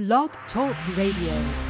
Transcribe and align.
Blog 0.00 0.30
Talk 0.50 0.74
Radio. 0.96 1.69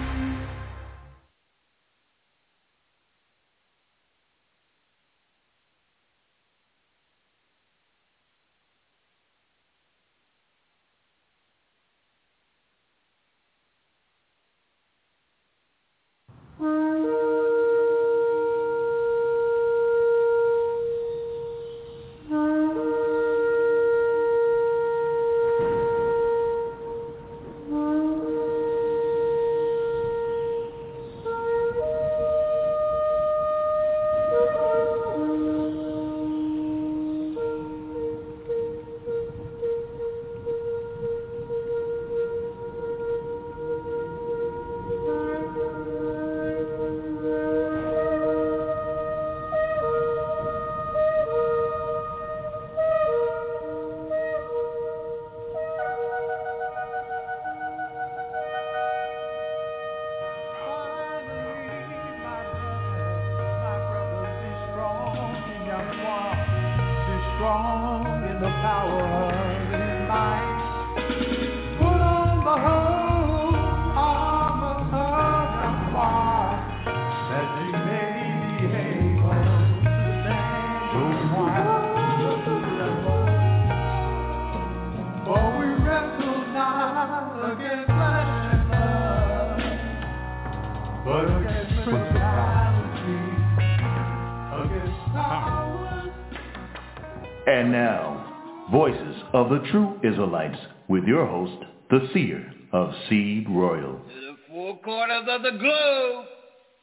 Of 99.50 99.62
the 99.62 99.68
True 99.70 99.98
Israelites 100.04 100.58
with 100.88 101.04
your 101.04 101.26
host, 101.26 101.64
the 101.90 102.08
seer 102.12 102.52
of 102.72 102.92
Seed 103.08 103.46
Royal. 103.48 103.94
To 103.98 104.20
the 104.20 104.36
four 104.48 104.78
corners 104.80 105.26
of 105.28 105.42
the 105.42 105.58
globe, 105.58 106.26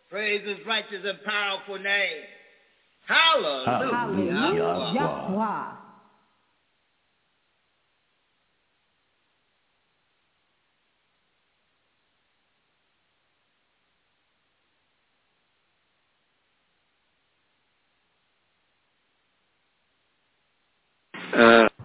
praise 0.10 0.46
his 0.48 0.58
righteous 0.66 1.04
and 1.04 1.18
powerful 1.24 1.80
name. 1.80 2.24
Hallelujah. 3.06 3.92
Hallelujah. 3.94 4.94
Yahweh. 4.96 5.74
Be 21.32 21.77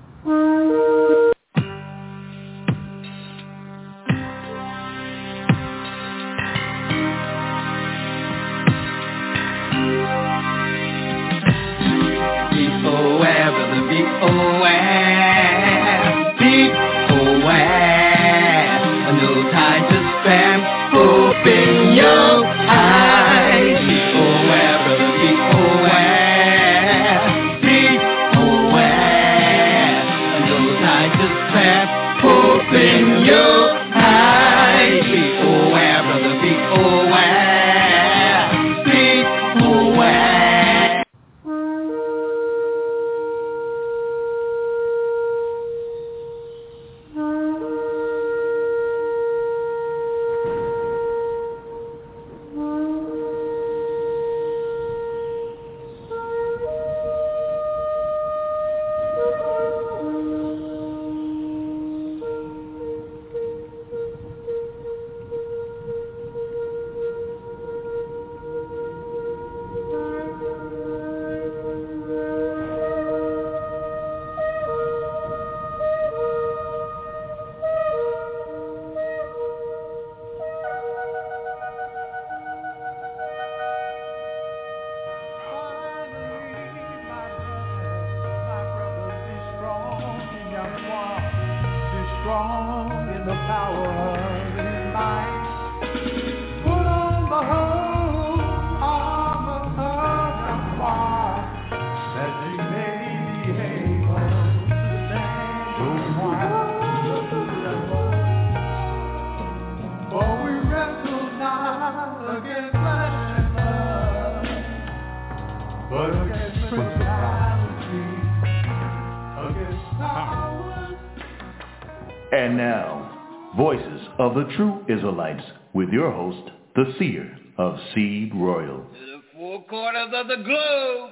of 124.37 124.47
the 124.47 124.55
True 124.55 124.85
Israelites 124.89 125.43
with 125.75 125.91
your 125.91 126.11
host, 126.11 126.51
the 126.75 126.95
seer 126.99 127.37
of 127.59 127.77
Seed 127.95 128.33
Royal. 128.35 128.79
To 128.79 129.07
the 129.07 129.21
four 129.35 129.63
corners 129.65 130.09
of 130.15 130.27
the 130.29 130.43
globe, 130.43 131.11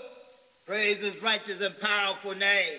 praise 0.67 1.02
his 1.05 1.22
righteous 1.22 1.61
and 1.61 1.78
powerful 1.81 2.34
name. 2.34 2.78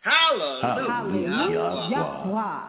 Hallelujah. 0.00 0.86
Hallelujah. 0.88 1.88
Yahweh. 1.90 2.68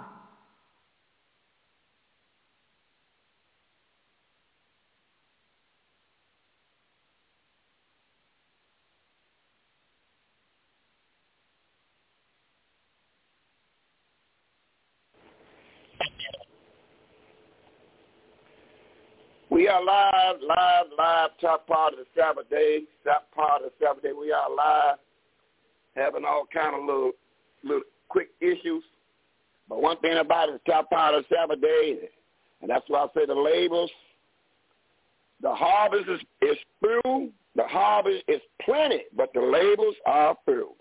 We 19.50 19.61
are 19.72 19.84
live, 19.86 20.42
live, 20.42 20.86
live, 20.98 21.30
top 21.40 21.66
part 21.66 21.94
of 21.94 22.00
the 22.00 22.06
Sabbath 22.16 22.50
day, 22.50 22.82
top 23.06 23.32
part 23.34 23.64
of 23.64 23.72
the 23.72 23.86
Sabbath 23.86 24.04
day. 24.04 24.12
We 24.12 24.32
are 24.32 24.54
live, 24.54 24.98
having 25.96 26.26
all 26.26 26.44
kind 26.54 26.76
of 26.76 26.82
little, 26.82 27.12
little 27.64 27.84
quick 28.10 28.30
issues, 28.42 28.84
But 29.70 29.82
one 29.82 29.98
thing 30.00 30.18
about 30.18 30.50
it, 30.50 30.62
top 30.66 30.90
part 30.90 31.16
of 31.16 31.24
the 31.24 31.36
Sabbath 31.36 31.62
day, 31.62 32.00
and 32.62 32.70
that's 32.70 32.84
why 32.90 33.00
I 33.00 33.08
say 33.16 33.26
the 33.26 33.34
labels, 33.34 33.90
the 35.42 35.54
harvest 35.54 36.10
is, 36.10 36.20
is 36.42 36.58
through, 36.82 37.30
the 37.56 37.64
harvest 37.64 38.24
is 38.28 38.42
plenty, 38.64 39.04
but 39.16 39.30
the 39.34 39.42
labels 39.42 39.96
are 40.06 40.36
through. 40.44 40.72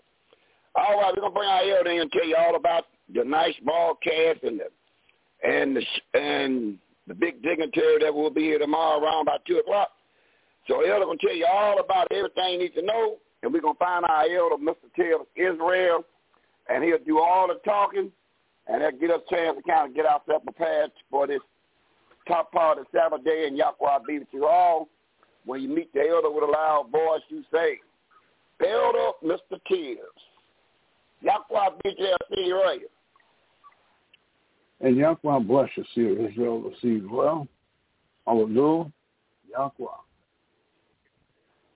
All 0.75 0.99
right, 0.99 1.13
we're 1.15 1.21
gonna 1.21 1.33
bring 1.33 1.49
our 1.49 1.63
elder 1.63 1.91
in 1.91 2.01
and 2.01 2.11
tell 2.11 2.27
you 2.27 2.35
all 2.35 2.55
about 2.55 2.85
the 3.13 3.23
nice 3.23 3.55
broadcast 3.63 4.43
and 4.43 4.59
the 4.59 5.47
and 5.47 5.77
the 5.77 6.19
and 6.19 6.77
the 7.07 7.13
big 7.13 7.41
dignitary 7.41 7.99
that 8.01 8.13
will 8.13 8.29
be 8.29 8.41
here 8.41 8.59
tomorrow 8.59 9.03
around 9.03 9.23
about 9.23 9.45
two 9.45 9.57
o'clock. 9.57 9.89
So 10.67 10.81
elder 10.81 11.05
gonna 11.05 11.17
tell 11.19 11.35
you 11.35 11.47
all 11.51 11.79
about 11.79 12.07
everything 12.11 12.53
you 12.53 12.59
need 12.59 12.75
to 12.75 12.81
know, 12.81 13.17
and 13.41 13.51
we're 13.51 13.61
gonna 13.61 13.73
find 13.75 14.05
our 14.05 14.23
elder, 14.23 14.57
Mr. 14.57 14.93
Taylor 14.95 15.25
Israel, 15.35 16.05
and 16.69 16.83
he'll 16.83 17.03
do 17.05 17.19
all 17.19 17.47
the 17.47 17.55
talking, 17.65 18.11
and 18.67 18.81
that'll 18.81 18.99
get 18.99 19.11
us 19.11 19.21
a 19.29 19.35
chance 19.35 19.57
to 19.57 19.63
kind 19.63 19.89
of 19.89 19.95
get 19.95 20.05
ourselves 20.05 20.45
prepared 20.45 20.91
for 21.09 21.27
this 21.27 21.41
top 22.27 22.51
part 22.51 22.77
of 22.77 22.85
the 22.85 22.97
Sabbath 22.97 23.23
day, 23.23 23.47
and 23.47 23.57
Yahweh 23.57 23.99
be 24.07 24.19
with 24.19 24.27
you 24.31 24.45
all. 24.45 24.87
When 25.45 25.61
you 25.61 25.69
meet 25.69 25.91
the 25.93 26.01
elder 26.01 26.29
with 26.29 26.43
a 26.43 26.51
loud 26.51 26.91
voice, 26.91 27.21
you 27.29 27.43
say, 27.51 27.79
Elder 28.63 29.13
Mr. 29.23 29.59
Tears. 29.67 29.97
Yahweh 31.21 31.69
be 31.83 31.95
see 32.35 32.45
you 32.45 32.61
right. 32.61 32.81
And 34.83 34.97
Yahweh 34.97 35.39
bless 35.39 35.69
you, 35.75 35.85
see 35.93 36.25
Israel 36.25 36.61
receive 36.61 37.09
well. 37.09 37.47
Hallelujah. 38.25 38.91
Yahweh. 39.49 39.85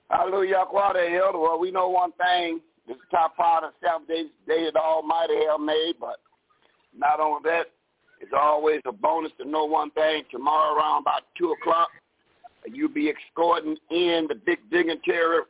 Hallelujah, 0.10 0.50
Yahweh, 0.52 0.94
the 0.94 1.18
elder. 1.18 1.40
Well, 1.40 1.60
we 1.60 1.72
know 1.72 1.90
one 1.90 2.12
thing. 2.14 2.62
This 2.88 2.98
is 2.98 3.02
top 3.12 3.36
part 3.36 3.64
of 3.64 3.72
the 3.82 3.88
seventh 3.88 4.08
day, 4.08 4.24
day 4.48 4.70
the 4.72 4.80
Almighty 4.80 5.34
have 5.50 5.60
made, 5.60 5.96
but 6.00 6.18
not 6.98 7.20
only 7.20 7.42
that, 7.44 7.66
it's 8.22 8.32
always 8.36 8.82
a 8.86 8.92
bonus 8.92 9.32
to 9.40 9.48
know 9.48 9.66
one 9.66 9.92
thing. 9.92 10.24
Tomorrow 10.32 10.76
around 10.76 11.02
about 11.02 11.24
2 11.38 11.54
o'clock, 11.60 11.90
you'll 12.72 12.90
be 12.90 13.12
escorting 13.12 13.78
in 13.90 14.28
the 14.30 14.36
big 14.36 14.60
dignitary 14.72 15.42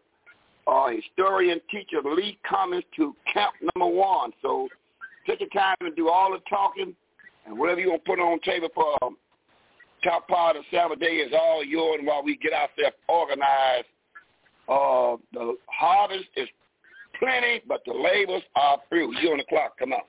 uh, 0.68 0.88
historian 0.90 1.62
teacher 1.70 2.02
Lee 2.04 2.40
Cummings 2.50 2.84
to 2.96 3.16
camp 3.32 3.54
number 3.76 3.94
one. 3.94 4.32
So 4.42 4.68
take 5.28 5.40
your 5.40 5.50
time 5.50 5.76
and 5.82 5.96
do 5.96 6.10
all 6.10 6.32
the 6.32 6.40
talking, 6.50 6.96
and 7.46 7.58
whatever 7.58 7.80
you 7.80 7.90
want 7.90 8.04
to 8.04 8.10
put 8.10 8.20
on 8.20 8.40
table 8.42 8.70
for 8.74 9.04
um, 9.04 9.18
top 10.04 10.28
part 10.28 10.56
of 10.56 10.64
Saturday 10.72 11.18
is 11.18 11.34
all 11.34 11.64
yours 11.64 12.00
while 12.04 12.24
we 12.24 12.38
get 12.38 12.54
ourselves 12.54 12.96
organized. 13.08 13.88
Uh, 14.68 15.18
the 15.34 15.56
harvest 15.68 16.30
is 16.36 16.48
plenty, 17.20 17.62
but 17.68 17.82
the 17.86 17.94
labors 17.94 18.44
are 18.56 18.78
few. 18.90 19.14
You 19.22 19.32
on 19.32 19.38
the 19.38 19.46
clock. 19.48 19.78
Come 19.78 19.94
on. 19.94 20.02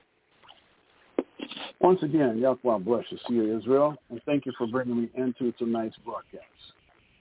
Once 1.79 2.01
again, 2.01 2.39
Yahweh 2.39 2.79
bless 2.79 3.05
you, 3.09 3.17
see 3.27 3.55
Israel, 3.55 3.95
and 4.09 4.19
thank 4.25 4.45
you 4.45 4.53
for 4.57 4.67
bringing 4.67 5.01
me 5.01 5.09
into 5.15 5.51
tonight's 5.53 5.95
broadcast. 6.03 6.43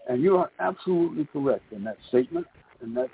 And 0.08 0.22
you 0.22 0.36
are 0.36 0.50
absolutely 0.60 1.26
correct 1.32 1.72
in 1.72 1.84
that 1.84 1.98
statement, 2.08 2.46
and 2.80 2.96
that's 2.96 3.10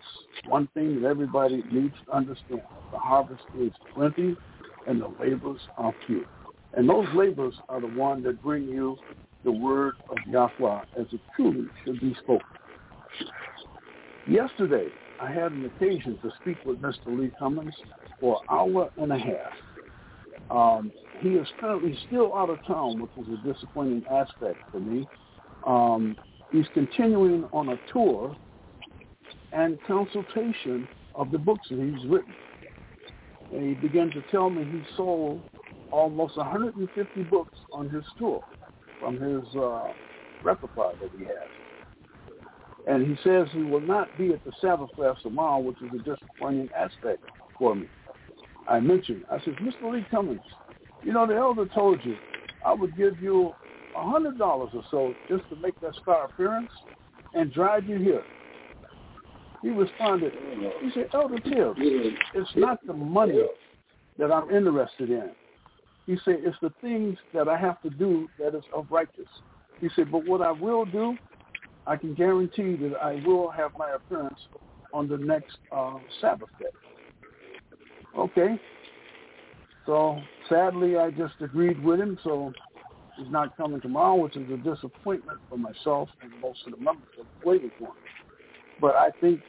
one 0.47 0.69
thing 0.75 1.03
that 1.03 1.09
everybody 1.09 1.65
needs 1.73 1.95
to 2.07 2.17
understand. 2.17 2.63
The 2.93 2.99
harvest 2.99 3.43
is 3.59 3.73
plenty, 3.93 4.37
and 4.87 5.01
the 5.01 5.13
labors 5.21 5.61
are 5.77 5.93
few. 6.07 6.25
And 6.75 6.89
those 6.89 7.07
labors 7.15 7.55
are 7.69 7.81
the 7.81 7.87
one 7.87 8.23
that 8.23 8.43
bring 8.43 8.67
you 8.67 8.97
the 9.45 9.53
word 9.53 9.95
of 10.09 10.17
Yahweh 10.27 10.81
as 10.99 11.07
it 11.13 11.21
truly 11.37 11.67
should 11.85 12.01
be 12.01 12.15
spoken. 12.23 12.47
Yesterday, 14.27 14.89
I 15.21 15.31
had 15.31 15.53
an 15.53 15.65
occasion 15.65 16.19
to 16.23 16.31
speak 16.41 16.57
with 16.65 16.81
Mr. 16.81 17.07
Lee 17.09 17.31
Cummings 17.39 17.75
for 18.21 18.41
an 18.43 18.47
hour 18.51 18.91
and 18.97 19.13
a 19.13 19.19
half. 19.19 19.53
Um, 20.51 20.93
he 21.21 21.31
is 21.31 21.47
currently 21.61 21.97
still 22.07 22.35
out 22.35 22.51
of 22.51 22.59
town, 22.67 23.01
which 23.01 23.27
is 23.27 23.33
a 23.33 23.53
disappointing 23.53 24.05
aspect 24.11 24.59
for 24.71 24.81
me. 24.81 25.09
Um, 25.67 26.17
he's 26.51 26.67
continuing 26.75 27.45
on 27.53 27.71
a 27.71 27.77
tour 27.93 28.37
and 29.53 29.79
consultation 29.87 30.89
of 31.15 31.31
the 31.31 31.39
books 31.39 31.69
that 31.71 31.79
he's 31.79 32.09
written. 32.09 32.35
And 33.53 33.69
he 33.69 33.75
began 33.75 34.11
to 34.11 34.23
tell 34.31 34.51
me 34.51 34.65
he 34.65 34.83
sold 34.97 35.43
almost 35.93 36.37
150 36.37 37.23
books 37.25 37.59
on 37.73 37.89
his 37.91 38.03
tour 38.19 38.43
from 38.99 39.21
his 39.21 39.45
uh, 39.55 39.93
repertoire 40.43 40.95
that 41.01 41.11
he 41.17 41.25
has. 41.25 41.37
And 42.89 43.07
he 43.07 43.17
says 43.23 43.47
he 43.53 43.63
will 43.63 43.81
not 43.81 44.17
be 44.19 44.33
at 44.33 44.45
the 44.45 44.53
Sabbath 44.61 44.91
class 44.97 45.17
tomorrow, 45.23 45.61
which 45.61 45.77
is 45.83 45.91
a 45.95 45.99
disappointing 45.99 46.69
aspect 46.77 47.23
for 47.59 47.77
me. 47.77 47.87
I 48.67 48.81
mentioned, 48.81 49.25
I 49.31 49.39
said, 49.45 49.55
Mr. 49.57 49.93
Lee 49.93 50.05
Cummings, 50.11 50.41
you 51.05 51.13
know, 51.13 51.27
the 51.27 51.35
elder 51.35 51.67
told 51.67 52.05
you 52.05 52.17
I 52.65 52.73
would 52.73 52.97
give 52.97 53.21
you 53.21 53.53
a 53.97 54.11
hundred 54.11 54.39
dollars 54.39 54.71
or 54.75 54.83
so 54.91 55.15
just 55.29 55.49
to 55.51 55.57
make 55.57 55.79
that 55.81 55.95
star 56.01 56.25
appearance 56.25 56.71
and 57.35 57.53
drive 57.53 57.87
you 57.87 57.99
here. 57.99 58.23
He 59.63 59.71
responded, 59.71 60.33
he 60.81 60.91
said, 60.93 61.09
Elder 61.15 61.39
Till, 61.39 61.75
it's 61.79 62.51
not 62.57 62.85
the 62.85 62.93
money 62.93 63.41
that 64.19 64.33
I'm 64.33 64.51
interested 64.51 65.11
in. 65.11 65.31
He 66.07 66.17
said, 66.25 66.39
it's 66.41 66.57
the 66.61 66.73
things 66.81 67.17
that 67.33 67.49
I 67.49 67.57
have 67.57 67.81
to 67.83 67.91
do 67.91 68.29
that 68.39 68.55
is 68.57 68.65
of 68.75 68.87
righteous. 68.91 69.29
He 69.81 69.89
said, 69.95 70.11
but 70.11 70.27
what 70.27 70.43
I 70.43 70.51
will 70.51 70.85
do, 70.85 71.17
I 71.87 71.97
can 71.97 72.15
guarantee 72.15 72.77
that 72.77 72.97
I 73.01 73.23
will 73.27 73.51
have 73.51 73.73
my 73.79 73.93
appearance 73.93 74.39
on 74.93 75.09
the 75.09 75.17
next 75.17 75.57
uh, 75.71 75.99
Sabbath 76.21 76.49
day. 76.59 76.67
Okay. 78.17 78.61
So 79.87 80.21
sadly, 80.49 80.97
I 80.97 81.11
just 81.11 81.35
agreed 81.41 81.83
with 81.83 82.01
him. 82.01 82.19
So 82.23 82.53
he's 83.17 83.31
not 83.31 83.57
coming 83.57 83.81
tomorrow, 83.81 84.17
which 84.17 84.37
is 84.37 84.49
a 84.51 84.57
disappointment 84.57 85.39
for 85.49 85.59
myself 85.59 86.09
and 86.23 86.31
most 86.41 86.59
of 86.67 86.73
the 86.73 86.79
members 86.79 87.09
that 87.17 87.47
waited 87.47 87.71
for 87.79 87.89
him. 87.89 87.95
But 88.81 88.97
I 88.97 89.11
think 89.21 89.41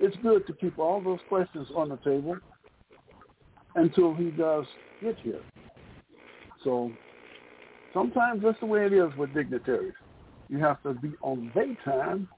it's 0.00 0.16
good 0.22 0.46
to 0.46 0.52
keep 0.54 0.78
all 0.78 1.00
those 1.00 1.20
questions 1.28 1.68
on 1.74 1.88
the 1.88 1.96
table 1.98 2.36
until 3.74 4.14
he 4.14 4.30
does 4.30 4.64
get 5.02 5.16
here. 5.22 5.40
So 6.66 6.90
sometimes 7.94 8.42
that's 8.42 8.58
the 8.58 8.66
way 8.66 8.86
it 8.86 8.92
is 8.92 9.16
with 9.16 9.32
dignitaries. 9.32 9.94
You 10.48 10.58
have 10.58 10.82
to 10.82 10.94
be 10.94 11.12
on 11.22 11.52
their 11.54 11.76
time 11.84 12.28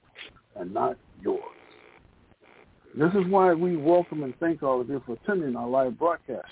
and 0.55 0.71
not 0.71 0.97
yours. 1.19 1.41
This 2.95 3.09
is 3.15 3.27
why 3.31 3.53
we 3.55 3.75
welcome 3.75 4.21
and 4.21 4.35
thank 4.39 4.61
all 4.61 4.81
of 4.81 4.87
you 4.87 5.01
for 5.07 5.13
attending 5.13 5.55
our 5.55 5.67
live 5.67 5.97
broadcast 5.97 6.45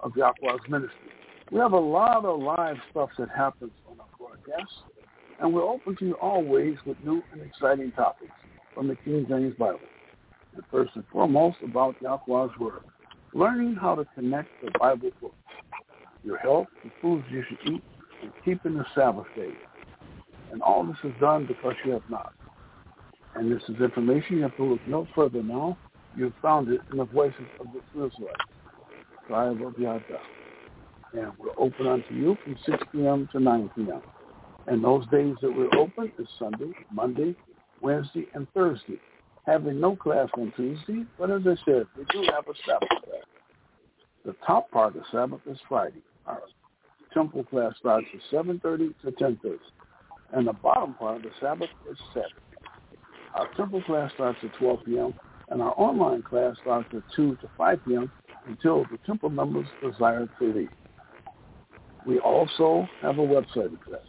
of 0.00 0.12
Yahweh's 0.16 0.60
ministry. 0.70 1.10
We 1.50 1.58
have 1.58 1.72
a 1.72 1.78
lot 1.78 2.24
of 2.24 2.40
live 2.40 2.76
stuff 2.90 3.10
that 3.18 3.28
happens 3.28 3.72
on 3.90 3.98
our 4.00 4.06
broadcast, 4.18 4.72
and 5.38 5.52
we're 5.52 5.68
open 5.68 5.96
to 5.96 6.06
you 6.06 6.14
always 6.14 6.76
with 6.86 6.96
new 7.04 7.22
and 7.32 7.42
exciting 7.42 7.92
topics 7.92 8.32
from 8.74 8.88
the 8.88 8.96
King 9.04 9.26
James 9.28 9.54
Bible. 9.58 9.80
And 10.54 10.62
first 10.70 10.92
and 10.94 11.04
foremost, 11.12 11.58
about 11.62 11.96
Yahweh's 12.00 12.58
Word. 12.58 12.84
Learning 13.34 13.74
how 13.74 13.96
to 13.96 14.06
connect 14.14 14.48
the 14.62 14.70
Bible 14.78 15.10
book, 15.20 15.34
your 16.24 16.38
health, 16.38 16.66
the 16.84 16.90
foods 17.00 17.24
you 17.30 17.42
should 17.48 17.72
eat, 17.72 17.82
and 18.22 18.32
keeping 18.44 18.74
the 18.74 18.84
Sabbath 18.94 19.26
day. 19.36 19.52
And 20.52 20.62
all 20.62 20.84
this 20.84 20.96
is 21.04 21.12
done 21.20 21.46
because 21.46 21.74
you 21.84 21.92
have 21.92 22.02
not. 22.10 22.32
And 23.34 23.50
this 23.50 23.62
is 23.68 23.80
information 23.80 24.36
you 24.36 24.42
have 24.42 24.56
to 24.56 24.64
look 24.64 24.80
no 24.86 25.08
further 25.14 25.42
now. 25.42 25.78
You've 26.16 26.34
found 26.42 26.68
it 26.68 26.80
in 26.90 26.98
the 26.98 27.04
voices 27.04 27.40
of 27.58 27.66
the 27.72 28.04
Israelites. 28.04 28.40
Tribe 29.26 29.62
of 29.62 29.78
Yada. 29.78 30.02
And 31.14 31.32
we're 31.38 31.58
open 31.58 31.86
unto 31.86 32.14
you 32.14 32.36
from 32.44 32.56
6 32.66 32.82
p.m. 32.92 33.28
to 33.32 33.40
9 33.40 33.70
p.m. 33.74 34.02
And 34.66 34.84
those 34.84 35.06
days 35.08 35.34
that 35.42 35.50
we're 35.50 35.74
open 35.78 36.12
is 36.18 36.26
Sunday, 36.38 36.72
Monday, 36.92 37.34
Wednesday, 37.80 38.26
and 38.34 38.46
Thursday. 38.54 39.00
Having 39.46 39.80
no 39.80 39.96
class 39.96 40.28
on 40.34 40.52
Tuesday, 40.54 41.04
but 41.18 41.30
as 41.30 41.42
I 41.42 41.56
said, 41.64 41.86
we 41.96 42.04
do 42.10 42.22
have 42.32 42.46
a 42.46 42.54
Sabbath 42.64 42.88
class. 42.88 43.24
The 44.24 44.36
top 44.46 44.70
part 44.70 44.94
of 44.94 45.02
Sabbath 45.10 45.40
is 45.46 45.58
Friday. 45.68 46.02
Our 46.26 46.40
temple 47.12 47.44
class 47.44 47.72
starts 47.78 48.06
at 48.14 48.20
7.30 48.46 48.94
to 49.02 49.10
10.30. 49.12 49.58
And 50.32 50.46
the 50.46 50.52
bottom 50.52 50.94
part 50.94 51.16
of 51.16 51.22
the 51.22 51.30
Sabbath 51.40 51.68
is 51.90 51.98
Saturday. 52.14 52.34
Our 53.34 53.48
temple 53.54 53.82
class 53.82 54.12
starts 54.14 54.38
at 54.42 54.54
12 54.58 54.78
p.m., 54.86 55.14
and 55.48 55.60
our 55.60 55.74
online 55.76 56.22
class 56.22 56.56
starts 56.62 56.88
at 56.94 57.02
2 57.14 57.36
to 57.36 57.48
5 57.58 57.80
p.m. 57.86 58.10
until 58.46 58.84
the 58.84 58.98
temple 59.06 59.30
members 59.30 59.66
desire 59.82 60.28
to 60.38 60.52
leave. 60.52 60.70
We 62.06 62.18
also 62.18 62.88
have 63.00 63.18
a 63.18 63.22
website 63.22 63.66
address. 63.66 64.06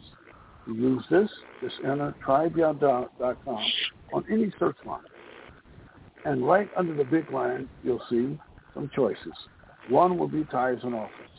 To 0.66 0.74
use 0.74 1.04
this, 1.10 1.30
just 1.62 1.74
enter 1.84 2.14
tribeyada.com 2.26 3.64
on 4.12 4.24
any 4.30 4.52
search 4.58 4.76
line. 4.86 5.00
And 6.24 6.46
right 6.46 6.68
under 6.76 6.94
the 6.94 7.04
big 7.04 7.30
line, 7.30 7.68
you'll 7.82 8.02
see 8.08 8.38
some 8.72 8.90
choices. 8.94 9.34
One 9.90 10.18
will 10.18 10.28
be 10.28 10.44
tithes 10.44 10.80
and 10.82 10.94
offerings. 10.94 11.30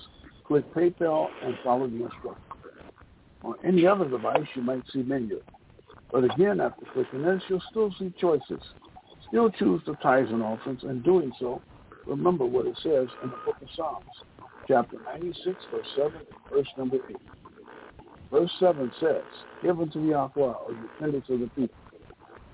Click 0.48 0.74
PayPal 0.74 1.28
and 1.44 1.56
follow 1.64 1.88
the 1.88 2.04
instructions. 2.04 2.40
On 3.44 3.56
any 3.64 3.86
other 3.86 4.08
device, 4.08 4.46
you 4.56 4.62
might 4.62 4.84
see 4.92 5.04
menu. 5.04 5.42
But 6.12 6.24
again, 6.24 6.62
after 6.62 6.86
clicking 6.94 7.24
this, 7.24 7.42
you'll 7.48 7.62
still 7.70 7.94
see 8.00 8.14
choices. 8.20 8.62
Still 9.28 9.50
choose 9.52 9.82
the 9.86 9.96
tithes 9.96 10.30
and 10.32 10.44
offerings, 10.44 10.82
and 10.84 11.04
doing 11.04 11.32
so, 11.40 11.62
remember 12.08 12.46
what 12.46 12.68
it 12.68 12.78
says 12.84 13.08
in 13.24 13.30
the 13.30 13.38
book 13.46 13.56
of 13.62 13.68
Psalms. 13.76 14.06
chapter 14.68 14.98
96, 15.14 15.58
verse 15.72 15.86
7, 15.96 16.12
verse 16.54 16.68
number 16.78 16.98
8. 17.10 17.18
Verse 18.32 18.52
7 18.60 18.92
says, 19.00 19.22
Give 19.64 19.80
unto 19.80 20.02
the 20.02 20.10
Yahweh, 20.10 20.32
or 20.42 20.72
defenders 20.94 21.24
of 21.30 21.40
the 21.40 21.48
people. 21.56 21.76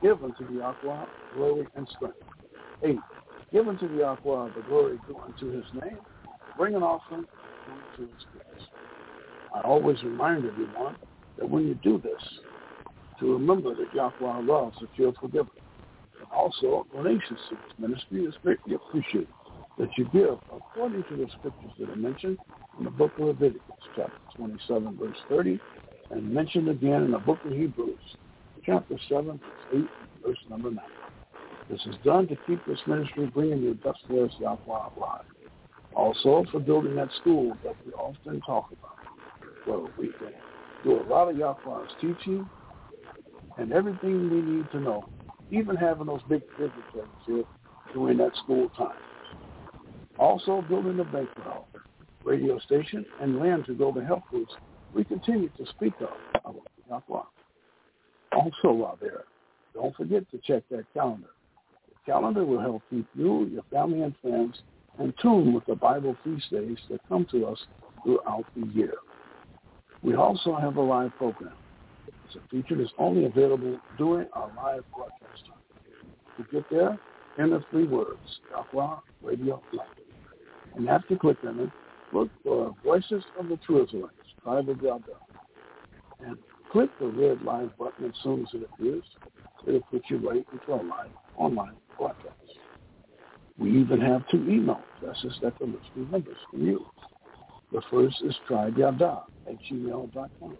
Give 0.01 0.23
unto 0.23 0.47
the 0.47 0.59
Yahweh 0.59 1.05
glory 1.35 1.67
and 1.75 1.87
strength. 1.95 2.17
8. 2.83 2.97
Give 3.51 3.67
unto 3.67 3.87
the 3.87 3.99
Yahweh 3.99 4.49
the 4.55 4.61
glory 4.67 4.97
due 5.07 5.17
unto 5.17 5.51
his 5.51 5.65
name. 5.83 5.97
Bring 6.57 6.75
an 6.75 6.83
offering 6.83 7.25
grace. 7.67 8.67
I 9.53 9.61
always 9.61 10.01
remind 10.03 10.45
everyone 10.45 10.95
that 11.37 11.49
when 11.49 11.67
you 11.67 11.75
do 11.75 11.99
this, 11.99 12.21
to 13.19 13.33
remember 13.33 13.75
that 13.75 13.93
Yahweh 13.93 14.41
loves 14.41 14.77
cheerful 14.95 15.27
giver. 15.27 15.47
And 16.19 16.29
also, 16.31 16.85
donations 16.93 17.39
to 17.49 17.55
this 17.55 17.73
ministry 17.79 18.23
is 18.23 18.33
greatly 18.43 18.75
appreciated 18.75 19.27
that 19.77 19.89
you 19.97 20.05
give 20.05 20.37
according 20.53 21.03
to 21.05 21.15
the 21.15 21.27
scriptures 21.37 21.71
that 21.79 21.89
are 21.89 21.95
mentioned 21.95 22.37
in 22.77 22.85
the 22.85 22.91
book 22.91 23.13
of 23.17 23.25
Leviticus, 23.25 23.61
chapter 23.95 24.13
27, 24.37 24.97
verse 24.97 25.17
30, 25.29 25.59
and 26.11 26.33
mentioned 26.33 26.69
again 26.69 27.03
in 27.03 27.11
the 27.11 27.19
book 27.19 27.39
of 27.45 27.51
Hebrews, 27.51 27.99
chapter 28.65 28.95
7, 29.09 29.25
verse 29.25 29.39
8, 29.73 29.89
verse 30.25 30.37
number 30.49 30.71
9. 30.71 30.83
This 31.69 31.81
is 31.85 31.95
done 32.03 32.27
to 32.27 32.35
keep 32.47 32.65
this 32.65 32.79
ministry 32.85 33.27
bringing 33.27 33.61
you 33.61 33.77
thus 33.83 33.95
far 34.07 34.25
as 34.25 34.31
Yahweh 34.39 34.59
alive. 34.97 35.21
Also 35.95 36.45
for 36.51 36.59
building 36.59 36.95
that 36.95 37.09
school 37.19 37.57
that 37.63 37.75
we 37.85 37.91
often 37.93 38.41
talk 38.41 38.69
about. 38.71 38.97
Well, 39.67 39.91
we 39.97 40.07
can 40.07 40.33
do 40.83 41.01
a 41.01 41.03
lot 41.03 41.29
of 41.29 41.37
Yahweh's 41.37 41.89
teaching 41.99 42.49
and 43.57 43.71
everything 43.73 44.29
we 44.29 44.41
need 44.41 44.71
to 44.71 44.79
know, 44.79 45.07
even 45.51 45.75
having 45.75 46.07
those 46.07 46.21
big 46.29 46.41
visitors 46.57 47.07
here 47.25 47.43
during 47.93 48.17
that 48.17 48.35
school 48.43 48.69
time. 48.77 48.95
Also 50.17 50.61
building 50.69 50.99
a 50.99 51.03
banquet 51.03 51.29
hall, 51.43 51.67
radio 52.23 52.57
station, 52.59 53.05
and 53.21 53.39
land 53.39 53.65
to 53.65 53.73
go 53.73 53.91
to 53.91 54.03
health 54.03 54.23
groups 54.31 54.51
we 54.93 55.03
continue 55.05 55.49
to 55.57 55.65
speak 55.77 55.93
of 56.01 56.55
Yahweh. 56.89 57.21
Also 58.31 58.71
while 58.71 58.97
there, 59.01 59.23
don't 59.73 59.95
forget 59.95 60.29
to 60.31 60.37
check 60.39 60.63
that 60.69 60.85
calendar. 60.93 61.29
The 61.87 62.11
calendar 62.11 62.45
will 62.45 62.59
help 62.59 62.81
keep 62.89 63.05
you, 63.15 63.45
your 63.45 63.63
family, 63.71 64.01
and 64.01 64.13
friends 64.21 64.57
in 65.03 65.13
tune 65.21 65.53
with 65.53 65.65
the 65.65 65.75
Bible 65.75 66.15
feast 66.23 66.49
days 66.51 66.77
that 66.89 66.99
come 67.09 67.25
to 67.31 67.45
us 67.47 67.57
throughout 68.03 68.45
the 68.55 68.67
year. 68.67 68.93
We 70.01 70.15
also 70.15 70.55
have 70.55 70.77
a 70.77 70.81
live 70.81 71.11
program. 71.17 71.53
It's 72.25 72.35
a 72.35 72.49
feature 72.49 72.75
that's 72.75 72.93
only 72.97 73.25
available 73.25 73.79
during 73.97 74.27
our 74.33 74.51
live 74.55 74.83
broadcast 74.95 75.45
time. 75.45 75.57
To 76.37 76.51
get 76.51 76.69
there, 76.71 76.97
enter 77.37 77.63
three 77.69 77.85
words, 77.85 78.19
Yahweh 78.51 78.95
Radio 79.21 79.61
Live. 79.73 79.87
And 80.75 80.89
after 80.89 81.15
clicking 81.17 81.49
on 81.49 81.59
it, 81.59 81.69
look 82.13 82.29
for 82.43 82.75
Voices 82.83 83.23
of 83.37 83.49
the 83.49 83.57
True 83.57 83.81
of 83.81 83.89
Yahweh. 83.91 84.99
And 86.25 86.37
click 86.71 86.89
the 86.99 87.07
red 87.07 87.41
live 87.41 87.77
button 87.77 88.05
as 88.05 88.13
soon 88.23 88.41
as 88.41 88.47
it 88.53 88.67
appears. 88.73 89.03
It'll 89.67 89.81
put 89.81 90.03
you 90.09 90.17
right 90.17 90.45
into 90.51 90.73
our 90.73 90.83
live 90.83 91.11
online 91.37 91.73
broadcast. 91.97 92.40
We 93.61 93.79
even 93.79 94.01
have 94.01 94.27
two 94.31 94.37
email 94.49 94.81
addresses 94.97 95.37
that 95.43 95.57
the 95.59 95.65
listening 95.65 96.09
members 96.09 96.37
can 96.49 96.65
use. 96.65 96.81
The 97.71 97.81
first 97.91 98.17
is 98.25 98.35
tribeyada 98.49 99.21
at 99.47 99.55
gmail.com. 99.71 100.57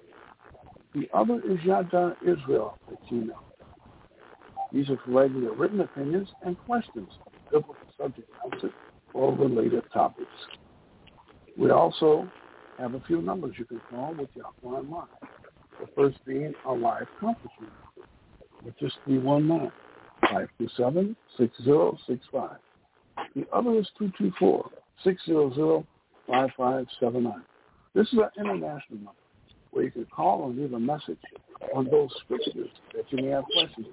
The 0.94 1.10
other 1.12 1.42
is 1.50 1.58
yada 1.66 2.16
israel 2.22 2.78
at 2.92 3.04
gmail. 3.08 3.32
These 4.72 4.90
are 4.90 4.98
for 4.98 5.04
providing 5.04 5.42
your 5.42 5.56
written 5.56 5.82
opinions 5.82 6.30
and 6.46 6.58
questions, 6.66 7.10
biblical 7.52 7.76
subject 7.98 8.30
matter, 8.46 8.70
or 9.14 9.36
related 9.36 9.84
topics. 9.92 10.30
We 11.58 11.72
also 11.72 12.30
have 12.78 12.94
a 12.94 13.02
few 13.02 13.22
numbers 13.22 13.56
you 13.58 13.66
can 13.66 13.82
call 13.90 14.14
with 14.14 14.30
your 14.36 14.80
in 14.80 14.90
mind. 14.90 15.08
The 15.80 15.88
first 15.96 16.24
being 16.26 16.54
our 16.66 16.78
live 16.78 17.08
conference 17.20 17.52
room, 17.60 17.72
which 18.62 18.82
is 18.82 18.94
319 19.06 19.72
527 20.22 21.16
6065. 21.38 22.58
The 23.36 23.46
other 23.54 23.76
is 23.78 23.88
224-600-5579. 25.06 25.86
This 27.94 28.08
is 28.08 28.20
an 28.20 28.30
international 28.38 28.98
number 28.98 29.12
where 29.72 29.84
you 29.86 29.92
can 29.92 30.06
call 30.06 30.48
and 30.48 30.58
leave 30.58 30.74
a 30.74 30.80
message 30.80 31.20
on 31.76 31.86
those 31.90 32.10
scriptures 32.24 32.70
that 32.94 33.06
you 33.10 33.24
may 33.24 33.30
have 33.30 33.46
questions, 33.54 33.88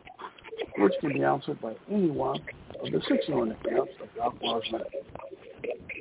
which 0.79 0.93
can 1.01 1.13
be 1.13 1.23
answered 1.23 1.61
by 1.61 1.75
any 1.91 2.11
one 2.11 2.41
of 2.85 2.93
the 2.93 3.01
six 3.09 3.29
known 3.29 3.53
accounts 3.53 3.93
of 4.21 4.35
name. 4.43 4.83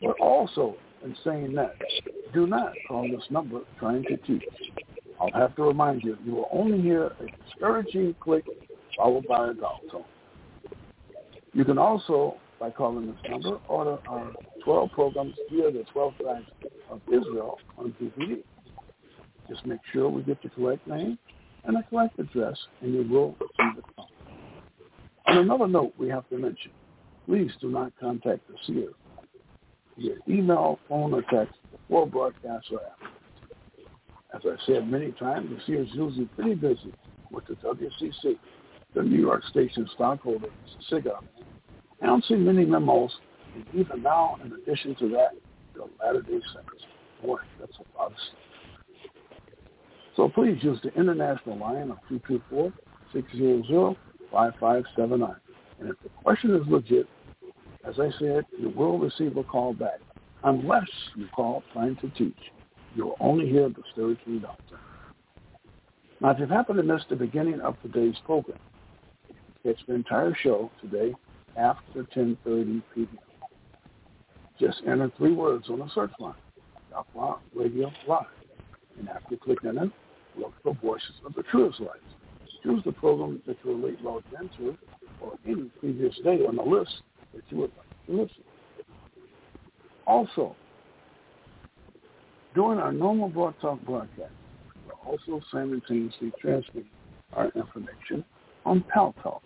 But 0.02 0.20
also, 0.20 0.76
in 1.04 1.16
saying 1.24 1.54
that, 1.56 1.76
do 2.34 2.48
not 2.48 2.74
call 2.88 3.08
this 3.10 3.24
number 3.30 3.62
trying 3.80 4.04
to 4.04 4.18
teach. 4.18 4.44
I'll 5.20 5.32
have 5.34 5.56
to 5.56 5.64
remind 5.64 6.04
you, 6.04 6.18
you 6.24 6.34
will 6.34 6.50
only 6.52 6.82
hear 6.82 7.08
a 7.20 7.26
discouraging 7.46 8.16
click 8.20 8.46
followed 8.96 9.28
by 9.28 9.50
a 9.50 9.54
dial 9.54 9.82
tone. 9.92 10.06
You 11.54 11.66
can 11.66 11.78
also 11.78 12.38
by 12.60 12.70
calling 12.70 13.08
this 13.08 13.16
number. 13.30 13.60
Order 13.68 13.98
our 14.08 14.34
12 14.64 14.84
um, 14.84 14.90
programs 14.90 15.36
via 15.52 15.72
the 15.72 15.86
12 15.92 16.14
tribes 16.22 16.46
of 16.90 17.02
Israel 17.08 17.58
on 17.78 17.94
DVD. 18.02 18.42
Just 19.50 19.66
make 19.66 19.80
sure 19.94 20.10
we 20.10 20.24
get 20.24 20.42
the 20.44 20.50
correct 20.50 20.86
name 20.88 21.18
and 21.64 21.76
the 21.76 21.84
correct 21.90 22.20
address, 22.20 22.58
and 22.82 22.94
you 22.94 23.08
will 23.08 23.36
receive 23.40 23.84
a 23.84 23.94
call. 23.94 24.10
On 25.28 25.38
another 25.38 25.68
note, 25.68 25.94
we 25.98 26.10
have 26.10 26.28
to 26.30 26.38
mention, 26.38 26.72
please 27.26 27.52
do 27.60 27.70
not 27.70 27.92
contact 28.00 28.42
the 28.48 28.56
seer 28.66 28.90
via 29.98 30.16
email, 30.30 30.80
phone, 30.88 31.14
or 31.14 31.22
text 31.24 31.56
before 31.72 32.08
broadcast 32.08 32.68
or 32.72 32.80
after. 32.82 33.08
As 34.34 34.42
I 34.46 34.66
said 34.66 34.90
many 34.90 35.12
times, 35.14 35.50
the 35.50 35.58
seer 35.66 35.82
is 35.82 35.90
usually 35.94 36.26
pretty 36.26 36.56
busy 36.56 36.94
with 37.32 37.46
the 37.48 37.56
WCC, 37.56 38.38
the 38.94 39.04
New 39.04 39.20
York 39.20 39.44
Station 39.50 39.90
stockholder, 39.96 40.48
SIGA, 40.92 41.20
See 42.28 42.36
many 42.36 42.66
memos, 42.66 43.12
and 43.56 43.66
even 43.74 44.02
now, 44.02 44.38
in 44.44 44.52
addition 44.52 44.96
to 44.96 45.08
that, 45.10 45.32
the 45.76 45.88
Latter-day 46.04 46.42
Saints. 46.54 46.86
Boy, 47.24 47.38
that's 47.60 47.78
a 47.78 47.84
lot 47.98 48.12
of 48.12 48.18
stuff. 48.18 48.40
So 50.16 50.28
please 50.28 50.58
use 50.62 50.80
the 50.84 50.92
international 50.96 51.58
line 51.58 51.92
of 51.92 52.00
224-600-5579. 53.14 53.96
And 55.80 55.90
if 55.90 55.96
the 56.02 56.10
question 56.24 56.56
is 56.56 56.68
legit, 56.68 57.08
as 57.88 58.00
I 58.00 58.10
said, 58.20 58.46
you 58.60 58.70
will 58.76 58.98
receive 58.98 59.38
a 59.38 59.44
call 59.44 59.74
back. 59.74 60.00
Unless 60.44 60.90
you 61.16 61.28
call 61.34 61.64
trying 61.72 61.96
to 61.98 62.10
teach, 62.10 62.52
you 62.96 63.06
will 63.06 63.18
only 63.20 63.48
hear 63.48 63.70
the 63.70 63.84
spiritual 63.92 64.40
doctor. 64.40 64.80
Now, 66.20 66.32
if 66.32 66.40
you 66.40 66.48
happen 66.48 66.76
to 66.78 66.84
miss 66.84 67.06
the 67.10 67.16
beginning 67.16 67.62
of 67.62 67.80
today's 67.84 68.18
program, 68.26 68.60
catch 69.64 69.86
the 69.88 69.94
entire 69.94 70.34
show 70.42 70.72
today 70.82 71.16
after 71.58 72.04
10.30 72.16 72.82
p.m. 72.94 73.08
Just 74.60 74.82
enter 74.88 75.12
three 75.18 75.34
words 75.34 75.66
on 75.70 75.80
the 75.80 75.90
search 75.94 76.12
line, 76.20 76.34
Yahweh 76.92 77.36
Radio 77.56 77.92
Live. 78.08 78.26
And 79.00 79.10
after 79.10 79.36
clicking 79.38 79.78
it, 79.78 79.92
look 80.38 80.54
for 80.64 80.76
Voices 80.82 81.14
of 81.26 81.34
the 81.36 81.44
True 81.44 81.70
Israelites. 81.70 82.00
Choose 82.64 82.82
the 82.84 82.92
program 82.92 83.42
that 83.46 83.58
you're 83.64 83.76
late 83.76 84.02
logged 84.02 84.26
into 84.34 84.76
or 85.22 85.34
any 85.48 85.64
previous 85.80 86.16
day 86.24 86.40
on 86.48 86.56
the 86.56 86.64
list 86.64 87.02
that 87.34 87.44
you 87.50 87.58
would 87.58 87.72
like 87.78 88.08
to 88.08 88.24
listen. 88.24 88.44
Also, 90.06 90.56
during 92.56 92.80
our 92.80 92.92
normal 92.92 93.30
Blog 93.30 93.54
Talk 93.62 93.80
broadcast, 93.86 94.32
we're 94.88 95.12
also 95.12 95.44
simultaneously 95.52 96.32
transmitting 96.42 96.90
our 97.34 97.52
information 97.56 98.26
on 98.66 98.84
Paltalk. 98.96 99.42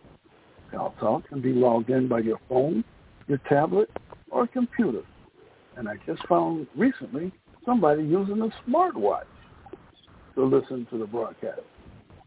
Talk 0.71 1.27
can 1.27 1.41
be 1.41 1.53
logged 1.53 1.89
in 1.89 2.07
by 2.07 2.19
your 2.19 2.39
phone, 2.47 2.83
your 3.27 3.39
tablet, 3.49 3.89
or 4.29 4.47
computer. 4.47 5.01
And 5.77 5.87
I 5.89 5.95
just 6.05 6.25
found 6.27 6.67
recently 6.75 7.31
somebody 7.65 8.03
using 8.03 8.41
a 8.41 8.69
smartwatch 8.69 9.23
to 10.35 10.43
listen 10.43 10.87
to 10.91 10.97
the 10.97 11.05
broadcast. 11.05 11.61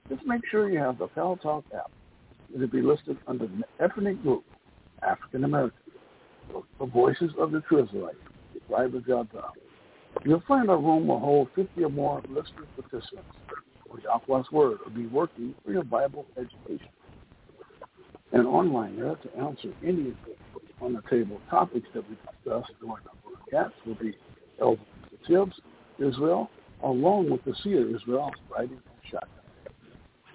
Just 0.09 0.25
make 0.27 0.43
sure 0.51 0.69
you 0.69 0.79
have 0.79 0.99
the 0.99 1.09
Paltalk 1.09 1.65
app. 1.75 1.91
It'll 2.55 2.67
be 2.67 2.83
listed 2.83 3.17
under 3.27 3.47
the 3.47 3.63
ethnic 3.81 4.23
group, 4.23 4.45
African 5.03 5.45
American. 5.45 5.79
The 6.79 6.87
Voices 6.87 7.31
of 7.39 7.53
the 7.53 7.63
Israelites, 7.73 8.19
Private 8.69 9.07
Job 9.07 9.29
You'll 10.25 10.43
find 10.47 10.69
a 10.69 10.77
room 10.77 11.07
will 11.07 11.19
hold 11.19 11.49
50 11.57 11.85
or 11.85 11.91
more 11.91 12.23
listener 12.29 12.67
participants 12.77 13.35
where 13.89 14.03
Yahweh's 14.03 14.51
Word 14.53 14.79
will 14.85 14.93
be 14.93 15.07
working 15.07 15.55
for 15.65 15.73
your 15.73 15.85
Bible 15.85 16.27
education 16.37 16.89
and 18.35 18.49
online 18.49 18.97
there 18.97 19.15
to 19.15 19.37
answer 19.39 19.73
any 19.83 20.09
of 20.09 20.17
the 20.27 20.35
on 20.81 20.93
the 20.93 21.03
table 21.09 21.41
topics 21.49 21.87
that 21.95 22.03
we 22.11 22.17
discussed 22.17 22.73
during 22.81 23.03
the 23.05 23.11
broadcast 23.23 23.75
will 23.87 23.95
be 23.95 24.15
Elder 24.61 24.81
Tibbs, 25.27 25.55
Israel, 25.99 26.51
along 26.83 27.31
with 27.31 27.45
the 27.45 27.55
seer 27.63 27.95
Israel, 27.95 28.31
writing 28.51 28.77
and 28.77 29.23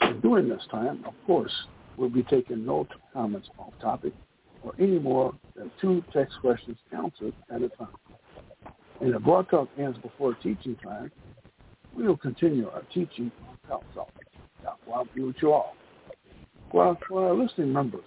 shotgun. 0.02 0.22
During 0.22 0.48
this 0.48 0.64
time, 0.72 1.04
of 1.06 1.14
course, 1.28 1.52
we'll 1.98 2.10
be 2.10 2.24
taking 2.24 2.66
no 2.66 2.88
comments 3.14 3.50
on 3.60 3.72
topic 3.82 4.14
or 4.64 4.74
any 4.80 4.98
more 4.98 5.34
than 5.56 5.70
two 5.82 6.02
text 6.14 6.38
questions 6.40 6.78
answered 6.92 7.34
at 7.54 7.62
a 7.62 7.70
time. 7.70 7.88
And 9.02 9.14
the 9.14 9.20
blog 9.20 9.50
talk 9.50 9.70
ends 9.78 9.98
before 10.00 10.36
teaching 10.36 10.78
time. 10.78 11.12
We 11.96 12.08
will 12.08 12.18
continue 12.18 12.70
our 12.70 12.84
teaching 12.94 13.32
on 13.48 13.58
council. 13.68 14.10
God 14.88 15.08
be 15.14 15.22
with 15.22 15.36
you 15.42 15.52
all. 15.52 15.76
Well, 16.72 17.00
for 17.08 17.28
our 17.28 17.34
listening 17.34 17.74
members, 17.74 18.06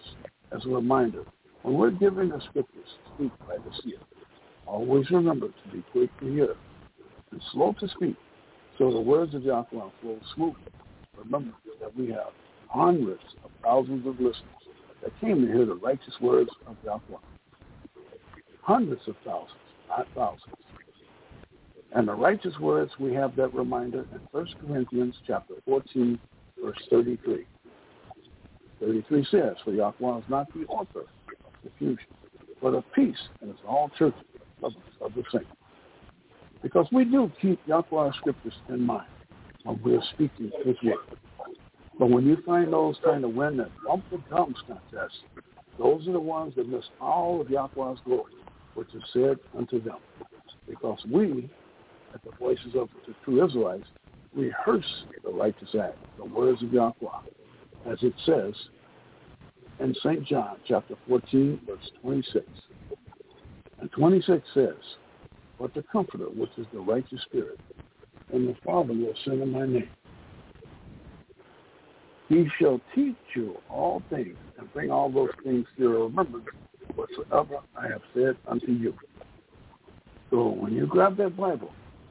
as 0.52 0.64
a 0.64 0.68
reminder, 0.68 1.24
when 1.62 1.74
we're 1.74 1.90
giving 1.90 2.28
the 2.28 2.40
scriptures, 2.48 2.84
to 2.84 3.14
speak 3.14 3.32
by 3.48 3.56
the 3.56 3.70
seer. 3.82 3.98
Always 4.66 5.10
remember 5.10 5.48
to 5.48 5.72
be 5.72 5.82
quick 5.90 6.10
to 6.20 6.26
hear 6.26 6.54
and 7.32 7.42
slow 7.52 7.74
to 7.80 7.88
speak, 7.88 8.14
so 8.78 8.92
the 8.92 9.00
words 9.00 9.34
of 9.34 9.42
Yahweh 9.42 9.66
flow 9.70 10.20
smoothly. 10.34 10.62
Remember 11.16 11.52
that 11.80 11.96
we 11.96 12.08
have 12.10 12.30
hundreds 12.68 13.22
of 13.44 13.50
thousands 13.64 14.06
of 14.06 14.14
listeners 14.14 14.62
that 15.02 15.10
came 15.20 15.44
to 15.44 15.52
hear 15.52 15.66
the 15.66 15.74
righteous 15.74 16.14
words 16.20 16.50
of 16.68 16.76
Yahweh. 16.84 17.18
Hundreds 18.62 19.02
of 19.08 19.16
thousands, 19.24 19.58
not 19.88 20.06
thousands. 20.14 20.54
And 21.94 22.06
the 22.06 22.14
righteous 22.14 22.58
words, 22.60 22.92
we 23.00 23.12
have 23.14 23.34
that 23.36 23.52
reminder 23.52 24.06
in 24.12 24.20
1 24.30 24.46
Corinthians 24.66 25.16
chapter 25.26 25.54
14, 25.66 26.18
verse 26.62 26.78
33. 26.90 27.44
33 28.82 29.26
says, 29.30 29.56
For 29.64 29.72
Yahweh 29.72 30.18
is 30.18 30.24
not 30.28 30.52
the 30.52 30.66
author 30.66 31.00
of 31.02 31.52
confusion, 31.62 32.06
but 32.60 32.74
of 32.74 32.84
peace, 32.94 33.16
and 33.40 33.50
it's 33.50 33.60
all 33.66 33.90
churches 33.96 34.20
of, 34.62 34.72
of 35.00 35.14
the 35.14 35.22
saints. 35.30 35.46
Because 36.62 36.86
we 36.92 37.04
do 37.04 37.30
keep 37.40 37.60
Yahweh's 37.66 38.14
scriptures 38.16 38.54
in 38.68 38.82
mind 38.82 39.06
when 39.64 39.80
we're 39.84 40.02
speaking 40.14 40.50
his 40.64 40.76
word. 40.82 40.96
But 41.98 42.10
when 42.10 42.26
you 42.26 42.38
find 42.44 42.72
those 42.72 42.96
trying 43.02 43.22
to 43.22 43.28
win 43.28 43.56
that 43.58 43.70
bump 43.86 44.04
the 44.10 44.18
gums 44.30 44.56
contest, 44.66 45.14
those 45.78 46.06
are 46.08 46.12
the 46.12 46.20
ones 46.20 46.54
that 46.56 46.68
miss 46.68 46.84
all 47.00 47.40
of 47.40 47.50
Yahweh's 47.50 47.98
glory, 48.04 48.32
which 48.74 48.88
is 48.94 49.02
said 49.12 49.38
unto 49.56 49.80
them. 49.82 49.98
Because 50.68 50.98
we, 51.10 51.48
at 52.14 52.22
the 52.24 52.30
voices 52.38 52.74
of 52.74 52.88
the 53.06 53.14
true 53.24 53.44
Israelites, 53.44 53.86
rehearse 54.34 55.04
the 55.22 55.30
righteous 55.30 55.68
act, 55.80 55.98
the 56.18 56.24
words 56.24 56.62
of 56.62 56.72
Yahweh, 56.72 56.92
as 57.90 57.98
it 58.02 58.14
says 58.24 58.54
in 59.80 59.94
St. 60.02 60.24
John 60.26 60.56
chapter 60.66 60.94
14, 61.08 61.60
verse 61.66 61.90
26. 62.02 62.44
And 63.80 63.90
26 63.92 64.42
says, 64.54 64.74
But 65.58 65.74
the 65.74 65.84
Comforter, 65.90 66.26
which 66.26 66.50
is 66.56 66.66
the 66.72 66.80
righteous 66.80 67.20
spirit, 67.22 67.58
and 68.32 68.48
the 68.48 68.56
Father 68.64 68.92
will 68.92 69.14
send 69.24 69.42
in 69.42 69.50
my 69.50 69.66
name. 69.66 69.90
He 72.28 72.46
shall 72.58 72.80
teach 72.94 73.16
you 73.34 73.56
all 73.68 74.02
things 74.08 74.36
and 74.58 74.72
bring 74.72 74.90
all 74.90 75.10
those 75.10 75.28
things 75.44 75.66
to 75.76 75.82
your 75.82 76.04
remembrance 76.04 76.46
whatsoever 76.94 77.58
I 77.76 77.88
have 77.88 78.02
said 78.14 78.36
unto 78.46 78.72
you. 78.72 78.94
So 80.30 80.48
when 80.48 80.72
you 80.72 80.86
grab 80.86 81.16
that 81.18 81.36
Bible 81.36 81.70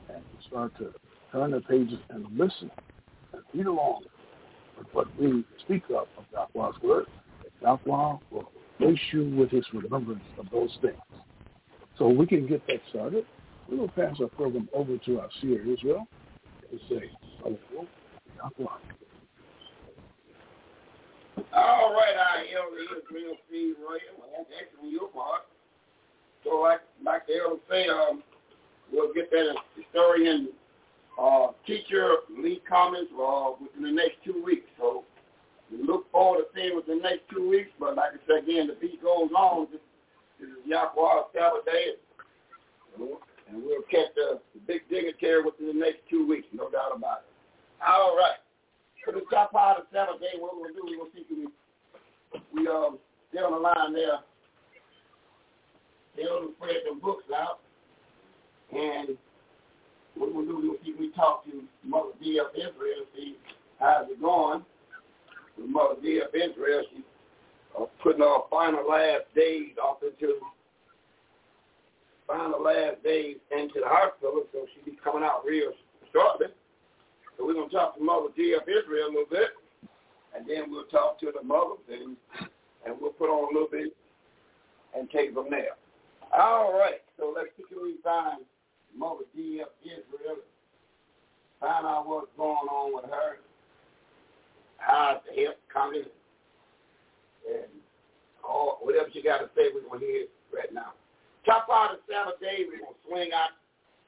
and 0.10 0.18
you 0.18 0.40
start 0.48 0.78
to 0.78 0.92
turn 1.32 1.52
the 1.52 1.62
pages 1.62 2.00
and 2.10 2.26
listen 2.38 2.70
and 3.34 3.42
read 3.54 3.66
along 3.66 4.04
with 4.78 4.88
what 4.94 5.08
we 5.20 5.44
speak 5.64 5.84
of 5.90 6.08
of 6.18 6.26
Yahweh's 6.34 6.76
word, 6.84 7.06
Yahweh 7.62 8.18
will 8.32 8.52
place 8.78 9.00
you 9.12 9.36
with 9.36 9.52
his 9.52 9.66
remembrance 9.74 10.24
of 10.40 10.50
those 10.52 10.76
things. 10.82 10.96
So 11.98 12.10
we 12.10 12.26
can 12.26 12.48
get 12.48 12.66
that 12.68 12.82
started. 12.90 13.26
We 13.70 13.78
will 13.78 13.90
pass 13.90 14.16
our 14.20 14.28
program 14.28 14.68
over 14.74 14.98
to 14.98 15.20
our 15.20 15.30
seer 15.40 15.62
Israel 15.62 16.08
to 16.72 16.78
say, 16.90 17.10
Hello. 17.44 17.88
All 21.54 21.94
right, 21.94 22.16
I 22.18 22.40
am 22.58 22.74
the 22.74 22.98
Israel 22.98 23.36
Steve 23.48 23.76
actually 24.60 24.90
your 24.90 25.08
part. 25.10 25.42
So 26.44 26.62
like 26.62 26.82
like 27.04 27.28
the 27.28 27.34
elder 27.44 27.62
say, 27.70 27.88
um, 27.88 28.24
we'll 28.92 29.14
get 29.14 29.30
that 29.32 29.56
historian 29.76 30.50
uh, 31.22 31.48
teacher 31.66 32.16
Lee 32.38 32.62
Cummings 32.68 33.10
uh, 33.14 33.52
within 33.62 33.84
the 33.84 33.92
next 33.92 34.18
two 34.26 34.42
weeks. 34.44 34.68
So 34.80 35.04
we 35.72 35.84
look 35.84 36.12
forward 36.12 36.44
to 36.44 36.46
seeing 36.54 36.76
within 36.76 36.98
the 36.98 37.04
next 37.04 37.24
two 37.32 37.48
weeks. 37.50 37.72
But 37.80 37.96
like 37.96 38.12
I 38.14 38.20
said 38.28 38.44
again, 38.44 38.68
the 38.68 38.76
beat 38.76 39.02
goes 39.02 39.32
on. 39.36 39.68
This, 39.72 39.82
is 40.42 40.50
Yahweh 40.66 41.22
Sabbath. 41.34 41.68
And 42.98 43.64
we'll 43.64 43.84
catch 43.90 44.14
the, 44.16 44.40
the 44.54 44.62
big 44.66 44.82
dignitary 44.90 45.44
within 45.44 45.68
the 45.68 45.74
next 45.74 46.00
two 46.10 46.28
weeks, 46.28 46.48
no 46.54 46.70
doubt 46.70 46.96
about 46.96 47.24
it. 47.24 47.32
All 47.86 48.16
right. 48.16 48.40
For 49.06 49.14
the 49.14 49.22
top 49.32 49.52
part 49.52 49.80
of 49.80 49.86
Sabbath 49.92 50.22
what 50.40 50.56
we'll 50.56 50.74
do, 50.74 50.82
we'll 50.86 51.08
see 51.14 51.26
if 51.30 51.50
we, 52.54 52.62
we 52.62 52.68
um, 52.68 52.98
get 53.34 53.44
on 53.44 53.54
the 53.54 53.60
line 53.60 53.94
there. 53.94 54.20
They'll 56.16 56.52
spread 56.58 56.84
them 56.88 57.00
books 57.00 57.26
out. 57.36 57.60
And 58.72 59.18
what 60.16 60.34
we'll 60.34 60.46
do, 60.46 60.60
we'll 60.62 60.78
see 60.84 60.92
if 60.92 61.00
we 61.00 61.12
talk 61.12 61.46
to 61.46 61.64
Mother 61.84 62.12
D 62.22 62.40
of 62.40 62.54
Israel, 62.56 63.06
see 63.16 63.38
how's 63.80 64.10
it 64.10 64.22
going. 64.22 64.64
With 65.62 65.70
Mother 65.70 65.96
D 66.02 66.20
of 66.20 66.34
Israel, 66.34 66.82
she's 66.90 67.04
uh, 67.80 67.86
putting 68.02 68.24
our 68.24 68.46
final 68.50 68.88
last 68.90 69.26
days 69.36 69.78
off 69.82 69.98
into 70.02 70.40
final 72.26 72.64
last 72.64 73.04
days 73.04 73.38
into 73.52 73.82
the 73.82 73.86
hospital, 73.86 74.44
so 74.52 74.66
she'll 74.74 74.86
be 74.86 74.98
coming 75.04 75.24
out 75.24 75.46
real 75.46 75.72
shortly. 76.12 76.48
So 77.38 77.46
we're 77.46 77.54
going 77.54 77.70
to 77.70 77.76
talk 77.76 77.98
to 77.98 78.04
Mother 78.04 78.30
D 78.36 78.54
of 78.54 78.64
Israel 78.64 79.08
a 79.08 79.14
little 79.14 79.26
bit, 79.30 79.50
and 80.36 80.48
then 80.48 80.72
we'll 80.72 80.86
talk 80.86 81.20
to 81.20 81.32
the 81.32 81.44
mothers, 81.44 81.86
and, 81.92 82.16
and 82.86 82.96
we'll 83.00 83.12
put 83.12 83.30
on 83.30 83.52
a 83.52 83.54
little 83.54 83.70
bit 83.70 83.96
and 84.98 85.10
take 85.12 85.34
from 85.34 85.50
there. 85.50 85.76
All 86.34 86.74
right, 86.74 87.02
so 87.18 87.34
let's 87.36 87.50
quickly 87.56 87.96
find 88.04 88.42
Mother 88.98 89.26
D 89.36 89.62
of 89.62 89.70
Israel, 89.84 90.38
find 91.60 91.86
out 91.86 92.08
what's 92.08 92.32
going 92.38 92.68
on 92.72 92.96
with 92.96 93.12
her, 93.12 93.38
how 94.82 95.22
to 95.22 95.30
help 95.42 95.58
coming, 95.72 96.04
and 97.48 97.72
all, 98.44 98.80
whatever 98.82 99.10
she 99.14 99.22
got 99.22 99.40
to 99.40 99.50
say, 99.56 99.70
we're 99.74 99.86
to 100.00 100.06
hear 100.06 100.26
right 100.54 100.74
now. 100.74 100.94
Top 101.46 101.68
out 101.72 101.94
of 101.94 102.00
Sabbath 102.10 102.40
day, 102.42 102.66
we're 102.68 102.82
to 102.82 102.98
swing 103.08 103.30
out, 103.34 103.54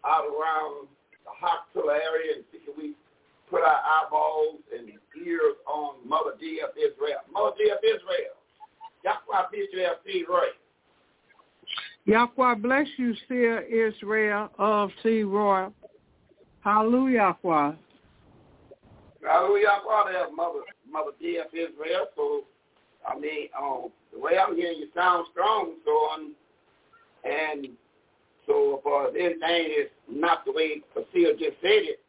out 0.06 0.26
around 0.26 0.88
the 1.24 1.32
hospital 1.32 1.90
area 1.90 2.36
and 2.36 2.44
see 2.52 2.60
if 2.68 2.78
we 2.78 2.94
put 3.50 3.62
our 3.62 3.82
eyeballs 3.82 4.60
and 4.76 4.90
ears 5.26 5.56
on 5.68 5.96
Mother 6.08 6.34
D 6.40 6.62
of 6.64 6.76
Israel. 6.78 7.22
Mother 7.32 7.56
D 7.58 7.70
of 7.70 7.80
Israel. 7.84 8.36
Yahweh 9.04 9.48
Israel, 9.54 9.96
see 10.06 10.26
right. 10.30 10.58
Yahweh 12.06 12.56
bless 12.56 12.88
you, 12.98 13.14
Seer 13.28 13.62
Israel 13.62 14.50
of 14.58 14.90
Sea 15.02 15.24
Royal. 15.24 15.74
Hallelujah, 16.62 17.36
Yahweh. 17.44 17.74
Hallelujah, 19.24 19.80
Yahweh, 19.88 20.12
there, 20.12 20.36
Mother, 20.36 20.60
Mother 20.90 21.12
D 21.20 21.38
of 21.38 21.48
Israel. 21.54 22.08
So, 22.16 22.44
I 23.08 23.18
mean, 23.18 23.48
um, 23.60 23.90
the 24.14 24.20
way 24.20 24.34
I'm 24.38 24.56
hearing 24.56 24.80
you 24.80 24.88
sound 24.96 25.28
strong, 25.32 25.76
so 25.86 25.92
I'm, 26.14 26.36
and 27.24 27.70
so 28.46 28.82
if 28.84 28.86
uh, 28.86 29.18
anything 29.18 29.72
is 29.72 29.90
not 30.10 30.44
the 30.46 30.52
way 30.52 30.82
Basir 30.96 31.38
just 31.40 31.56
said 31.62 31.88
it, 31.88 32.00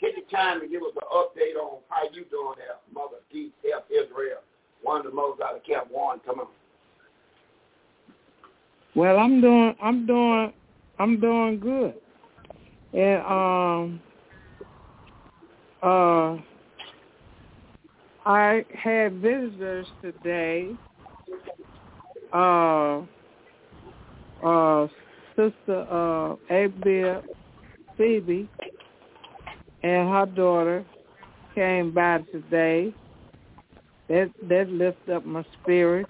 take 0.00 0.16
the 0.16 0.36
time 0.36 0.60
to 0.60 0.66
give 0.66 0.82
us 0.82 0.90
an 0.96 1.08
update 1.12 1.56
on 1.60 1.78
how 1.88 2.02
you 2.12 2.24
doing 2.30 2.54
there, 2.56 2.76
Mother 2.92 3.18
D 3.32 3.52
of 3.74 3.84
Israel. 3.90 4.40
One 4.82 4.98
of 4.98 5.06
the 5.06 5.12
mothers 5.12 5.38
out 5.44 5.56
of 5.56 5.64
Camp 5.64 5.88
One, 5.90 6.20
come 6.26 6.40
on. 6.40 6.46
Well, 8.94 9.18
I'm 9.18 9.40
doing, 9.40 9.74
I'm 9.82 10.06
doing, 10.06 10.52
I'm 10.98 11.20
doing 11.20 11.60
good, 11.60 11.94
and 12.92 13.22
um, 13.22 14.00
uh, 15.82 16.36
I 18.26 18.64
had 18.74 19.20
visitors 19.20 19.86
today. 20.02 20.72
Uh, 22.32 23.02
uh, 24.44 24.88
Sister 25.36 25.86
uh, 25.88 26.34
Abia 26.50 27.22
Phoebe 27.96 28.48
and 29.84 30.08
her 30.08 30.26
daughter 30.26 30.84
came 31.54 31.92
by 31.92 32.18
today. 32.32 32.92
That 34.08 34.30
that 34.48 34.68
lifted 34.70 35.14
up 35.14 35.24
my 35.24 35.44
spirit. 35.62 36.06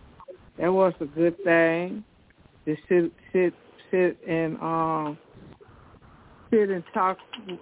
That 0.59 0.73
was 0.73 0.95
a 1.01 1.05
good 1.05 1.37
thing 1.45 2.03
to 2.65 2.77
sit 2.89 3.13
sit 3.33 3.53
sit 3.91 4.17
and 4.27 4.57
um 4.59 5.19
sit 6.51 6.71
and 6.71 6.85
talk 6.95 7.19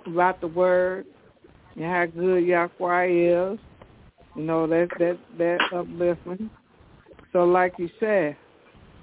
about 0.06 0.40
the 0.40 0.46
word 0.46 1.06
and 1.74 1.84
how 1.84 2.06
good 2.06 2.44
Yahweh 2.44 3.52
is. 3.52 3.58
You 4.36 4.42
know 4.42 4.66
that 4.66 4.88
that 4.98 5.18
that 5.38 5.58
upliftment. 5.72 6.50
So 7.32 7.44
like 7.44 7.74
you 7.78 7.88
said, 8.00 8.36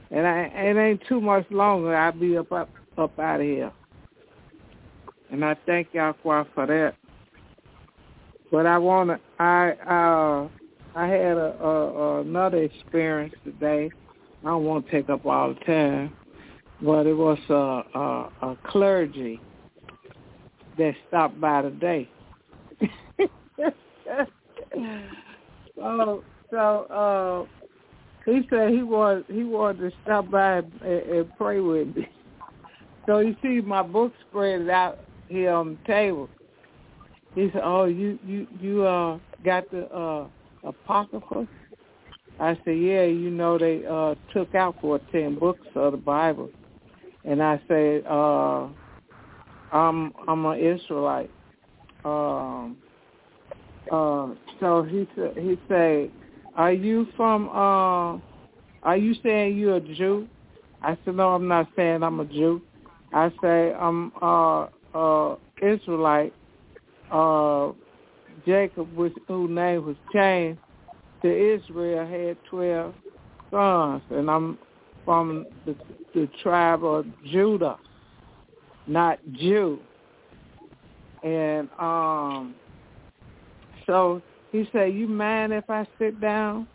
and 0.09 0.27
I 0.27 0.41
it 0.53 0.77
ain't 0.77 1.01
too 1.07 1.21
much 1.21 1.45
longer. 1.49 1.95
I'll 1.95 2.11
be 2.11 2.37
up 2.37 2.51
up 2.51 2.69
up 2.97 3.17
out 3.19 3.39
of 3.39 3.45
here. 3.45 3.71
And 5.31 5.45
I 5.45 5.55
thank 5.65 5.93
Yahweh 5.93 6.43
for 6.53 6.65
that. 6.67 6.95
But 8.51 8.65
I 8.65 8.77
wanna 8.77 9.19
I 9.39 9.71
uh 9.87 10.49
I 10.95 11.07
had 11.07 11.37
a, 11.37 11.55
a, 11.61 11.67
a 11.67 12.21
another 12.21 12.57
experience 12.63 13.33
today. 13.45 13.89
I 14.43 14.47
don't 14.47 14.65
want 14.65 14.85
to 14.85 14.91
take 14.91 15.09
up 15.09 15.25
all 15.25 15.53
the 15.53 15.59
time, 15.61 16.13
but 16.81 17.05
it 17.05 17.13
was 17.13 17.37
a, 17.49 17.53
a, 17.97 18.49
a 18.49 18.57
clergy 18.65 19.39
that 20.77 20.95
stopped 21.07 21.39
by 21.39 21.61
today. 21.61 22.09
so 25.75 26.23
so 26.51 27.47
uh, 27.47 28.31
he 28.31 28.41
said 28.49 28.71
he 28.71 28.83
was 28.83 29.23
he 29.29 29.43
wanted 29.43 29.89
to 29.89 29.97
stop 30.03 30.29
by 30.29 30.57
and, 30.57 30.73
and 30.83 31.37
pray 31.37 31.59
with 31.59 31.95
me. 31.95 32.07
So 33.07 33.17
you 33.17 33.35
see 33.41 33.61
my 33.61 33.81
book 33.81 34.13
spread 34.29 34.69
out 34.69 34.99
here 35.27 35.51
on 35.51 35.75
the 35.87 35.91
table. 35.91 36.29
He 37.33 37.49
said, 37.51 37.61
"Oh, 37.63 37.85
you 37.85 38.19
you 38.23 38.45
you 38.59 38.85
uh 38.85 39.17
got 39.43 39.69
the 39.71 39.85
uh 39.91 40.27
apocrypha?" 40.63 41.47
I 42.39 42.53
said, 42.63 42.77
"Yeah, 42.77 43.05
you 43.05 43.31
know 43.31 43.57
they 43.57 43.83
uh 43.89 44.13
took 44.33 44.53
out 44.53 44.75
fourteen 44.81 45.39
books 45.39 45.65
of 45.73 45.93
the 45.93 45.97
Bible." 45.97 46.51
And 47.23 47.41
I 47.41 47.61
said, 47.67 48.03
uh 48.07 48.67
I'm 49.71 50.13
I'm 50.27 50.45
an 50.45 50.59
Israelite. 50.59 51.31
Um 52.03 52.77
uh 53.91 54.29
so 54.59 54.83
he 54.83 55.07
he 55.39 55.57
said, 55.67 56.11
Are 56.55 56.71
you 56.73 57.07
from 57.15 57.49
uh 57.49 58.19
are 58.83 58.97
you 58.97 59.15
saying 59.23 59.57
you're 59.57 59.77
a 59.77 59.81
Jew? 59.81 60.27
I 60.81 60.97
said, 61.05 61.15
No, 61.15 61.29
I'm 61.29 61.47
not 61.47 61.67
saying 61.75 62.03
I'm 62.03 62.19
a 62.19 62.25
Jew. 62.25 62.61
I 63.13 63.31
say 63.41 63.73
I'm 63.73 64.11
uh 64.21 64.67
uh 64.93 65.35
Israelite. 65.61 66.33
Uh 67.11 67.71
Jacob 68.45 68.95
which 68.95 69.13
whose 69.27 69.49
name 69.49 69.85
was 69.85 69.95
changed 70.13 70.59
to 71.21 71.55
Israel 71.55 72.07
had 72.07 72.37
twelve 72.49 72.93
sons 73.51 74.01
and 74.09 74.29
I'm 74.29 74.57
from 75.05 75.45
the 75.65 75.75
the 76.13 76.29
tribe 76.43 76.83
of 76.83 77.05
Judah, 77.31 77.77
not 78.87 79.19
Jew. 79.33 79.79
And 81.23 81.69
um 81.79 82.55
so 83.91 84.21
he 84.53 84.65
said, 84.71 84.93
You 84.93 85.05
mind 85.05 85.51
if 85.51 85.69
I 85.69 85.85
sit 85.99 86.21
down? 86.21 86.65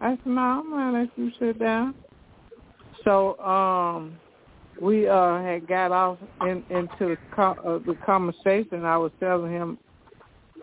I 0.00 0.12
said, 0.12 0.26
No, 0.26 0.40
I'm 0.40 0.70
mind 0.70 1.08
if 1.08 1.18
you 1.18 1.30
sit 1.38 1.58
down. 1.58 1.94
So 3.04 3.38
um 3.38 4.18
we 4.80 5.06
uh 5.06 5.42
had 5.42 5.66
got 5.68 5.92
off 5.92 6.18
in, 6.40 6.64
into 6.70 6.88
the, 7.00 7.18
co- 7.36 7.58
uh, 7.64 7.86
the 7.86 7.98
conversation. 8.06 8.86
I 8.86 8.96
was 8.96 9.12
telling 9.20 9.52
him 9.52 9.78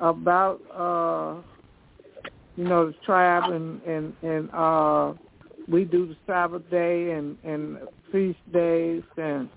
about 0.01 0.59
uh 0.73 1.41
you 2.55 2.63
know 2.67 2.87
the 2.87 2.95
tribe 3.05 3.51
and 3.51 3.79
and 3.83 4.13
and 4.23 4.49
uh 4.53 5.13
we 5.67 5.83
do 5.83 6.07
the 6.07 6.17
Sabbath 6.25 6.67
day 6.71 7.11
and 7.11 7.37
and 7.43 7.77
feast 8.11 8.39
days 8.51 9.03
and 9.17 9.49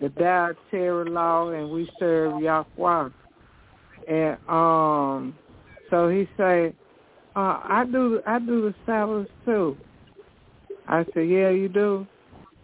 the 0.00 0.08
dietary 0.08 1.10
law 1.10 1.50
and 1.50 1.70
we 1.70 1.90
serve 1.98 2.40
Yahweh. 2.40 3.10
And 4.08 4.38
um 4.48 5.34
so 5.90 6.08
he 6.08 6.28
say, 6.36 6.72
uh, 7.36 7.60
I 7.62 7.84
do 7.90 8.20
I 8.26 8.38
do 8.38 8.62
the 8.62 8.74
Sabbath 8.86 9.28
too. 9.44 9.76
I 10.88 11.04
said, 11.14 11.28
Yeah, 11.28 11.50
you 11.50 11.68
do. 11.68 12.06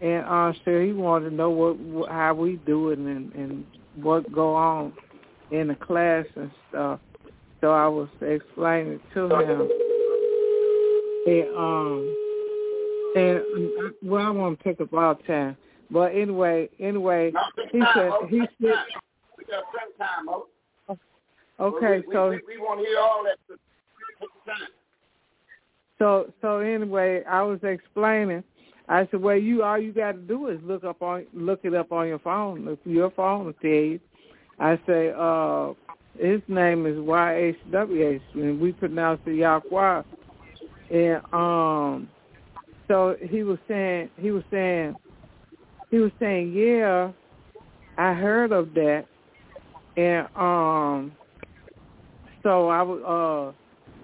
And 0.01 0.25
uh 0.25 0.53
so 0.65 0.81
he 0.81 0.91
wanted 0.91 1.29
to 1.29 1.35
know 1.35 1.49
what, 1.51 2.09
how 2.09 2.33
we 2.33 2.55
do 2.65 2.89
it 2.89 2.99
and 2.99 3.31
and 3.33 3.65
what 4.01 4.31
go 4.31 4.55
on 4.55 4.93
in 5.51 5.67
the 5.67 5.75
class 5.75 6.25
and 6.35 6.51
stuff. 6.69 6.99
So 7.61 7.71
I 7.71 7.87
was 7.87 8.09
explaining 8.21 8.99
to 9.13 9.29
him. 9.39 9.69
And 11.27 11.55
um 11.55 12.15
and 13.15 13.37
uh, 13.37 13.89
well 14.03 14.25
I 14.25 14.29
won't 14.31 14.59
take 14.61 14.81
up 14.81 14.93
all 14.93 15.15
time. 15.27 15.57
But 15.91 16.15
anyway, 16.15 16.69
anyway, 16.79 17.31
he 17.71 17.81
said 17.93 18.11
he 18.29 18.39
said 18.59 18.73
We 19.37 19.45
got 19.45 19.63
some 19.71 19.93
time. 19.99 20.43
Okay, 21.59 22.03
we, 22.07 22.13
so 22.13 22.29
we, 22.29 22.35
we, 22.35 22.57
we 22.57 22.61
want 22.61 22.79
to 22.81 22.85
hear 22.85 22.99
all 22.99 23.23
that. 23.23 23.37
Take 24.19 24.29
your 24.45 24.55
time. 24.55 24.67
So 25.99 26.33
so 26.41 26.59
anyway, 26.59 27.23
I 27.23 27.41
was 27.41 27.59
explaining. 27.63 28.43
I 28.87 29.07
said, 29.09 29.21
well, 29.21 29.37
you 29.37 29.63
all 29.63 29.79
you 29.79 29.91
got 29.91 30.11
to 30.11 30.17
do 30.19 30.49
is 30.49 30.59
look 30.63 30.83
up 30.83 31.01
on 31.01 31.25
look 31.33 31.61
it 31.63 31.73
up 31.73 31.91
on 31.91 32.07
your 32.07 32.19
phone. 32.19 32.67
If 32.67 32.79
your 32.85 33.11
phone 33.11 33.45
will 33.45 33.53
tell 33.53 33.69
you. 33.69 33.99
I 34.57 34.79
say, 34.87 35.11
uh, 35.17 35.73
his 36.17 36.41
name 36.47 36.85
is 36.85 36.97
Y 36.97 37.35
H 37.35 37.57
W 37.71 38.07
H, 38.07 38.21
and 38.35 38.59
we 38.59 38.71
pronounce 38.71 39.19
it 39.25 39.35
Yahweh. 39.35 40.01
And 40.91 41.21
um, 41.33 42.09
so 42.87 43.17
he 43.21 43.43
was 43.43 43.57
saying, 43.67 44.09
he 44.17 44.31
was 44.31 44.43
saying, 44.49 44.95
he 45.91 45.97
was 45.97 46.11
saying, 46.19 46.53
yeah, 46.53 47.11
I 47.97 48.13
heard 48.13 48.53
of 48.53 48.73
that, 48.75 49.05
and 49.97 50.27
um, 50.37 51.11
so 52.45 52.69
I 52.69 52.83
was 52.83 53.01
uh 53.01 53.51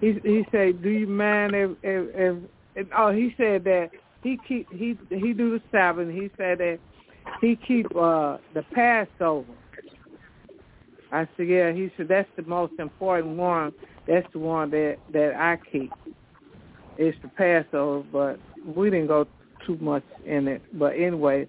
he 0.00 0.18
he 0.24 0.44
said, 0.50 0.82
"Do 0.82 0.90
you 0.90 1.06
mind 1.06 1.54
if 1.54 1.70
if, 1.82 2.08
if, 2.14 2.36
if 2.74 2.86
oh 2.98 3.12
he 3.12 3.32
said 3.38 3.62
that 3.64 3.90
he 4.24 4.36
keep 4.48 4.70
he 4.72 4.98
he 5.10 5.32
do 5.32 5.50
the 5.58 5.62
Sabbath. 5.70 6.08
He 6.08 6.28
said 6.36 6.58
that 6.58 6.80
he 7.40 7.56
keep 7.56 7.86
uh 7.94 8.38
the 8.52 8.64
Passover. 8.74 9.46
I 11.12 11.28
said, 11.36 11.46
yeah. 11.46 11.72
He 11.72 11.90
said 11.96 12.08
that's 12.08 12.28
the 12.36 12.42
most 12.42 12.72
important 12.80 13.36
one. 13.36 13.72
That's 14.08 14.26
the 14.32 14.40
one 14.40 14.70
that 14.70 14.96
that 15.12 15.36
I 15.36 15.58
keep. 15.70 15.92
It's 16.98 17.16
the 17.22 17.28
Passover, 17.28 18.04
but 18.12 18.40
we 18.76 18.90
didn't 18.90 19.06
go 19.06 19.28
too 19.64 19.78
much 19.80 20.04
in 20.26 20.48
it. 20.48 20.62
But 20.76 20.94
anyway, 20.96 21.46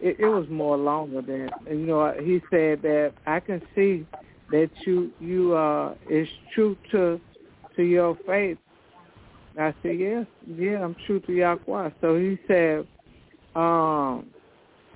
it, 0.00 0.16
it 0.18 0.26
was 0.26 0.48
more 0.50 0.76
longer 0.76 1.22
than 1.22 1.48
you 1.70 1.86
know. 1.86 2.12
He 2.20 2.40
said 2.50 2.82
that 2.82 3.12
I 3.24 3.38
can 3.38 3.62
see 3.76 4.04
that 4.50 4.70
you 4.86 5.10
you 5.20 5.54
uh 5.54 5.94
is 6.08 6.28
true 6.54 6.76
to 6.92 7.20
to 7.76 7.82
your 7.82 8.16
faith. 8.26 8.58
I 9.58 9.74
said, 9.82 9.98
yes, 9.98 10.26
yeah, 10.56 10.84
I'm 10.84 10.94
true 11.06 11.20
to 11.20 11.32
Yahweh. 11.32 11.90
So 12.00 12.16
he 12.16 12.38
said, 12.46 12.86
um, 13.56 14.26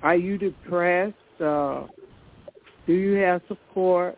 are 0.01 0.15
you 0.15 0.37
depressed? 0.37 1.15
Uh, 1.39 1.85
do 2.87 2.93
you 2.93 3.13
have 3.15 3.41
support? 3.47 4.17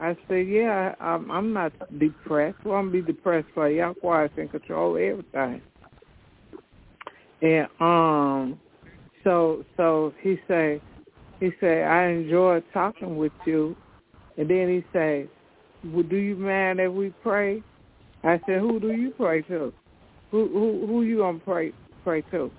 I 0.00 0.16
said, 0.28 0.46
yeah, 0.48 0.94
I'm, 1.00 1.30
I'm 1.30 1.52
not 1.52 1.72
depressed. 1.98 2.58
Well, 2.64 2.76
I'm 2.76 2.90
be 2.90 3.00
depressed 3.02 3.48
for 3.54 3.70
Yahweh 3.70 4.28
can 4.28 4.48
control 4.48 4.96
everything. 4.96 5.62
And 7.40 7.66
um, 7.80 8.60
so 9.24 9.64
so 9.76 10.12
he 10.20 10.38
said, 10.48 10.80
he 11.40 11.50
said, 11.60 11.84
I 11.88 12.08
enjoy 12.08 12.62
talking 12.72 13.16
with 13.16 13.32
you. 13.46 13.76
And 14.38 14.48
then 14.48 14.68
he 14.68 14.84
say, 14.92 15.28
well, 15.84 16.02
do 16.02 16.16
you 16.16 16.36
mind 16.36 16.80
if 16.80 16.92
we 16.92 17.10
pray? 17.22 17.62
I 18.24 18.40
said, 18.46 18.60
who 18.60 18.78
do 18.80 18.92
you 18.92 19.10
pray 19.10 19.42
to? 19.42 19.72
Who 20.30 20.48
who 20.48 20.86
who 20.86 21.02
you 21.02 21.18
gonna 21.18 21.38
pray 21.40 21.72
pray 22.04 22.22
to? 22.30 22.50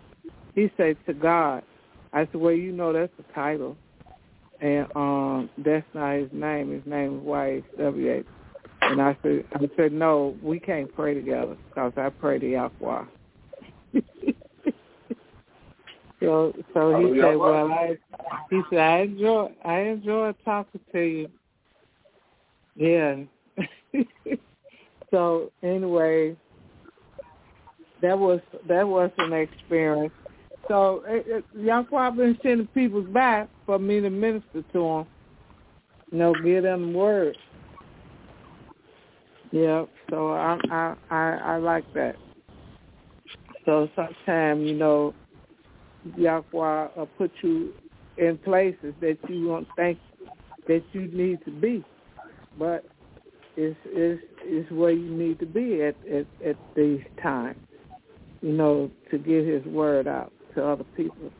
He 0.55 0.71
said 0.77 0.97
to 1.07 1.13
God. 1.13 1.63
I 2.11 2.25
said, 2.25 2.35
well, 2.35 2.53
you 2.53 2.71
know 2.71 2.93
that's 2.93 3.11
the 3.17 3.23
title, 3.33 3.75
and 4.61 4.85
um, 4.95 5.49
that's 5.57 5.85
not 5.95 6.13
his 6.15 6.29
name. 6.31 6.71
His 6.71 6.85
name 6.85 7.19
is 7.19 7.23
YHWH. 7.25 8.25
And 8.81 9.01
I 9.01 9.17
said, 9.23 9.45
I 9.55 9.67
said, 9.75 9.93
no, 9.93 10.35
we 10.43 10.59
can't 10.59 10.93
pray 10.93 11.15
together 11.15 11.57
because 11.69 11.93
I 11.97 12.09
pray 12.09 12.37
to 12.37 12.51
Yahweh. 12.51 13.05
so 16.19 16.53
so 16.73 16.99
he 16.99 17.19
said, 17.19 17.35
well, 17.37 17.71
I 17.71 17.97
he 18.51 18.61
said 18.69 18.79
I 18.79 18.99
enjoy 18.99 19.51
I 19.65 19.79
enjoy 19.79 20.33
talking 20.45 20.81
to 20.91 20.99
you. 20.99 21.29
Yeah. 22.75 23.15
so 25.11 25.51
anyway, 25.61 26.35
that 28.01 28.17
was 28.17 28.39
that 28.67 28.87
was 28.87 29.11
an 29.17 29.33
experience. 29.33 30.13
So 30.67 31.03
it, 31.07 31.25
it, 31.27 31.45
Yahweh 31.57 32.09
been 32.11 32.37
sending 32.41 32.67
people 32.67 33.01
back 33.01 33.49
for 33.65 33.77
me 33.79 34.01
to 34.01 34.09
minister 34.09 34.63
to 34.73 34.79
them. 34.79 35.07
You 36.11 36.17
know, 36.19 36.33
give 36.43 36.63
them 36.63 36.93
the 36.93 36.97
word. 36.97 37.37
Yeah. 39.51 39.85
So 40.09 40.31
I 40.33 40.57
I 40.71 40.95
I, 41.09 41.39
I 41.43 41.57
like 41.57 41.85
that. 41.93 42.15
So 43.65 43.89
sometimes 43.95 44.61
you 44.67 44.75
know, 44.75 45.13
Yahweh 46.17 46.87
uh, 46.97 47.05
put 47.17 47.31
you 47.41 47.73
in 48.17 48.37
places 48.39 48.93
that 49.01 49.17
you 49.29 49.47
don't 49.47 49.67
think 49.75 49.97
that 50.67 50.83
you 50.93 51.07
need 51.07 51.43
to 51.45 51.51
be, 51.51 51.83
but 52.57 52.85
it's 53.55 53.77
it's 53.85 54.21
it's 54.43 54.71
where 54.71 54.91
you 54.91 55.09
need 55.09 55.39
to 55.39 55.45
be 55.45 55.83
at 55.83 55.95
at 56.11 56.25
at 56.45 56.55
these 56.75 57.01
times. 57.21 57.57
You 58.41 58.51
know, 58.53 58.91
to 59.11 59.17
get 59.17 59.45
His 59.45 59.63
word 59.65 60.07
out 60.07 60.31
to 60.55 60.65
other 60.65 60.85
people. 60.95 61.31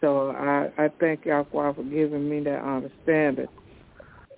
So 0.00 0.30
I 0.30 0.70
I 0.78 0.88
thank 1.00 1.26
Yahweh 1.26 1.74
for 1.74 1.84
giving 1.84 2.28
me 2.28 2.40
that 2.40 2.62
understanding. 2.64 3.48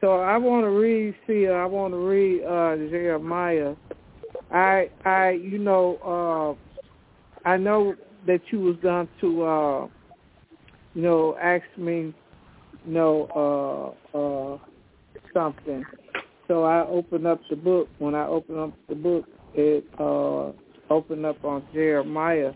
So 0.01 0.21
I 0.21 0.37
want 0.37 0.65
to 0.65 0.71
read. 0.71 1.15
See, 1.27 1.47
I 1.47 1.65
want 1.67 1.95
to 1.95 1.99
read 1.99 2.43
uh, 2.45 2.77
Jeremiah. 2.91 3.75
I 4.51 4.91
I 5.05 5.31
you 5.31 5.59
know 5.59 6.57
uh, 6.59 7.49
I 7.49 7.57
know 7.57 7.95
that 8.27 8.41
you 8.51 8.61
was 8.61 8.77
going 8.83 9.09
to, 9.21 9.43
uh, 9.43 9.89
you 10.95 11.03
know, 11.03 11.37
ask 11.43 11.65
me, 11.77 12.15
you 12.87 12.93
know, 12.93 13.97
uh, 14.15 14.17
uh, 14.19 14.59
something. 15.35 15.85
So 16.49 16.65
I 16.65 16.87
opened 16.87 17.27
up 17.27 17.41
the 17.49 17.57
book. 17.57 17.89
When 17.99 18.15
I 18.15 18.27
opened 18.27 18.59
up 18.59 18.73
the 18.89 18.95
book, 18.95 19.25
it 19.55 19.85
uh, 19.99 20.53
opened 20.93 21.25
up 21.25 21.45
on 21.45 21.65
Jeremiah 21.73 22.53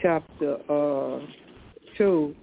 chapter 0.00 0.56
uh, 0.70 1.20
two. 1.96 2.34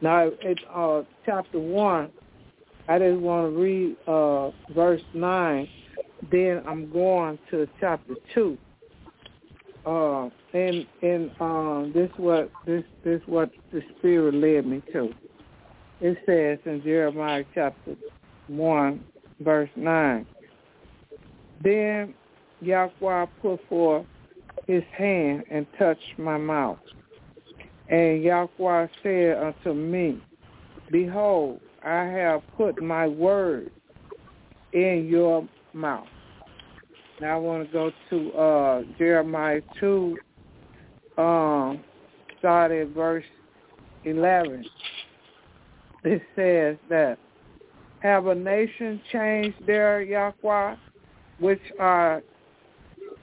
Now, 0.00 0.30
it's 0.42 0.60
uh, 0.74 1.02
chapter 1.24 1.58
one. 1.58 2.10
I 2.88 2.98
just 2.98 3.20
want 3.20 3.52
to 3.52 3.58
read 3.58 3.96
uh, 4.06 4.50
verse 4.74 5.02
nine. 5.14 5.68
Then 6.30 6.62
I'm 6.66 6.92
going 6.92 7.38
to 7.50 7.68
chapter 7.80 8.14
two. 8.34 8.58
Uh, 9.86 10.28
and 10.54 10.86
and 11.02 11.30
um, 11.40 11.92
this 11.94 12.10
what 12.16 12.50
this 12.66 12.84
this 13.04 13.20
what 13.26 13.50
the 13.72 13.80
Spirit 13.98 14.34
led 14.34 14.66
me 14.66 14.82
to. 14.92 15.12
It 16.02 16.18
says 16.26 16.58
in 16.66 16.82
Jeremiah 16.82 17.44
chapter 17.54 17.94
one, 18.48 19.04
verse 19.38 19.70
nine. 19.76 20.26
Then 21.62 22.12
Yahweh 22.60 23.26
put 23.40 23.60
forth 23.68 24.04
his 24.66 24.82
hand 24.98 25.44
and 25.48 25.64
touched 25.78 26.18
my 26.18 26.36
mouth. 26.36 26.80
And 27.88 28.20
Yahweh 28.20 28.88
said 29.04 29.38
unto 29.38 29.74
me, 29.74 30.20
Behold, 30.90 31.60
I 31.84 32.02
have 32.02 32.42
put 32.56 32.82
my 32.82 33.06
word 33.06 33.70
in 34.72 35.06
your 35.08 35.46
mouth. 35.72 36.08
Now 37.20 37.36
I 37.36 37.38
want 37.38 37.68
to 37.68 37.72
go 37.72 37.92
to 38.10 38.32
uh, 38.32 38.82
Jeremiah 38.98 39.62
2, 39.78 40.16
um, 41.16 41.84
start 42.40 42.72
at 42.72 42.88
verse 42.88 43.24
11. 44.04 44.64
It 46.04 46.22
says 46.34 46.76
that, 46.88 47.18
Have 48.00 48.26
a 48.26 48.34
nation 48.34 49.00
changed 49.12 49.66
their 49.66 50.02
Yahweh, 50.02 50.76
which 51.38 51.62
are 51.78 52.22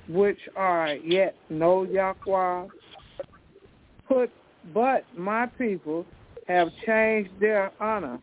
which 0.08 0.40
are 0.56 0.96
yet 0.96 1.36
no 1.50 1.84
Yahweh? 1.84 2.68
Put, 4.08 4.32
but 4.74 5.06
my 5.16 5.46
people 5.46 6.06
have 6.48 6.70
changed 6.86 7.30
their 7.40 7.72
honor 7.80 8.20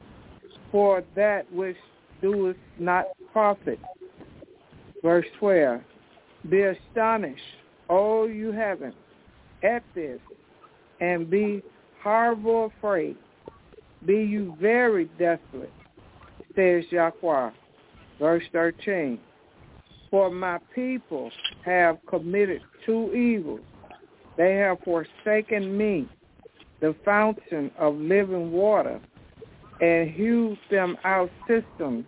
for 0.72 1.04
that 1.14 1.50
which 1.52 1.76
doeth 2.20 2.56
not 2.78 3.06
profit. 3.32 3.78
Verse 5.02 5.26
12, 5.38 5.80
Be 6.50 6.62
astonished, 6.62 7.42
O 7.88 8.26
you 8.26 8.50
heaven, 8.50 8.92
at 9.62 9.84
this, 9.94 10.18
and 11.00 11.30
be 11.30 11.62
horrible 12.02 12.72
afraid. 12.76 13.16
Be 14.04 14.22
you 14.22 14.56
very 14.60 15.06
desolate, 15.18 15.72
says 16.54 16.84
Yahweh. 16.90 17.50
Verse 18.18 18.44
13, 18.52 19.18
For 20.10 20.30
my 20.30 20.58
people 20.74 21.30
have 21.64 21.98
committed 22.08 22.62
two 22.84 23.12
evils. 23.14 23.60
They 24.36 24.56
have 24.56 24.78
forsaken 24.84 25.76
me, 25.76 26.08
the 26.80 26.94
fountain 27.04 27.70
of 27.78 27.96
living 27.96 28.52
water, 28.52 29.00
and 29.80 30.10
hewed 30.10 30.58
them 30.70 30.96
out 31.04 31.30
systems, 31.48 32.06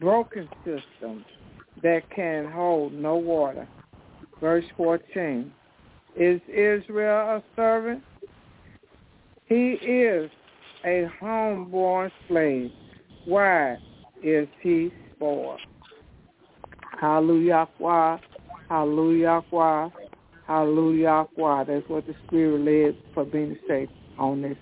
broken 0.00 0.48
systems, 0.64 1.24
that 1.82 2.08
can 2.14 2.50
hold 2.50 2.92
no 2.92 3.16
water. 3.16 3.68
Verse 4.40 4.64
14. 4.76 5.52
Is 6.16 6.40
Israel 6.48 7.36
a 7.36 7.42
servant? 7.54 8.02
He 9.46 9.72
is 9.72 10.30
a 10.86 11.10
homeborn 11.20 12.10
slave. 12.28 12.70
Why 13.24 13.76
is 14.22 14.48
he 14.62 14.92
spoiled? 15.14 15.60
Hallelujah, 17.00 17.68
hallelujah, 18.68 19.42
hallelujah. 20.46 21.26
That's 21.66 21.88
what 21.88 22.06
the 22.06 22.14
Spirit 22.26 22.60
led 22.60 22.96
for 23.12 23.24
being 23.24 23.50
to 23.50 23.60
say 23.68 23.88
on 24.18 24.42
this 24.42 24.56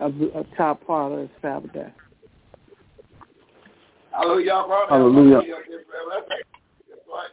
uh, 0.00 0.06
a, 0.06 0.38
a 0.38 0.40
uh, 0.40 0.42
top 0.56 0.86
part 0.86 1.12
of 1.12 1.18
the 1.18 1.30
Sabbath 1.42 1.72
day. 1.72 1.92
Hallelujah. 4.12 4.64
Hallelujah. 4.88 5.42
That's 5.42 7.02
right. 7.06 7.30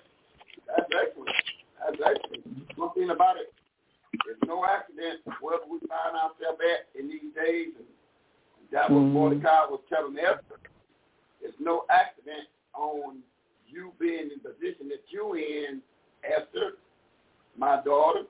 That's 0.68 0.90
excellent. 0.92 1.36
That's 1.80 2.02
excellent. 2.06 2.78
One 2.78 2.94
thing 2.94 3.10
about 3.10 3.38
it, 3.38 3.54
there's 4.26 4.38
no 4.46 4.66
accident 4.66 5.22
wherever 5.40 5.64
we 5.72 5.80
find 5.88 6.16
ourselves 6.16 6.60
at 6.60 7.00
in 7.00 7.08
these 7.08 7.32
days. 7.34 7.72
And 7.78 7.88
that 8.72 8.90
was 8.90 9.02
Mhm. 9.04 9.12
Mordecai 9.12 9.66
was 9.66 9.82
telling 9.90 10.18
Esther. 10.20 10.60
There's 11.42 11.60
no 11.60 11.86
accident 11.90 12.48
on 12.74 13.24
you 13.68 13.94
being 14.00 14.32
in 14.32 14.42
the 14.44 14.50
position 14.50 14.88
that 14.90 15.12
you 15.12 15.34
in, 15.34 15.82
Esther, 16.24 16.78
my 17.56 17.82
daughter. 17.82 18.26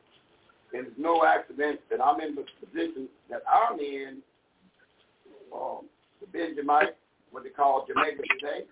And 0.73 0.85
there's 0.85 0.97
no 0.97 1.23
accident 1.23 1.79
that 1.89 2.03
I'm 2.03 2.19
in 2.19 2.35
the 2.35 2.45
position 2.59 3.09
that 3.29 3.41
I'm 3.47 3.79
in, 3.79 4.21
um, 5.53 5.89
the 6.19 6.27
Benjamite, 6.27 6.95
what 7.31 7.43
they 7.43 7.49
call 7.49 7.85
Jamaica 7.85 8.23
today. 8.39 8.65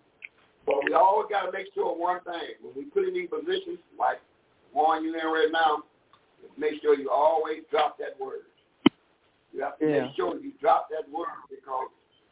But 0.66 0.84
we 0.84 0.94
always 0.94 1.30
got 1.30 1.46
to 1.46 1.52
make 1.52 1.74
sure 1.74 1.96
one 1.96 2.22
thing. 2.22 2.56
When 2.62 2.74
we 2.76 2.86
put 2.86 3.08
in 3.08 3.14
these 3.14 3.30
positions, 3.30 3.80
like 3.98 4.20
one 4.74 5.04
you 5.04 5.14
in 5.14 5.26
right 5.26 5.52
now, 5.52 5.84
make 6.58 6.82
sure 6.82 6.98
you 6.98 7.10
always 7.10 7.64
drop 7.72 7.98
that 8.00 8.20
word. 8.20 8.44
You 9.56 9.62
have 9.62 9.80
to 9.80 9.90
Yeah. 9.90 10.06
make 10.08 10.16
sure 10.16 10.38
you 10.38 10.52
drop 10.60 10.90
that 10.90 11.10
word 11.10 11.30
because 11.50 11.88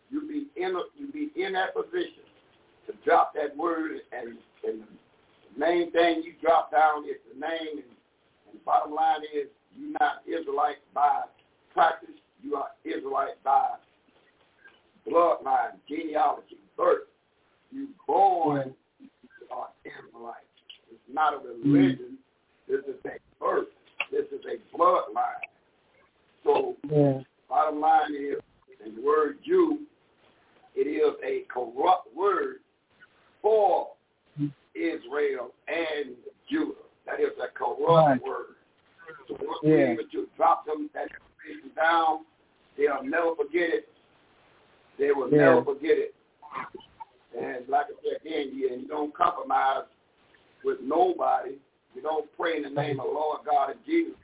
you 0.09 0.27
be 0.27 0.49
in 0.61 0.75
a, 0.75 0.83
you 0.97 1.07
be 1.07 1.31
in 1.41 1.53
that 1.53 1.73
position 1.73 2.23
to 2.85 2.93
drop 3.05 3.33
that 3.33 3.55
word 3.55 4.01
and, 4.11 4.37
and 4.65 4.83
the 4.83 4.87
main 5.59 5.89
thing 5.91 6.21
you 6.23 6.33
drop 6.41 6.69
down 6.69 7.05
is 7.05 7.15
the 7.33 7.39
name 7.39 7.77
and, 7.77 7.95
and 8.47 8.55
the 8.55 8.63
bottom 8.65 8.93
line 8.93 9.21
is 9.33 9.47
you're 9.77 9.95
not 10.01 10.21
Israelite 10.27 10.79
by 10.93 11.21
practice, 11.73 12.09
you 12.43 12.57
are 12.57 12.67
Israelite 12.83 13.41
by 13.41 13.69
bloodline, 15.07 15.79
genealogy, 15.87 16.57
birth. 16.75 17.07
You 17.71 17.87
born 18.05 18.75
are 19.49 19.69
Israelite. 19.85 20.35
It's 20.91 20.99
not 21.11 21.33
a 21.33 21.37
mm-hmm. 21.37 21.73
religion. 21.73 22.17
This 22.67 22.81
is 22.81 22.95
a 23.05 23.17
birth. 23.39 23.67
This 24.11 24.25
is 24.27 24.45
a 24.45 24.77
bloodline. 24.77 25.52
So 26.43 26.77
Yeah. 26.83 27.23
bottom 27.47 27.79
line 27.79 28.15
is, 28.15 28.39
the 28.79 29.01
word 29.01 29.41
Jew, 29.43 29.85
it 30.75 30.87
is 30.87 31.15
a 31.23 31.41
corrupt 31.43 32.13
word 32.13 32.59
for 33.41 33.91
Israel 34.75 35.53
and 35.67 36.17
Judah. 36.49 36.81
That 37.05 37.19
is 37.19 37.37
a 37.39 37.47
corrupt 37.47 37.81
Right. 37.81 38.21
word. 38.21 38.55
So 39.27 39.35
once 39.41 39.59
Yeah. 39.63 39.95
to 39.95 40.29
drop 40.35 40.65
them 40.65 40.89
that 40.93 41.09
information 41.11 41.69
down, 41.75 42.25
they'll 42.75 43.03
never 43.03 43.35
forget 43.35 43.69
it. 43.69 43.89
They 44.97 45.11
will 45.11 45.29
Yeah. 45.29 45.55
never 45.55 45.63
forget 45.63 45.97
it. 45.97 46.15
And 47.35 47.67
like 47.67 47.87
I 47.87 47.93
said 48.03 48.21
again, 48.21 48.55
you, 48.55 48.69
you 48.69 48.87
don't 48.87 49.13
compromise 49.13 49.85
with 50.63 50.81
nobody. 50.81 51.59
You 51.95 52.01
don't 52.01 52.31
pray 52.37 52.57
in 52.57 52.63
the 52.63 52.69
name 52.69 52.99
of 52.99 53.07
Lord 53.07 53.43
God 53.45 53.71
and 53.71 53.83
Jesus. 53.85 54.17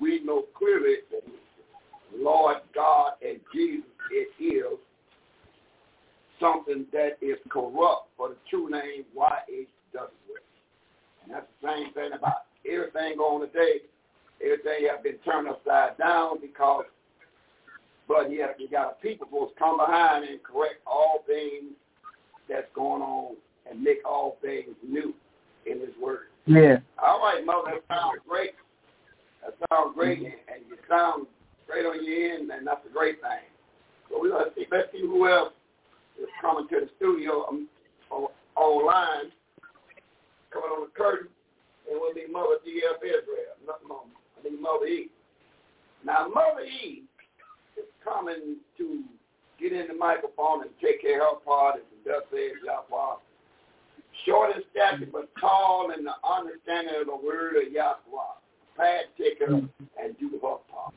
We 0.00 0.22
know 0.24 0.44
clearly 0.56 0.96
that 1.10 1.22
Lord 2.16 2.56
God 2.74 3.12
and 3.22 3.38
Jesus, 3.52 3.84
it 4.10 4.42
is 4.42 4.78
something 6.40 6.86
that 6.92 7.18
is 7.20 7.36
corrupt 7.50 8.08
for 8.16 8.30
the 8.30 8.36
true 8.48 8.70
name 8.70 9.04
YHWH. 9.16 10.00
And 11.22 11.32
that's 11.32 11.46
the 11.60 11.68
same 11.68 11.92
thing 11.92 12.12
about 12.12 12.44
everything 12.66 13.18
going 13.18 13.46
today. 13.46 13.80
Everything 14.42 14.88
has 14.90 15.02
been 15.02 15.18
turned 15.24 15.48
upside 15.48 15.98
down 15.98 16.40
because, 16.40 16.84
but 18.08 18.24
have 18.24 18.58
you 18.58 18.68
got 18.70 18.96
a 18.98 19.02
people 19.02 19.26
to 19.28 19.58
come 19.58 19.76
behind 19.76 20.24
and 20.24 20.42
correct 20.42 20.80
all 20.86 21.22
things 21.26 21.74
that's 22.48 22.66
going 22.74 23.02
on 23.02 23.36
and 23.70 23.82
make 23.82 23.98
all 24.04 24.38
things 24.42 24.74
new 24.86 25.14
in 25.66 25.80
His 25.80 25.90
Word. 26.02 26.26
Yeah. 26.46 26.78
All 27.02 27.20
right, 27.20 27.44
mother, 27.44 27.70
that 27.72 27.94
sounds 27.94 28.20
great. 28.28 28.50
That 29.58 29.68
sounds 29.70 29.94
great, 29.94 30.18
and, 30.18 30.26
and 30.26 30.62
you 30.68 30.76
sound 30.88 31.26
great 31.66 31.86
on 31.86 32.04
your 32.04 32.34
end, 32.34 32.50
and 32.50 32.66
that's 32.66 32.84
a 32.86 32.92
great 32.92 33.20
thing. 33.20 33.46
So 34.08 34.20
we 34.20 34.32
let's 34.32 34.54
see, 34.54 34.66
let's 34.70 34.90
see 34.92 35.00
who 35.00 35.28
else 35.28 35.52
is 36.20 36.28
coming 36.40 36.68
to 36.68 36.86
the 36.86 36.90
studio 36.96 37.46
um, 37.48 37.68
on, 38.10 38.28
online, 38.56 39.30
coming 40.52 40.70
on 40.70 40.86
the 40.86 40.92
curtain, 40.94 41.28
and 41.90 41.98
we'll 42.00 42.14
be 42.14 42.30
Mother 42.30 42.62
D.F. 42.64 43.02
Israel, 43.02 43.54
nothing 43.66 43.88
more. 43.88 44.02
I 44.38 44.48
mean 44.48 44.60
Mother 44.60 44.86
E. 44.86 45.10
Now, 46.04 46.28
Mother 46.28 46.62
E 46.62 47.02
is 47.76 47.84
coming 48.02 48.56
to 48.78 49.02
get 49.60 49.72
in 49.72 49.88
the 49.88 49.94
microphone 49.94 50.62
and 50.62 50.70
take 50.82 51.02
care 51.02 51.26
of 51.26 51.38
her 51.38 51.44
part, 51.44 51.76
the 52.04 52.10
Dutch 52.10 52.24
says, 52.30 52.56
Yahweh. 52.64 53.16
Short 54.26 54.56
in 54.56 54.62
stature, 54.70 55.10
but 55.12 55.28
tall 55.40 55.92
in 55.96 56.04
the 56.04 56.16
understanding 56.24 56.94
of 57.00 57.06
the 57.06 57.26
word 57.26 57.56
of 57.56 57.72
Yahweh. 57.72 58.39
Pad 58.80 59.04
taker 59.18 59.52
mm. 59.52 59.68
and 60.02 60.18
do 60.18 60.30
her 60.32 60.38
part. 60.40 60.94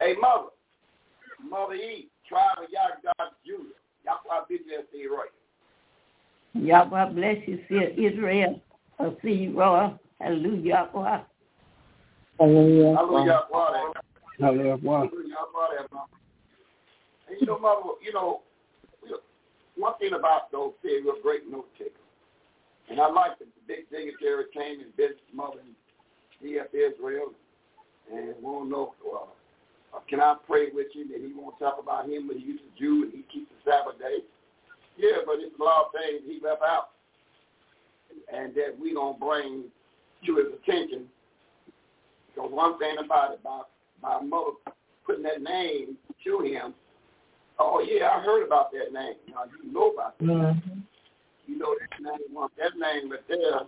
Hey, 0.00 0.14
mother, 0.20 0.48
Mother 1.48 1.74
E, 1.74 2.08
tribe 2.28 2.58
of 2.58 2.70
Yahweh 2.70 3.30
Judah, 3.44 3.74
Yahweh 4.04 4.44
Bidya 4.50 4.82
say 4.92 5.06
right. 5.06 5.30
Yahweh 6.54 7.12
bless 7.12 7.36
you, 7.46 7.60
see 7.68 8.02
Israel. 8.02 8.60
I 8.98 9.10
see 9.22 9.32
you, 9.32 9.58
Roy. 9.58 9.92
Hallelujah. 10.20 10.88
Yahweh. 10.92 11.20
Hallelujah. 12.40 12.96
Hallelujah. 12.96 13.42
Hallelujah. 14.40 14.76
Wow. 14.82 15.02
And 17.28 17.40
you 17.40 17.46
know, 17.46 17.58
mother, 17.58 17.82
you 18.02 18.12
know, 18.12 18.40
one 19.76 19.94
thing 19.98 20.14
about 20.14 20.50
those 20.50 20.72
kids, 20.82 21.04
we're 21.06 21.20
great 21.22 21.50
note 21.50 21.68
takers. 21.76 21.94
And 22.90 23.00
I 23.00 23.10
like 23.10 23.38
the 23.38 23.46
big 23.66 23.90
dignitary 23.90 24.44
came 24.54 24.80
and 24.80 24.96
visited 24.96 25.20
mother 25.34 25.60
and 25.60 25.74
DF 26.44 26.72
Israel 26.72 27.32
and 28.12 28.34
won't 28.42 28.70
know, 28.70 28.94
uh, 29.12 29.98
can 30.08 30.20
I 30.20 30.36
pray 30.46 30.66
with 30.72 30.88
you? 30.94 31.02
And 31.14 31.24
he 31.24 31.32
won't 31.34 31.58
talk 31.58 31.78
about 31.82 32.08
him, 32.08 32.28
but 32.28 32.36
he's 32.36 32.56
a 32.56 32.78
Jew 32.78 33.04
and 33.04 33.12
he 33.12 33.24
keeps 33.32 33.50
the 33.50 33.70
Sabbath 33.70 33.98
day. 33.98 34.18
Yeah, 34.96 35.22
but 35.26 35.36
it's 35.38 35.58
a 35.58 35.62
lot 35.62 35.86
of 35.86 35.92
things 35.92 36.22
he 36.26 36.40
left 36.44 36.62
out 36.62 36.90
and 38.32 38.54
that 38.54 38.76
we 38.80 38.92
don't 38.92 39.18
bring 39.18 39.64
to 40.26 40.36
his 40.36 40.46
attention. 40.62 41.06
Because 42.34 42.50
one 42.52 42.78
thing 42.78 42.96
about 43.04 43.32
it, 43.32 43.42
by, 43.42 43.62
by 44.02 44.20
mother 44.20 44.52
putting 45.06 45.22
that 45.24 45.42
name 45.42 45.96
to 46.24 46.40
him, 46.40 46.74
oh 47.58 47.84
yeah, 47.86 48.08
I 48.08 48.20
heard 48.20 48.44
about 48.46 48.72
that 48.72 48.92
name. 48.92 49.14
Now 49.28 49.44
you 49.62 49.72
know 49.72 49.90
about 49.90 50.18
that. 50.18 50.26
Mm-hmm. 50.26 50.80
You 51.46 51.58
know 51.58 51.74
that 51.80 52.02
name, 52.02 52.48
that 52.58 52.76
name 52.76 53.10
right 53.10 53.20
there 53.28 53.60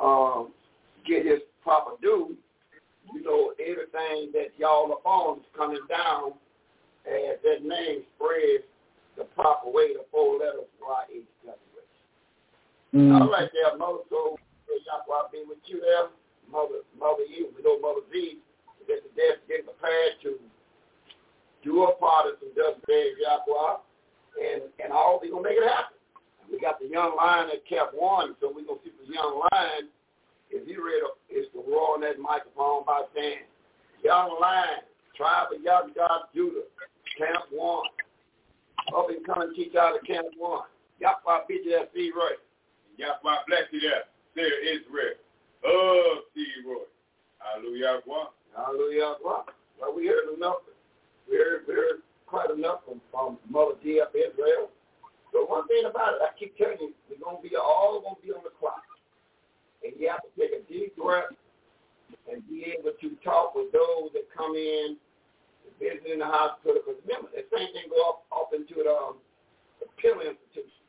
uh, 0.00 0.44
get 1.06 1.26
his 1.26 1.40
proper 1.62 1.92
due, 2.00 2.36
you 3.14 3.22
know, 3.22 3.52
everything 3.60 4.32
that 4.32 4.52
y'all 4.58 4.92
are 4.92 5.04
on 5.04 5.38
is 5.38 5.46
coming 5.56 5.80
down 5.88 6.32
as 7.06 7.38
that 7.42 7.64
name 7.64 8.02
spreads 8.16 8.64
the 9.16 9.24
proper 9.34 9.70
way, 9.70 9.92
the 9.94 10.04
four 10.10 10.38
letters 10.38 10.68
Y-H-W-H. 10.80 11.96
Mm-hmm. 12.94 13.22
All 13.22 13.30
right 13.30 13.50
there, 13.52 13.76
Mother 13.76 14.04
so 14.10 14.36
Yahweh 14.66 15.30
be 15.32 15.42
with 15.46 15.62
you 15.66 15.80
there. 15.80 16.10
Mother 16.50 16.82
Mother 16.98 17.22
you, 17.26 17.50
we 17.54 17.62
know 17.62 17.78
Mother 17.78 18.02
Z 18.12 18.38
is 18.82 18.88
at 18.90 19.02
the 19.06 19.12
desk 19.14 19.46
getting 19.46 19.66
prepared 19.66 20.18
to 20.22 20.38
do 21.62 21.86
her 21.86 21.94
part 22.00 22.26
of 22.26 22.40
some 22.40 22.50
dust 22.56 22.82
days, 22.86 23.14
Yahweh. 23.22 23.84
And 24.40 24.62
and 24.82 24.92
all 24.92 25.18
we 25.22 25.30
gonna 25.30 25.42
make 25.42 25.58
it 25.58 25.68
happen. 25.68 25.98
We 26.50 26.58
got 26.58 26.80
the 26.80 26.90
young 26.90 27.14
lion 27.14 27.50
that 27.54 27.62
kept 27.66 27.94
one, 27.94 28.34
so 28.40 28.50
we're 28.50 28.66
gonna 28.66 28.82
see 28.82 28.90
the 28.90 29.14
young 29.14 29.42
lion 29.52 29.90
if 30.50 30.66
you 30.68 30.84
ready 30.84 31.00
to, 31.00 31.10
is 31.30 31.46
to 31.54 31.62
roar 31.66 31.94
on 31.94 32.00
that 32.02 32.18
microphone 32.18 32.84
by 32.84 33.02
saying, 33.14 33.46
Young 34.02 34.38
lion, 34.40 34.82
tribe 35.16 35.48
of 35.54 35.62
young 35.62 35.92
God 35.94 36.32
Judah, 36.34 36.64
camp 37.18 37.44
one. 37.52 37.84
Up 38.96 39.10
and 39.10 39.24
come 39.26 39.42
and 39.42 39.54
teach 39.54 39.74
out 39.76 39.94
of 39.94 40.02
camp 40.06 40.26
one. 40.38 40.64
Yahweh 41.00 41.44
bid 41.48 41.64
you 41.64 41.76
that 41.76 41.90
see 41.94 42.10
right. 42.16 42.40
Yahweh 42.96 43.44
bless 43.46 43.68
you 43.70 43.80
there. 43.80 44.08
There 44.34 44.60
Israel. 44.64 45.20
Oh, 45.64 46.20
Steve 46.32 46.64
Roy. 46.66 46.88
Hallelujah. 47.38 48.00
Hallelujah. 48.56 49.14
Well, 49.24 49.44
we 49.94 50.06
heard 50.06 50.32
enough. 50.34 50.64
We 51.28 51.36
heard, 51.36 51.68
we 51.68 51.74
heard 51.74 52.00
quite 52.26 52.50
enough 52.50 52.80
from, 52.86 53.00
from 53.10 53.38
Mother 53.48 53.76
D 53.82 54.00
up 54.00 54.14
Israel. 54.14 54.70
So 55.32 55.46
one 55.46 55.66
thing 55.68 55.84
about 55.86 56.14
it, 56.18 56.22
I 56.24 56.30
keep 56.38 56.56
telling 56.56 56.78
you, 56.80 56.92
we're 57.08 57.22
gonna 57.22 57.42
be 57.42 57.54
all 57.54 58.00
gonna 58.02 58.18
be 58.22 58.32
on 58.32 58.42
the 58.42 58.50
clock, 58.58 58.82
and 59.84 59.92
you 59.98 60.08
have 60.08 60.22
to 60.22 60.32
take 60.38 60.52
a 60.52 60.62
deep 60.70 60.96
breath 60.96 61.32
and 62.30 62.46
be 62.48 62.74
able 62.76 62.92
to 63.00 63.08
talk 63.24 63.54
with 63.54 63.72
those 63.72 64.12
that 64.12 64.26
come 64.36 64.54
in, 64.54 64.96
visit 65.78 66.06
in 66.06 66.18
the 66.20 66.26
hospital. 66.26 66.82
Because 66.84 67.00
remember, 67.06 67.28
the 67.32 67.44
same 67.48 67.72
thing 67.72 67.88
go 67.88 68.00
up 68.08 68.24
up 68.32 68.50
into 68.52 68.82
the, 68.82 68.90
um, 68.90 69.16
the 69.80 69.86
pill 69.96 70.20
institution. 70.20 70.84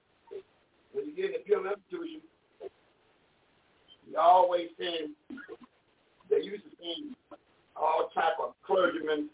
When 0.91 1.07
you 1.07 1.15
get 1.15 1.31
in 1.31 1.39
the 1.39 1.43
pill 1.47 1.63
institution, 1.63 2.21
you 4.09 4.17
always 4.17 4.67
send. 4.77 5.15
They 6.29 6.43
used 6.43 6.63
to 6.63 6.73
send 6.79 7.15
all 7.75 8.09
type 8.13 8.39
of 8.41 8.53
clergymen. 8.65 9.29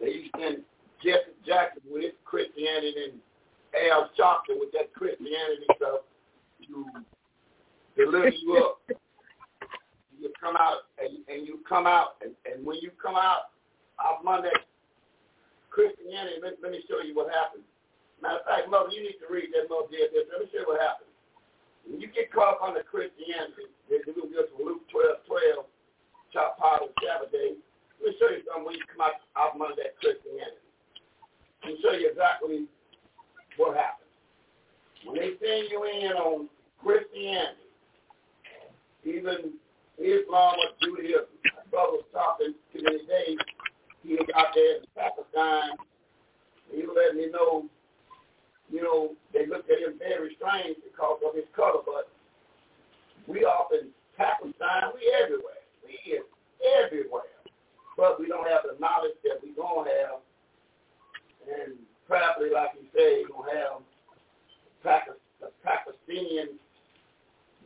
They 0.00 0.28
used 0.28 0.34
to 0.34 0.40
send 0.40 0.56
Jesse 1.04 1.36
Jackson 1.46 1.82
with 1.90 2.02
his 2.04 2.16
Christianity 2.24 2.94
and 3.12 3.16
Al 3.90 4.10
Sharpton 4.18 4.60
with 4.60 4.72
that 4.72 4.92
Christianity 4.92 5.64
stuff 5.76 6.04
to 6.68 6.84
deliver 7.96 8.28
you 8.28 8.56
up. 8.56 8.80
You 10.20 10.30
come 10.38 10.56
out 10.56 10.86
and, 11.02 11.18
and 11.26 11.46
you 11.46 11.58
come 11.68 11.86
out 11.86 12.22
and, 12.22 12.32
and 12.46 12.64
when 12.64 12.78
you 12.78 12.90
come 13.00 13.16
out 13.16 13.50
off 13.98 14.22
Monday, 14.22 14.54
Christianity, 15.70 16.38
let, 16.42 16.62
let 16.62 16.70
me 16.70 16.84
show 16.86 17.02
you 17.02 17.14
what 17.14 17.32
happens. 17.32 17.64
Matter 18.22 18.38
of 18.38 18.46
fact, 18.46 18.70
Mother, 18.70 18.94
you 18.94 19.02
need 19.02 19.18
to 19.18 19.26
read 19.26 19.50
that 19.50 19.66
Mother 19.66 19.90
did 19.90 20.14
this. 20.14 20.30
Let 20.30 20.46
me 20.46 20.46
show 20.54 20.62
you 20.62 20.70
what 20.70 20.78
happens. 20.78 21.10
When 21.82 21.98
you 21.98 22.06
get 22.06 22.30
caught 22.30 22.54
up 22.54 22.62
on 22.62 22.78
the 22.78 22.86
Christianity, 22.86 23.66
there's 23.90 24.06
a 24.06 24.14
little 24.14 24.30
bit 24.30 24.46
from 24.54 24.62
Luke 24.62 24.86
12, 24.94 25.26
12, 25.26 25.66
chop 26.30 26.54
part 26.58 26.86
of 26.86 26.94
Sabbath 27.02 27.34
day. 27.34 27.58
Let 27.98 28.14
me 28.14 28.16
show 28.22 28.30
you 28.30 28.46
something 28.46 28.66
when 28.66 28.78
you 28.78 28.86
come 28.86 29.02
out 29.02 29.18
off 29.34 29.58
Monday 29.58 29.90
that 29.90 29.98
Christianity. 29.98 30.62
Let 31.62 31.74
me 31.74 31.78
show 31.82 31.94
you 31.98 32.14
exactly 32.14 32.70
what 33.58 33.74
happens. 33.74 34.10
When 35.02 35.18
they 35.18 35.34
send 35.42 35.70
you 35.70 35.82
in 35.82 36.14
on 36.14 36.46
Christianity, 36.78 37.61
even 39.04 39.54
Islam 39.98 40.54
or 40.58 40.70
Judaism, 40.80 41.30
my 41.44 41.64
brother 41.70 42.02
talking 42.12 42.54
to 42.72 42.78
me 42.78 42.98
today, 42.98 43.36
he 44.02 44.14
was 44.14 44.28
out 44.34 44.54
there 44.54 44.78
in 44.78 44.84
Pakistan, 44.96 45.76
he 46.70 46.82
was 46.82 46.96
letting 46.96 47.18
me 47.18 47.30
know, 47.30 47.66
you 48.70 48.82
know, 48.82 49.12
they 49.32 49.46
looked 49.46 49.70
at 49.70 49.78
him 49.78 49.98
very 49.98 50.36
strange 50.40 50.76
because 50.82 51.20
of 51.26 51.34
his 51.34 51.44
color, 51.54 51.84
but 51.84 52.08
we 53.28 53.44
off 53.44 53.70
in 53.72 53.88
Pakistan, 54.16 54.94
we 54.94 55.06
everywhere. 55.22 55.62
We 55.84 55.94
is 56.10 56.24
everywhere. 56.80 57.28
But 57.96 58.18
we 58.18 58.26
don't 58.26 58.48
have 58.48 58.64
the 58.64 58.78
knowledge 58.80 59.18
that 59.24 59.42
we 59.42 59.52
to 59.54 59.86
have. 59.86 60.18
And 61.46 61.74
probably, 62.08 62.50
like 62.50 62.70
you 62.78 62.86
say, 62.96 63.22
you're 63.28 63.44
to 63.44 63.84
have 64.88 65.14
the 65.40 65.50
Pakistani 65.62 66.58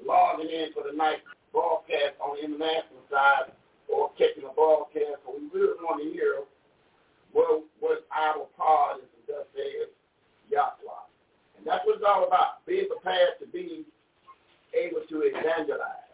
logging 0.05 0.51
in 0.51 0.73
for 0.73 0.83
the 0.85 0.97
night 0.97 1.23
broadcast 1.53 2.19
on 2.21 2.37
the 2.37 2.45
international 2.45 3.05
side 3.11 3.53
or 3.89 4.11
catching 4.19 4.45
a 4.45 4.53
broadcast. 4.53 5.25
So 5.25 5.39
we 5.39 5.49
really 5.49 5.79
want 5.81 6.03
to 6.03 6.09
hear 6.11 6.43
what, 7.33 7.65
what 7.81 8.07
our 8.13 8.47
part 8.57 8.99
is 9.01 9.09
and 9.09 9.25
thus 9.29 9.47
says 9.55 9.89
Yahweh. 10.51 11.07
And 11.59 11.67
that's 11.67 11.85
what 11.87 11.97
it's 11.97 12.05
all 12.07 12.27
about, 12.27 12.65
being 12.67 12.89
prepared 12.89 13.41
to 13.41 13.47
be 13.49 13.85
able 14.75 15.01
to 15.09 15.17
evangelize. 15.25 16.07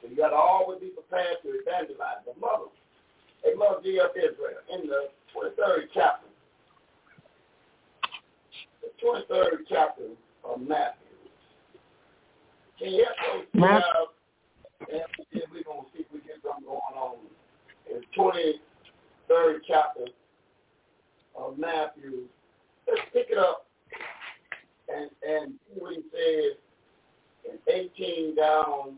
So 0.00 0.08
you 0.08 0.16
got 0.16 0.30
to 0.30 0.36
always 0.36 0.80
be 0.80 0.88
prepared 0.88 1.42
to 1.42 1.48
evangelize. 1.60 2.24
The 2.24 2.38
mother, 2.40 2.72
a 3.44 3.56
mother 3.56 3.80
of 3.80 4.12
Israel, 4.16 4.60
in 4.72 4.88
the 4.88 5.12
23rd 5.34 5.88
chapter, 5.92 6.28
the 8.82 8.90
23rd 9.04 9.68
chapter 9.68 10.08
of 10.44 10.60
Matthew. 10.60 11.05
Can 12.78 12.92
you 12.92 13.06
help 13.18 13.42
us 13.42 13.48
Matthew. 13.54 13.76
out? 13.76 14.08
And 14.92 15.02
we're 15.52 15.62
going 15.62 15.84
to 15.84 15.90
see 15.96 16.04
if 16.04 16.06
we 16.12 16.20
get 16.20 16.36
something 16.44 16.64
going 16.64 16.80
on. 16.94 17.16
In 17.90 18.02
23rd 18.18 19.60
chapter 19.66 20.06
of 21.38 21.58
Matthew, 21.58 22.24
let's 22.86 23.00
pick 23.12 23.28
it 23.30 23.38
up 23.38 23.66
and, 24.88 25.10
and 25.26 25.54
see 25.66 25.80
what 25.80 25.94
he 25.94 26.02
says 26.12 26.56
in 27.68 27.90
18 27.96 28.36
down 28.36 28.96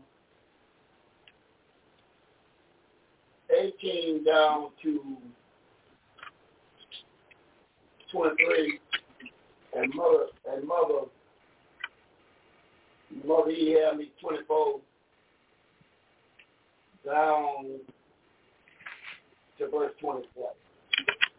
18 3.51 4.23
down 4.23 4.69
to 4.83 5.17
23 8.11 8.79
and 9.75 9.93
mother 9.95 10.25
and 10.51 10.67
mother 10.67 11.05
mother 13.25 13.51
he 13.51 13.71
had 13.71 13.97
me 13.97 14.11
24 14.21 14.79
down 17.05 17.79
to 19.57 19.67
verse 19.69 19.93
24. 19.99 20.51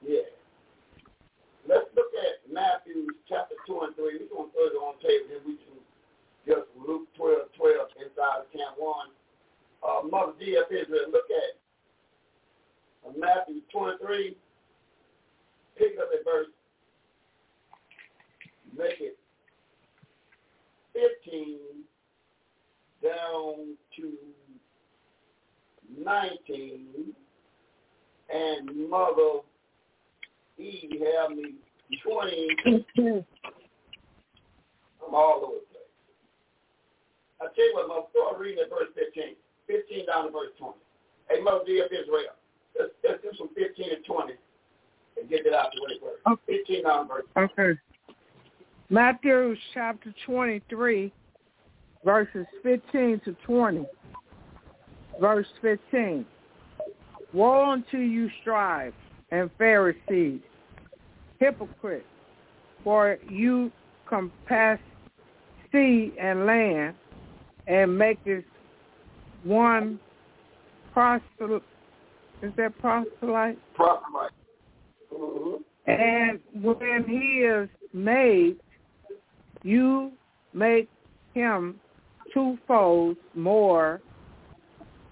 yeah. 0.06 0.18
Let's 1.68 1.86
look 1.94 2.10
at 2.16 2.52
Matthew 2.52 3.06
chapter 3.28 3.54
2 3.66 3.80
and 3.80 3.94
3 3.94 4.04
we're 4.04 4.26
going 4.32 4.50
to 4.50 4.52
throw 4.52 4.66
it 4.66 4.76
on 4.80 4.94
tape 5.00 5.28
then 5.28 5.40
we 5.46 5.56
can 5.62 5.78
just 6.48 6.66
Luke 6.74 7.06
12 7.16 7.52
12 7.56 7.88
inside 8.00 8.42
of 8.42 8.52
camp 8.52 8.74
1 8.78 9.08
uh, 9.86 10.02
mother 10.08 10.32
D 10.40 10.56
of 10.56 10.66
Israel 10.72 11.12
look 11.12 11.28
at 11.30 11.60
Matthew 13.16 13.60
23 13.72 14.36
pick 15.78 15.94
up 16.00 16.08
at 16.12 16.24
verse 16.24 16.48
make 18.76 19.00
it 19.00 19.19
15 21.24 21.58
down 23.02 23.76
to 23.96 24.12
19, 25.98 27.14
and 28.32 28.90
Mother 28.90 29.40
Eve 30.58 31.02
have 31.16 31.36
me 31.36 31.54
20. 32.04 32.48
I'm 35.06 35.14
all 35.14 35.42
over 35.44 35.54
the 35.54 35.66
place. 35.72 35.82
I 37.40 37.44
tell 37.54 37.64
you 37.64 37.72
what, 37.74 37.88
Mother, 37.88 38.06
start 38.12 38.38
reading 38.38 38.62
at 38.62 38.70
verse 38.70 38.88
15. 38.94 39.34
15 39.66 40.06
down 40.06 40.26
to 40.26 40.30
verse 40.30 40.52
20. 40.58 40.74
Hey, 41.30 41.40
Mother 41.40 41.64
D 41.66 41.80
of 41.80 41.86
Israel, 41.86 42.36
let's, 42.78 42.90
let's 43.02 43.22
do 43.22 43.30
some 43.38 43.48
15 43.56 43.92
and 43.96 44.04
20 44.04 44.34
and 45.20 45.30
get 45.30 45.46
it 45.46 45.54
out 45.54 45.72
the 45.74 45.82
way 45.82 45.98
first. 46.00 46.20
Okay. 46.26 46.58
15 46.58 46.84
down 46.84 47.08
to 47.08 47.14
verse 47.14 47.24
Okay. 47.36 47.80
Matthew 48.92 49.54
chapter 49.72 50.12
23, 50.26 51.12
verses 52.04 52.44
15 52.64 53.20
to 53.24 53.36
20. 53.46 53.86
Verse 55.20 55.46
15. 55.62 56.26
Woe 57.32 57.70
unto 57.70 57.98
you, 57.98 58.28
scribes 58.40 58.96
and 59.30 59.48
Pharisees, 59.58 60.40
hypocrites, 61.38 62.04
for 62.82 63.16
you 63.28 63.70
compass 64.08 64.80
sea 65.70 66.12
and 66.20 66.46
land, 66.46 66.96
and 67.68 67.96
maketh 67.96 68.42
one 69.44 70.00
proselyte. 70.92 71.62
Is 72.42 72.52
that 72.56 72.76
proselyte? 72.80 73.58
Proselyte. 73.76 74.32
Mm-hmm. 75.14 75.62
And 75.86 76.40
when 76.64 77.04
he 77.06 77.44
is 77.44 77.68
made, 77.92 78.56
you 79.62 80.12
make 80.52 80.88
him 81.34 81.78
twofold 82.32 83.16
more 83.34 84.00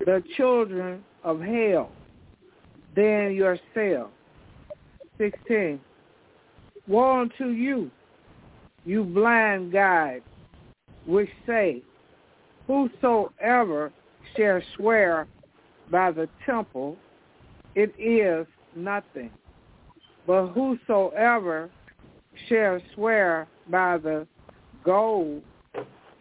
the 0.00 0.22
children 0.36 1.04
of 1.24 1.40
hell 1.40 1.90
than 2.94 3.32
yourself. 3.32 4.10
16. 5.18 5.80
Woe 6.86 7.20
unto 7.20 7.48
you, 7.48 7.90
you 8.84 9.04
blind 9.04 9.72
guides, 9.72 10.24
which 11.06 11.28
say, 11.46 11.82
Whosoever 12.66 13.92
shall 14.36 14.60
swear 14.76 15.26
by 15.90 16.12
the 16.12 16.28
temple, 16.46 16.96
it 17.74 17.92
is 17.98 18.46
nothing. 18.76 19.30
But 20.26 20.48
whosoever 20.48 21.70
shall 22.48 22.78
swear 22.94 23.48
by 23.70 23.98
the 23.98 24.26
gold 24.88 25.42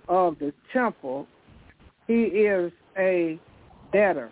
of 0.09 0.37
the 0.39 0.51
temple, 0.73 1.25
he 2.05 2.23
is 2.23 2.69
a 2.97 3.39
debtor. 3.93 4.29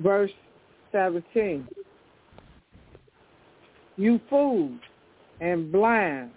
Verse 0.00 0.30
17. 0.92 1.66
You 3.96 4.20
fools 4.28 4.78
and 5.40 5.72
blind, 5.72 6.30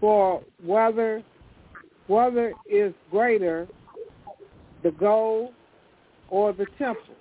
for 0.00 0.40
whether 0.64 1.24
whether 2.06 2.52
is 2.70 2.92
greater 3.10 3.66
the 4.84 4.92
gold 4.92 5.50
or 6.30 6.52
the 6.52 6.66
temple 6.78 7.16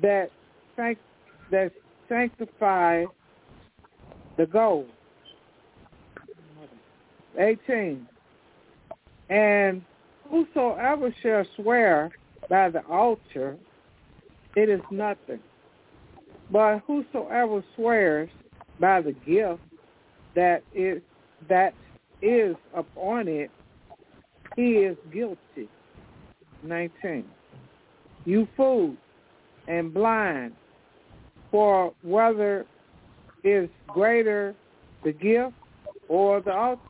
that 0.00 0.30
sanct- 0.76 1.00
that 1.50 1.72
sanctify 2.08 3.04
the 4.36 4.46
gold. 4.46 4.88
18. 7.38 8.06
And 9.30 9.82
whosoever 10.30 11.14
shall 11.22 11.44
swear 11.56 12.10
by 12.48 12.70
the 12.70 12.84
altar, 12.86 13.56
it 14.56 14.68
is 14.68 14.80
nothing. 14.90 15.40
But 16.50 16.80
whosoever 16.86 17.64
swears 17.74 18.28
by 18.78 19.00
the 19.00 19.12
gift 19.12 19.62
that 20.34 20.62
is 20.74 21.00
that 21.48 21.74
is 22.22 22.56
upon 22.74 23.28
it, 23.28 23.50
he 24.56 24.72
is 24.72 24.96
guilty. 25.12 25.68
19. 26.62 27.24
You 28.24 28.48
fools 28.56 28.96
and 29.68 29.92
blind, 29.92 30.54
for 31.50 31.92
whether 32.02 32.66
is 33.44 33.68
greater 33.86 34.54
the 35.04 35.12
gift 35.12 35.54
or 36.08 36.40
the 36.40 36.52
altar 36.52 36.80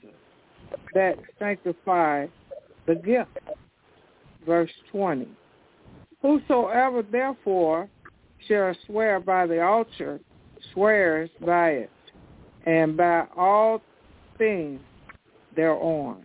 that 0.95 1.19
sanctify 1.39 2.27
the 2.87 2.95
gift. 2.95 3.31
Verse 4.47 4.71
20. 4.93 5.29
Whosoever 6.23 7.03
therefore 7.03 7.89
shall 8.49 8.75
swear 8.87 9.21
by 9.21 9.47
the 9.47 9.63
altar 9.63 10.21
swears 10.73 11.31
by 11.45 11.71
it, 11.71 11.91
and 12.67 12.97
by 12.97 13.25
all 13.37 13.83
things 14.39 14.81
thereon. 15.55 16.23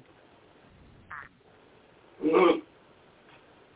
Mm-hmm. 2.23 2.59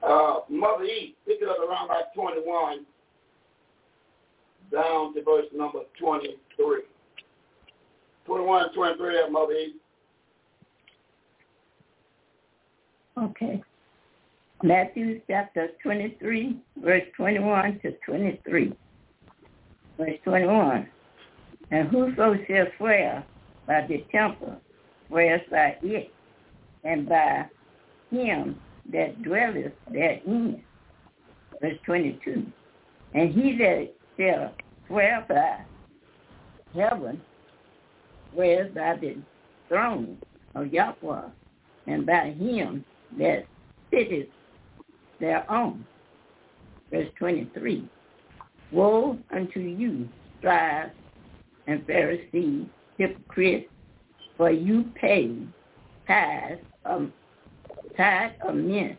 Uh, 0.02 0.40
Mother 0.50 0.84
E, 0.84 1.16
pick 1.26 1.40
it 1.42 1.48
up 1.48 1.58
around 1.60 1.88
like 1.88 2.14
21 2.14 2.86
down 4.72 5.14
to 5.14 5.24
verse 5.24 5.46
number 5.54 5.80
23. 6.58 6.82
21 8.26 8.64
and 8.64 8.74
23 8.74 9.14
there, 9.14 9.30
Mother 9.30 9.54
E. 9.54 9.74
Okay. 13.18 13.62
Matthew 14.64 15.22
chapter 15.28 15.70
23, 15.84 16.58
verse 16.78 17.04
21 17.18 17.80
to 17.82 17.92
23. 18.06 18.74
Verse 19.98 20.18
21. 20.24 20.88
And 21.72 21.88
whoso 21.90 22.38
shall 22.48 22.66
swear 22.78 23.26
by 23.68 23.86
the 23.88 24.06
temple, 24.12 24.56
swears 25.10 25.42
by 25.52 25.78
it, 25.82 26.12
and 26.84 27.08
by 27.08 27.46
him 28.10 28.56
that 28.92 29.22
dwelleth 29.22 29.74
therein. 29.92 30.64
Verse 31.62 31.78
22. 31.86 32.46
And 33.14 33.34
he 33.34 33.58
that 33.58 33.94
shall 34.18 34.54
swear 34.88 35.26
by 35.28 35.60
heaven 36.74 37.22
swears 38.34 38.74
by 38.74 38.96
the 38.96 39.18
throne 39.68 40.18
of 40.56 40.72
Yahweh, 40.74 41.30
and 41.88 42.06
by 42.06 42.32
him 42.32 42.86
that 43.18 43.46
sitteth 43.92 44.28
thereon. 45.20 45.86
Verse 46.92 47.10
23. 47.18 47.88
Woe 48.72 49.18
unto 49.36 49.60
you, 49.60 50.08
scribes 50.40 50.92
and 51.68 51.86
Pharisees, 51.86 52.66
hypocrites, 52.98 53.70
for 54.38 54.52
you 54.52 54.86
pay 55.00 55.32
tithes 56.08 56.60
of 56.86 57.10
tithe 57.96 58.32
of 58.48 58.56
mint 58.56 58.98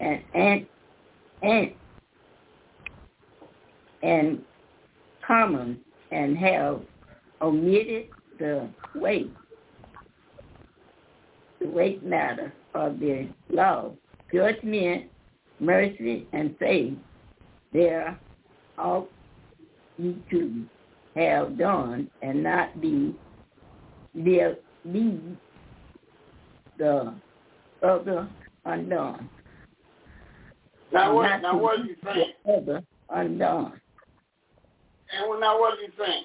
and 0.00 0.22
and 0.34 0.66
and 1.42 1.72
and 4.02 4.42
common 5.26 5.78
and 6.10 6.36
have 6.38 6.80
omitted 7.40 8.06
the 8.38 8.68
weight 8.94 9.30
the 11.60 11.68
weight 11.68 12.04
matter 12.04 12.52
of 12.74 12.98
the 13.00 13.28
law, 13.50 13.92
judgment, 14.32 15.06
mercy, 15.60 16.26
and 16.32 16.56
faith. 16.58 16.94
There 17.72 18.18
ought 18.78 19.10
you 19.98 20.16
to 20.30 20.64
have 21.14 21.58
done 21.58 22.10
and 22.22 22.42
not 22.42 22.80
be 22.80 23.14
there 24.14 24.56
be 24.92 25.36
the 26.78 27.14
other 27.82 28.28
undone. 28.64 29.28
Now 30.92 31.14
what, 31.14 31.42
now 31.42 31.58
what 31.58 31.80
are 31.80 31.84
you 31.84 31.96
saying? 32.04 32.32
the 32.44 32.52
other 32.52 32.82
undone. 33.10 33.80
And 35.12 35.28
well, 35.28 35.40
now 35.40 35.58
what 35.60 35.78
are 35.78 35.82
you 35.82 35.92
saying? 35.98 36.24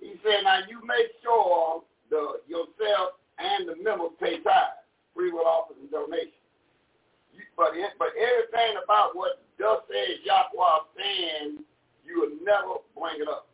He 0.00 0.14
said, 0.22 0.42
now 0.44 0.60
you 0.68 0.78
make 0.86 1.10
sure 1.22 1.82
the 2.10 2.40
yourself 2.48 3.18
and 3.38 3.68
the 3.68 3.76
members 3.82 4.14
pay 4.18 4.38
tithes, 4.42 4.82
free 5.14 5.30
will 5.30 5.46
offers 5.46 5.76
and 5.80 5.90
donations. 5.90 6.34
You, 7.34 7.42
but 7.56 7.74
it, 7.74 7.94
but 7.98 8.10
everything 8.18 8.78
about 8.82 9.14
what 9.14 9.42
thus 9.58 9.82
says 9.86 10.18
Yahweh 10.24 10.78
saying, 10.98 11.62
you 12.06 12.14
will 12.24 12.34
never 12.42 12.82
bring 12.98 13.22
it 13.22 13.28
up. 13.28 13.46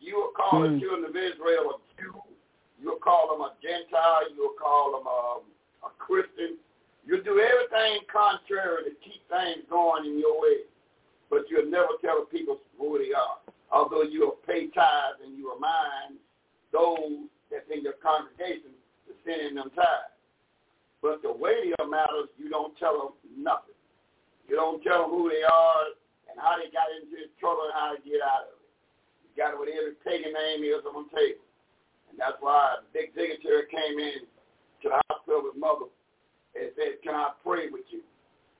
You 0.00 0.16
will 0.16 0.32
call 0.36 0.62
the 0.62 0.68
Mm. 0.76 0.80
children 0.80 1.04
of 1.10 1.16
Israel 1.16 1.76
a 1.76 2.00
Jew. 2.00 2.16
You'll 2.80 3.02
call 3.02 3.28
them 3.30 3.42
a 3.42 3.52
Gentile. 3.62 4.30
You'll 4.34 4.56
call 4.58 4.92
them 4.98 5.06
a, 5.06 5.86
a 5.86 5.90
Christian. 5.98 6.56
You'll 7.04 7.22
do 7.22 7.38
everything 7.38 8.00
contrary 8.10 8.84
to 8.84 8.90
keep 9.02 9.22
things 9.28 9.62
going 9.68 10.06
in 10.06 10.18
your 10.18 10.40
way. 10.40 10.66
But 11.30 11.50
you'll 11.50 11.70
never 11.70 11.98
tell 12.00 12.20
the 12.22 12.26
people 12.26 12.58
who 12.78 12.98
they 12.98 13.12
are. 13.12 13.41
Although 13.72 14.02
you 14.02 14.20
will 14.20 14.38
pay 14.46 14.68
tithes 14.68 15.24
and 15.24 15.36
you 15.36 15.48
remind 15.48 16.20
those 16.72 17.26
that's 17.50 17.64
in 17.72 17.82
your 17.82 17.96
congregation 18.04 18.76
to 19.08 19.12
send 19.24 19.56
them 19.56 19.72
tithes. 19.74 20.12
But 21.00 21.24
the 21.24 21.32
weightier 21.32 21.88
matters, 21.88 22.28
you 22.38 22.48
don't 22.48 22.76
tell 22.78 22.94
them 23.00 23.12
nothing. 23.32 23.74
You 24.46 24.56
don't 24.56 24.84
tell 24.84 25.08
them 25.08 25.10
who 25.10 25.32
they 25.32 25.42
are 25.42 25.96
and 26.30 26.36
how 26.36 26.60
they 26.60 26.68
got 26.68 26.92
into 26.92 27.16
this 27.16 27.32
trouble 27.40 27.64
and 27.64 27.74
how 27.74 27.96
to 27.96 28.00
get 28.04 28.20
out 28.20 28.52
of 28.52 28.60
it. 28.60 28.68
You 29.24 29.32
got 29.34 29.56
what 29.56 29.72
every 29.72 29.96
pagan 30.04 30.36
name 30.36 30.62
is 30.62 30.84
on 30.84 31.08
the 31.08 31.16
table. 31.16 31.44
And 32.12 32.20
that's 32.20 32.36
why 32.44 32.76
a 32.76 32.84
big 32.92 33.16
dignitary 33.16 33.66
came 33.72 33.96
in 33.98 34.28
to 34.84 34.92
the 34.92 35.00
hospital 35.08 35.48
with 35.48 35.56
mother 35.56 35.88
and 36.54 36.68
said, 36.76 37.00
can 37.00 37.16
I 37.16 37.32
pray 37.40 37.72
with 37.72 37.88
you? 37.88 38.04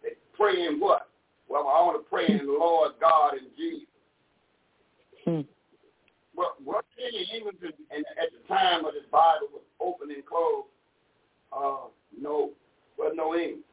They 0.03 0.17
pray 0.33 0.67
in 0.67 0.81
what? 0.81 1.13
Well, 1.49 1.69
I 1.69 1.85
want 1.85 2.01
to 2.01 2.09
pray 2.09 2.27
in 2.27 2.49
the 2.49 2.57
Lord 2.57 2.97
God 2.99 3.37
and 3.37 3.53
Jesus. 3.61 3.92
Hmm. 5.25 5.47
What, 6.35 6.57
what 6.65 6.85
in 6.97 7.13
the 7.13 7.25
English 7.37 7.57
and 7.63 8.05
at 8.17 8.33
the 8.33 8.43
time 8.49 8.85
of 8.85 8.95
this 8.95 9.07
Bible 9.11 9.53
was 9.53 9.67
open 9.81 10.11
and 10.11 10.25
closed? 10.25 10.69
Uh, 11.53 11.93
no, 12.17 12.51
well, 12.97 13.15
no 13.15 13.35
English. 13.35 13.67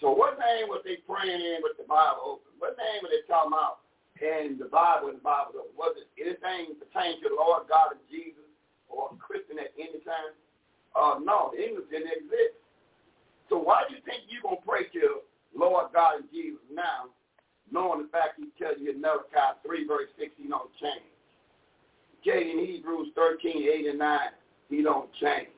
So 0.00 0.12
what 0.12 0.38
name 0.38 0.68
was 0.68 0.84
they 0.84 1.00
praying 1.08 1.40
in 1.40 1.64
with 1.64 1.76
the 1.80 1.88
Bible 1.88 2.38
open? 2.38 2.52
What 2.60 2.76
name 2.76 3.02
were 3.02 3.10
they 3.10 3.24
talking 3.26 3.52
about 3.52 3.80
in 4.20 4.60
the 4.60 4.68
Bible 4.68 5.08
and 5.08 5.18
the 5.18 5.24
Bible 5.24 5.66
open? 5.66 5.74
Was 5.76 5.96
it 5.96 6.08
anything 6.20 6.76
pertaining 6.78 7.20
to 7.24 7.32
the 7.32 7.40
Lord 7.40 7.66
God 7.66 7.96
and 7.96 8.04
Jesus 8.06 8.46
or 8.92 9.10
Christian 9.18 9.58
at 9.58 9.72
any 9.74 9.98
time? 10.04 10.36
Uh, 10.94 11.20
no, 11.20 11.52
the 11.52 11.60
English 11.60 11.88
didn't 11.90 12.12
exist. 12.12 12.56
So 13.48 13.58
why 13.58 13.84
do 13.88 13.96
you 13.96 14.02
think 14.04 14.28
you're 14.28 14.44
going 14.44 14.60
to 14.60 14.66
pray 14.68 14.88
to 15.00 15.26
Lord 15.56 15.92
God 15.92 16.20
and 16.20 16.28
Jesus 16.30 16.62
now, 16.68 17.08
knowing 17.70 18.02
the 18.02 18.08
fact 18.08 18.38
he 18.38 18.46
tells 18.62 18.76
you 18.80 18.90
in 18.90 19.00
Malachi 19.00 19.58
3, 19.64 19.86
verse 19.86 20.08
6, 20.18 20.32
he 20.36 20.48
don't 20.48 20.70
change? 20.80 21.02
Okay, 22.20 22.50
in 22.50 22.58
Hebrews 22.64 23.08
13, 23.14 23.68
8, 23.68 23.86
and 23.86 23.98
9, 23.98 24.18
he 24.70 24.82
don't 24.82 25.12
change. 25.14 25.48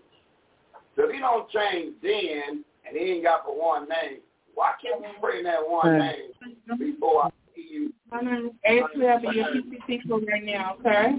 So 0.97 1.05
if 1.05 1.13
he 1.13 1.19
don't 1.19 1.49
change 1.51 1.95
then, 2.03 2.65
and 2.87 2.97
he 2.97 3.13
ain't 3.13 3.25
got 3.25 3.45
but 3.45 3.57
one 3.57 3.89
name, 3.89 4.19
why 4.55 4.73
can't 4.83 5.01
we 5.01 5.07
pray 5.21 5.39
in 5.39 5.45
that 5.45 5.61
one 5.67 5.99
name 5.99 6.33
before 6.79 7.27
I 7.27 7.31
see 7.55 7.69
you? 7.71 7.93
My 8.11 8.21
name 8.21 8.47
is 8.47 8.53
A12 8.69 9.27
and 9.27 9.35
your 9.37 9.47
PCC 9.47 10.09
for 10.09 10.19
right 10.21 10.45
now, 10.45 10.77
okay? 10.81 11.15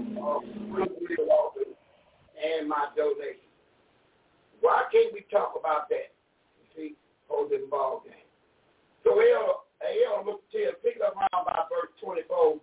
And 2.42 2.68
my 2.68 2.88
donation. 2.96 3.40
Why 4.60 4.84
can't 4.92 5.12
we 5.14 5.24
talk 5.30 5.54
about 5.58 5.88
that? 5.88 6.12
You 6.58 6.66
see, 6.76 6.96
holding 7.28 7.68
ball 7.70 8.02
game. 8.04 8.14
So 9.04 9.18
El, 9.18 9.64
El, 9.80 10.24
look 10.24 10.44
to 10.52 10.72
pick 10.84 10.96
it 10.96 11.02
up 11.02 11.16
around 11.16 11.44
by 11.44 11.64
verse 11.72 11.90
24 12.02 12.60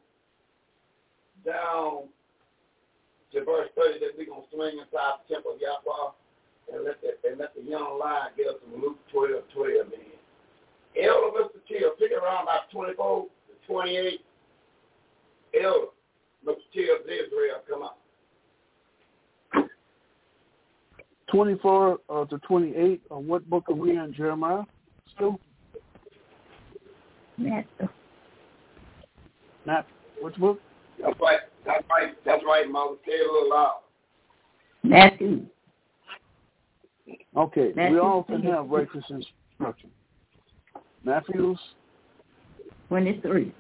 down 1.46 2.10
to 3.34 3.44
verse 3.44 3.70
30 3.76 4.00
that 4.00 4.18
we're 4.18 4.26
going 4.26 4.42
to 4.42 4.48
swing 4.54 4.78
inside 4.78 5.22
the 5.26 5.34
temple 5.34 5.54
of 5.54 5.62
Yahweh 5.62 6.14
and 6.74 6.86
let 6.86 7.02
the, 7.02 7.18
and 7.28 7.40
let 7.40 7.56
the 7.56 7.64
young 7.64 8.00
lion 8.00 8.32
get 8.38 8.48
us 8.48 8.56
from 8.62 8.82
Luke 8.82 9.00
12, 9.12 9.44
12, 9.54 9.88
man. 9.90 10.18
Elder 10.98 11.38
Mr. 11.38 11.62
Pick 12.00 12.12
it 12.12 12.22
around 12.22 12.46
by 12.46 12.60
24 12.72 13.26
to 13.26 13.68
28. 13.68 14.22
Elder 15.62 15.88
Mr. 16.46 16.56
Till 16.74 16.96
Israel, 17.06 17.62
come 17.70 17.84
on. 17.84 19.70
24 21.32 22.00
uh, 22.10 22.26
to 22.26 22.38
28. 22.40 23.02
Uh, 23.12 23.16
what 23.16 23.48
book 23.50 23.66
are 23.70 23.76
we 23.76 23.92
in, 23.92 24.14
Jeremiah? 24.16 24.64
Still? 25.16 25.40
Matthew. 27.38 27.88
Not 29.66 29.86
which 30.22 30.36
book? 30.36 30.60
That's 31.02 31.20
right. 31.20 31.40
That's 31.66 31.84
right. 31.90 32.26
That's 32.26 32.44
right, 32.46 32.70
Mother. 32.70 32.96
Say 33.06 33.14
it 33.14 33.30
a 33.30 33.34
little 33.34 33.50
loud. 33.50 33.80
Matthew. 34.84 35.46
Okay, 37.36 37.68
we 37.68 37.74
Matthew 37.74 38.00
all 38.00 38.24
can 38.24 38.42
23. 38.42 38.52
have 38.52 38.70
righteous 38.70 39.04
instruction. 39.10 39.90
Matthew's 41.04 41.60
23. 42.90 43.54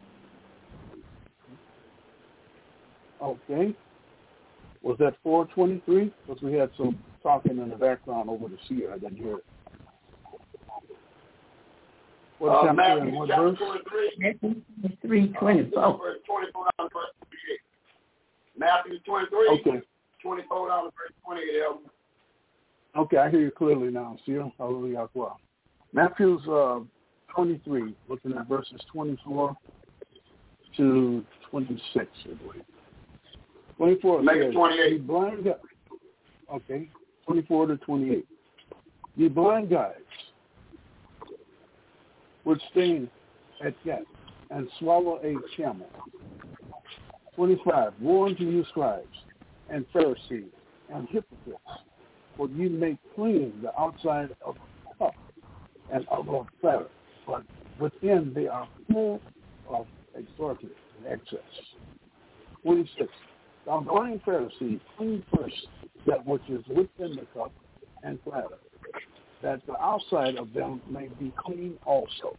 Okay. 3.21 3.75
Was 4.81 4.97
that 4.99 5.15
423? 5.23 6.13
Because 6.25 6.41
we 6.41 6.53
had 6.53 6.69
some 6.77 6.97
talking 7.23 7.57
in 7.57 7.69
the 7.69 7.75
background 7.75 8.29
over 8.29 8.47
the 8.47 8.57
seer. 8.67 8.93
I 8.93 8.97
didn't 8.97 9.17
hear 9.17 9.37
it. 9.37 9.45
What 12.39 12.49
Uh, 12.49 12.61
chapter 12.61 12.73
Matthew 12.73 13.03
and 13.03 13.15
what 13.15 13.29
chapter 13.29 13.49
verse? 13.49 13.57
23. 13.57 14.11
Matthew 14.19 14.61
23, 14.81 15.27
24. 15.39 15.97
Verse 15.97 16.17
24 16.25 16.63
down 16.77 16.89
to 16.89 16.93
verse 16.93 17.11
28. 17.21 17.59
Matthew 18.57 18.99
23. 18.99 19.47
Okay. 19.59 19.81
24 20.21 20.67
down 20.69 20.83
to 20.85 20.91
verse 20.91 21.13
28. 21.25 21.89
Okay, 22.95 23.17
I 23.17 23.29
hear 23.29 23.41
you 23.41 23.51
clearly 23.51 23.89
now. 23.91 24.17
Seer. 24.25 24.51
Hallelujah. 24.57 25.07
Well, 25.13 25.39
Matthew's 25.93 26.41
uh, 26.47 26.79
23, 27.33 27.95
looking 28.09 28.33
at 28.33 28.47
verses 28.47 28.81
24 28.91 29.55
to 30.77 31.23
26, 31.49 32.07
I 32.25 32.33
believe. 32.43 32.63
24 33.77 34.23
Make 34.23 34.35
it 34.37 34.43
says, 34.45 34.53
28. 34.53 34.91
"Ye 34.91 34.97
blind 34.97 35.43
guides. 35.43 35.59
Okay, 36.51 36.89
24 37.25 37.67
to 37.67 37.77
28. 37.77 38.25
Ye 39.15 39.27
blind 39.27 39.69
guides, 39.69 39.95
which 42.47 42.61
sting 42.71 43.09
at 43.61 43.73
death 43.85 43.99
and 44.51 44.69
swallow 44.79 45.19
a 45.21 45.35
camel. 45.57 45.89
25. 47.35 47.91
Woe 47.99 48.27
unto 48.27 48.45
you, 48.45 48.63
scribes 48.69 49.05
and 49.69 49.85
Pharisees 49.91 50.45
and 50.93 51.09
hypocrites, 51.09 51.59
for 52.37 52.47
you 52.47 52.69
make 52.69 52.95
clean 53.15 53.51
the 53.61 53.77
outside 53.77 54.29
of 54.45 54.55
a 54.89 54.97
cup 54.97 55.13
and 55.93 56.07
of 56.07 56.29
a 56.29 56.43
platter, 56.61 56.87
but 57.27 57.43
within 57.81 58.31
they 58.33 58.47
are 58.47 58.65
full 58.89 59.19
of 59.69 59.85
extortion 60.17 60.69
and 60.99 61.19
excess. 61.19 61.39
26. 62.63 63.09
Thou 63.65 63.81
blind 63.81 64.21
Pharisee, 64.23 64.79
clean 64.97 65.21
first 65.35 65.67
that 66.05 66.25
which 66.25 66.43
is 66.47 66.65
within 66.69 67.17
the 67.17 67.27
cup 67.35 67.51
and 68.03 68.23
platter, 68.23 68.55
that 69.41 69.65
the 69.67 69.79
outside 69.81 70.35
of 70.35 70.53
them 70.53 70.81
may 70.89 71.09
be 71.19 71.33
clean 71.37 71.77
also. 71.85 72.35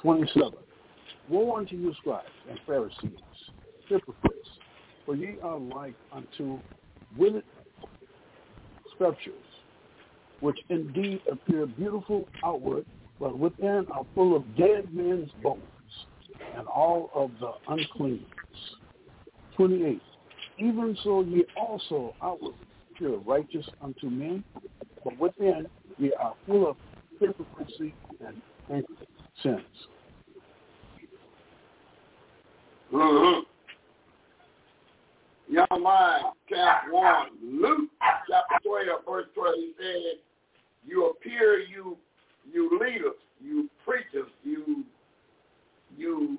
27. 0.00 0.52
Woe 1.28 1.56
unto 1.56 1.76
you, 1.76 1.94
scribes 2.00 2.26
and 2.48 2.58
Pharisees, 2.66 3.18
hypocrites, 3.88 4.48
for 5.06 5.14
ye 5.14 5.36
are 5.42 5.58
like 5.58 5.94
unto 6.12 6.58
withered 7.16 7.44
sculptures, 8.94 9.34
which 10.40 10.58
indeed 10.68 11.20
appear 11.30 11.66
beautiful 11.66 12.28
outward, 12.44 12.84
but 13.20 13.38
within 13.38 13.86
are 13.92 14.04
full 14.14 14.36
of 14.36 14.44
dead 14.56 14.92
men's 14.92 15.30
bones 15.42 15.62
and 16.56 16.66
all 16.66 17.10
of 17.14 17.30
the 17.40 17.52
uncleanness. 17.68 18.26
28. 19.56 20.00
Even 20.58 20.96
so 21.04 21.22
ye 21.22 21.44
also 21.56 22.14
outwardly 22.22 22.56
appear 22.90 23.16
righteous 23.18 23.66
unto 23.80 24.08
men, 24.10 24.42
but 25.04 25.18
within 25.18 25.66
ye 25.98 26.12
are 26.20 26.34
full 26.46 26.68
of 26.70 26.76
hypocrisy 27.20 27.94
and 28.70 28.84
sins. 29.42 29.60
Mm-hmm. 32.92 33.40
Mind, 35.82 36.24
chapter 36.48 36.92
1, 36.92 37.26
Luke 37.42 37.90
chapter 38.00 38.56
12, 38.64 38.86
verse 39.08 39.26
12, 39.34 39.54
he 39.56 39.72
said, 39.78 40.18
you 40.84 41.06
appear, 41.06 41.58
you 41.58 41.96
you 42.50 42.78
leaders, 42.80 43.18
you 43.40 43.68
preachers, 43.84 44.30
you 44.42 44.84
you 45.96 46.38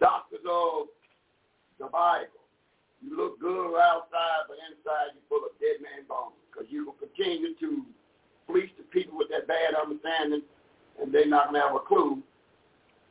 doctors 0.00 0.40
of 0.48 0.86
the 1.78 1.86
Bible. 1.86 2.26
You 3.02 3.16
look 3.16 3.40
good 3.40 3.78
outside, 3.78 4.46
but 4.48 4.58
inside 4.70 5.14
you're 5.14 5.26
full 5.28 5.46
of 5.46 5.54
dead 5.60 5.82
man 5.82 6.06
bones 6.08 6.34
because 6.50 6.66
you 6.70 6.86
will 6.86 6.98
continue 6.98 7.54
to 7.54 7.82
fleece 8.48 8.70
the 8.76 8.84
people 8.84 9.16
with 9.16 9.28
that 9.28 9.46
bad 9.46 9.74
understanding, 9.80 10.42
and 11.00 11.12
they're 11.12 11.28
not 11.28 11.52
to 11.52 11.60
have 11.60 11.74
a 11.76 11.80
clue 11.80 12.22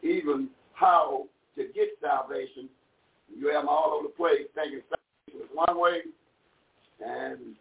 even 0.03 0.49
how 0.73 1.25
to 1.55 1.63
get 1.73 1.89
salvation. 2.01 2.69
You 3.33 3.47
have 3.47 3.63
them 3.63 3.69
all 3.69 3.93
over 3.97 4.07
the 4.07 4.13
place 4.13 4.47
thinking 4.55 4.81
salvation 4.89 5.47
is 5.47 5.51
one 5.53 5.79
way, 5.79 6.01
and 6.99 7.55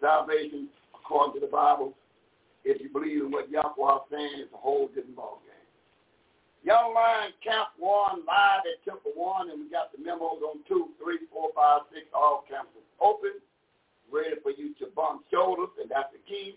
salvation, 0.00 0.68
according 0.94 1.40
to 1.40 1.46
the 1.46 1.50
Bible, 1.50 1.94
if 2.64 2.80
you 2.80 2.88
believe 2.90 3.22
in 3.22 3.30
what 3.30 3.50
Yahweh 3.50 3.96
is 3.96 4.02
saying, 4.10 4.46
it's 4.46 4.54
a 4.54 4.56
whole 4.56 4.86
different 4.88 5.16
ballgame. 5.16 5.50
Young 6.62 6.94
Lion 6.94 7.34
Camp 7.42 7.74
1 7.78 8.22
live 8.22 8.62
at 8.62 8.78
Temple 8.86 9.10
1, 9.16 9.50
and 9.50 9.66
we 9.66 9.70
got 9.70 9.90
the 9.90 9.98
memos 9.98 10.38
on 10.46 10.62
2, 10.68 10.94
3, 11.02 11.18
4, 11.26 11.50
5, 11.54 11.80
6, 11.90 12.06
all 12.14 12.44
campuses 12.46 12.86
open, 13.02 13.42
ready 14.12 14.38
for 14.42 14.54
you 14.54 14.70
to 14.78 14.86
bump 14.94 15.26
shoulders, 15.26 15.74
and 15.82 15.90
that's 15.90 16.14
the 16.14 16.22
key. 16.22 16.54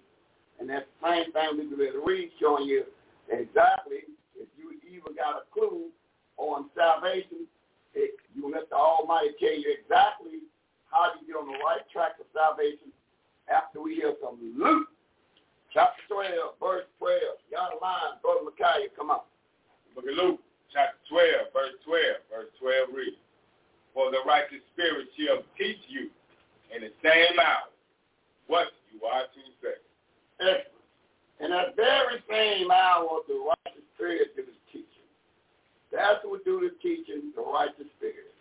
And 0.59 0.69
that's 0.69 0.85
the 1.01 1.09
same 1.09 1.31
thing 1.31 1.57
we 1.57 1.67
can 1.67 1.77
to 1.93 2.03
read, 2.05 2.31
showing 2.39 2.65
you 2.65 2.83
exactly 3.29 4.07
if 4.35 4.47
you 4.57 4.71
even 4.87 5.15
got 5.15 5.41
a 5.41 5.45
clue 5.53 5.87
on 6.37 6.69
salvation, 6.75 7.47
it, 7.93 8.15
you 8.35 8.51
let 8.51 8.69
the 8.69 8.75
Almighty 8.75 9.31
tell 9.39 9.55
you 9.55 9.75
exactly 9.79 10.43
how 10.91 11.11
to 11.11 11.25
get 11.25 11.35
on 11.35 11.47
the 11.47 11.59
right 11.63 11.83
track 11.91 12.19
of 12.19 12.27
salvation 12.35 12.91
after 13.47 13.81
we 13.81 13.95
hear 13.95 14.13
from 14.19 14.37
Luke 14.57 14.87
chapter 15.75 16.01
12, 16.07 16.55
verse 16.59 16.87
12. 16.99 17.19
Y'all 17.51 17.75
line, 17.83 18.15
Brother 18.23 18.47
Micaiah, 18.47 18.87
come 18.95 19.11
on. 19.11 19.27
Book 19.91 20.07
of 20.07 20.15
Luke, 20.15 20.39
chapter 20.71 20.99
12, 21.11 21.51
verse 21.51 21.75
12. 21.83 22.31
Verse 22.31 22.51
12 22.63 22.95
reads, 22.95 23.19
For 23.91 24.07
the 24.11 24.23
righteous 24.23 24.63
spirit 24.71 25.11
shall 25.19 25.43
teach 25.59 25.83
you 25.91 26.07
in 26.71 26.87
the 26.87 26.91
same 27.03 27.35
hour 27.39 27.67
what 28.47 28.71
you 28.91 29.03
are 29.03 29.27
to 29.27 29.41
say. 29.59 29.79
Excellent. 30.39 30.75
In 31.39 31.51
that 31.51 31.75
very 31.75 32.23
same 32.29 32.71
hour, 32.71 33.19
the 33.27 33.35
righteous 33.35 33.83
spirit 33.95 34.35
do 34.35 34.43
this 34.43 34.55
teaching. 34.71 35.07
That's 35.91 36.23
what 36.23 36.45
do 36.45 36.59
the 36.61 36.75
teaching, 36.81 37.31
the 37.35 37.41
righteous 37.41 37.91
spirit. 37.97 38.31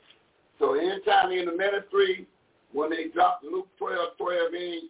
So 0.59 0.75
anytime 0.75 1.33
in 1.33 1.47
the 1.47 1.57
ministry, 1.57 2.27
when 2.73 2.91
they 2.91 3.09
drop 3.13 3.41
Luke 3.43 3.69
12, 3.79 4.17
12 4.19 4.55
in, 4.55 4.81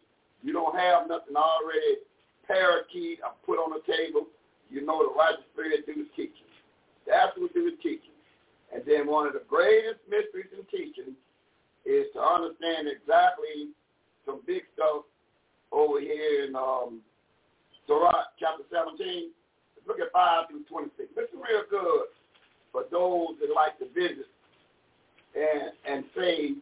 you 0.43 0.53
don't 0.53 0.77
have 0.77 1.09
nothing 1.09 1.37
already 1.37 2.05
parakeet 2.47 3.21
or 3.25 3.33
put 3.47 3.57
on 3.57 3.73
the 3.73 3.81
table. 3.89 4.29
You 4.71 4.85
know 4.85 5.01
the 5.01 5.17
righteous 5.17 5.45
spirit 5.53 5.87
do 5.87 5.95
the 5.95 6.09
teaching. 6.17 6.49
That's 7.07 7.33
what 7.37 7.53
do 7.55 7.71
the 7.71 7.77
teaching. 7.83 8.13
And 8.73 8.83
then 8.87 9.07
one 9.07 9.27
of 9.27 9.33
the 9.33 9.45
greatest 9.49 10.01
mysteries 10.09 10.53
in 10.53 10.65
teaching 10.69 11.17
is 11.85 12.07
to 12.13 12.21
understand 12.21 12.89
exactly 12.89 13.73
some 14.25 14.41
big 14.47 14.65
stuff 14.75 15.05
over 15.75 16.01
here 16.01 16.47
in 16.47 16.55
um, 16.55 17.01
Sirach 17.87 18.39
chapter 18.39 18.63
17. 18.71 19.31
Let's 19.77 19.89
look 19.89 19.99
at 19.99 20.13
5 20.13 20.49
through 20.49 20.65
26. 20.71 21.11
This 21.17 21.29
is 21.29 21.35
real 21.35 21.67
good 21.69 22.15
for 22.71 22.87
those 22.91 23.35
that 23.43 23.51
like 23.55 23.79
to 23.83 23.87
visit 23.91 24.31
and, 25.35 25.75
and 25.85 26.05
say, 26.17 26.55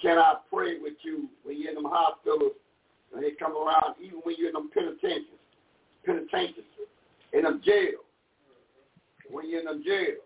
can 0.00 0.18
I 0.18 0.34
pray 0.52 0.78
with 0.78 1.00
you 1.02 1.28
when 1.44 1.60
you're 1.60 1.70
in 1.70 1.80
them 1.80 1.88
hospitals 1.88 2.52
and 3.14 3.24
they 3.24 3.32
come 3.32 3.56
around, 3.56 3.96
even 4.02 4.20
when 4.22 4.36
you're 4.38 4.48
in 4.48 4.54
them 4.54 4.70
penitentiaries, 4.72 5.40
penitentiaries, 6.04 6.68
in 7.32 7.42
them 7.42 7.62
jails, 7.64 8.04
when 9.30 9.48
you're 9.48 9.60
in 9.60 9.66
them 9.66 9.82
jails. 9.84 10.20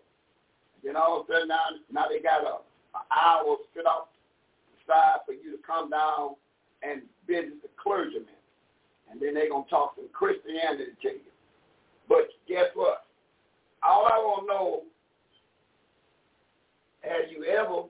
Then 0.83 0.95
all 0.97 1.21
of 1.21 1.29
a 1.29 1.31
sudden 1.31 1.47
now, 1.47 1.79
now 1.91 2.05
they 2.09 2.19
got 2.19 2.43
a, 2.43 2.59
an 2.97 3.05
hour 3.15 3.55
sit 3.73 3.85
off 3.85 4.09
side 4.87 5.23
for 5.25 5.31
you 5.31 5.55
to 5.55 5.63
come 5.65 5.89
down 5.89 6.35
and 6.83 7.01
visit 7.27 7.61
the 7.61 7.69
clergyman. 7.81 8.37
And 9.11 9.21
then 9.21 9.33
they're 9.33 9.49
going 9.49 9.65
to 9.65 9.69
talk 9.69 9.95
some 9.95 10.07
Christianity 10.13 10.95
to 11.01 11.09
you. 11.09 11.31
But 12.07 12.29
guess 12.47 12.71
what? 12.75 13.05
All 13.83 14.05
I 14.05 14.17
want 14.17 14.47
to 14.47 14.53
know, 14.53 14.83
have 17.01 17.31
you 17.31 17.43
ever 17.45 17.89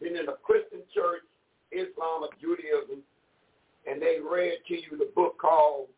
been 0.00 0.16
in 0.16 0.28
a 0.28 0.36
Christian 0.42 0.80
church, 0.94 1.22
Islam 1.72 2.22
or 2.22 2.30
Judaism, 2.40 3.02
and 3.88 4.00
they 4.00 4.18
read 4.22 4.60
to 4.68 4.74
you 4.74 4.98
the 4.98 5.10
book 5.14 5.38
called 5.38 5.88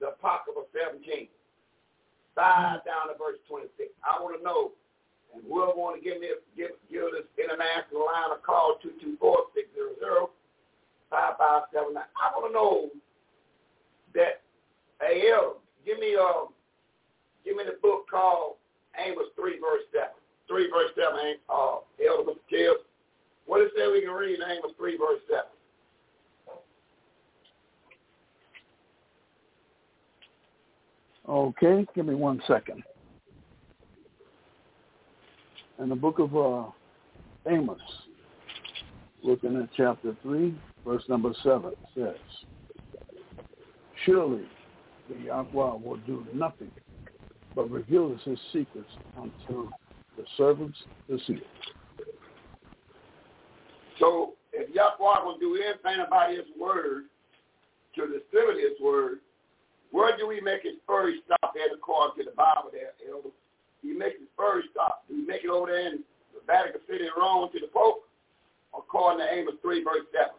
The 0.00 0.08
Apocrypha 0.18 0.66
17, 0.74 1.28
5 2.34 2.84
down 2.84 3.08
to 3.08 3.14
verse 3.16 3.38
26. 3.48 3.92
I 4.02 4.20
want 4.20 4.36
to 4.36 4.42
know, 4.44 4.72
and 5.32 5.42
whoever 5.46 5.72
want 5.72 5.96
to 5.96 6.02
give 6.02 6.20
me 6.20 6.28
give, 6.56 6.76
give 6.90 7.08
this 7.14 7.28
international 7.38 8.04
line 8.04 8.36
a 8.36 8.40
call, 8.40 8.76
224-600-5579. 11.12 11.96
I 11.96 12.36
want 12.36 12.46
to 12.48 12.52
know 12.52 12.88
that, 14.14 14.42
hey, 15.00 15.30
El, 15.32 15.56
give 15.84 15.98
me, 15.98 16.16
uh, 16.16 16.46
give 17.44 17.56
me 17.56 17.64
the 17.64 17.78
book 17.82 18.06
called 18.10 18.56
Amos 18.98 19.26
3, 19.36 19.58
verse 19.60 19.82
7. 19.92 20.08
3, 20.48 20.70
verse 20.70 20.90
7, 20.96 21.36
uh, 21.48 21.76
Elder 22.06 22.32
Mr. 22.32 22.72
What 23.46 23.60
it 23.60 23.72
say 23.76 23.90
we 23.90 24.02
can 24.02 24.10
read 24.10 24.38
in 24.38 24.42
Amos 24.42 24.72
3, 24.78 24.96
verse 24.96 25.20
7? 25.28 25.42
Okay, 31.28 31.86
give 31.94 32.06
me 32.06 32.14
one 32.14 32.42
second. 32.46 32.82
In 35.78 35.88
the 35.88 35.94
book 35.94 36.18
of 36.18 36.36
uh, 36.36 36.64
Amos, 37.48 37.80
looking 39.22 39.56
at 39.56 39.68
chapter 39.76 40.16
3, 40.22 40.54
verse 40.84 41.02
number 41.08 41.32
7, 41.42 41.72
says, 41.94 42.14
Surely 44.04 44.44
the 45.08 45.26
Yahweh 45.26 45.78
will 45.84 45.98
do 46.06 46.26
nothing 46.34 46.70
but 47.54 47.70
reveals 47.70 48.20
his 48.24 48.38
secrets 48.52 48.90
unto 49.16 49.70
the 50.16 50.24
servants, 50.36 50.76
the 51.08 51.18
seers. 51.26 51.42
So 53.98 54.32
if 54.52 54.74
Yahweh 54.74 55.24
will 55.24 55.38
do 55.38 55.56
anything 55.56 56.04
about 56.06 56.30
his 56.30 56.46
word 56.58 57.04
to 57.94 58.06
distribute 58.06 58.62
his 58.62 58.80
word, 58.82 59.18
where 59.92 60.16
do 60.16 60.26
we 60.26 60.40
make 60.40 60.62
his 60.62 60.80
first 60.86 61.18
stop 61.26 61.54
at 61.54 61.74
according 61.74 62.24
to 62.24 62.30
the 62.30 62.34
Bible 62.34 62.70
there? 62.72 62.96
He 63.82 63.92
makes 63.92 64.18
his 64.18 64.28
first 64.36 64.68
stop. 64.72 65.04
Do 65.08 65.16
we 65.16 65.26
make 65.26 65.44
it 65.44 65.50
over 65.50 65.66
there 65.66 65.92
in 65.92 66.02
the 66.32 66.40
Vatican 66.46 66.80
City 66.88 67.04
in 67.04 67.10
Rome 67.16 67.50
to 67.52 67.60
the 67.60 67.66
Pope? 67.66 68.08
According 68.76 69.20
to 69.20 69.32
Amos 69.32 69.54
3, 69.60 69.84
verse 69.84 70.08
7. 70.12 70.32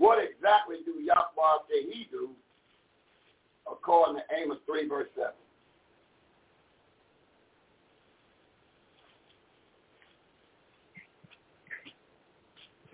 What 0.00 0.18
exactly 0.18 0.76
do 0.86 0.92
Yahweh 0.98 1.58
say 1.68 1.82
he 1.92 2.08
do 2.10 2.30
according 3.70 4.16
to 4.16 4.22
Amos 4.34 4.56
3, 4.64 4.88
verse 4.88 5.08
7? 5.14 5.30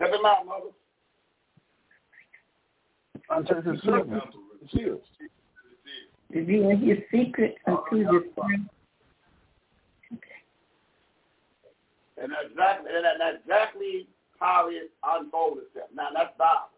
Help 0.00 0.10
him 0.10 0.26
out, 0.26 0.46
mother. 0.46 0.72
Unto 3.30 3.54
the 3.62 3.78
servants, 3.84 4.26
the 4.60 4.68
seers. 4.76 4.98
Reveal 6.30 6.70
his 6.70 6.98
secret 7.12 7.54
unto 7.68 8.02
the 8.02 8.24
servants. 8.34 8.70
And 12.20 12.32
exactly, 12.50 12.90
and 12.92 13.04
that's 13.20 13.36
exactly 13.44 14.08
how 14.40 14.68
it 14.70 14.90
unfolds 15.04 15.60
itself. 15.68 15.88
Now, 15.94 16.08
that's 16.12 16.36
Bible. 16.36 16.75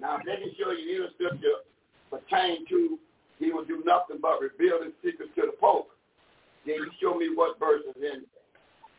Now, 0.00 0.18
can 0.18 0.52
show 0.58 0.70
you 0.72 1.02
any 1.02 1.08
scripture 1.14 1.64
pertain 2.10 2.66
to 2.68 2.98
he 3.38 3.50
will 3.50 3.64
do 3.64 3.82
nothing 3.84 4.22
but 4.22 4.40
reveal 4.40 4.82
his 4.82 4.94
secrets 5.02 5.32
to 5.34 5.50
the 5.50 5.56
Pope, 5.58 5.90
then 6.66 6.76
you 6.76 6.90
show 7.02 7.14
me 7.14 7.34
what 7.34 7.58
verse 7.58 7.82
is 7.82 7.98
in. 7.98 8.22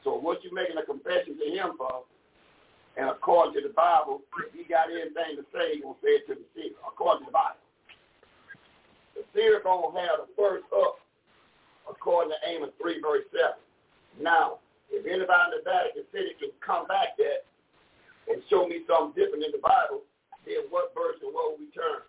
So 0.03 0.19
what 0.19 0.43
you 0.43 0.53
making 0.53 0.77
a 0.77 0.85
confession 0.85 1.39
to 1.39 1.47
him 1.49 1.79
for, 1.79 2.03
and 2.97 3.09
according 3.09 3.55
to 3.59 3.67
the 3.67 3.73
Bible, 3.73 4.21
if 4.43 4.53
he 4.53 4.63
got 4.67 4.91
anything 4.91 5.39
to 5.39 5.43
say, 5.51 5.75
he's 5.75 5.83
going 5.83 5.95
to 5.95 6.03
say 6.03 6.13
it 6.21 6.27
to 6.27 6.35
the 6.35 6.47
seer, 6.53 6.75
according 6.85 7.25
to 7.25 7.31
the 7.31 7.35
Bible. 7.35 7.63
The 9.15 9.23
seer 9.33 9.59
to 9.59 9.71
have 9.97 10.27
the 10.27 10.31
first 10.35 10.67
up, 10.75 10.99
according 11.89 12.35
to 12.35 12.39
Amos 12.43 12.75
3, 12.79 13.01
verse 13.01 13.25
7. 13.31 13.55
Now, 14.19 14.59
if 14.91 15.03
anybody 15.03 15.43
in 15.51 15.53
the 15.59 15.63
Vatican 15.65 16.05
City 16.11 16.37
can 16.37 16.53
come 16.61 16.87
back 16.87 17.17
there 17.17 17.43
and 18.29 18.43
show 18.51 18.67
me 18.67 18.85
something 18.87 19.15
different 19.17 19.43
in 19.43 19.51
the 19.51 19.63
Bible, 19.63 20.05
then 20.45 20.69
what 20.69 20.93
verse 20.93 21.17
and 21.21 21.33
what 21.33 21.53
will 21.53 21.59
we 21.59 21.69
turn? 21.73 22.05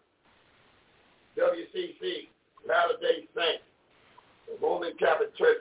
WCC, 1.37 2.28
Latter-day 2.68 3.28
Saints, 3.37 3.64
the 4.49 4.57
Roman 4.61 4.97
Catholic 4.97 5.37
Church 5.37 5.55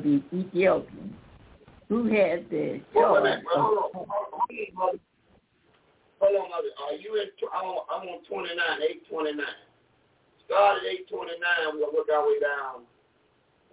of 0.00 0.04
the 0.04 0.22
Ethiopians 0.32 1.12
who 1.88 2.04
had 2.08 2.48
the 2.48 2.80
charge. 2.94 3.22
Wait, 3.22 3.42
hold 3.52 3.78
on, 3.78 3.92
hold 3.92 4.08
on, 4.08 4.98
hold 6.20 6.36
on, 6.36 6.52
Are 6.88 6.96
you 6.96 7.20
in? 7.20 7.28
I'm 7.52 8.08
on 8.08 8.24
29, 8.24 8.56
829. 9.08 9.44
Start 10.46 10.80
at 10.80 10.88
829. 11.12 11.36
We're 11.74 11.84
gonna 11.84 11.96
work 11.96 12.08
our 12.12 12.24
way 12.26 12.40
down. 12.40 12.88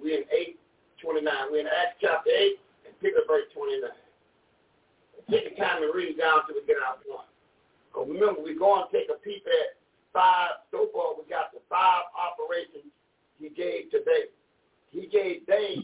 We're 0.02 0.22
in 0.22 0.28
829. 1.00 1.52
We're 1.52 1.64
in 1.64 1.72
Acts 1.72 1.98
chapter 2.02 2.30
8 2.30 2.60
and 2.86 2.94
pick 3.00 3.16
up 3.16 3.28
verse 3.28 3.48
29. 3.56 3.90
Take 5.30 5.56
the 5.56 5.56
time 5.60 5.82
to 5.82 5.92
read 5.92 6.18
down 6.18 6.48
till 6.48 6.56
we 6.56 6.64
get 6.68 6.80
our 6.80 7.00
point. 7.04 7.28
Because 7.92 8.08
remember, 8.08 8.40
we're 8.40 8.58
going 8.60 8.88
to 8.88 8.92
take 8.94 9.12
a 9.12 9.20
peep 9.20 9.44
at 9.44 9.76
five. 10.14 10.64
So 10.72 10.88
far, 10.94 11.20
we 11.20 11.28
got 11.28 11.52
the 11.52 11.60
five 11.68 12.08
operations 12.16 12.88
he 13.36 13.50
gave 13.50 13.92
today. 13.92 14.32
He 14.92 15.10
gave 15.12 15.46
Dave 15.46 15.84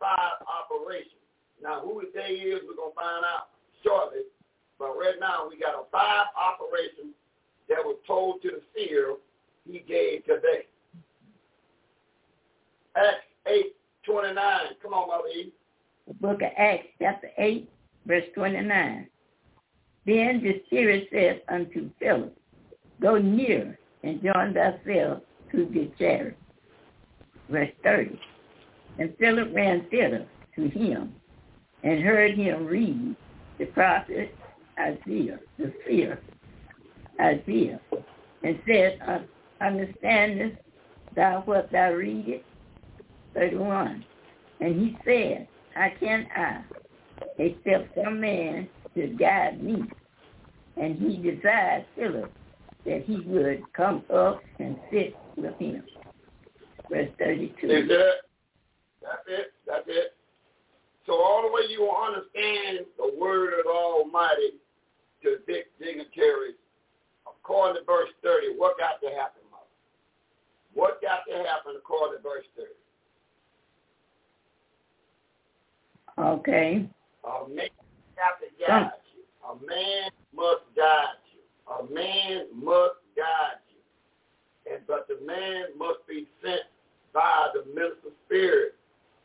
five 0.00 0.40
operation. 0.48 1.20
Now, 1.62 1.80
who 1.80 2.02
they 2.14 2.40
is, 2.40 2.60
we're 2.66 2.74
going 2.74 2.90
to 2.90 2.96
find 2.96 3.24
out 3.24 3.52
shortly. 3.84 4.24
But 4.78 4.96
right 4.96 5.20
now, 5.20 5.46
we 5.48 5.60
got 5.60 5.76
a 5.76 5.84
five 5.92 6.32
operation 6.34 7.12
that 7.68 7.78
was 7.84 7.96
told 8.06 8.42
to 8.42 8.48
the 8.48 8.62
seer. 8.74 9.14
he 9.66 9.80
gave 9.86 10.24
today. 10.24 10.66
Acts 12.96 13.28
8, 13.46 13.76
29. 14.06 14.34
Come 14.82 14.94
on, 14.94 15.08
Mother 15.08 15.28
E. 15.28 15.52
The 16.08 16.14
book 16.14 16.42
of 16.42 16.50
Acts, 16.56 16.88
chapter 16.98 17.28
8, 17.38 17.70
verse 18.06 18.24
29. 18.34 19.06
Then 20.06 20.42
the 20.42 20.62
Spirit 20.66 21.08
said 21.12 21.42
unto 21.48 21.90
Philip, 22.00 22.36
Go 23.00 23.18
near 23.18 23.78
and 24.02 24.22
join 24.22 24.54
thyself 24.54 25.22
to 25.52 25.66
the 25.72 25.90
chariot. 25.98 26.36
Verse 27.48 27.70
30. 27.84 28.18
And 29.00 29.14
Philip 29.18 29.48
ran 29.54 29.86
thither 29.90 30.26
to 30.56 30.68
him 30.68 31.14
and 31.82 32.02
heard 32.02 32.34
him 32.34 32.66
read 32.66 33.16
the 33.58 33.64
prophet 33.66 34.36
Isaiah, 34.78 35.40
the 35.58 35.72
seer 35.86 36.20
Isaiah, 37.18 37.80
and 38.44 38.60
said, 38.66 39.26
Understandest 39.62 40.56
thou 41.16 41.42
what 41.46 41.72
thou 41.72 41.92
readest? 41.92 42.44
31. 43.34 44.04
And 44.60 44.80
he 44.80 44.98
said, 45.04 45.48
How 45.74 45.88
can 45.98 46.26
I, 46.36 46.62
except 47.38 47.94
some 47.94 48.20
man 48.20 48.68
should 48.94 49.18
guide 49.18 49.62
me? 49.62 49.82
And 50.76 50.98
he 50.98 51.16
desired 51.16 51.86
Philip 51.96 52.32
that 52.84 53.04
he 53.06 53.20
would 53.20 53.62
come 53.72 54.02
up 54.12 54.42
and 54.58 54.78
sit 54.92 55.16
with 55.36 55.58
him. 55.58 55.84
Verse 56.90 57.08
32. 57.18 57.88
That's 59.02 59.24
it. 59.28 59.52
That's 59.66 59.84
it. 59.86 60.14
So 61.06 61.14
all 61.14 61.42
the 61.42 61.52
way 61.52 61.62
you 61.68 61.82
will 61.82 61.96
understand 61.96 62.86
the 62.96 63.12
word 63.18 63.58
of 63.58 63.64
the 63.64 63.70
Almighty 63.70 64.60
to 65.22 65.38
Dick 65.46 65.66
dignitaries, 65.78 66.54
according 67.26 67.80
to 67.80 67.86
verse 67.86 68.10
30, 68.22 68.54
what 68.56 68.78
got 68.78 69.00
to 69.02 69.08
happen, 69.08 69.42
mother? 69.50 69.64
What 70.74 71.00
got 71.02 71.20
to 71.28 71.36
happen 71.36 71.74
according 71.76 72.18
to 72.18 72.22
verse 72.22 72.44
30? 72.56 72.68
Okay. 76.20 76.86
A 77.24 77.48
man 77.48 77.68
have 78.16 78.38
to 78.40 78.46
guide 78.66 78.92
you. 79.16 79.24
A 79.48 79.54
man 79.66 80.10
must 80.36 80.64
guide 80.76 81.16
you. 81.32 81.40
A 81.72 81.92
man 81.92 82.46
must 82.54 83.00
guide 83.16 83.60
you. 83.72 84.72
And 84.72 84.86
but 84.86 85.08
the 85.08 85.18
man 85.26 85.76
must 85.78 86.06
be 86.06 86.28
sent 86.42 86.62
by 87.12 87.48
the 87.54 87.64
minister 87.74 88.10
spirit 88.26 88.74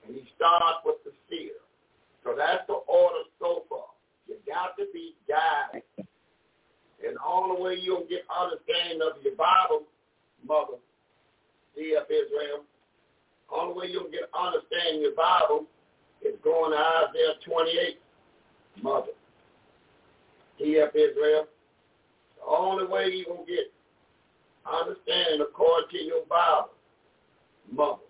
and 0.06 0.16
he 0.16 0.24
starts 0.36 0.86
with 0.86 0.98
the 1.04 1.12
seer. 1.30 1.58
So 2.24 2.36
that's 2.38 2.66
the 2.68 2.74
order 2.74 3.26
so 3.40 3.64
far. 3.70 3.94
You 4.28 4.36
got 4.48 4.78
to 4.78 4.86
be 4.94 5.16
guided. 5.28 5.84
And 7.06 7.18
all 7.18 7.56
the 7.56 7.62
way 7.62 7.78
you'll 7.80 8.08
get 8.10 8.26
understanding 8.30 9.02
of 9.02 9.22
your 9.24 9.36
Bible, 9.36 9.84
mother, 10.48 10.82
CF 11.78 12.06
Israel, 12.10 12.64
all 13.50 13.74
the 13.74 13.80
way 13.80 13.88
you'll 13.90 14.10
get 14.10 14.30
understanding 14.34 14.98
of 14.98 15.02
your 15.02 15.16
Bible 15.16 15.66
is 16.22 16.34
going 16.44 16.72
to 16.72 16.78
Isaiah 16.78 17.38
28, 17.46 18.00
mother. 18.82 19.14
CF 20.60 20.96
Israel. 20.96 21.48
The 22.38 22.46
only 22.48 22.86
way 22.86 23.10
you're 23.12 23.36
going 23.36 23.46
to 23.46 23.52
get 23.52 23.72
understanding 24.66 25.42
according 25.42 25.90
to 25.92 26.04
your 26.04 26.26
Bible, 26.26 26.72
mother. 27.72 28.05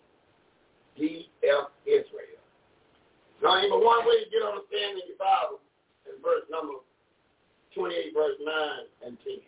DF 0.98 1.68
Israel. 1.86 2.42
Now, 3.44 3.60
even 3.60 3.84
one 3.84 4.08
way 4.08 4.24
to 4.24 4.30
get 4.32 4.42
understanding 4.42 5.04
your 5.06 5.20
Bible 5.20 5.60
is 6.08 6.16
verse 6.24 6.48
number 6.50 6.80
28, 7.76 8.16
verse 8.16 8.40
9 8.40 9.12
and 9.12 9.18
10. 9.20 9.44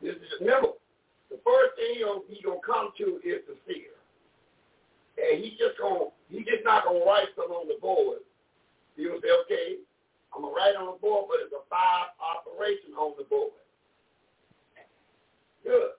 This 0.00 0.16
is, 0.16 0.30
remember, 0.40 0.78
the 1.28 1.42
first 1.42 1.76
thing 1.76 1.98
he's 1.98 2.06
gonna, 2.06 2.24
he 2.30 2.38
gonna 2.40 2.64
come 2.64 2.94
to 2.96 3.20
is 3.26 3.42
the 3.44 3.58
seer. 3.66 3.92
And 5.20 5.42
he 5.42 5.58
just 5.58 5.76
gonna, 5.76 6.14
he 6.30 6.46
just 6.46 6.64
not 6.64 6.86
gonna 6.86 7.04
write 7.04 7.28
something 7.36 7.52
on 7.52 7.68
the 7.68 7.76
board. 7.82 8.24
He 8.96 9.04
gonna 9.04 9.20
say, 9.20 9.34
okay, 9.44 9.82
I'm 10.32 10.46
gonna 10.46 10.54
write 10.54 10.78
on 10.78 10.94
the 10.94 10.98
board, 11.02 11.26
but 11.28 11.42
it's 11.42 11.52
a 11.52 11.60
five 11.68 12.14
operation 12.16 12.94
on 12.94 13.18
the 13.18 13.26
board. 13.26 13.58
Good. 15.66 15.98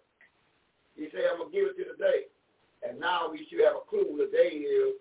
He 0.96 1.12
said, 1.12 1.30
I'm 1.30 1.46
gonna 1.46 1.54
give 1.54 1.70
it 1.70 1.78
to 1.78 1.86
the 1.86 2.00
day. 2.00 2.31
And 2.88 3.00
now 3.00 3.30
we 3.32 3.48
should 3.50 3.60
have 3.64 3.76
a 3.76 3.90
clue 3.90 4.18
the 4.18 4.30
day 4.32 4.58
is 4.58 4.96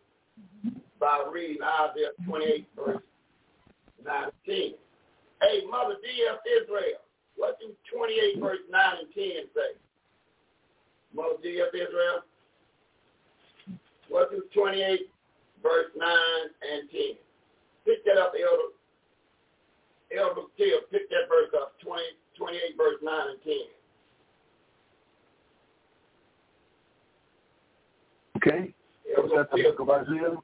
by 0.98 1.24
reading 1.32 1.62
Isaiah 1.62 2.12
28, 2.26 2.68
verse 2.76 3.02
19. 4.04 4.74
Hey, 5.40 5.60
Mother 5.70 5.96
DF 6.04 6.62
Israel, 6.62 7.00
what 7.36 7.58
do 7.58 7.72
28, 7.90 8.40
verse 8.40 8.58
9 8.70 8.80
and 9.00 9.14
10 9.14 9.24
say? 9.56 9.72
Mother 11.14 11.40
DF 11.42 11.72
Israel, 11.74 12.20
what 14.10 14.30
do 14.30 14.42
28, 14.52 15.00
verse 15.62 15.86
9 15.96 16.08
and 16.72 16.90
10? 16.90 17.00
Pick 17.86 18.04
that 18.04 18.18
up, 18.18 18.34
Elder. 18.36 18.76
Elder 20.12 20.42
Till, 20.58 20.80
pick 20.90 21.08
that 21.08 21.30
verse 21.30 21.54
up, 21.56 21.80
20, 21.80 22.02
28, 22.36 22.76
verse 22.76 22.96
9 23.02 23.14
and 23.30 23.42
10. 23.42 23.54
Okay. 28.46 28.72
Is 29.06 29.30
that 29.36 29.48
the 29.50 29.62
book 29.62 29.80
of 29.80 29.90
Isaiah? 29.90 30.36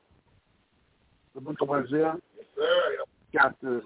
The 1.34 1.40
book 1.40 1.56
of 1.60 1.70
Isaiah, 1.70 2.14
Yes, 2.36 2.46
sir. 2.56 2.96
chapter 3.32 3.82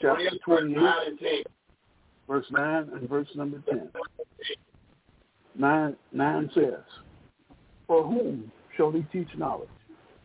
chapter 0.00 0.30
28, 0.44 1.46
verse 2.28 2.46
9 2.50 2.88
and 2.94 3.08
verse 3.08 3.28
9 3.34 3.48
and 3.48 3.58
verse 3.58 3.60
number 3.60 3.62
10. 3.68 3.88
9, 5.58 5.96
9 6.12 6.50
says, 6.54 6.72
For 7.86 8.04
whom 8.04 8.50
shall 8.76 8.90
he 8.90 9.02
teach 9.12 9.28
knowledge? 9.36 9.68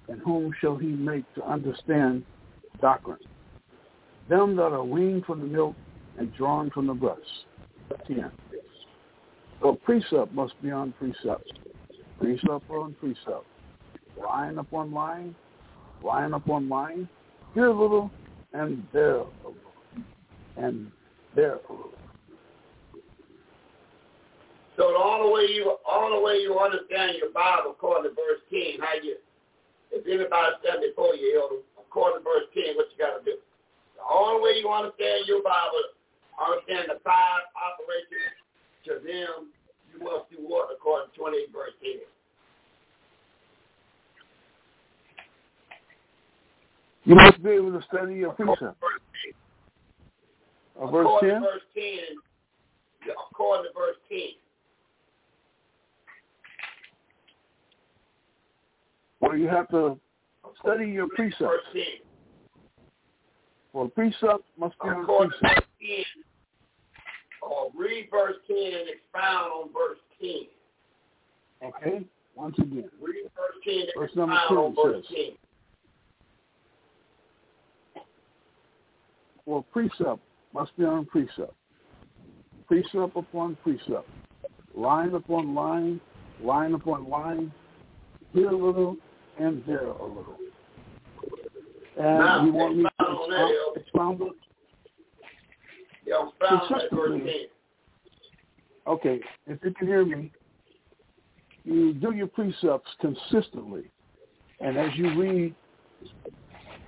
And 0.07 0.19
whom 0.22 0.53
shall 0.59 0.76
he 0.76 0.88
make 0.88 1.24
to 1.36 1.43
understand 1.43 2.24
doctrine? 2.82 3.17
Them 4.30 4.55
that 4.55 4.63
are 4.63 4.84
weaned 4.84 5.26
from 5.26 5.41
the 5.41 5.47
milk 5.47 5.76
and 6.17 6.34
drawn 6.36 6.69
from 6.72 6.88
the 6.88 6.93
breast. 6.93 7.22
10. 8.07 8.32
For 9.61 9.76
precept 9.78 10.34
must 10.34 10.59
be 10.61 10.72
on 10.72 10.93
precept, 10.93 11.51
precept 12.22 12.69
on 12.69 12.93
precept, 12.99 13.45
line 14.22 14.57
upon 14.59 14.93
line, 14.93 15.36
line 16.03 16.34
upon 16.34 16.69
line, 16.69 17.09
here 17.53 17.67
a 17.67 17.74
little 17.74 18.11
and 18.53 18.84
there 18.93 19.15
a 19.15 19.26
little, 19.43 19.55
and 20.57 20.91
there 21.36 21.55
a 21.55 21.72
little. 21.72 21.91
So 24.78 24.95
all 24.95 25.28
the 25.28 25.32
way 25.32 25.47
you 25.49 25.76
all 25.88 26.09
the 26.15 26.22
way 26.22 26.38
you 26.38 26.57
understand 26.57 27.17
your 27.17 27.32
Bible 27.32 27.72
according 27.72 28.09
to 28.11 28.15
verse 28.15 28.41
ten, 28.49 28.80
how 28.80 28.95
you 29.01 29.17
if 29.91 30.05
anybody 30.07 30.55
stand 30.63 30.80
before 30.82 31.15
you, 31.15 31.63
according 31.78 32.19
to 32.19 32.24
verse 32.24 32.47
ten, 32.53 32.76
what 32.76 32.88
you 32.93 32.97
gotta 32.97 33.24
do. 33.26 33.36
The 33.97 34.05
only 34.07 34.41
way 34.41 34.53
you 34.61 34.69
understand 34.69 35.28
your 35.28 35.43
Bible, 35.43 35.91
understand 36.39 36.88
the 36.88 36.99
five 37.03 37.43
operations 37.53 38.38
to 38.88 38.97
them, 39.05 39.51
you 39.93 40.03
must 40.03 40.29
do 40.29 40.37
what 40.39 40.69
according 40.75 41.11
to 41.11 41.19
twenty 41.19 41.37
eight 41.37 41.53
verse 41.53 41.71
ten. 41.81 41.99
You 47.03 47.15
must 47.15 47.41
be 47.43 47.49
able 47.51 47.71
to 47.71 47.85
study 47.87 48.15
your 48.15 48.31
precept. 48.33 48.77
Uh, 50.79 50.87
verse 50.87 51.07
10? 51.21 51.41
verse 51.41 51.61
ten, 51.73 51.99
according 53.31 53.65
to 53.65 53.77
verse 53.77 53.95
ten. 54.07 54.19
Where 59.19 59.35
you 59.35 59.47
have 59.47 59.67
to 59.69 59.97
study 60.59 60.89
your 60.89 61.07
ten. 61.17 61.31
For 63.73 63.89
precept 63.89 64.43
must 64.59 64.75
be 64.81 64.89
on 64.89 65.01
According 65.01 65.31
to 65.31 65.37
precept. 65.39 65.67
verse. 65.79 66.05
Or 67.41 67.71
read 67.75 68.07
verse 68.11 68.35
ten 68.47 68.57
and 68.57 68.89
expound 68.89 69.51
on 69.51 69.69
verse 69.73 69.97
ten. 70.19 70.47
Okay? 71.69 72.05
Once 72.35 72.57
again. 72.59 72.89
Read 73.01 73.23
verse 73.35 73.55
ten 73.63 73.81
and 73.81 73.89
Verse 73.97 74.09
expound 74.09 74.31
on 74.31 74.75
verse 74.75 75.05
says, 75.07 75.15
ten. 75.15 75.31
For 79.45 79.63
precept 79.63 80.19
must 80.53 80.77
be 80.77 80.85
on 80.85 81.05
precept. 81.05 81.53
Precept 82.67 83.15
upon 83.15 83.55
precept. 83.63 84.07
Line 84.75 85.13
upon 85.13 85.53
line, 85.53 85.99
line 86.41 86.73
upon 86.73 87.09
line, 87.09 87.51
here 88.33 88.49
a 88.49 88.55
little 88.55 88.95
and 89.39 89.63
there 89.65 89.87
a 89.87 90.05
little. 90.05 90.37
And 91.97 92.19
Now, 92.19 92.45
you 92.45 92.53
want 92.53 92.77
me 92.77 92.83
to 92.83 92.89
expound 92.89 93.31
expound, 93.31 93.77
expound 93.77 94.21
it? 94.21 94.33
Yeah, 96.12 96.28
expound 96.28 96.62
on 96.62 96.80
that 96.80 96.95
verse 96.95 97.12
Consistently. 97.12 97.47
Okay, 98.88 99.20
if 99.47 99.59
you 99.64 99.74
can 99.74 99.88
hear 99.88 100.05
me, 100.05 100.32
you 101.64 101.93
do 101.93 102.14
your 102.14 102.28
precepts 102.28 102.89
consistently. 102.99 103.84
And 104.59 104.78
as 104.78 104.89
you 104.95 105.20
read 105.20 105.55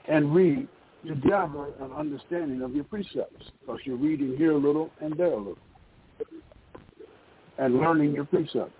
and 0.09 0.33
read, 0.33 0.67
you 1.03 1.15
gather 1.15 1.67
an 1.79 1.91
understanding 1.95 2.61
of 2.61 2.73
your 2.75 2.83
precepts 2.83 3.45
because 3.61 3.79
you're 3.85 3.97
reading 3.97 4.35
here 4.37 4.51
a 4.51 4.57
little 4.57 4.89
and 5.01 5.15
there 5.17 5.31
a 5.33 5.37
little 5.37 5.57
and 7.57 7.75
learning 7.75 8.13
your 8.13 8.25
precepts. 8.25 8.73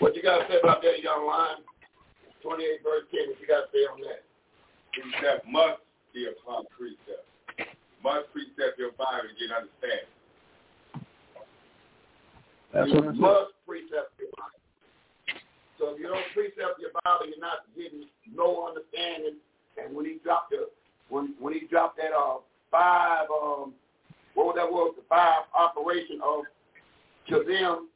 What 0.00 0.16
you 0.16 0.22
got 0.22 0.38
to 0.38 0.44
say 0.48 0.58
about 0.60 0.82
that, 0.82 1.02
young 1.02 1.26
lion? 1.26 1.58
28 2.42 2.68
verse 2.82 3.04
10, 3.12 3.28
what 3.28 3.40
you 3.40 3.46
got 3.46 3.60
to 3.60 3.66
say 3.72 3.78
on 3.78 4.00
that? 4.00 4.24
Precept 4.92 5.46
must 5.48 5.78
be 6.12 6.28
upon 6.28 6.64
precept. 6.76 7.26
Must 8.04 8.26
precept 8.32 8.78
your 8.78 8.92
Bible 8.92 9.28
to 9.30 9.34
get 9.38 9.54
understanding. 9.54 10.10
That's 12.72 12.88
you 12.88 12.96
what 12.96 13.14
must 13.16 13.52
precept 13.66 14.12
your 14.18 14.32
Bible. 14.36 14.62
So 15.78 15.94
if 15.94 16.00
you 16.00 16.08
don't 16.08 16.24
precept 16.34 16.80
your 16.80 16.92
Bible, 17.04 17.26
you're 17.28 17.40
not 17.40 17.66
getting 17.76 18.08
no 18.34 18.68
understanding. 18.68 19.36
And 19.76 19.94
when 19.96 20.04
he 20.04 20.18
dropped 20.24 20.50
the, 20.50 20.68
when 21.08 21.34
when 21.40 21.54
he 21.54 21.66
dropped 21.66 21.98
that 21.98 22.12
uh 22.16 22.38
five 22.70 23.26
um 23.30 23.72
what 24.34 24.46
was 24.46 24.56
that 24.56 24.70
was 24.70 24.94
the 24.96 25.04
five 25.08 25.44
operation 25.54 26.20
of 26.24 26.44
to 27.28 27.44
them 27.44 27.88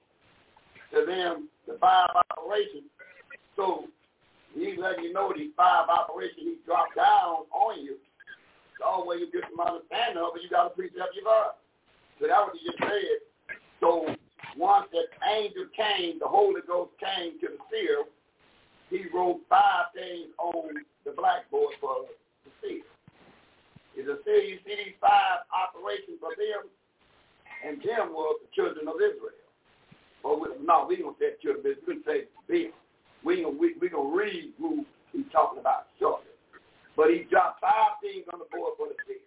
to 0.93 1.05
them 1.07 1.49
the 1.67 1.77
five 1.81 2.09
operations. 2.31 2.85
So 3.57 3.85
he's 4.55 4.79
letting 4.79 5.05
you 5.05 5.13
know 5.13 5.33
these 5.37 5.51
five 5.57 5.89
operations 5.89 6.39
he 6.39 6.57
dropped 6.65 6.97
down 6.97 7.47
on 7.53 7.83
you 7.85 7.97
always 8.85 9.23
a 9.23 9.31
different 9.31 9.61
understanding 9.61 10.21
of 10.21 10.37
it. 10.37 10.43
You 10.43 10.51
got 10.51 10.69
to 10.69 10.75
preach 10.75 10.93
up 11.01 11.11
your 11.15 11.25
love. 11.25 11.57
So 12.21 12.27
that 12.27 12.41
what 12.41 12.57
he 12.57 12.65
just 12.65 12.81
said. 12.81 13.19
So 13.81 14.17
once 14.57 14.89
that 14.93 15.13
angel 15.37 15.69
came, 15.77 16.19
the 16.19 16.29
Holy 16.29 16.61
Ghost 16.67 16.93
came 16.97 17.39
to 17.41 17.47
the 17.47 17.61
seal, 17.69 18.09
he 18.89 19.05
wrote 19.13 19.41
five 19.51 19.93
things 19.95 20.33
on 20.39 20.73
the 21.05 21.13
blackboard 21.13 21.75
for 21.81 22.09
the 22.45 22.51
seal. 22.63 22.87
It's 23.97 24.09
a 24.09 24.17
seal, 24.25 24.45
you 24.45 24.59
see 24.65 24.77
these 24.77 24.99
five 25.01 25.45
operations 25.53 26.21
for 26.21 26.33
them, 26.37 26.69
and 27.65 27.81
them 27.81 28.15
were 28.15 28.37
the 28.41 28.49
children 28.55 28.89
of 28.89 28.97
Israel. 28.97 29.45
But 30.23 30.41
we, 30.41 30.49
no, 30.65 30.87
we 30.89 30.97
don't 30.97 31.17
say 31.19 31.37
children, 31.43 31.77
we 31.87 32.01
say 32.05 32.25
them. 32.49 32.73
We, 33.25 33.45
we, 33.45 33.75
we 33.81 33.89
going 33.89 34.11
to 34.11 34.17
read 34.17 34.53
who 34.59 34.85
he's 35.13 35.25
talking 35.33 35.59
about 35.59 35.89
shortly 35.99 36.36
he 37.05 37.29
dropped 37.31 37.61
five 37.61 38.01
things 38.01 38.25
on 38.33 38.41
the 38.41 38.49
board 38.51 38.73
for 38.79 38.89
the 38.89 38.97
seer. 39.07 39.21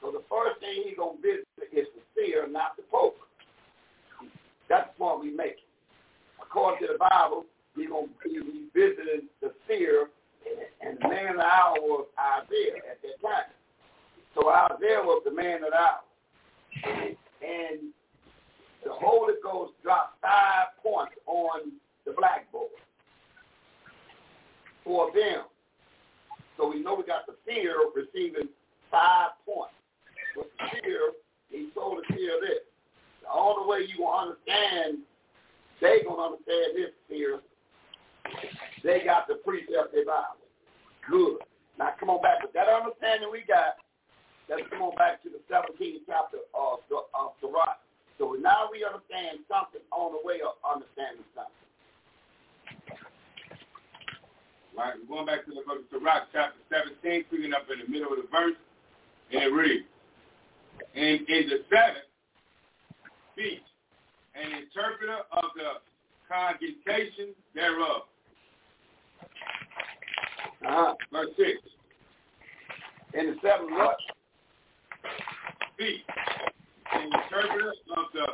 So 0.00 0.12
the 0.12 0.22
first 0.28 0.60
thing 0.60 0.84
he's 0.84 0.96
going 0.96 1.16
to 1.16 1.22
visit 1.22 1.46
is 1.72 1.86
the 1.96 2.02
seer, 2.14 2.46
not 2.46 2.76
the 2.76 2.82
pope. 2.90 3.16
That's 4.68 4.88
the 4.92 4.98
point 4.98 5.20
we 5.20 5.30
make. 5.30 5.56
According 6.42 6.86
to 6.86 6.92
the 6.92 6.98
Bible, 6.98 7.46
he's 7.76 7.88
going 7.88 8.08
to 8.08 8.44
be 8.44 8.68
visiting 8.74 9.28
the 9.40 9.52
seer, 9.66 10.08
and 10.84 10.98
the 11.00 11.08
man 11.08 11.30
of 11.30 11.36
the 11.36 11.44
hour 11.44 11.76
was 11.80 12.06
Isaiah 12.18 12.82
at 12.90 13.00
that 13.00 13.22
time. 13.22 13.50
So 14.34 14.48
Isaiah 14.48 15.00
was 15.02 15.22
the 15.24 15.30
man 15.30 15.64
of 15.64 15.70
the 15.70 15.76
hour. 15.76 16.04
And 17.42 17.92
the 18.84 18.90
Holy 18.92 19.34
Ghost 19.42 19.72
dropped 19.82 20.20
five 20.20 20.74
points 20.82 21.14
on 21.26 21.72
the 22.04 22.12
blackboard 22.12 22.70
for 24.84 25.10
them. 25.14 25.44
So 26.56 26.68
we 26.68 26.82
know 26.82 26.94
we 26.94 27.04
got 27.04 27.26
the 27.26 27.34
seer 27.46 27.74
receiving 27.94 28.48
five 28.90 29.30
points. 29.46 29.74
But 30.36 30.50
the 30.58 30.80
seer, 30.82 31.12
he 31.48 31.68
told 31.74 31.98
the 31.98 32.14
seer 32.14 32.40
this. 32.40 32.64
The 33.22 33.32
only 33.32 33.68
way 33.68 33.86
you 33.88 34.04
will 34.04 34.12
understand, 34.12 34.98
they 35.80 36.02
going 36.04 36.16
to 36.16 36.36
understand 36.36 36.76
this 36.76 36.92
seer, 37.08 37.40
they 38.84 39.02
got 39.04 39.28
the 39.28 39.36
precept 39.42 39.92
they 39.92 40.04
Bible. 40.04 40.42
Good. 41.08 41.42
Now 41.78 41.94
come 41.98 42.10
on 42.10 42.22
back. 42.22 42.42
With 42.42 42.52
that 42.52 42.68
understanding 42.68 43.28
we 43.32 43.42
got, 43.48 43.80
let's 44.48 44.62
come 44.70 44.82
on 44.82 44.94
back 44.96 45.22
to 45.24 45.30
the 45.30 45.42
17th 45.50 46.06
chapter 46.06 46.44
of, 46.54 46.84
of 46.90 47.34
Sirach. 47.40 47.80
So 48.18 48.36
now 48.38 48.68
we 48.70 48.84
understand 48.84 49.42
something 49.48 49.82
on 49.90 50.12
the 50.14 50.22
way 50.22 50.38
of 50.44 50.54
understanding 50.62 51.26
something. 51.34 51.71
Right, 54.76 54.94
we're 55.06 55.16
going 55.16 55.26
back 55.26 55.44
to 55.44 55.50
the 55.50 55.60
book 55.66 55.80
of 55.80 55.84
Sirach, 55.90 56.28
chapter 56.32 56.56
17, 57.04 57.24
picking 57.30 57.52
up 57.52 57.68
in 57.68 57.84
the 57.84 57.92
middle 57.92 58.10
of 58.10 58.16
the 58.16 58.28
verse, 58.32 58.56
and 59.30 59.42
it 59.42 59.52
reads, 59.52 59.84
And 60.94 61.28
in 61.28 61.48
the 61.48 61.60
seventh 61.68 62.08
speech, 63.32 63.60
an 64.34 64.64
interpreter 64.64 65.28
of 65.32 65.44
the 65.56 65.84
congregation 66.26 67.34
thereof. 67.54 68.08
Uh-huh. 70.66 70.94
Verse 71.12 71.28
6. 71.36 71.50
In 73.12 73.26
the 73.26 73.36
seventh 73.44 73.72
what? 73.72 73.96
Speech, 75.74 76.00
an 76.94 77.10
interpreter 77.12 77.74
of 77.94 78.06
the 78.14 78.26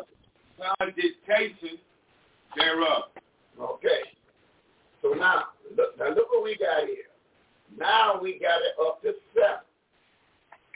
congregation 0.78 1.78
thereof. 2.54 3.10
Okay. 3.60 4.17
So 5.02 5.12
now, 5.14 5.54
look, 5.76 5.98
now 5.98 6.08
look 6.08 6.30
what 6.30 6.44
we 6.44 6.56
got 6.56 6.86
here. 6.86 7.08
Now 7.76 8.18
we 8.20 8.38
got 8.38 8.58
it 8.62 8.74
up 8.80 9.02
to 9.02 9.12
seven. 9.34 9.64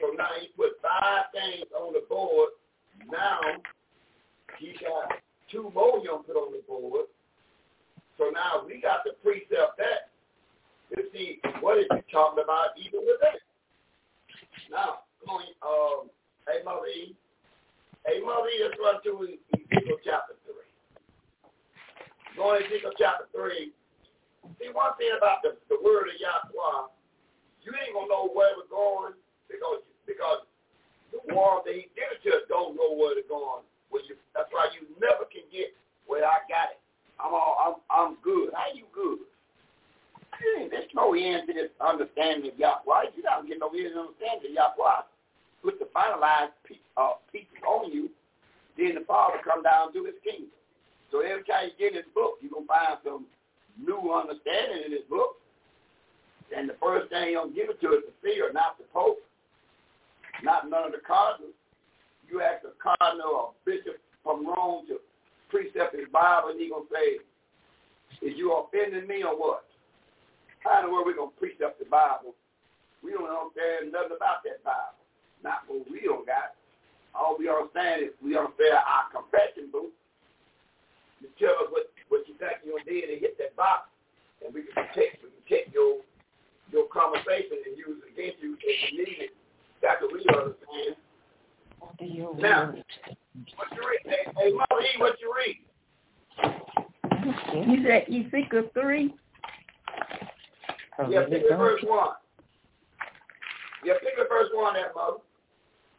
So 0.01 0.15
now 0.17 0.29
he 0.41 0.49
put 0.57 0.79
five 0.83 1.31
things 1.33 1.67
on 1.79 1.93
the 1.93 2.03
board. 2.09 2.51
Now 3.11 3.41
he 4.59 4.75
got 4.81 5.19
two 5.51 5.71
more 5.75 6.03
young 6.05 6.23
put 6.25 6.37
on 6.37 6.53
the 6.53 6.63
board. 6.67 7.07
So 8.19 8.31
now 8.33 8.67
we 8.67 8.81
got 8.81 9.05
the 9.05 9.13
precept 9.23 9.79
that 9.79 10.11
to 10.95 11.03
see 11.13 11.41
what 11.61 11.79
is 11.79 11.87
he 11.91 12.03
talking 12.13 12.43
about 12.45 12.77
even 12.77 13.01
with 13.07 13.21
that. 13.23 13.41
Now, 14.71 15.05
come 15.25 15.37
on, 15.37 15.43
um, 15.63 16.11
hey 16.47 16.63
Mother 16.65 16.87
E. 16.87 17.17
Hey 18.07 18.21
Mother 18.21 18.49
E, 18.49 18.63
let's 18.63 18.77
run 18.79 19.03
to 19.05 19.29
Ezekiel 19.55 19.97
chapter 20.05 20.35
3. 20.45 20.55
Go 22.37 22.59
to 22.59 22.65
Ezekiel 22.65 22.93
chapter 22.99 23.27
3. 23.33 23.73
See, 24.59 24.71
one 24.75 24.95
thing 24.99 25.15
about 25.15 25.43
the, 25.47 25.55
the 25.71 25.79
word 25.79 26.11
of 26.11 26.17
Yahweh, 26.19 26.91
you 27.63 27.71
ain't 27.79 27.95
to 27.95 28.11
know 28.11 28.27
where 28.35 28.55
we're 28.59 28.71
going 28.71 29.15
because 29.47 29.87
because 30.07 30.43
the 31.15 31.23
one 31.31 31.63
that 31.63 31.75
he 31.75 31.87
to 31.93 32.43
don't 32.49 32.75
know 32.75 32.95
where 32.95 33.15
they're 33.15 33.29
going. 33.29 33.63
Well, 33.91 34.03
you, 34.09 34.17
that's 34.35 34.49
why 34.51 34.73
you 34.75 34.89
never 34.99 35.29
can 35.29 35.47
get 35.53 35.75
where 36.07 36.25
I 36.25 36.43
got 36.49 36.75
it. 36.75 36.81
I'm 37.21 37.35
all, 37.35 37.55
I'm 37.61 37.77
I'm 37.87 38.13
good. 38.25 38.51
How 38.55 38.73
you 38.75 38.89
good? 38.91 39.23
There's 40.71 40.91
no 40.95 41.15
end 41.15 41.47
to 41.47 41.53
this 41.53 41.71
understanding 41.79 42.51
of 42.51 42.59
Yahweh. 42.59 43.15
You 43.15 43.23
don't 43.23 43.47
get 43.47 43.61
no 43.61 43.71
end 43.71 43.95
to 43.95 44.11
understanding 44.11 44.51
of 44.51 44.55
Yahweh. 44.55 45.07
Put 45.63 45.79
the 45.79 45.87
finalized 45.95 46.57
piece, 46.67 46.83
uh, 46.97 47.23
pieces 47.31 47.63
on 47.63 47.93
you, 47.93 48.11
then 48.75 48.99
the 48.99 49.07
Father 49.07 49.39
come 49.45 49.63
down 49.63 49.93
to 49.95 50.03
his 50.03 50.19
kingdom. 50.27 50.51
So 51.15 51.21
every 51.21 51.45
time 51.45 51.71
you 51.71 51.77
get 51.79 51.95
this 51.95 52.09
book, 52.17 52.43
you're 52.43 52.51
going 52.51 52.67
to 52.67 52.73
find 52.73 52.99
some 53.05 53.31
new 53.79 54.13
understanding 54.13 54.85
in 54.85 54.91
this 54.93 55.07
book. 55.09 55.37
And 56.57 56.69
the 56.69 56.77
first 56.81 57.09
thing 57.09 57.33
he'll 57.33 57.49
give 57.49 57.71
it 57.71 57.81
to 57.81 57.97
is 57.97 58.05
the 58.05 58.15
seer, 58.21 58.53
not 58.53 58.77
the 58.77 58.85
Pope, 58.93 59.25
not 60.45 60.69
none 60.69 60.85
of 60.85 60.93
the 60.93 61.01
cardinals. 61.01 61.57
You 62.29 62.41
ask 62.41 62.65
a 62.65 62.73
cardinal 62.77 63.33
or 63.33 63.53
bishop 63.65 64.01
from 64.23 64.47
Rome 64.47 64.87
to 64.89 65.01
precept 65.49 65.97
his 65.97 66.09
Bible, 66.13 66.51
and 66.51 66.61
he's 66.61 66.73
going 66.73 66.89
to 66.89 66.93
say, 66.93 67.21
is 68.25 68.37
you 68.37 68.53
offending 68.53 69.09
me 69.09 69.25
or 69.25 69.37
what? 69.37 69.65
How 70.65 70.81
in 70.81 70.87
the 70.87 70.93
world 70.93 71.07
we 71.07 71.15
going 71.15 71.33
to 71.33 71.41
precept 71.41 71.77
the 71.81 71.89
Bible? 71.89 72.33
We 73.05 73.13
don't 73.13 73.29
understand 73.29 73.93
nothing 73.93 74.17
about 74.17 74.41
that 74.47 74.63
Bible. 74.65 74.97
Not 75.43 75.67
what 75.67 75.85
we 75.91 76.07
don't 76.07 76.25
got. 76.25 76.57
All 77.13 77.37
we 77.37 77.51
understand 77.51 78.09
is 78.09 78.17
we 78.25 78.39
understand 78.39 78.81
our 78.81 79.13
confession 79.13 79.69
book. 79.69 79.93
You 81.21 81.29
tell 81.37 81.53
us 81.61 81.69
what, 81.69 81.92
what 82.13 82.29
you 82.29 82.37
think 82.37 82.61
you 82.61 82.77
did 82.85 83.09
and 83.09 83.21
hit 83.25 83.41
that 83.41 83.57
box, 83.57 83.89
and 84.45 84.53
we 84.53 84.69
can 84.69 84.85
take 84.93 85.17
we 85.25 85.33
can 85.33 85.45
take 85.49 85.73
your 85.73 86.05
your 86.69 86.85
conversation 86.93 87.65
and 87.65 87.73
use 87.73 87.97
it 88.05 88.13
against 88.13 88.43
you 88.45 88.61
if 88.61 88.93
you 88.93 88.99
need 89.01 89.33
it. 89.33 89.33
That's 89.81 89.97
what 90.05 90.13
we 90.13 90.21
understand. 90.29 91.01
Now, 92.39 92.77
what 93.57 93.69
you 93.73 93.81
read? 93.81 94.05
Hey, 94.05 94.29
hey 94.37 94.53
Mother 94.53 94.83
E, 94.85 95.01
what 95.01 95.17
you 95.21 95.33
read? 95.33 95.57
You 97.67 97.79
said 97.87 98.05
Ezekiel 98.09 98.71
3? 98.75 99.15
Yeah, 101.09 101.25
pick 101.29 101.49
the 101.49 101.57
verse 101.57 101.81
1. 101.83 102.09
Yeah, 103.85 103.95
pick 104.03 104.17
the 104.17 104.25
verse 104.29 104.49
1 104.53 104.75
there, 104.75 104.93
Mother. 104.95 105.19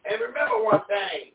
And 0.10 0.22
remember 0.22 0.64
one 0.64 0.82
thing. 0.88 1.32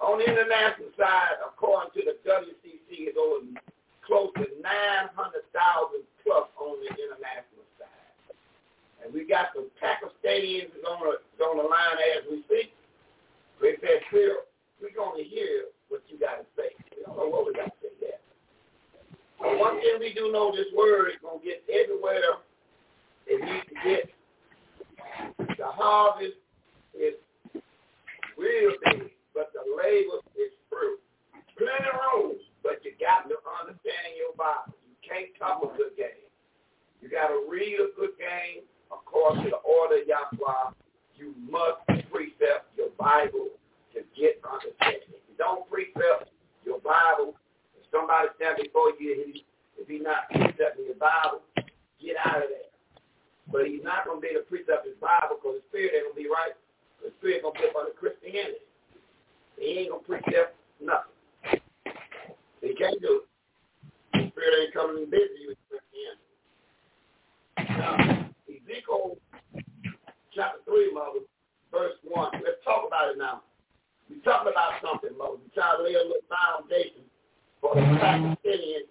On 0.00 0.16
the 0.16 0.24
international 0.24 0.90
side, 0.96 1.36
according 1.44 1.92
to 1.92 2.00
the 2.08 2.16
WCC, 2.24 3.12
is 3.12 3.16
over 3.20 3.44
close 4.06 4.32
to 4.40 4.48
900,000 4.58 5.12
plus 6.24 6.48
on 6.56 6.80
the 6.80 6.88
international 6.88 7.64
side. 7.76 8.34
And 9.04 9.12
we 9.12 9.28
got 9.28 9.52
some 9.54 9.68
Pakistanians 9.76 10.72
on 10.88 11.04
the, 11.04 11.44
on 11.44 11.56
the 11.60 11.68
line 11.68 12.00
as 12.16 12.24
we 12.30 12.42
speak. 12.48 12.72
They 13.60 13.76
said, 13.80 14.00
Phil, 14.10 14.48
we're 14.80 14.96
going 14.96 15.22
to 15.22 15.26
hear 15.28 15.68
what 15.88 16.00
you 16.08 16.18
got 16.18 16.40
to 16.40 16.46
say. 16.56 16.72
We 16.96 17.04
don't 17.04 17.16
know 17.16 17.28
what 17.28 17.46
we 17.46 17.52
got 17.52 17.68
to 17.68 17.78
say 17.84 17.92
yet. 18.00 18.20
But 19.38 19.58
one 19.58 19.80
thing 19.80 20.00
we 20.00 20.14
do 20.14 20.32
know, 20.32 20.50
this 20.50 20.72
word 20.76 21.08
is 21.12 21.20
going 21.20 21.40
to 21.40 21.44
get 21.44 21.62
everywhere 21.68 22.40
it 23.26 23.44
needs 23.44 23.66
to 23.68 23.76
get. 23.84 24.10
The 25.56 25.66
harvest 25.66 26.40
is 26.98 27.14
real 28.36 28.72
big, 28.84 29.10
but 29.40 29.56
the 29.56 29.64
labor 29.72 30.20
is 30.36 30.52
fruit. 30.68 31.00
Plenty 31.56 31.92
rules, 32.12 32.44
but 32.60 32.84
you 32.84 32.92
got 33.00 33.24
to 33.24 33.40
understand 33.40 34.12
your 34.20 34.36
Bible. 34.36 34.76
You 34.84 34.92
can't 35.00 35.32
a 35.32 35.68
good 35.80 35.96
game. 35.96 36.28
You 37.00 37.08
got 37.08 37.32
to 37.32 37.48
read 37.48 37.80
a 37.80 37.88
good 37.96 38.20
game 38.20 38.68
according 38.92 39.48
to 39.48 39.56
the 39.56 39.62
order 39.64 40.04
of 40.04 40.04
Yahweh. 40.04 40.76
You 41.16 41.32
must 41.48 41.80
precept 42.12 42.68
your 42.76 42.92
Bible 43.00 43.48
to 43.96 44.04
get 44.12 44.44
understanding. 44.44 45.08
If 45.08 45.24
you 45.24 45.36
don't 45.40 45.64
precept 45.72 46.28
your 46.68 46.84
Bible, 46.84 47.32
if 47.80 47.88
somebody 47.88 48.28
stand 48.36 48.60
before 48.60 48.92
you, 49.00 49.40
if 49.80 49.88
he's 49.88 50.04
not 50.04 50.28
precepting 50.28 50.84
your 50.84 51.00
Bible, 51.00 51.40
get 51.96 52.20
out 52.28 52.44
of 52.44 52.52
there. 52.52 52.68
But 53.48 53.72
he's 53.72 53.84
not 53.84 54.04
going 54.04 54.20
to 54.20 54.24
be 54.24 54.36
able 54.36 54.44
to 54.44 54.52
precept 54.52 54.84
his 54.84 55.00
Bible 55.00 55.40
because 55.40 55.64
the 55.64 55.64
spirit 55.72 55.96
ain't 55.96 56.12
going 56.12 56.16
to 56.16 56.20
be 56.20 56.28
right. 56.28 56.52
The 57.00 57.08
spirit 57.16 57.40
going 57.40 57.56
to 57.56 57.60
be 57.60 57.68
up 57.72 57.80
under 57.80 57.96
Christianity. 57.96 58.68
He 59.60 59.66
ain't 59.78 59.92
to 59.92 59.98
precept 60.08 60.56
nothing. 60.82 61.60
He 62.62 62.74
can't 62.74 63.00
do 63.02 63.20
it. 63.20 64.32
Spirit 64.32 64.54
ain't 64.62 64.72
coming 64.72 65.02
and 65.02 65.10
busy 65.10 65.46
with 65.48 65.58
Christianity. 65.68 66.24
Now, 67.76 68.30
Ezekiel 68.48 69.18
chapter 70.34 70.60
3, 70.64 70.94
mother, 70.94 71.20
verse 71.70 71.92
1. 72.08 72.30
Let's 72.42 72.64
talk 72.64 72.86
about 72.86 73.10
it 73.10 73.18
now. 73.18 73.42
We're 74.08 74.22
talking 74.24 74.50
about 74.50 74.80
something, 74.80 75.16
mother. 75.18 75.36
We're 75.36 75.52
trying 75.52 75.76
to 75.76 75.84
lay 75.84 75.94
a 75.94 76.08
little 76.08 76.24
foundation 76.32 77.04
for 77.60 77.74
the 77.74 77.82
Pakistanians 78.00 78.88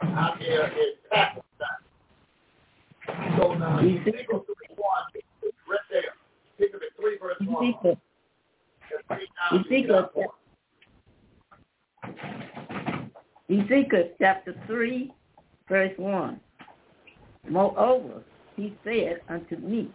out 0.00 0.38
there 0.40 0.72
in 0.72 0.96
Pakistan. 1.12 1.76
So 3.36 3.54
now, 3.54 3.78
Ezekiel 3.80 4.40
3, 4.40 4.72
1, 4.72 4.88
right 5.68 5.80
there. 5.90 6.16
Pick 6.58 6.74
up 6.74 6.80
at 6.80 6.96
3, 6.98 7.18
verse 7.20 7.36
1. 7.44 7.98
Ezekiel. 9.52 10.10
Ezekiel, 13.48 14.10
chapter 14.18 14.54
3, 14.66 15.12
verse 15.68 15.92
1. 15.96 16.40
Moreover, 17.48 18.22
he 18.56 18.74
said 18.84 19.20
unto 19.28 19.56
me, 19.56 19.90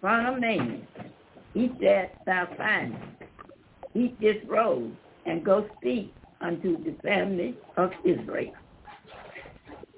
Son 0.00 0.26
of 0.26 0.40
man, 0.40 0.86
eat 1.54 1.78
that 1.80 2.16
thou 2.26 2.48
findest, 2.56 3.02
eat 3.94 4.18
this 4.20 4.36
roll, 4.46 4.90
and 5.26 5.44
go 5.44 5.68
speak 5.78 6.12
unto 6.40 6.82
the 6.84 6.92
family 7.02 7.56
of 7.76 7.92
Israel. 8.04 8.52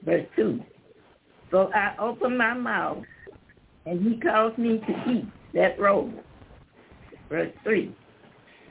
Verse 0.05 0.27
2. 0.37 0.63
So 1.51 1.71
I 1.75 1.95
opened 1.99 2.39
my 2.39 2.55
mouth, 2.55 3.05
and 3.87 4.03
he 4.03 4.19
caused 4.21 4.59
me 4.59 4.79
to 4.79 5.11
eat 5.11 5.27
that 5.55 5.79
roll. 5.79 6.13
Verse 7.29 7.53
3. 7.65 7.95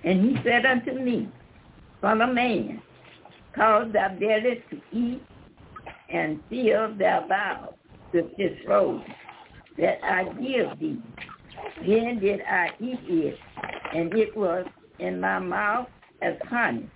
And 0.03 0.23
he 0.23 0.43
said 0.43 0.65
unto 0.65 0.93
me, 0.93 1.29
Son 2.01 2.21
of 2.21 2.33
man, 2.33 2.81
cause 3.55 3.91
thy 3.93 4.07
belly 4.09 4.63
to 4.69 4.81
eat, 4.91 5.21
and 6.09 6.41
fill 6.49 6.95
thy 6.95 7.27
bowels 7.27 7.75
with 8.13 8.35
this 8.37 8.57
roll 8.67 9.01
that 9.77 9.99
I 10.03 10.23
give 10.41 10.79
thee. 10.79 11.01
Then 11.87 12.19
did 12.19 12.41
I 12.41 12.69
eat 12.79 12.99
it, 13.03 13.37
and 13.95 14.13
it 14.15 14.35
was 14.35 14.65
in 14.99 15.19
my 15.19 15.39
mouth 15.39 15.87
as 16.21 16.35
honey 16.49 16.89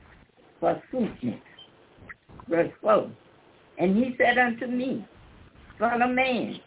for 0.60 0.82
sweetness. 0.90 1.40
Verse 2.48 2.72
4. 2.82 3.10
And 3.78 3.96
he 3.96 4.16
said 4.18 4.38
unto 4.38 4.68
me, 4.68 5.06
Son 5.80 6.02
of 6.02 6.12
man, 6.12 6.60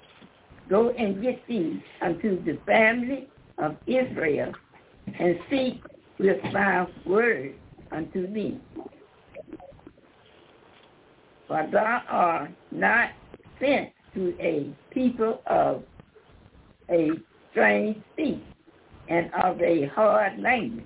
go 0.69 0.91
and 0.91 1.23
get 1.23 1.47
thee 1.49 1.83
unto 2.03 2.43
the 2.45 2.59
family 2.67 3.29
of 3.59 3.77
Israel, 3.87 4.53
and 5.19 5.39
speak 5.47 5.83
with 6.19 6.43
my 6.53 6.87
word 7.07 7.55
unto 7.93 8.33
thee. 8.33 8.61
For 11.47 11.67
thou 11.73 12.03
art 12.09 12.51
not 12.71 13.11
sent 13.61 13.91
to 14.15 14.35
a 14.41 14.75
people 14.93 15.41
of 15.47 15.83
a 16.91 17.11
strange 17.51 17.97
speech 18.13 18.43
and 19.09 19.31
of 19.43 19.61
a 19.63 19.87
hard 19.87 20.39
language, 20.39 20.85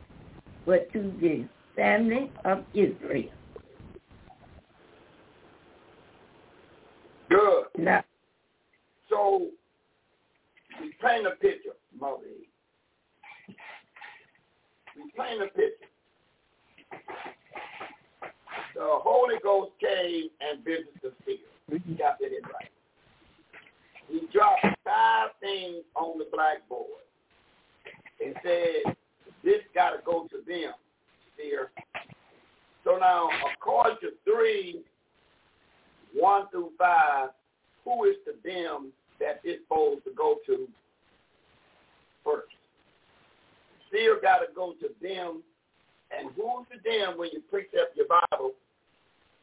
but 0.66 0.92
to 0.92 1.12
the 1.20 1.44
family 1.74 2.30
of 2.44 2.64
Israel. 2.74 3.30
Good. 7.28 7.64
Now, 7.78 8.04
So 9.08 9.48
we 10.80 10.92
paint 11.02 11.26
a 11.26 11.30
picture, 11.30 11.70
Mother 11.98 12.18
paint 15.16 15.42
a 15.42 15.46
picture. 15.46 15.88
The 18.74 18.80
Holy 18.80 19.36
Ghost 19.42 19.72
came 19.80 20.28
and 20.40 20.64
visited 20.64 20.88
the 21.02 21.12
field. 21.24 21.38
You 21.86 21.94
got 21.96 22.18
that 22.18 22.26
in 22.26 22.42
right. 22.44 22.70
He 24.08 24.26
dropped 24.32 24.66
five 24.84 25.30
things 25.40 25.84
on 25.94 26.18
the 26.18 26.26
blackboard 26.32 26.86
and 28.24 28.34
said, 28.42 28.94
this 29.44 29.60
got 29.74 29.90
to 29.90 29.98
go 30.04 30.28
to 30.30 30.38
them, 30.46 30.72
seer. 31.36 31.70
So 32.84 32.98
now, 32.98 33.28
according 33.54 33.98
to 34.02 34.10
3, 34.24 34.82
1 36.14 36.48
through 36.50 36.70
5, 36.78 37.28
who 37.84 38.04
is 38.04 38.16
the 38.26 38.34
them 38.48 38.92
that 39.18 39.40
it's 39.44 39.62
supposed 39.64 40.04
to 40.04 40.10
go 40.16 40.36
to 40.46 40.68
first? 42.24 42.54
Still 43.92 44.16
got 44.22 44.38
to 44.38 44.46
go 44.54 44.72
to 44.80 44.88
them. 45.02 45.42
And 46.16 46.30
who's 46.34 46.66
the 46.72 46.78
them 46.88 47.18
when 47.18 47.28
you 47.32 47.40
precept 47.50 47.96
your 47.96 48.06
Bible 48.06 48.52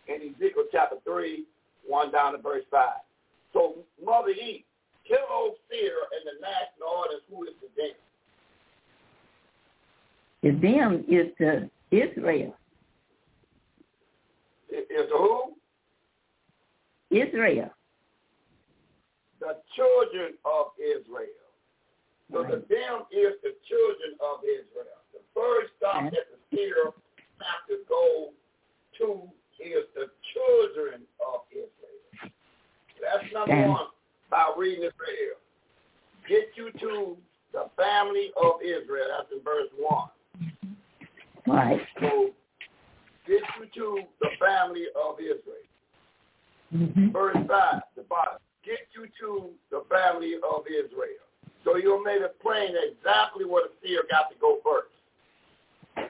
in 0.07 0.33
Ezekiel 0.33 0.65
chapter 0.71 0.97
3, 1.03 1.43
1 1.87 2.11
down 2.11 2.33
to 2.33 2.39
verse 2.39 2.63
5? 2.71 2.89
So, 3.53 3.75
Mother 4.03 4.29
E, 4.29 4.65
tell 5.07 5.17
old 5.31 5.55
seer 5.69 5.93
and 6.13 6.25
the 6.25 6.41
national 6.41 6.89
audience 6.89 7.23
who 7.29 7.43
is 7.43 7.53
the 7.61 7.69
them. 7.77 7.95
the 10.43 10.51
them 10.67 11.05
is 11.07 11.27
the 11.39 11.69
Israel. 11.91 12.55
Is 14.69 14.85
the 14.89 15.17
who? 15.17 15.53
Israel. 17.09 17.71
The 19.39 19.57
children 19.75 20.33
of 20.45 20.67
Israel. 20.77 21.38
So 22.31 22.43
the 22.43 22.61
them 22.69 23.09
is 23.11 23.33
the 23.41 23.57
children 23.65 24.13
of 24.21 24.45
Israel. 24.45 25.01
The 25.13 25.21
first 25.33 25.73
stop 25.77 26.03
that 26.03 26.29
the 26.29 26.39
seer 26.53 26.93
have 27.41 27.63
to 27.67 27.81
go 27.89 28.29
to 28.99 29.29
is 29.59 29.85
the 29.95 30.07
children 30.33 31.01
of 31.25 31.41
Israel. 31.51 32.31
That's 33.01 33.33
number 33.33 33.67
one 33.67 33.87
by 34.29 34.53
reading 34.57 34.83
right 34.83 35.17
here. 35.17 35.39
Get 36.27 36.49
you 36.55 36.71
to 36.79 37.17
the 37.53 37.65
family 37.75 38.31
of 38.41 38.61
Israel. 38.61 39.07
That's 39.17 39.31
in 39.31 39.43
verse 39.43 39.69
one. 39.77 40.09
Right. 41.47 41.81
So 41.99 42.29
get 43.25 43.41
you 43.57 43.65
to 43.75 44.03
the 44.21 44.29
family 44.39 44.85
of 44.95 45.19
Israel. 45.19 45.65
Mm-hmm. 46.73 47.11
Verse 47.11 47.35
5, 47.35 47.81
the 47.95 48.03
bottom. 48.03 48.37
Get 48.63 48.85
you 48.93 49.07
to 49.21 49.49
the 49.71 49.83
family 49.89 50.35
of 50.35 50.63
Israel. 50.67 51.25
So 51.63 51.75
you'll 51.77 52.03
make 52.03 52.21
it 52.21 52.35
plain 52.41 52.71
exactly 52.75 53.45
where 53.45 53.63
the 53.67 53.87
seer 53.87 54.03
got 54.09 54.29
to 54.29 54.35
go 54.39 54.59
first. 54.63 54.93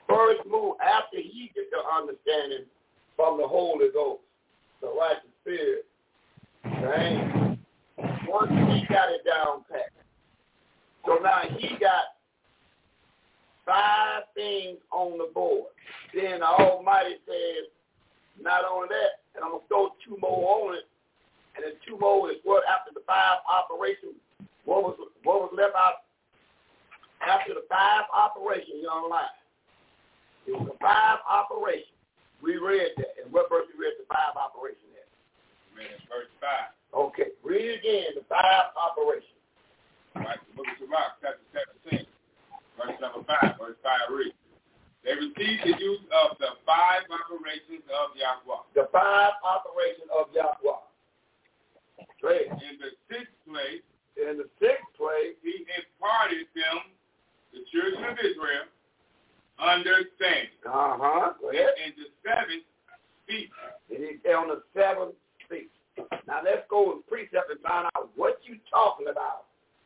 First 0.07 0.41
move 0.49 0.75
after 0.81 1.17
he 1.17 1.51
get 1.55 1.69
the 1.71 1.81
understanding 1.95 2.65
from 3.15 3.37
the 3.37 3.47
Holy 3.47 3.89
Ghost, 3.93 4.21
the 4.81 4.87
righteous 4.87 5.29
spirit. 5.41 5.85
Right? 6.63 7.57
Once 8.27 8.51
he 8.51 8.85
got 8.93 9.09
it 9.09 9.25
down 9.25 9.63
pat. 9.69 9.91
So 11.05 11.17
now 11.23 11.41
he 11.57 11.69
got 11.79 12.15
five 13.65 14.23
things 14.35 14.77
on 14.91 15.17
the 15.17 15.29
board. 15.33 15.71
Then 16.13 16.39
the 16.39 16.45
Almighty 16.45 17.15
says, 17.25 17.69
not 18.41 18.61
only 18.65 18.89
that, 18.89 19.25
and 19.35 19.43
I'm 19.43 19.51
gonna 19.51 19.63
throw 19.67 19.89
two 20.05 20.17
more 20.21 20.67
on 20.67 20.75
it, 20.75 20.85
and 21.55 21.65
then 21.65 21.73
two 21.85 21.97
more 21.99 22.31
is 22.31 22.37
what 22.43 22.63
after 22.65 22.91
the 22.93 23.01
five 23.05 23.39
operations, 23.49 24.17
what 24.69 24.85
was 24.85 24.95
what 25.25 25.41
was 25.41 25.53
left 25.57 25.73
out 25.73 26.05
after 27.25 27.57
the 27.57 27.65
five 27.65 28.05
operations, 28.13 28.85
young 28.85 29.09
lion. 29.09 29.33
It 30.45 30.53
was 30.53 30.69
a 30.69 30.77
five 30.77 31.25
operation. 31.25 31.97
We 32.45 32.61
read 32.61 32.93
that. 33.01 33.17
And 33.17 33.33
what 33.33 33.49
verse 33.49 33.65
we 33.73 33.81
read 33.81 33.97
the 33.97 34.05
five 34.05 34.37
operations 34.37 34.93
at? 34.93 35.09
Read 35.73 35.89
in 35.89 36.01
verse 36.05 36.29
5. 36.37 37.09
Okay, 37.11 37.33
read 37.41 37.81
again, 37.81 38.13
the 38.15 38.23
five 38.29 38.71
operations. 38.77 39.41
Right, 40.15 40.37
the 40.37 40.53
book 40.55 40.69
of 40.69 40.77
Sirach, 40.79 41.17
chapter 41.21 41.45
17, 41.89 42.07
verse 42.79 42.97
number 43.03 43.21
5, 43.25 43.61
verse 43.61 43.77
5 43.83 44.15
reads, 44.15 44.37
They 45.05 45.13
received 45.13 45.61
the 45.65 45.75
use 45.77 46.05
of 46.13 46.39
the 46.39 46.57
five 46.65 47.05
operations 47.09 47.85
of 47.89 48.15
Yahweh. 48.15 48.63
The 48.73 48.89
five 48.89 49.37
operations 49.43 50.09
of 50.13 50.31
Yahweh. 50.33 50.81
Great. 52.23 52.49
In 52.49 52.79
the 52.81 52.95
sixth 53.11 53.35
place, 53.45 53.85
In 54.19 54.37
the 54.37 54.49
sixth 54.59 54.91
place, 54.97 55.35
he 55.41 55.63
imparted 55.79 56.47
them, 56.51 56.91
the 57.53 57.63
children 57.71 58.03
of 58.11 58.17
Israel, 58.19 58.67
understanding. 59.57 60.59
uh-huh, 60.67 61.33
And 61.39 61.93
the 61.95 62.07
seventh, 62.21 62.67
speech. 63.23 63.49
And 63.89 63.99
he 63.99 64.31
on 64.33 64.49
the 64.49 64.61
seventh 64.75 65.15
speech. 65.45 65.71
Now 66.27 66.41
let's 66.43 66.63
go 66.69 66.93
and 66.93 67.05
precept 67.07 67.49
and 67.49 67.59
find 67.61 67.85
out 67.95 68.09
what 68.15 68.39
you 68.43 68.57
talking 68.69 69.07
about. 69.09 69.45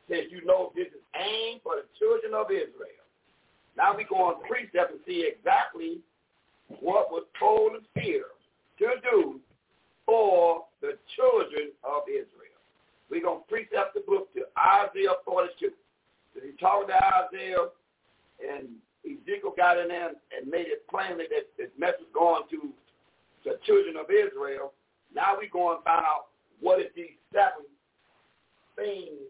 Since 0.10 0.28
you 0.32 0.46
know 0.46 0.72
this 0.76 0.88
is 0.88 1.04
aimed 1.16 1.62
for 1.64 1.76
the 1.76 1.88
children 1.98 2.34
of 2.34 2.52
Israel. 2.52 3.04
Now 3.78 3.96
we 3.96 4.04
go 4.04 4.16
on 4.18 4.44
precept 4.48 4.92
and 4.92 5.00
see 5.08 5.26
exactly 5.26 6.00
what 6.82 7.12
was 7.12 7.24
told 7.40 7.74
the 7.74 7.82
seer 8.02 8.26
to 8.80 8.88
do 9.02 9.40
for 10.06 10.66
the 10.82 10.98
children 11.16 11.72
of 11.84 12.04
Israel. 12.08 12.43
We're 13.14 13.22
going 13.22 13.46
to 13.46 13.48
precept 13.48 13.94
the 13.94 14.02
book 14.02 14.34
to 14.34 14.42
Isaiah 14.58 15.22
42. 15.24 15.70
So 16.34 16.42
he 16.42 16.58
talked 16.58 16.90
to 16.90 16.98
Isaiah 16.98 17.70
and 18.42 18.74
Ezekiel 19.06 19.54
got 19.56 19.78
in 19.78 19.90
there 19.90 20.18
and 20.34 20.50
made 20.50 20.66
it 20.66 20.82
plainly 20.90 21.30
that 21.30 21.46
this 21.54 21.70
message 21.78 22.10
going 22.12 22.50
to 22.50 22.74
the 23.46 23.62
children 23.70 24.02
of 24.02 24.10
Israel. 24.10 24.74
Now 25.14 25.38
we 25.38 25.46
go 25.46 25.76
and 25.76 25.84
find 25.86 26.02
out 26.02 26.34
what 26.60 26.82
is 26.82 26.90
these 26.96 27.14
seven 27.30 27.70
things 28.76 29.30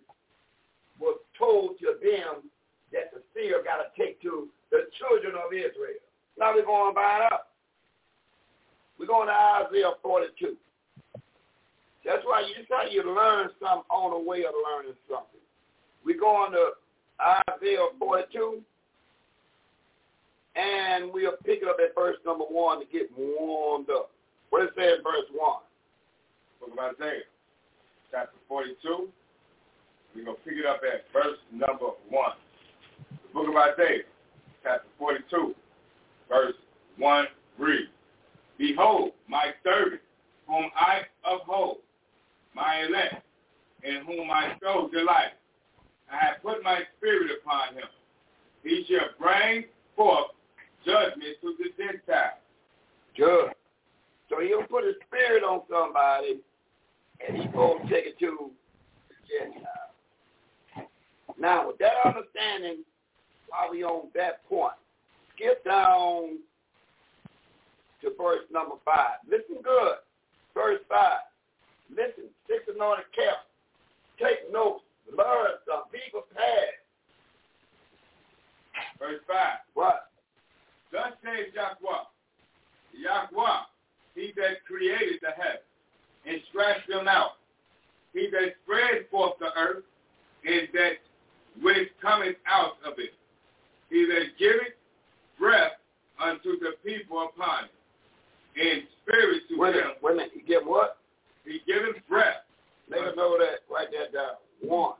was 0.96 1.20
told 1.38 1.76
to 1.84 2.00
them 2.00 2.48
that 2.96 3.12
the 3.12 3.20
seer 3.36 3.60
got 3.68 3.84
to 3.84 3.92
take 4.00 4.22
to 4.22 4.48
the 4.72 4.88
children 4.96 5.36
of 5.36 5.52
Israel. 5.52 6.00
Now 6.40 6.56
we're 6.56 6.64
going 6.64 6.96
to 6.96 6.96
find 6.96 7.28
out. 7.28 7.52
We're 8.96 9.12
going 9.12 9.28
to 9.28 9.36
Isaiah 9.68 9.92
42. 10.02 10.56
That's 12.06 12.24
why 12.26 12.42
you 12.42 12.66
try 12.68 12.88
you 12.90 13.04
learn 13.04 13.50
something 13.60 13.88
on 13.90 14.12
the 14.12 14.30
way 14.30 14.40
of 14.46 14.54
learning 14.54 14.96
something. 15.10 15.40
We're 16.06 16.20
going 16.20 16.52
to 16.52 16.72
Isaiah 17.50 17.88
42, 17.98 18.62
and 20.56 21.14
we'll 21.14 21.38
pick 21.46 21.62
up 21.64 21.78
at 21.84 21.96
verse 21.96 22.18
number 22.26 22.44
1 22.44 22.80
to 22.82 22.86
get 22.92 23.10
warmed 23.18 23.90
up. 23.90 24.12
What 24.50 24.64
it 24.64 24.72
says, 24.76 25.00
verse 25.04 25.30
1. 25.34 25.60
Book 26.60 26.70
of 26.74 26.80
Isaiah, 26.80 27.24
chapter 28.12 28.38
42, 28.48 29.08
We're 30.16 30.26
going 30.26 30.38
to 30.38 30.44
pick 30.44 30.58
it 30.60 30.66
up 30.66 30.82
at 30.84 31.06
verse 31.14 31.38
number 31.52 31.92
1. 32.10 32.32
The 33.10 33.34
book 33.34 33.48
of 33.48 33.56
Isaiah, 33.56 34.04
chapter 34.62 34.88
42, 35.00 35.56
verse 36.30 36.54
1 36.98 37.26
reads, 37.58 37.90
Behold, 38.58 39.12
my 39.28 39.52
servant, 39.64 40.02
whom 40.48 40.70
I 40.76 41.02
uphold, 41.26 41.78
my 42.56 42.84
elect, 42.88 43.24
in 43.84 44.06
whom 44.06 44.28
my 44.28 44.54
soul 44.62 44.88
delights. 44.88 45.36
I 46.12 46.26
have 46.26 46.42
put 46.44 46.64
my 46.64 46.82
spirit 46.98 47.32
upon 47.42 47.76
him. 47.76 47.88
He 48.64 48.86
shall 48.88 49.10
bring 49.20 49.66
forth 49.96 50.28
judgment 50.86 51.38
to 51.42 51.56
the 51.58 51.70
Gentiles. 51.78 52.40
Good. 53.18 53.52
So 54.30 54.40
he'll 54.42 54.64
put 54.64 54.86
his 54.86 54.96
spirit 55.08 55.44
on 55.44 55.62
somebody, 55.70 56.40
and 57.26 57.38
he's 57.38 57.52
going 57.54 57.82
to 57.82 57.94
take 57.94 58.06
it 58.06 58.20
to 58.20 58.52
the 59.10 59.16
Gentiles. 59.28 60.90
Now, 61.40 61.68
with 61.68 61.78
that 61.80 61.94
understanding, 62.06 62.84
while 63.50 63.72
we 63.72 63.84
on 63.84 64.08
that 64.16 64.48
point, 64.48 64.74
skip 65.36 65.64
down 65.66 66.38
to 68.02 68.12
verse 68.18 68.46
number 68.52 68.76
5. 68.86 68.96
Listen 69.30 69.62
good. 69.64 69.96
Verse 70.54 70.80
5. 70.90 71.00
Listen, 71.96 72.30
six 72.48 72.66
anointed 72.74 73.06
camp. 73.16 73.38
Take 74.20 74.52
notes. 74.52 74.84
Learn 75.10 75.62
some. 75.68 75.86
Be 75.92 76.00
prepared. 76.12 76.82
Verse 79.00 79.22
5. 79.28 79.38
What? 79.74 80.10
Thus 80.92 81.14
says 81.24 81.50
Yahweh, 81.56 82.06
Yahweh, 82.94 83.60
he 84.14 84.32
that 84.38 84.64
created 84.68 85.20
the 85.22 85.32
heavens 85.36 85.66
and 86.26 86.38
stretched 86.50 86.88
them 86.88 87.08
out, 87.08 87.42
he 88.14 88.30
that 88.32 88.54
spread 88.64 89.10
forth 89.10 89.34
the 89.40 89.50
earth, 89.58 89.84
and 90.46 90.68
that 90.74 91.02
which 91.62 91.90
cometh 92.00 92.36
out 92.48 92.78
of 92.86 92.94
it, 93.00 93.14
he 93.90 94.06
that 94.06 94.38
giveth 94.38 94.78
breath 95.40 95.74
unto 96.24 96.60
the 96.60 96.74
people 96.86 97.28
upon 97.34 97.66
it, 97.66 97.72
and 98.62 98.84
spirit 99.02 99.42
to 99.50 99.58
Wait 99.58 99.74
them. 99.74 99.94
Wait 100.02 100.14
a 100.14 100.16
minute. 100.16 100.32
You 100.36 100.46
get 100.46 100.66
what? 100.66 100.98
He 101.46 101.60
giveth 101.68 102.02
breath. 102.08 102.44
Let 102.90 103.02
us 103.02 103.14
know 103.16 103.38
that. 103.38 103.64
Write 103.74 103.90
that 103.92 104.14
down. 104.14 104.36
One. 104.62 104.96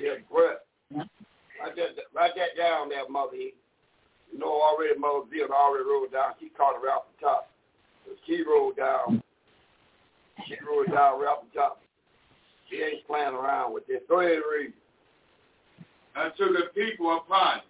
Yeah, 0.00 0.14
breath. 0.32 0.58
Write 0.92 1.76
that, 1.76 1.96
write 2.14 2.32
that 2.36 2.56
down 2.56 2.88
there, 2.88 3.08
Mother 3.08 3.34
E. 3.36 3.54
You 4.32 4.38
know 4.38 4.60
already 4.60 4.98
Mother 4.98 5.24
Zia 5.30 5.46
already 5.48 5.84
wrote 5.84 6.12
down. 6.12 6.32
She 6.40 6.50
caught 6.50 6.80
right 6.82 6.94
off 6.96 7.04
the 7.18 7.26
top. 7.26 7.50
So 8.04 8.12
she 8.26 8.42
wrote 8.42 8.76
down. 8.76 9.22
She 10.46 10.54
wrote 10.64 10.86
it 10.88 10.92
down 10.92 11.18
right 11.20 11.28
off 11.28 11.44
the 11.52 11.58
top. 11.58 11.80
She 12.70 12.76
ain't 12.76 13.06
playing 13.06 13.34
around 13.34 13.72
with 13.72 13.86
this. 13.86 14.00
Go 14.08 14.20
ahead 14.20 14.34
and 14.36 14.42
read. 14.50 14.72
unto 16.14 16.52
the 16.52 16.66
people 16.74 17.16
upon 17.16 17.60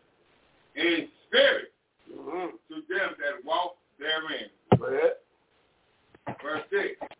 and 0.76 1.08
spirit 1.26 1.72
Mm-hmm. 2.08 2.56
to 2.72 2.74
them 2.88 3.10
that 3.20 3.44
walk 3.44 3.76
therein. 3.98 4.48
Go 4.78 4.86
ahead. 4.86 5.12
Verse 6.42 6.62
6. 6.70 7.12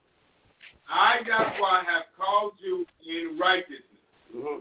I, 0.88 1.20
Yahweh, 1.26 1.84
have 1.84 2.04
called 2.16 2.52
you 2.60 2.86
in 3.06 3.38
righteousness, 3.38 3.82
Mm-hmm. 4.34 4.60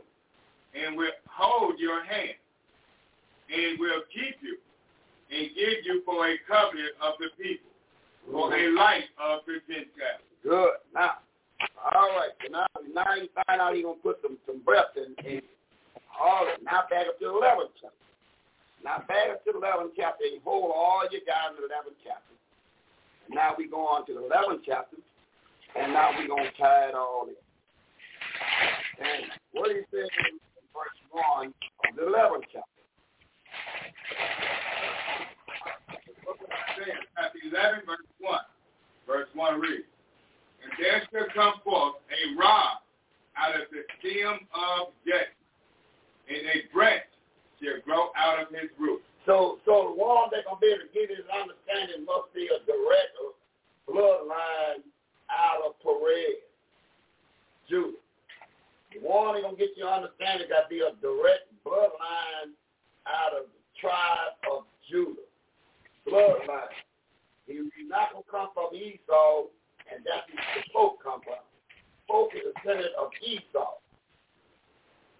and 0.80 0.96
will 0.98 1.12
hold 1.28 1.76
your 1.78 2.00
hand, 2.04 2.40
and 3.52 3.78
will 3.80 4.00
keep 4.16 4.36
you, 4.42 4.56
and 5.30 5.48
give 5.56 5.84
you 5.84 6.02
for 6.06 6.24
a 6.28 6.36
covenant 6.48 6.96
of 7.04 7.16
the 7.20 7.28
people, 7.36 7.68
for 8.32 8.56
a 8.56 8.72
light 8.72 9.04
of 9.20 9.42
the 9.46 9.60
Gentiles. 9.68 10.24
Good. 10.44 10.72
Now, 10.96 11.20
all 11.84 12.16
right. 12.16 12.32
Now, 12.50 12.66
now 12.96 13.16
you 13.16 13.28
find 13.46 13.60
out 13.60 13.76
he's 13.76 13.84
gonna 13.84 14.00
put 14.00 14.20
some 14.24 14.38
some 14.48 14.64
breath 14.64 14.96
in. 14.96 15.12
in 15.28 15.42
all 16.18 16.46
right. 16.46 16.64
Now 16.64 16.88
back 16.90 17.08
up 17.12 17.20
to 17.20 17.26
the 17.28 17.36
eleventh 17.36 17.76
chapter. 17.82 18.08
Now 18.88 19.04
back 19.04 19.36
up 19.36 19.44
to 19.44 19.52
the 19.52 19.60
eleventh 19.60 20.00
chapter. 20.00 20.24
You 20.24 20.40
hold 20.48 20.72
all 20.72 21.04
you 21.12 21.20
got 21.28 21.52
in 21.52 21.60
the 21.60 21.68
eleventh 21.68 22.00
chapter. 22.08 22.37
Now 23.30 23.56
we 23.58 23.68
go 23.68 23.86
on 23.88 24.06
to 24.08 24.14
the 24.14 24.26
eleventh 24.26 24.62
chapter, 24.66 24.98
and 25.76 25.94
now 25.94 26.12
we 26.18 26.28
gonna 26.28 26.50
tie 26.58 26.90
it 26.90 26.96
all 26.96 27.28
in. 27.28 27.36
And 29.04 29.32
what 29.52 29.70
he 29.70 29.82
says 29.92 30.10
in 30.30 30.40
verse 30.74 31.00
one 31.12 31.48
of 31.48 31.96
the 31.96 32.08
eleventh 32.08 32.46
chapter. 32.52 32.78
Book 36.26 36.40
of 36.44 36.50
Isaiah, 36.52 37.00
chapter 37.16 37.40
11, 37.44 37.86
verse 37.86 38.08
1. 38.20 38.40
Verse 39.08 39.30
1 39.34 39.60
reads, 39.62 39.88
And 40.64 40.72
there 40.80 41.04
shall 41.12 41.32
come 41.34 41.62
forth 41.64 41.96
a 42.12 42.36
rod 42.36 42.84
out 43.38 43.56
of 43.56 43.68
the 43.72 43.84
stem 44.00 44.44
of 44.52 44.92
Jesse, 45.08 45.32
and 46.28 46.44
a 46.48 46.68
branch 46.74 47.08
shall 47.64 47.80
grow 47.86 48.12
out 48.18 48.44
of 48.44 48.50
his 48.50 48.70
root. 48.80 49.02
So, 49.28 49.60
so 49.68 49.92
the 49.92 49.96
one 50.00 50.32
that 50.32 50.48
gonna 50.48 50.56
be 50.64 50.72
able 50.72 50.88
to 50.88 50.94
get 50.96 51.12
his 51.12 51.28
understanding 51.28 52.08
must 52.08 52.32
be 52.32 52.48
a 52.48 52.64
direct 52.64 53.12
bloodline 53.84 54.88
out 55.28 55.68
of 55.68 55.76
Perez, 55.84 56.40
Judah. 57.68 58.00
The 58.96 59.04
one 59.04 59.36
that 59.36 59.44
gonna 59.44 59.60
get 59.60 59.76
your 59.76 59.92
understanding 59.92 60.48
got 60.48 60.66
to 60.66 60.70
be 60.72 60.80
a 60.80 60.96
direct 61.04 61.52
bloodline 61.68 62.56
out 63.04 63.36
of 63.36 63.52
the 63.52 63.60
tribe 63.76 64.40
of 64.48 64.64
Judah. 64.88 65.28
Bloodline. 66.08 66.72
He, 67.52 67.60
he's 67.76 67.92
not 67.92 68.16
gonna 68.16 68.32
come 68.32 68.56
from 68.56 68.72
Esau, 68.72 69.52
and 69.92 70.08
that's 70.08 70.24
where 70.32 70.56
the 70.56 70.64
folk 70.72 71.04
come 71.04 71.20
from. 71.28 71.44
Folk 72.08 72.32
is 72.32 72.48
a 72.48 72.56
descendant 72.64 72.96
of 72.96 73.12
Esau. 73.20 73.76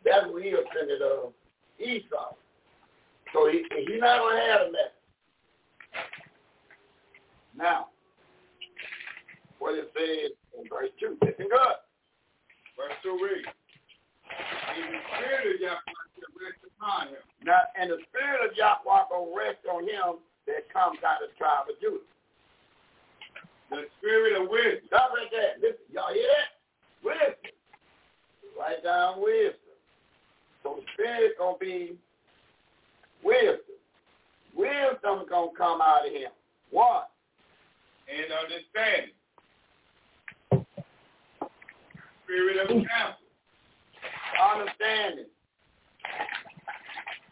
That's 0.08 0.32
where 0.32 0.40
he 0.40 0.56
a 0.56 0.64
descendant 0.64 1.04
of 1.04 1.36
Esau. 1.76 2.40
So 3.34 3.50
he 3.50 3.66
he's 3.88 4.02
not 4.02 4.20
gonna 4.20 4.42
have 4.42 4.62
a 4.62 4.72
message. 4.72 4.92
Now, 7.56 7.88
what 9.60 9.76
it 9.76 9.92
says 9.98 10.32
in 10.58 10.70
verse 10.70 10.90
two, 11.00 11.18
listen 11.22 11.48
good. 11.50 11.78
Verse 12.78 12.94
2 13.02 13.18
reads, 13.18 13.50
And 13.50 14.94
the 14.94 15.02
spirit 15.18 15.58
of 15.58 15.62
Yahweh 15.66 16.06
shall 16.14 16.34
rest 16.38 16.62
upon 16.62 17.10
him, 17.10 17.26
Now, 17.42 17.66
and 17.74 17.90
the 17.90 17.98
spirit 18.06 18.46
of 18.46 18.54
Yahweh 18.54 19.10
gonna 19.10 19.34
rest 19.34 19.66
on 19.66 19.82
him 19.90 20.22
that 20.46 20.70
comes 20.70 21.02
out 21.02 21.26
of 21.26 21.34
the 21.34 21.38
tribe 21.42 21.66
of 21.74 21.76
Judah. 21.82 22.06
the 23.74 23.90
spirit 23.98 24.38
of 24.38 24.46
wisdom, 24.46 24.86
Stop 24.94 25.10
right 25.18 25.28
there. 25.34 25.58
Listen, 25.58 25.90
y'all 25.90 26.14
hear 26.14 26.30
that? 26.30 26.50
Wisdom. 27.02 27.58
Write 28.54 28.86
down 28.86 29.26
wisdom. 29.26 29.74
So 30.62 30.78
the 30.78 30.86
spirit 30.94 31.34
gonna 31.42 31.58
be 31.58 31.98
wisdom. 33.24 33.60
Wisdom 34.56 35.26
gonna 35.30 35.52
come 35.58 35.82
out 35.82 36.06
of 36.06 36.12
him. 36.12 36.32
What? 36.72 37.10
and 38.08 38.32
understanding, 38.32 39.16
spirit 42.24 42.58
of 42.58 42.68
counsel, 42.68 43.28
Understanding. 44.38 45.26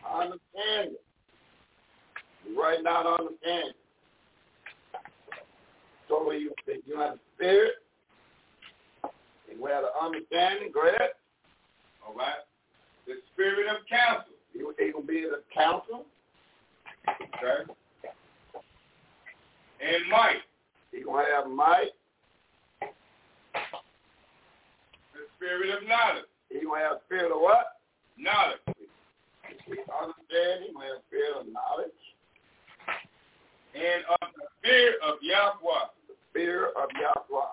Understanding. 0.04 0.98
You 2.46 2.62
write 2.62 2.84
down 2.84 3.08
understanding. 3.08 3.74
So 6.10 6.32
you, 6.32 6.52
you 6.86 7.00
have 7.00 7.14
the 7.14 7.20
spirit, 7.36 7.74
and 9.50 9.60
we 9.60 9.72
have 9.72 9.84
the 9.84 10.06
understanding, 10.06 10.72
ahead. 10.76 11.12
all 12.06 12.14
right? 12.14 12.44
The 13.08 13.16
spirit 13.34 13.68
of 13.68 13.78
counsel, 13.88 14.35
You 14.58 14.74
he 14.80 14.92
gonna 14.92 15.06
be 15.06 15.22
the 15.22 15.44
counsel, 15.54 16.06
okay? 17.10 17.72
And 19.82 20.10
might, 20.10 20.42
he 20.92 21.04
gonna 21.04 21.26
have 21.36 21.48
might, 21.52 21.92
the 22.82 22.88
spirit 25.36 25.78
of 25.78 25.84
knowledge, 25.88 26.26
he 26.50 26.62
gonna 26.66 26.82
have 26.82 26.98
spirit 27.06 27.32
of 27.32 27.42
what? 27.42 27.66
knowledge, 28.18 28.60
Understanding, 28.68 30.68
he 30.68 30.74
gonna 30.74 30.86
have 30.86 31.02
spirit 31.08 31.38
of 31.42 31.48
knowledge, 31.52 32.02
and 33.76 34.06
of 34.22 34.30
the 34.38 34.48
fear 34.64 34.94
of 35.04 35.16
Yahweh. 35.22 35.88
the 36.08 36.16
fear 36.34 36.68
of 36.68 36.90
Yahweh. 36.96 37.52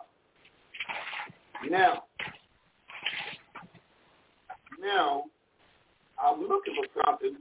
Now, 1.69 2.05
now, 4.81 5.25
I'm 6.23 6.41
looking 6.41 6.75
for 6.77 7.05
something. 7.05 7.37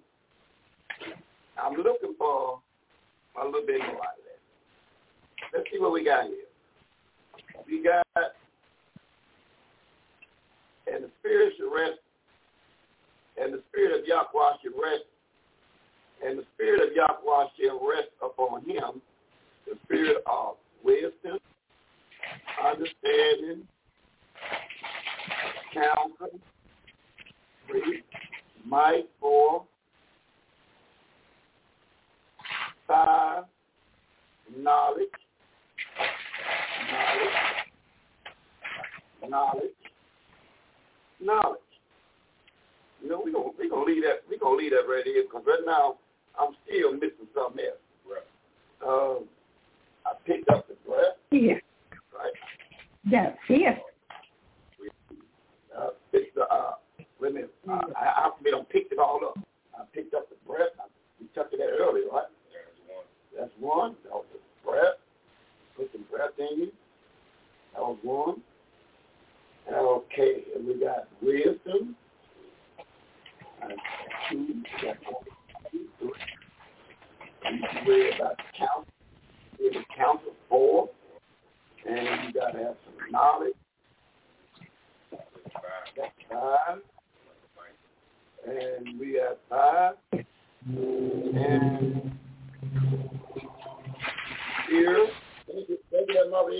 I'm 1.61 1.73
looking 1.73 2.15
for 2.17 2.59
a 3.39 3.45
little 3.45 3.65
bit 3.65 3.79
more 3.79 4.01
out 4.01 4.17
of 4.17 4.25
that. 4.25 4.39
Let's 5.53 5.67
see 5.71 5.79
what 5.79 5.93
we 5.93 6.03
got 6.03 6.25
here. 6.25 6.49
We 7.67 7.83
got, 7.83 8.05
and 10.91 11.03
the 11.03 11.09
spirit 11.19 11.53
should 11.57 11.71
rest, 11.73 11.99
and 13.39 13.53
the 13.53 13.61
spirit 13.69 13.99
of 13.99 14.07
Yahweh 14.07 14.57
should 14.63 14.73
rest, 14.81 15.05
and 16.25 16.39
the 16.39 16.43
spirit 16.55 16.81
of 16.81 16.95
Yahweh 16.95 17.47
shall 17.59 17.87
rest 17.87 18.09
upon 18.23 18.61
him, 18.65 19.01
the 19.67 19.77
spirit 19.85 20.17
of 20.25 20.55
wisdom, 20.83 21.37
understanding, 22.65 23.67
counsel, 25.73 26.39
might, 28.65 29.09
four, 29.19 29.63
five, 32.87 33.43
knowledge, 34.57 35.07
knowledge, 36.91 37.33
knowledge, 39.29 39.71
knowledge. 41.21 41.59
You 43.01 43.09
know, 43.09 43.21
we 43.23 43.31
gonna 43.31 43.49
we 43.57 43.69
gonna 43.69 43.83
leave 43.83 44.03
that 44.03 44.21
we 44.29 44.37
gonna 44.37 44.55
leave 44.55 44.71
that 44.71 44.87
right 44.87 45.03
here 45.03 45.23
because 45.23 45.43
right 45.45 45.63
now 45.65 45.97
I'm 46.39 46.53
still 46.65 46.93
missing 46.93 47.27
something 47.33 47.65
else. 47.65 47.77
Right. 48.05 48.87
Um, 48.87 49.25
I 50.05 50.13
picked 50.25 50.49
up 50.49 50.67
the 50.67 50.75
breath. 50.87 51.15
Fear. 51.29 51.61
Right. 52.13 52.33
Yeah, 53.05 53.33
fear. 53.47 53.77
Uh, 55.77 55.89
picked 56.11 56.35
the, 56.35 56.41
uh, 56.41 56.70
minute. 57.21 57.53
Uh, 57.69 57.81
I, 57.95 58.05
I, 58.05 58.29
I 58.29 58.63
picked 58.71 58.91
it 58.91 58.99
all 58.99 59.19
up. 59.23 59.37
I 59.77 59.83
picked 59.93 60.13
up 60.13 60.29
the 60.29 60.35
breath. 60.47 60.69
We 61.19 61.27
took 61.35 61.53
it 61.53 61.57
that 61.57 61.69
earlier, 61.79 62.05
right? 62.11 62.25
That's 63.37 63.51
one. 63.59 63.95
That 64.03 64.13
was 64.13 64.25
the 64.33 64.39
breath. 64.69 64.97
Put 65.77 65.91
some 65.93 66.05
breath 66.11 66.31
in 66.37 66.59
you. 66.59 66.71
That 67.73 67.81
was 67.81 67.97
one. 68.03 68.41
Okay, 69.71 70.43
and 70.55 70.67
we 70.67 70.79
got 70.79 71.07
wisdom. 71.21 71.95
And 73.61 73.73
two. 74.29 74.63
Got 74.81 74.97
two, 75.71 75.87
three. 75.99 76.11
We 77.85 77.91
read 77.93 78.15
about 78.15 78.35
count. 78.57 78.87
We 79.59 79.67
of 79.67 80.19
four. 80.49 80.89
And 81.87 82.27
you 82.27 82.33
got 82.33 82.51
to 82.51 82.57
have 82.57 82.75
some 82.85 83.11
knowledge. 83.11 83.53
That's 85.97 86.11
five. 86.29 86.79
And 88.47 88.99
we 88.99 89.19
have 89.19 89.37
five. 89.49 89.95
And. 90.65 92.11
Let 95.47 95.55
me 95.55 95.65
just 95.67 95.81
take 95.91 96.07
that 96.07 96.29
mother. 96.31 96.51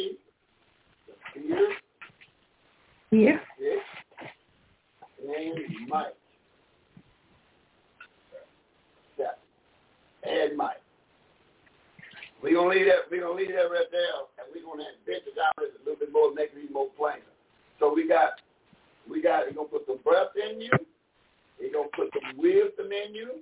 Fear. 1.34 1.76
Fear. 3.10 3.41
And 5.22 5.88
might. 5.88 6.14
Seven. 9.18 9.32
And 10.24 10.58
might. 10.58 10.76
We're 12.44 12.56
gonna 12.56 12.70
leave 12.70 12.86
that 12.88 13.06
we're 13.12 13.22
gonna 13.22 13.36
leave 13.36 13.49
that 13.49 13.70
right 13.70 13.86
there 13.91 14.02
and 14.40 14.48
we're 14.53 14.66
gonna 14.66 14.90
bench 15.06 15.24
it 15.28 15.36
down 15.36 15.53
a 15.60 15.62
little 15.86 15.99
bit 15.99 16.12
more, 16.12 16.34
make 16.34 16.49
it 16.56 16.64
even 16.64 16.74
more 16.74 16.88
plain. 16.98 17.22
So 17.80 17.94
we 17.94 18.08
got 18.08 18.41
we 19.10 19.22
got 19.22 19.45
you're 19.45 19.53
gonna 19.53 19.68
put 19.68 19.86
some 19.86 19.99
breath 20.03 20.34
in 20.36 20.60
you, 20.60 20.72
you're 21.62 21.72
gonna 21.72 21.94
put 21.96 22.10
some 22.14 22.38
wisdom 22.38 22.92
in 22.92 23.14
you, 23.14 23.40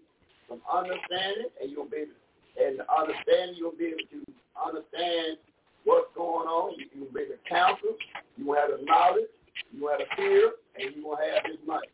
some 0.48 0.62
understanding, 0.68 1.50
and 1.62 1.76
gonna 1.76 1.90
be 1.90 1.98
able 2.06 2.20
and 2.60 2.82
understanding 2.92 3.56
you'll 3.56 3.78
be 3.78 3.96
able 3.96 4.08
to 4.12 4.20
understand 4.60 5.40
what's 5.86 6.12
going 6.16 6.48
on. 6.48 6.76
You 6.76 6.92
can 6.92 7.08
be 7.14 7.24
able 7.24 7.40
to 7.40 7.44
counsel, 7.48 7.96
you 8.36 8.46
will 8.46 8.60
have 8.60 8.76
the 8.76 8.84
knowledge, 8.84 9.32
you 9.72 9.84
will 9.84 9.96
have 9.96 10.04
the 10.04 10.12
fear, 10.16 10.60
and 10.76 10.96
you 10.96 11.08
will 11.08 11.16
have 11.18 11.48
this 11.48 11.62
money. 11.64 11.88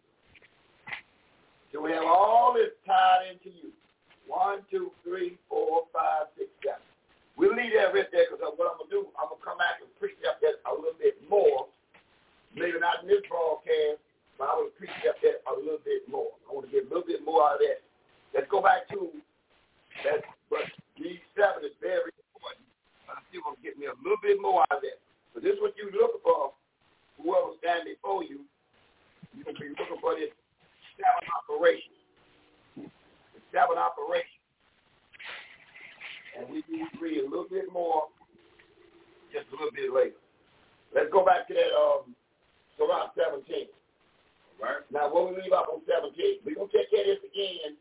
So 1.70 1.84
we 1.84 1.92
have 1.92 2.08
all 2.08 2.56
this 2.56 2.74
tied 2.88 3.36
into 3.36 3.52
you. 3.52 3.70
One, 4.26 4.66
two, 4.72 4.90
three, 5.04 5.38
four, 5.46 5.86
five, 5.94 6.34
six, 6.34 6.50
seven. 6.66 6.82
We'll 7.38 7.54
leave 7.54 7.76
that 7.76 7.94
right 7.94 8.10
there 8.10 8.32
because 8.32 8.56
what 8.56 8.72
I'm 8.72 8.80
going 8.80 8.90
to 8.90 8.96
do, 8.96 9.02
I'm 9.20 9.28
going 9.28 9.44
to 9.44 9.46
come 9.46 9.60
back 9.60 9.84
and 9.84 9.92
preach 10.00 10.18
up 10.24 10.40
that 10.40 10.64
a 10.66 10.72
little 10.72 10.98
bit 10.98 11.20
more. 11.28 11.68
Maybe 12.56 12.80
not 12.80 13.04
in 13.04 13.12
this 13.12 13.22
broadcast, 13.28 14.00
but 14.38 14.52
I 14.52 14.54
preach 14.76 14.92
up 15.08 15.16
that 15.24 15.44
a 15.48 15.54
little 15.56 15.82
bit 15.84 16.04
more. 16.12 16.36
I 16.48 16.54
want 16.54 16.68
to 16.68 16.72
get 16.72 16.86
a 16.86 16.90
little 16.92 17.08
bit 17.08 17.24
more 17.24 17.44
out 17.44 17.60
of 17.60 17.64
that. 17.64 17.80
Let's 18.36 18.52
go 18.52 18.60
back 18.60 18.88
to 18.92 19.08
that, 20.04 20.28
but 20.52 20.68
these 21.00 21.24
seven 21.36 21.64
is 21.64 21.76
very 21.80 22.12
important. 22.12 22.68
I 23.08 23.24
still 23.32 23.48
want 23.48 23.60
to 23.60 23.64
get 23.64 23.80
me 23.80 23.88
a 23.88 23.96
little 24.04 24.20
bit 24.20 24.42
more 24.44 24.68
out 24.68 24.80
of 24.80 24.84
that. 24.84 25.00
So 25.32 25.40
this 25.40 25.56
is 25.56 25.62
what 25.64 25.76
you're 25.80 25.92
looking 25.92 26.24
for. 26.24 26.52
Whoever 27.24 27.56
standing 27.64 27.96
before 27.96 28.28
you, 28.28 28.44
you're 29.32 29.48
going 29.48 29.56
to 29.56 29.64
be 29.64 29.72
looking 29.72 30.04
for 30.04 30.20
this 30.20 30.36
seven 31.00 31.24
operation. 31.32 31.96
The 32.76 33.42
seven 33.56 33.80
operation. 33.80 34.40
And 36.36 36.52
we 36.52 36.60
to 36.68 37.00
read 37.00 37.24
a 37.24 37.28
little 37.32 37.48
bit 37.48 37.72
more 37.72 38.12
just 39.32 39.48
a 39.52 39.56
little 39.56 39.72
bit 39.72 39.88
later. 39.96 40.20
Let's 40.92 41.08
go 41.12 41.24
back 41.24 41.48
to 41.48 41.54
that 41.56 41.72
um 41.72 42.12
Sirach 42.76 43.16
17. 43.16 43.72
Right. 44.62 44.80
Now, 44.92 45.12
when 45.12 45.36
we 45.36 45.42
leave 45.44 45.52
off 45.52 45.68
on 45.68 45.84
17, 45.84 46.16
we're 46.46 46.56
going 46.56 46.70
to 46.70 46.78
take 46.78 46.90
care 46.90 47.04
of 47.04 47.20
this 47.20 47.28
again, 47.28 47.76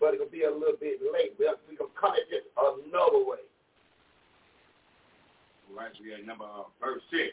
but 0.00 0.14
it'll 0.14 0.26
be 0.26 0.42
a 0.42 0.50
little 0.50 0.78
bit 0.78 0.98
late. 1.00 1.38
We're, 1.38 1.54
we're 1.70 1.78
going 1.78 1.90
to 1.90 2.00
come 2.00 2.18
at 2.18 2.26
this 2.30 2.42
another 2.58 3.22
way. 3.22 3.46
All 5.70 5.78
right, 5.78 5.94
we 6.02 6.14
at 6.14 6.26
number 6.26 6.44
uh, 6.44 6.66
verse 6.82 7.02
6. 7.10 7.30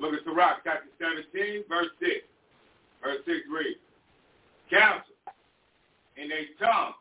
Look 0.00 0.14
at 0.14 0.24
Sirach 0.24 0.64
chapter 0.64 0.88
17, 1.00 1.64
verse 1.68 1.92
6. 2.00 2.24
Verse 3.02 3.20
6 3.26 3.36
reads, 3.52 3.80
Counsel 4.70 5.14
in 6.16 6.30
a 6.32 6.42
tongue, 6.58 6.94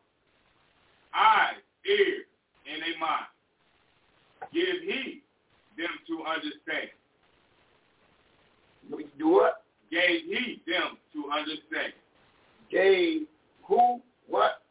eyes, 1.15 1.59
ears, 1.87 2.25
and 2.67 2.83
a 2.83 2.99
mind. 2.99 3.31
Give 4.53 4.81
heed 4.83 5.21
them 5.77 5.89
to 6.07 6.23
understand. 6.23 6.89
We 8.91 9.07
do 9.17 9.29
what? 9.29 9.63
Gave 9.91 10.25
he 10.25 10.61
them 10.67 10.97
to 11.13 11.31
understand. 11.31 11.93
Gave 12.71 13.27
who? 13.63 14.01
What? 14.27 14.63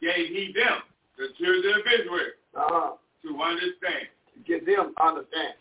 Gave 0.00 0.28
he 0.28 0.52
them, 0.54 0.80
the 1.18 1.28
children 1.36 1.74
of 1.74 1.86
Israel, 1.86 2.32
uh-huh. 2.54 2.92
to 3.22 3.42
understand. 3.42 4.08
To 4.34 4.40
give 4.46 4.64
them 4.64 4.94
understand. 5.02 5.54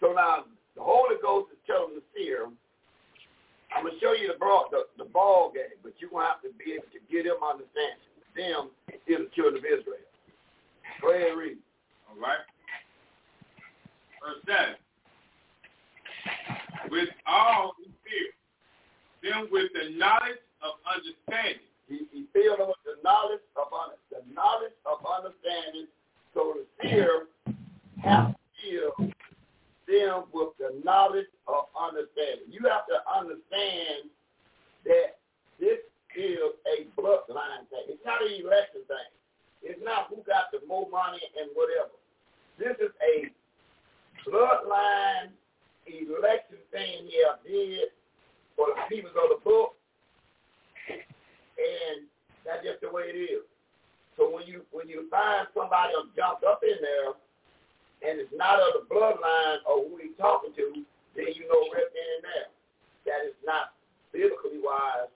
So 0.00 0.12
now 0.12 0.44
the 0.74 0.82
Holy 0.82 1.16
Ghost 1.22 1.52
is 1.52 1.58
telling 1.66 1.94
the 1.94 2.02
seer, 2.14 2.48
I'm 3.74 3.84
gonna 3.84 3.98
show 4.00 4.12
you 4.12 4.28
the 4.32 4.38
ball, 4.38 4.68
the, 4.70 4.84
the 4.98 5.08
ball 5.08 5.52
game, 5.54 5.76
but 5.82 5.92
you're 5.98 6.10
gonna 6.10 6.26
have 6.26 6.42
to 6.42 6.50
be 6.58 6.72
able 6.74 6.90
to 6.92 7.00
get 7.10 7.24
them 7.24 7.40
understanding. 7.40 8.04
Them 8.36 8.68
is 9.08 9.24
the 9.24 9.30
children 9.34 9.64
of 9.64 9.64
Israel. 9.64 10.04
Go 11.00 11.12
ahead 11.12 11.32
and 11.32 11.38
read. 11.38 11.58
All 12.10 12.20
right. 12.20 12.44
Verse 14.20 14.42
7. 14.46 14.76
With 16.90 17.08
all 17.26 17.72
them 19.26 19.48
with 19.50 19.74
the 19.74 19.90
knowledge 19.98 20.40
of 20.62 20.78
understanding. 20.86 21.66
He, 21.90 22.06
he 22.14 22.26
filled 22.32 22.62
them 22.62 22.70
with 22.70 22.82
the 22.86 22.98
knowledge 23.02 23.42
of 23.58 23.68
the 24.10 24.22
knowledge 24.32 24.74
of 24.86 25.02
understanding. 25.02 25.90
So 26.34 26.54
the 26.54 26.64
seer 26.82 27.26
has 28.02 28.34
to 28.62 28.92
fill 28.94 28.94
them 29.86 30.24
with 30.32 30.54
the 30.58 30.78
knowledge 30.84 31.30
of 31.46 31.70
understanding. 31.74 32.50
You 32.50 32.66
have 32.70 32.86
to 32.90 32.98
understand 33.06 34.10
that 34.84 35.18
this 35.58 35.82
is 36.14 36.38
a 36.66 36.86
bloodline 36.98 37.66
thing. 37.70 37.86
It's 37.88 38.04
not 38.04 38.22
an 38.22 38.32
election 38.40 38.82
thing. 38.86 39.10
It's 39.62 39.82
not 39.82 40.08
who 40.08 40.22
got 40.26 40.50
the 40.52 40.62
more 40.66 40.86
money 40.90 41.22
and 41.38 41.50
whatever. 41.54 41.94
This 42.58 42.76
is 42.78 42.92
a 43.02 43.30
bloodline 44.28 45.30
election 45.86 46.58
thing 46.72 47.06
here 47.06 47.38
did 47.46 47.94
for 48.56 48.72
the 48.72 48.76
people 48.88 49.12
of 49.12 49.36
the 49.36 49.40
book. 49.44 49.76
And 50.88 52.08
that's 52.44 52.64
just 52.64 52.80
the 52.80 52.90
way 52.90 53.12
it 53.12 53.16
is. 53.16 53.44
So 54.16 54.32
when 54.32 54.48
you 54.48 54.64
when 54.72 54.88
you 54.88 55.08
find 55.12 55.46
somebody 55.52 55.92
jumped 56.16 56.44
up 56.44 56.64
in 56.64 56.80
there 56.80 57.12
and 58.04 58.20
it's 58.20 58.32
not 58.32 58.60
of 58.60 58.80
the 58.80 58.84
bloodline 58.88 59.60
or 59.68 59.84
who 59.84 60.00
he's 60.00 60.16
talking 60.16 60.56
to, 60.56 60.84
then 61.16 61.32
you 61.36 61.44
know 61.48 61.62
right 61.72 61.88
then 61.92 62.08
and 62.16 62.24
there 62.24 62.50
that 63.06 63.22
is 63.24 63.38
not 63.46 63.72
biblically 64.12 64.58
wise, 64.60 65.08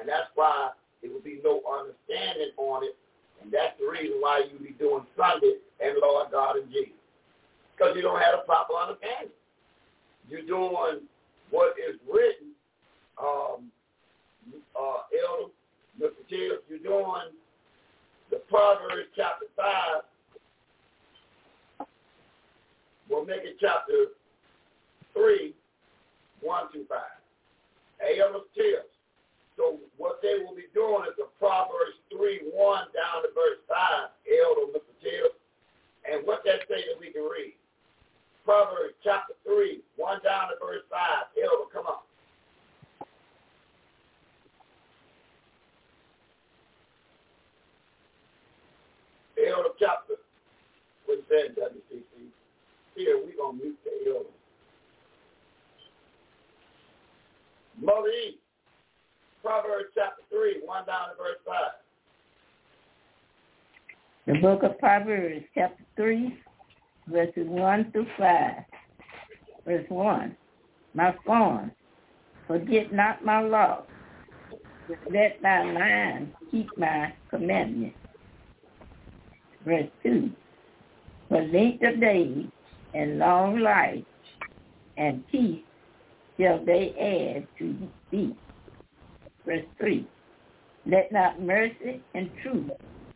and 0.00 0.08
that's 0.08 0.32
why 0.34 0.72
there 1.00 1.12
will 1.12 1.22
be 1.22 1.38
no 1.44 1.60
understanding 1.68 2.50
on 2.56 2.82
it, 2.82 2.96
and 3.40 3.52
that's 3.52 3.76
the 3.78 3.86
reason 3.86 4.18
why 4.18 4.42
you 4.48 4.58
be 4.58 4.74
doing 4.80 5.04
Sunday 5.14 5.60
and 5.78 6.00
Lord 6.00 6.32
God 6.32 6.56
and 6.56 6.72
Jesus, 6.72 6.96
because 7.76 7.94
you 7.94 8.02
don't 8.02 8.18
have 8.18 8.42
a 8.42 8.44
proper 8.48 8.74
understanding. 8.74 9.34
You're 10.26 10.48
doing 10.48 11.04
what 11.50 11.76
is 11.78 12.00
written, 12.08 12.56
um, 13.20 13.70
uh, 14.78 15.02
Elder, 15.12 15.52
Mr. 16.00 16.22
Tibbs, 16.28 16.62
you're 16.68 16.78
doing 16.78 17.32
the 18.30 18.36
Proverbs 18.48 19.08
chapter 19.16 19.46
5, 19.56 20.02
we'll 23.08 23.24
make 23.24 23.42
it 23.42 23.56
chapter 23.60 24.12
3, 25.14 25.54
1 26.42 26.72
to 26.72 26.84
5. 26.86 26.98
Elder 27.98 28.46
Tibbs. 28.54 28.86
So 29.56 29.80
what 29.96 30.22
they 30.22 30.38
will 30.38 30.54
be 30.54 30.70
doing 30.72 31.02
is 31.10 31.18
the 31.18 31.26
Proverbs 31.40 31.98
3, 32.14 32.54
1 32.54 32.78
down 32.94 33.26
to 33.26 33.30
verse 33.34 33.58
5, 33.66 34.14
Elder 34.30 34.70
Mr. 34.70 34.94
Tibbs. 35.02 35.34
And 36.06 36.24
what 36.24 36.44
that 36.44 36.62
say 36.70 36.86
that 36.86 37.00
we 37.00 37.10
can 37.10 37.26
read? 37.26 37.58
Proverbs 38.44 38.94
chapter 39.02 39.34
3, 39.44 39.82
1 39.96 40.22
down 40.22 40.48
to 40.48 40.54
verse 40.62 40.86
5. 40.88 41.42
Elder, 41.42 41.66
come 41.72 41.86
on. 41.90 42.07
the 49.48 49.54
elder 49.54 49.70
chapter. 49.78 50.14
What 51.06 51.18
you 51.30 51.36
WCC? 51.56 52.28
Here, 52.94 53.16
we're 53.16 53.36
going 53.36 53.58
to 53.58 53.64
meet 53.64 53.84
the 53.84 54.10
elder. 54.10 54.28
Mother 57.80 58.08
E, 58.08 58.38
Proverbs 59.42 59.90
chapter 59.94 60.22
3, 60.30 60.62
1 60.64 60.86
down 60.86 61.08
to 61.10 61.14
verse 61.16 61.38
5. 61.46 61.56
The 64.26 64.34
book 64.40 64.62
of 64.64 64.78
Proverbs, 64.78 65.44
chapter 65.54 65.84
3, 65.96 66.38
verses 67.06 67.46
1 67.46 67.92
through 67.92 68.06
5. 68.18 68.52
Verse 69.64 69.86
1, 69.88 70.36
my 70.94 71.14
son, 71.26 71.70
forget 72.46 72.92
not 72.92 73.24
my 73.24 73.40
law. 73.40 73.84
Let 75.10 75.40
thy 75.42 75.64
mind 75.70 76.32
keep 76.50 76.68
my 76.78 77.12
commandments. 77.30 77.96
Verse 79.68 79.90
2. 80.02 80.30
For 81.28 81.42
length 81.42 81.84
of 81.84 82.00
days 82.00 82.46
and 82.94 83.18
long 83.18 83.58
life 83.58 84.02
and 84.96 85.22
peace 85.28 85.62
shall 86.40 86.64
they 86.64 86.94
add 87.36 87.46
to 87.58 87.76
thee. 88.10 88.34
Verse 89.44 89.66
3. 89.78 90.08
Let 90.86 91.12
not 91.12 91.42
mercy 91.42 92.00
and 92.14 92.30
truth 92.42 92.70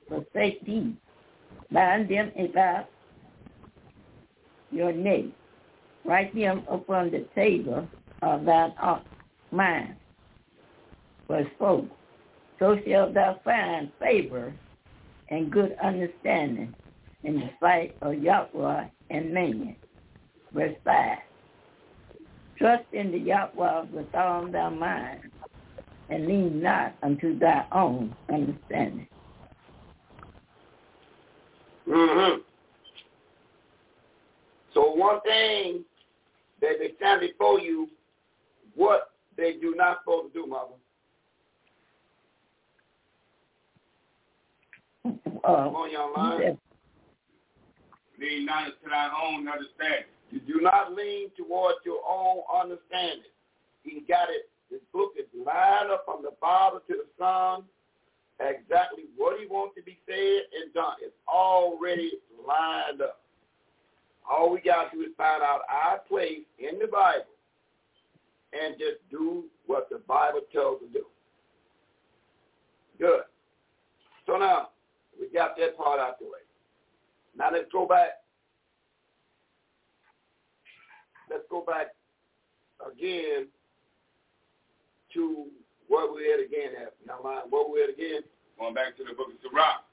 forsake 0.07 0.63
thee. 0.67 0.95
Bind 1.71 2.11
them 2.11 2.31
about 2.39 2.85
your 4.71 4.93
neck. 4.93 5.25
Write 6.05 6.35
them 6.35 6.65
upon 6.69 7.13
the 7.13 7.25
table 7.35 7.89
of 8.21 8.45
thine 8.45 8.75
mind. 9.53 9.97
Verse 11.29 11.49
4. 11.59 11.87
So 12.59 12.77
shalt 12.87 13.15
thou 13.15 13.41
find 13.43 13.91
favor 13.99 14.53
and 15.33 15.51
good 15.51 15.75
understanding 15.83 16.75
in 17.25 17.37
the 17.37 17.51
sight 17.59 17.97
of 18.03 18.23
Yahweh 18.23 18.85
and 19.09 19.33
man. 19.33 19.75
Verse 20.53 20.77
5. 20.85 21.19
Trust 22.59 22.85
in 22.93 23.11
the 23.11 23.19
Yahweh 23.19 23.87
with 23.91 24.15
all 24.15 24.47
thy 24.47 24.69
mind, 24.69 25.31
and 26.11 26.27
lean 26.27 26.63
not 26.63 26.95
unto 27.03 27.39
thy 27.39 27.65
own 27.73 28.15
understanding. 28.31 29.09
Mm-hmm. 31.89 32.41
So 34.75 34.93
one 34.93 35.23
thing 35.23 35.83
that 36.61 36.75
they 36.79 36.93
stand 36.99 37.23
before 37.23 37.59
you, 37.59 37.89
what 38.75 39.13
they 39.39 39.55
do 39.55 39.75
not 39.77 40.01
supposed 40.01 40.35
to 40.35 40.43
do, 40.43 40.47
mother. 40.47 40.75
Uh, 45.45 45.69
on, 45.75 45.91
young 45.91 46.13
man. 46.17 46.59
Lean 48.21 48.47
not 48.47 48.65
unto 48.65 48.89
thy 48.89 49.11
own 49.25 49.49
understanding. 49.49 50.07
You 50.31 50.41
do 50.41 50.61
not 50.61 50.95
lean 50.95 51.31
towards 51.37 51.79
your 51.85 52.01
own 52.09 52.43
understanding. 52.49 53.31
He 53.83 54.05
got 54.09 54.31
it. 54.31 54.49
This 54.71 54.81
book 54.93 55.13
is 55.19 55.27
lined 55.35 55.91
up 55.91 56.05
from 56.07 56.23
the 56.23 56.33
Father 56.41 56.79
to 56.89 56.95
the 56.95 57.07
Son, 57.19 57.65
exactly 58.41 59.05
what 59.17 59.39
he 59.39 59.47
wants 59.47 59.75
to 59.77 59.83
be 59.83 59.99
said 60.07 60.49
and 60.63 60.73
done. 60.73 60.95
It's 61.03 61.13
already 61.29 62.13
lined 62.47 63.03
up. 63.03 63.21
All 64.31 64.51
we 64.51 64.61
got 64.61 64.91
to 64.91 64.97
do 64.97 65.03
is 65.03 65.11
find 65.19 65.43
out 65.43 65.63
our 65.69 65.99
place 66.09 66.47
in 66.59 66.79
the 66.79 66.87
Bible 66.87 67.27
and 68.53 68.79
just 68.79 69.01
do 69.11 69.45
what 69.67 69.89
the 69.91 69.99
Bible 70.07 70.41
tells 70.53 70.77
us 70.77 70.89
to 70.93 70.99
do. 71.01 71.05
Good. 72.99 73.23
So 74.27 74.37
now, 74.39 74.69
we 75.23 75.31
got 75.31 75.57
that 75.57 75.79
part 75.79 76.01
out 76.01 76.19
the 76.19 76.27
way. 76.27 76.43
Now 77.39 77.51
let's 77.53 77.71
go 77.71 77.87
back. 77.87 78.19
Let's 81.31 81.45
go 81.49 81.63
back 81.63 81.95
again 82.83 83.47
to 85.15 85.47
where 85.87 86.13
we 86.13 86.27
at 86.35 86.41
again 86.41 86.75
at. 86.83 86.95
Now, 87.07 87.23
where 87.23 87.71
we 87.71 87.85
at 87.85 87.91
again? 87.91 88.23
Going 88.59 88.75
back 88.75 88.97
to 88.99 89.05
the 89.05 89.15
book 89.15 89.29
of 89.31 89.39
Sirach, 89.41 89.87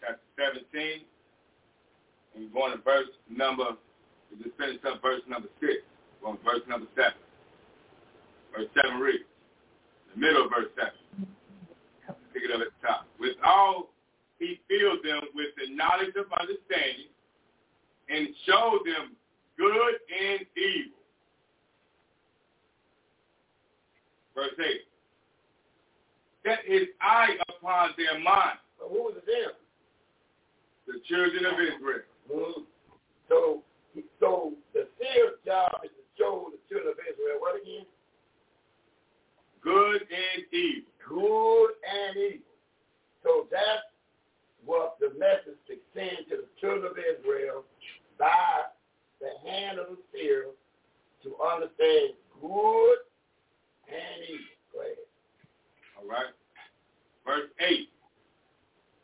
chapter 0.00 0.24
17. 0.40 1.04
And 2.34 2.48
we're 2.48 2.60
going 2.60 2.72
to 2.72 2.82
verse 2.82 3.12
number, 3.28 3.76
we 4.32 4.42
just 4.42 4.56
finished 4.56 4.84
up 4.84 5.02
verse 5.02 5.22
number 5.28 5.48
6. 5.60 5.72
Going 6.22 6.38
to 6.38 6.44
verse 6.44 6.64
number 6.68 6.88
7. 6.96 7.12
Verse 8.56 8.68
7 8.82 8.98
reads, 8.98 9.28
the 10.14 10.20
middle 10.20 10.44
of 10.46 10.50
verse 10.50 10.72
7. 10.74 11.28
Pick 12.32 12.42
it 12.44 12.50
up 12.50 12.60
at 12.60 12.72
the 12.72 12.80
top. 12.86 13.06
With 13.20 13.36
all 13.44 13.90
he 14.38 14.60
filled 14.68 15.04
them 15.04 15.28
with 15.34 15.48
the 15.56 15.74
knowledge 15.74 16.14
of 16.16 16.26
understanding 16.38 17.08
and 18.08 18.28
showed 18.44 18.80
them 18.84 19.16
good 19.56 19.94
and 20.12 20.46
evil. 20.56 20.92
Verse 24.34 24.52
8. 24.58 24.66
Set 26.44 26.58
his 26.66 26.88
eye 27.00 27.36
upon 27.48 27.90
their 27.96 28.20
mind. 28.20 28.58
So 28.78 28.88
who 28.88 29.08
is 29.08 29.14
them? 29.24 29.56
The 30.86 31.00
children 31.08 31.46
of 31.46 31.58
Israel. 31.58 32.04
Mm-hmm. 32.30 32.62
So, 33.28 33.62
so 34.20 34.52
the 34.74 34.86
seer's 35.00 35.40
job 35.44 35.80
is 35.82 35.90
to 35.90 36.04
show 36.18 36.52
the 36.52 36.60
children 36.68 36.92
of 36.92 37.00
Israel 37.00 37.40
what 37.40 37.60
again? 37.60 37.86
Good 39.64 40.02
and 40.02 40.44
evil. 40.52 40.92
Good 41.08 41.72
and 41.82 42.16
evil. 42.16 42.46
So 43.24 43.46
that's 43.50 43.95
what 44.66 44.98
the 45.00 45.10
message 45.18 45.58
to 45.68 45.74
send 45.94 46.28
to 46.28 46.36
the 46.36 46.48
children 46.60 46.90
of 46.90 46.98
Israel 46.98 47.64
by 48.18 48.66
the 49.20 49.48
hand 49.48 49.78
of 49.78 49.86
the 49.86 49.98
seer 50.12 50.46
to 51.22 51.36
understand 51.40 52.12
good 52.40 52.98
and 53.88 54.18
evil. 54.28 54.44
Go 54.72 54.80
ahead. 54.80 54.96
All 55.98 56.08
right. 56.08 56.34
Verse 57.24 57.48
8. 57.60 57.88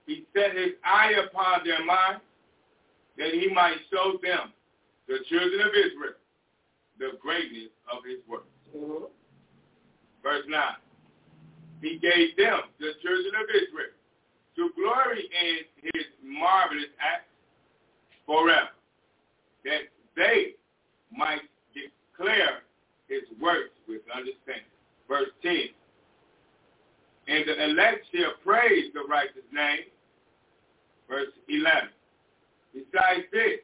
He 0.07 0.27
set 0.35 0.57
his 0.57 0.75
eye 0.85 1.13
upon 1.27 1.65
their 1.65 1.85
mind 1.85 2.21
that 3.19 3.33
he 3.33 3.49
might 3.53 3.77
show 3.91 4.19
them, 4.23 4.53
the 5.07 5.19
children 5.29 5.61
of 5.61 5.73
Israel, 5.75 6.19
the 6.99 7.19
greatness 7.21 7.71
of 7.91 8.05
his 8.05 8.19
work. 8.29 8.47
Mm-hmm. 8.77 9.05
Verse 10.23 10.45
9. 10.49 10.61
He 11.81 11.99
gave 11.99 12.37
them, 12.37 12.61
the 12.79 12.93
children 13.03 13.35
of 13.35 13.47
Israel, 13.51 13.95
to 14.57 14.71
glory 14.77 15.29
in 15.29 15.59
his 15.95 16.05
marvelous 16.23 16.91
acts 17.01 17.29
forever, 18.27 18.69
that 19.65 19.89
they 20.17 20.55
might 21.11 21.43
declare 21.73 22.63
his 23.09 23.23
works 23.41 23.75
with 23.89 24.03
understanding. 24.15 24.69
Verse 25.09 25.31
10. 25.43 25.53
And 27.29 27.45
the 27.49 27.65
elect 27.65 28.07
shall 28.15 28.33
praise 28.45 28.93
the 28.95 29.05
righteous 29.09 29.47
name. 29.53 29.87
Verse 31.09 31.33
11. 31.49 31.89
Besides 32.75 33.25
this, 33.33 33.61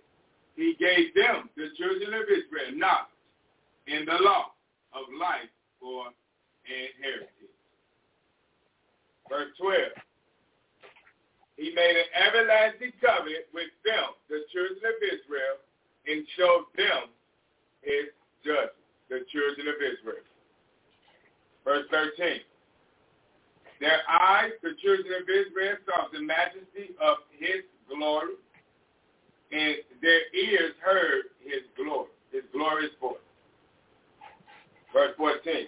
he 0.56 0.74
gave 0.78 1.14
them, 1.14 1.48
the 1.56 1.68
children 1.76 2.14
of 2.14 2.22
Israel, 2.22 2.76
knowledge 2.76 3.14
in 3.86 4.04
the 4.04 4.22
law 4.22 4.52
of 4.92 5.04
life 5.18 5.48
for 5.80 6.06
inheritance. 6.66 7.30
Verse 9.28 9.48
12. 9.60 10.07
He 11.58 11.74
made 11.74 11.96
an 11.98 12.06
everlasting 12.14 12.94
covenant 13.02 13.50
with 13.52 13.74
them, 13.82 14.14
the 14.30 14.46
children 14.54 14.78
of 14.78 14.96
Israel, 15.02 15.58
and 16.06 16.22
showed 16.38 16.70
them 16.78 17.10
his 17.82 18.14
judgment, 18.46 18.78
the 19.10 19.26
children 19.26 19.66
of 19.66 19.82
Israel. 19.82 20.22
Verse 21.66 21.84
13. 21.90 22.46
Their 23.80 24.00
eyes, 24.06 24.54
the 24.62 24.78
children 24.78 25.10
of 25.18 25.26
Israel, 25.26 25.76
saw 25.82 26.06
the 26.14 26.22
majesty 26.22 26.94
of 27.02 27.26
his 27.34 27.66
glory, 27.90 28.38
and 29.50 29.76
their 30.00 30.22
ears 30.34 30.74
heard 30.78 31.34
his 31.42 31.66
glory, 31.74 32.14
his 32.30 32.46
glorious 32.54 32.94
voice. 33.02 33.18
Verse 34.94 35.10
14. 35.16 35.66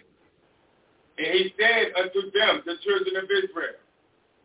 And 1.18 1.34
he 1.34 1.52
said 1.58 1.92
unto 1.98 2.30
them, 2.30 2.62
the 2.64 2.78
children 2.86 3.16
of 3.18 3.26
Israel, 3.26 3.74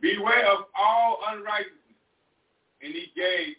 Beware 0.06 0.46
of 0.52 0.66
all 0.78 1.18
unrighteousness. 1.30 1.98
And 2.84 2.94
he 2.94 3.08
gave 3.16 3.56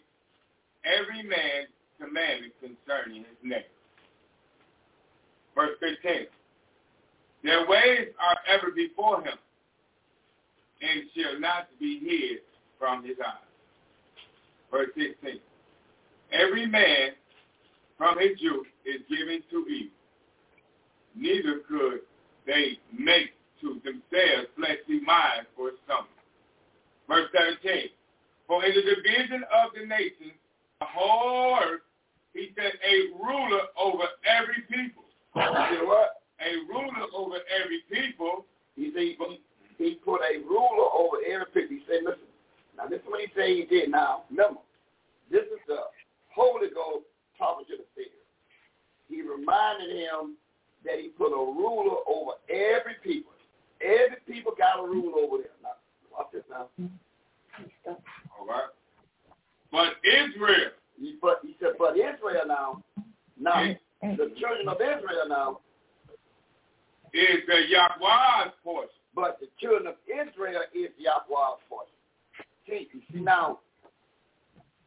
every 0.85 1.21
man 1.21 1.67
commandment 1.99 2.53
concerning 2.61 3.25
his 3.25 3.37
name. 3.43 3.67
Verse 5.55 5.75
15. 5.81 6.27
Their 7.43 7.67
ways 7.67 8.07
are 8.23 8.55
ever 8.55 8.71
before 8.71 9.21
him, 9.23 9.37
and 10.81 11.01
shall 11.17 11.37
not 11.37 11.67
be 11.81 11.99
hid 11.99 12.39
from 12.79 13.03
his 13.03 13.17
eyes. 13.19 13.43
Verse 14.71 14.89
16. 14.95 15.41
Every 16.31 16.65
man 16.65 17.09
from 17.97 18.19
his 18.19 18.39
youth 18.39 18.67
is 18.85 19.01
given 19.09 19.43
to 19.51 19.65
evil. 19.67 19.91
Neither 21.13 21.59
could 21.67 21.99
they 22.45 22.79
make 22.97 23.31
to 23.59 23.81
themselves 23.83 24.47
fleshly 24.55 25.01
minds 25.01 25.49
for 25.53 25.71
stomach. 25.83 26.07
Verse 27.07 27.27
17. 27.63 27.89
For 28.47 28.63
in 28.63 28.73
the 28.75 28.81
division 28.81 29.43
of 29.51 29.71
the 29.75 29.85
nations, 29.85 30.35
the 30.79 30.85
whole 30.87 31.59
earth, 31.59 31.81
he 32.33 32.51
set 32.55 32.73
a 32.83 32.95
ruler 33.17 33.63
over 33.79 34.03
every 34.23 34.61
people. 34.69 35.03
You 35.35 35.41
know 35.41 35.85
what? 35.85 36.21
A 36.39 36.51
ruler 36.69 37.07
over 37.15 37.37
every 37.49 37.81
people. 37.91 38.45
He 38.75 38.91
said 38.93 39.17
he, 39.77 39.95
put 40.05 40.21
a 40.21 40.37
ruler 40.45 40.87
over 40.93 41.17
every 41.25 41.47
people. 41.53 41.77
He 41.77 41.83
said, 41.87 42.05
listen, 42.05 42.29
now 42.77 42.87
this 42.87 42.99
is 42.99 43.07
what 43.07 43.21
he 43.21 43.27
said 43.35 43.49
he 43.49 43.65
did. 43.65 43.89
Now, 43.89 44.23
remember, 44.29 44.61
this 45.31 45.43
is 45.43 45.59
the 45.67 45.89
Holy 46.29 46.69
Ghost 46.69 47.05
talking 47.37 47.65
to 47.67 47.77
the 47.77 47.87
seer. 47.95 48.13
He 49.09 49.21
reminded 49.21 49.89
him 49.89 50.37
that 50.85 50.99
he 50.99 51.09
put 51.09 51.33
a 51.33 51.41
ruler 51.41 51.97
over 52.07 52.37
every 52.49 52.95
people. 53.03 53.31
Every 53.81 54.21
people 54.27 54.53
got 54.57 54.79
a 54.79 54.87
ruler 54.87 55.25
over 55.25 55.37
them. 55.37 55.57
Now, 55.63 55.81
watch 56.17 56.27
this 56.33 56.43
now. 56.49 56.67
Mm-hmm. 56.79 57.91
All 58.39 58.47
right. 58.47 58.69
But 59.71 59.93
Israel. 60.03 60.71
He, 60.99 61.15
but 61.21 61.39
he 61.43 61.55
said, 61.59 61.73
but 61.77 61.93
Israel 61.95 62.43
now, 62.47 62.83
now 63.39 63.75
the 64.01 64.31
children 64.39 64.67
of 64.67 64.77
Israel 64.81 65.27
now 65.29 65.59
is 67.13 67.45
the 67.47 67.61
Yahweh's 67.69 68.53
portion. 68.63 68.89
But 69.15 69.39
the 69.39 69.47
children 69.59 69.87
of 69.87 69.95
Israel 70.05 70.61
is 70.73 70.89
Yahweh's 70.97 71.61
portion. 71.69 71.93
See, 72.67 72.87
you 72.93 73.01
see 73.11 73.21
now, 73.21 73.59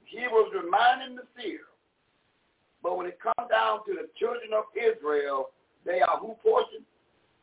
he 0.05 0.27
was 0.28 0.52
reminding 0.55 1.16
the 1.16 1.23
seer, 1.36 1.61
but 2.82 2.97
when 2.97 3.07
it 3.07 3.19
comes 3.20 3.48
down 3.51 3.85
to 3.86 3.94
the 3.94 4.09
children 4.19 4.51
of 4.57 4.65
Israel, 4.74 5.51
they 5.85 6.01
are 6.01 6.19
who 6.19 6.35
portion? 6.43 6.82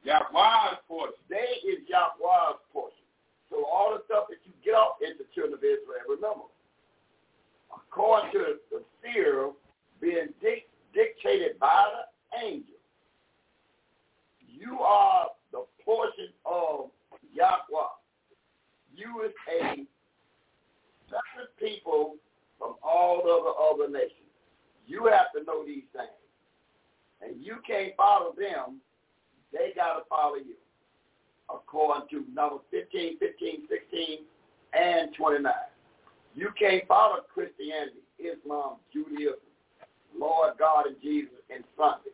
Yahweh's 0.03 0.79
portion. 0.87 1.15
They 1.29 1.67
is 1.67 1.87
Yahweh's 1.87 2.59
portion. 2.73 2.96
So 3.49 3.65
all 3.65 3.93
the 3.95 4.03
stuff 4.05 4.25
that 4.29 4.37
you 4.45 4.51
get 4.63 4.73
off 4.73 4.97
is 5.01 5.17
the 5.17 5.25
children 5.33 5.53
of 5.53 5.63
Israel. 5.63 6.03
Remember, 6.07 6.47
according 7.73 8.31
to 8.33 8.55
the 8.71 8.83
seer 9.01 9.51
being 10.01 10.29
dic- 10.41 10.69
dictated 10.93 11.59
by 11.59 11.87
the 11.91 12.45
angel, 12.45 12.75
you 14.47 14.79
are 14.79 15.27
the 15.51 15.63
portion 15.83 16.29
of 16.45 16.89
Yahweh. 17.33 17.93
You 18.95 19.23
is 19.23 19.31
a 19.61 19.85
separate 21.05 21.55
people 21.59 22.15
from 22.57 22.75
all 22.83 23.21
the 23.23 23.29
other, 23.29 23.85
other 23.85 23.91
nations. 23.91 24.27
You 24.87 25.05
have 25.05 25.31
to 25.35 25.43
know 25.43 25.65
these 25.65 25.83
things. 25.93 26.09
And 27.21 27.43
you 27.43 27.57
can't 27.65 27.95
follow 27.95 28.33
them. 28.37 28.81
They 29.53 29.73
got 29.75 29.93
to 29.97 30.03
follow 30.09 30.35
you. 30.35 30.55
According 31.49 32.09
to 32.09 32.25
number 32.33 32.57
15, 32.71 33.19
15, 33.19 33.67
16, 33.69 34.19
and 34.73 35.13
29. 35.15 35.53
You 36.35 36.49
can't 36.59 36.85
follow 36.87 37.17
Christianity, 37.33 38.03
Islam, 38.19 38.77
Judaism, 38.93 39.39
Lord 40.17 40.53
God 40.59 40.87
and 40.87 40.95
Jesus, 41.01 41.39
and 41.53 41.63
Sunday. 41.77 42.13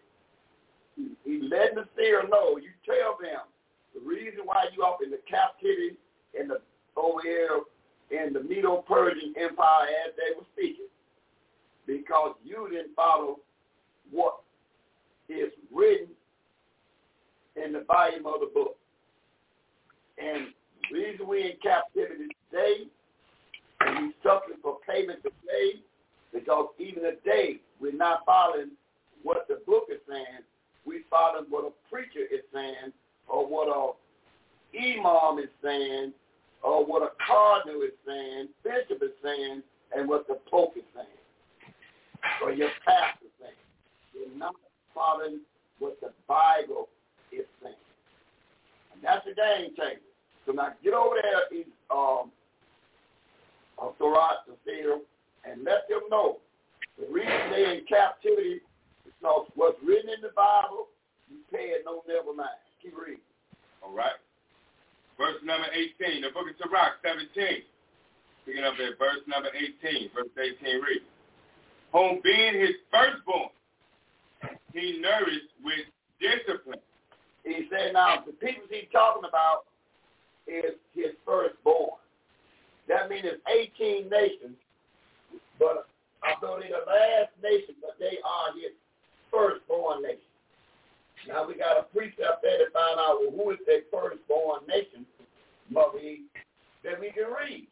He, 1.26 1.42
letting 1.42 1.76
the 1.76 1.88
seer 1.98 2.24
know. 2.30 2.58
You 2.58 2.70
tell 2.86 3.18
them 3.20 3.42
the 3.94 4.02
reason 4.08 4.42
why 4.46 4.66
you 4.76 4.84
up 4.84 5.00
in 5.04 5.10
the 5.10 5.20
captivity 5.30 5.98
in 6.40 6.48
the 6.48 6.60
over 6.96 7.22
here 7.24 7.62
in 8.12 8.34
the 8.34 8.44
Medo-Persian 8.44 9.34
Empire 9.40 9.88
as 10.06 10.14
they 10.16 10.38
were 10.38 10.46
speaking, 10.54 10.86
because 11.88 12.36
you 12.46 12.70
didn't 12.72 12.96
follow 12.96 13.40
what 14.12 14.42
is 15.28 15.52
written 15.74 16.08
in 17.56 17.74
the 17.74 17.84
volume 17.88 18.28
of 18.28 18.42
the 18.42 18.52
book. 18.54 18.78
And 20.24 20.48
the 20.90 20.98
reason 20.98 21.28
we 21.28 21.44
in 21.44 21.58
captivity 21.62 22.28
today 22.50 22.88
and 23.82 24.08
we 24.08 24.14
suffering 24.24 24.60
for 24.62 24.78
payment 24.88 25.20
today 25.24 25.82
because 26.34 26.68
even 26.80 27.04
today 27.04 27.58
we're 27.80 27.94
not 27.94 28.26
following 28.26 28.72
what 29.24 29.48
the 29.48 29.60
book 29.66 29.86
is 29.92 30.00
saying. 30.08 30.44
We 30.86 31.04
following 31.10 31.46
what 31.50 31.66
a 31.66 31.72
preacher 31.90 32.26
is 32.32 32.42
saying 32.54 32.94
or 33.28 33.46
what 33.46 33.68
a 33.68 33.94
imam 34.78 35.40
is 35.40 35.50
saying 35.64 36.14
or 36.64 36.86
what 36.86 37.04
a 37.04 37.10
cardinal 37.26 37.82
is 37.82 37.92
saying, 38.08 38.48
bishop 38.64 39.04
is 39.04 39.12
saying, 39.22 39.62
and 39.96 40.08
what 40.08 40.28
the 40.28 40.40
pope 40.50 40.74
is 40.78 40.84
saying 40.96 41.08
or 42.42 42.52
your 42.54 42.70
pastor 42.86 43.26
is 43.26 43.32
saying. 43.40 43.64
You're 44.14 44.38
not 44.38 44.56
following 44.94 45.40
what 45.80 46.00
the 46.02 46.12
Bible 46.28 46.88
is 47.32 47.46
saying. 47.62 47.76
And 48.94 49.04
that's 49.04 49.26
the 49.26 49.34
game 49.34 49.76
changer. 49.76 50.13
So 50.46 50.52
now 50.52 50.74
get 50.84 50.94
over 50.94 51.16
there 51.22 51.48
in 51.52 51.66
um, 51.90 52.32
uh, 53.82 53.90
Thorat 54.00 54.44
to 54.48 54.54
Seer 54.66 55.00
and 55.46 55.64
let 55.64 55.88
them 55.90 56.02
know 56.10 56.38
the 57.00 57.08
reason 57.12 57.50
they're 57.50 57.74
in 57.74 57.86
captivity 57.86 58.62
is 58.62 59.14
because 59.20 59.48
what's 59.56 59.78
written 59.84 60.10
in 60.12 60.22
the 60.22 60.36
Bible, 60.36 60.88
you 61.30 61.38
pay 61.52 61.74
it 61.74 61.84
no 61.86 62.04
never 62.08 62.34
mind. 62.36 62.60
Keep 62.82 62.94
reading. 63.00 63.24
All 63.82 63.94
right. 63.94 64.20
Verse 65.18 65.40
number 65.44 65.68
18, 65.72 66.22
the 66.22 66.30
book 66.30 66.50
of 66.50 66.56
Sirach 66.60 67.00
17. 67.06 67.64
Picking 68.46 68.64
up 68.64 68.76
at 68.76 69.00
verse 69.00 69.24
number 69.28 69.50
18. 69.56 70.12
Verse 70.12 70.34
18 70.36 70.82
reads, 70.82 71.08
Whom 71.94 72.20
being 72.24 72.60
his 72.60 72.76
firstborn, 72.92 73.50
he 74.74 75.00
nourished 75.00 75.54
with 75.64 75.88
discipline. 76.20 76.82
He 77.46 77.68
said 77.72 77.94
now, 77.94 78.24
the 78.26 78.34
people 78.34 78.64
he's 78.70 78.90
talking 78.92 79.24
about 79.28 79.70
is 80.48 80.76
his 80.94 81.14
firstborn. 81.26 82.00
That 82.88 83.10
means 83.10 83.24
it's 83.26 83.42
18 83.80 84.10
nations, 84.10 84.58
but 85.60 85.88
although 86.24 86.60
they're 86.60 86.70
the 86.70 86.86
last 86.86 87.32
nation, 87.42 87.76
but 87.82 87.96
they 88.00 88.20
are 88.20 88.54
his 88.56 88.76
firstborn 89.32 90.04
nation. 90.04 90.30
Now 91.28 91.48
we 91.48 91.56
got 91.56 91.80
a 91.80 91.84
precept 91.96 92.44
there 92.44 92.60
to 92.60 92.68
find 92.72 93.00
out 93.00 93.20
well, 93.24 93.32
who 93.32 93.52
is 93.52 93.60
their 93.66 93.88
firstborn 93.88 94.68
nation, 94.68 95.06
Mother 95.70 96.00
Eve, 96.00 96.28
that 96.84 97.00
we 97.00 97.12
can 97.12 97.32
read. 97.32 97.68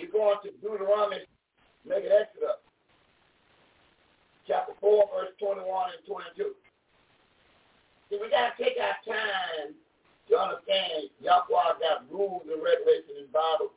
We're 0.00 0.10
going 0.10 0.38
to 0.44 0.50
Deuteronomy, 0.64 1.28
make 1.84 2.04
it 2.04 2.12
Exodus, 2.12 2.56
chapter 4.46 4.72
4, 4.80 5.04
verse 5.12 5.32
21 5.38 5.68
and 5.92 6.06
22. 6.08 6.56
See, 8.08 8.18
we 8.20 8.30
got 8.30 8.56
to 8.56 8.64
take 8.64 8.80
our 8.80 8.96
time 9.04 9.76
to 10.28 10.34
understand 10.38 11.12
Yahweh 11.20 11.80
got 11.80 12.08
rules 12.10 12.42
and 12.48 12.62
regulations 12.62 13.16
in 13.20 13.26
the 13.28 13.34
Bible. 13.34 13.72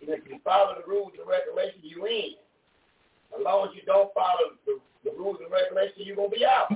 And 0.00 0.10
if 0.10 0.24
you 0.28 0.38
follow 0.44 0.76
the 0.76 0.86
rules 0.88 1.12
and 1.18 1.28
regulations, 1.28 1.84
you 1.84 2.04
in. 2.06 2.36
As 3.34 3.42
long 3.42 3.68
as 3.68 3.74
you 3.74 3.82
don't 3.84 4.12
follow 4.14 4.56
the, 4.64 4.78
the 5.04 5.12
rules 5.16 5.38
and 5.42 5.50
regulations, 5.50 6.06
you're 6.06 6.16
going 6.16 6.30
to 6.30 6.36
be 6.36 6.46
out. 6.46 6.72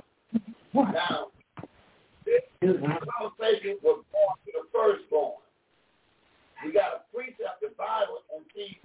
Now, 0.75 1.33
this 2.27 2.45
conversation 2.61 3.81
was 3.83 4.05
born 4.13 4.35
to 4.45 4.51
the 4.53 4.65
firstborn. 4.73 5.41
We 6.65 6.73
got 6.73 6.91
to 6.93 7.01
precept 7.09 7.65
the 7.65 7.73
Bible 7.79 8.21
and 8.37 8.45
see 8.53 8.77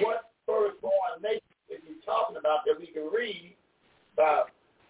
what 0.00 0.30
firstborn 0.46 1.18
nation 1.22 1.42
is 1.68 1.82
he 1.86 1.98
talking 2.06 2.36
about 2.36 2.62
that 2.66 2.78
we 2.78 2.86
can 2.86 3.10
read 3.10 3.54
by 4.16 4.44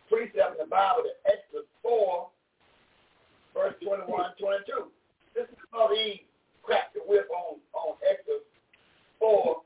precepting 0.08 0.60
the 0.60 0.68
Bible 0.68 1.08
to 1.08 1.14
Exodus 1.24 1.68
4, 1.82 2.28
verse 3.54 3.74
21 3.84 4.08
and 4.08 4.34
22. 4.38 4.84
This 5.34 5.44
is 5.44 5.58
how 5.72 5.88
he 5.94 6.24
cracked 6.62 6.94
the 6.94 7.00
whip 7.06 7.28
on, 7.30 7.58
on 7.74 7.96
Exodus 8.08 8.42
4, 9.18 9.62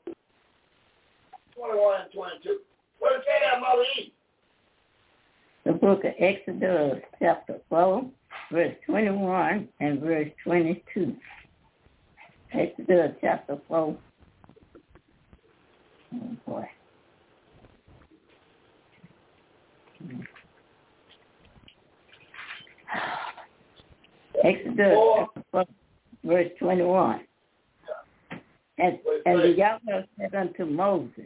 21 1.55 2.01
and 2.01 2.11
22. 2.13 2.59
What 2.99 3.13
does 3.13 3.21
it 3.21 3.25
say 3.25 3.39
there, 3.41 3.59
Mother 3.59 3.83
Eve? 3.99 4.11
The 5.65 5.73
book 5.73 6.03
of 6.05 6.13
Exodus, 6.19 7.03
chapter 7.19 7.59
4, 7.69 8.09
verse 8.51 8.75
21 8.85 9.67
and 9.79 9.99
verse 9.99 10.29
22. 10.43 11.15
Exodus 12.53 13.11
chapter 13.21 13.57
4. 13.67 13.97
Oh 16.13 16.37
boy. 16.45 16.69
Exodus 24.47 24.97
chapter 25.17 25.43
4, 25.51 25.65
verse 26.23 26.51
21. 26.59 27.21
And, 28.77 28.99
and 29.25 29.41
the 29.41 29.49
Yahweh 29.49 30.03
said 30.17 30.35
unto 30.35 30.65
Moses, 30.65 31.25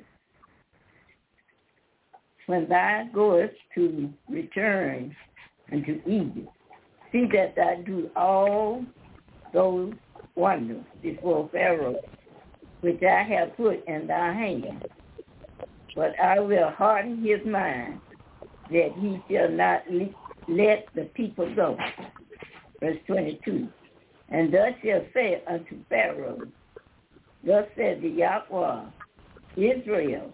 When 2.48 2.68
thou 2.68 3.07
goest 3.14 3.53
to 3.76 4.10
return 4.27 5.15
unto 5.72 6.02
Egypt, 6.07 6.49
see 7.11 7.27
that 7.34 7.56
thou 7.56 7.76
do 7.85 8.10
all 8.15 8.84
those 9.53 9.93
wonders 10.35 10.84
before 11.03 11.48
Pharaoh, 11.52 11.99
which 12.80 13.03
I 13.03 13.22
have 13.22 13.56
put 13.56 13.85
in 13.88 14.07
thy 14.07 14.34
hand. 14.34 14.84
But 15.95 16.19
I 16.19 16.39
will 16.39 16.69
harden 16.72 17.23
his 17.23 17.45
mind, 17.45 17.99
that 18.72 18.93
he 18.98 19.22
shall 19.30 19.49
not 19.49 19.84
le- 19.91 20.10
let 20.48 20.88
the 20.95 21.03
people 21.14 21.53
go. 21.53 21.77
Verse 22.81 22.97
22. 23.07 23.67
And 24.29 24.53
thus 24.53 24.73
shall 24.83 25.05
say 25.13 25.41
unto 25.47 25.77
Pharaoh, 25.89 26.41
Thus 27.45 27.65
said 27.75 28.01
the 28.01 28.09
Yahweh, 28.09 28.85
Israel 29.55 30.31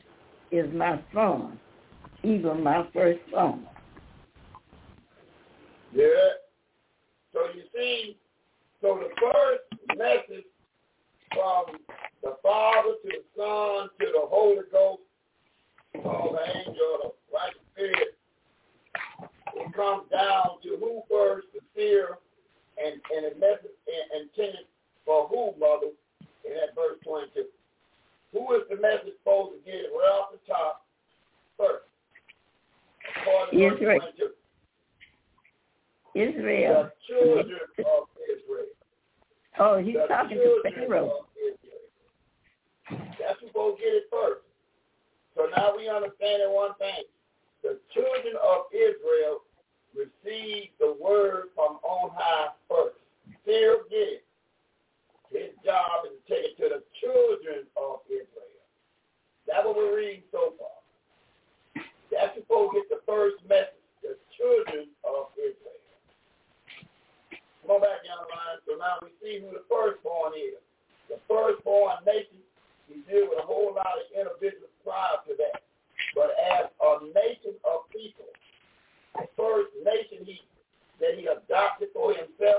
is 0.51 0.73
my 0.73 0.99
son, 1.13 1.59
even 2.23 2.63
my 2.63 2.87
firstborn. 2.93 3.65
Yeah, 5.93 6.05
So 7.33 7.39
you 7.55 7.63
see, 7.75 8.17
so 8.81 8.99
the 9.01 9.09
first 9.19 9.97
message 9.97 10.45
from 11.33 11.77
the 12.21 12.35
Father 12.43 12.89
to 13.03 13.07
the 13.07 13.23
Son 13.35 13.89
to 13.99 14.05
the 14.13 14.27
Holy 14.27 14.61
Ghost, 14.71 15.01
all 16.05 16.33
the 16.33 16.59
angel, 16.59 16.75
the 17.03 17.11
right 17.33 17.53
spirit, 17.73 18.17
it 19.55 19.73
comes 19.73 20.03
down 20.11 20.61
to 20.63 20.77
who 20.79 21.01
first, 21.09 21.47
the 21.53 21.61
seer, 21.75 22.17
and, 22.77 23.01
and 23.15 23.25
a 23.25 23.39
message 23.39 23.73
intended 24.13 24.65
for 25.05 25.27
who, 25.27 25.53
mother, 25.59 25.91
in 26.45 26.53
that 26.53 26.75
verse 26.75 26.97
22. 27.03 27.45
Who 28.33 28.53
is 28.55 28.63
the 28.69 28.75
message 28.77 29.15
supposed 29.23 29.57
to 29.57 29.59
get 29.65 29.75
it 29.75 29.91
right 29.93 30.11
off 30.13 30.31
the 30.31 30.39
top 30.47 30.85
first? 31.57 31.85
According 33.21 33.59
to 33.59 33.75
Israel. 33.75 34.01
Israel. 36.13 36.89
The 36.89 36.93
children 37.07 37.59
of 37.79 38.07
Israel. 38.25 38.71
Oh, 39.59 39.77
he's 39.81 39.95
The 39.95 40.07
talking 40.07 40.37
to 40.37 40.61
Pharaoh. 40.63 40.85
Israel. 40.85 41.27
That's 42.89 43.39
supposed 43.45 43.77
to 43.77 43.83
get 43.83 43.93
it 43.93 44.07
first. 44.11 44.41
So 45.35 45.47
now 45.55 45.73
we 45.75 45.89
understand 45.89 46.41
one 46.49 46.73
thing. 46.79 47.05
The 47.63 47.79
children 47.93 48.35
of 48.41 48.69
Israel 48.73 49.46
received 49.97 50.77
the 50.79 50.95
word 51.01 51.49
from 51.57 51.81
on 51.81 52.13
high 52.13 52.53
first. 52.69 53.01
Still 53.41 53.81
get 53.89 54.21
it. 54.21 54.23
His 55.33 55.51
job 55.65 56.07
is 56.07 56.15
to 56.15 56.21
take 56.29 56.45
it 56.53 56.55
to 56.61 56.79
the 56.79 56.81
children 57.03 57.67
of 57.75 58.05
Israel. 58.07 58.63
That's 59.43 59.65
what 59.65 59.75
we're 59.75 59.97
reading 59.97 60.23
so 60.31 60.55
far. 60.55 60.77
That's 62.11 62.31
supposed 62.39 62.71
to 62.71 62.75
get 62.79 62.87
the 62.87 63.03
first 63.03 63.43
message, 63.43 63.83
the 63.99 64.15
children 64.39 64.87
of 65.03 65.35
Israel. 65.35 65.81
Go 67.67 67.83
back 67.83 67.99
down 68.07 68.23
the 68.23 68.31
line. 68.31 68.63
So 68.63 68.79
now 68.79 69.03
we 69.03 69.11
see 69.19 69.43
who 69.43 69.51
the 69.51 69.67
firstborn 69.67 70.31
is. 70.39 70.63
The 71.11 71.19
firstborn 71.27 71.99
nation, 72.07 72.39
he 72.87 73.03
deal 73.03 73.27
with 73.27 73.43
a 73.43 73.47
whole 73.47 73.75
lot 73.75 73.99
of 73.99 74.07
individuals 74.15 74.71
prior 74.87 75.19
to 75.27 75.35
that. 75.35 75.67
But 76.15 76.31
as 76.39 76.71
a 76.79 77.03
nation 77.11 77.59
of 77.67 77.91
people, 77.91 78.31
first 79.37 79.69
nation 79.83 80.25
he 80.25 80.41
that 80.99 81.17
he 81.17 81.27
adopted 81.27 81.89
for 81.93 82.13
himself 82.13 82.56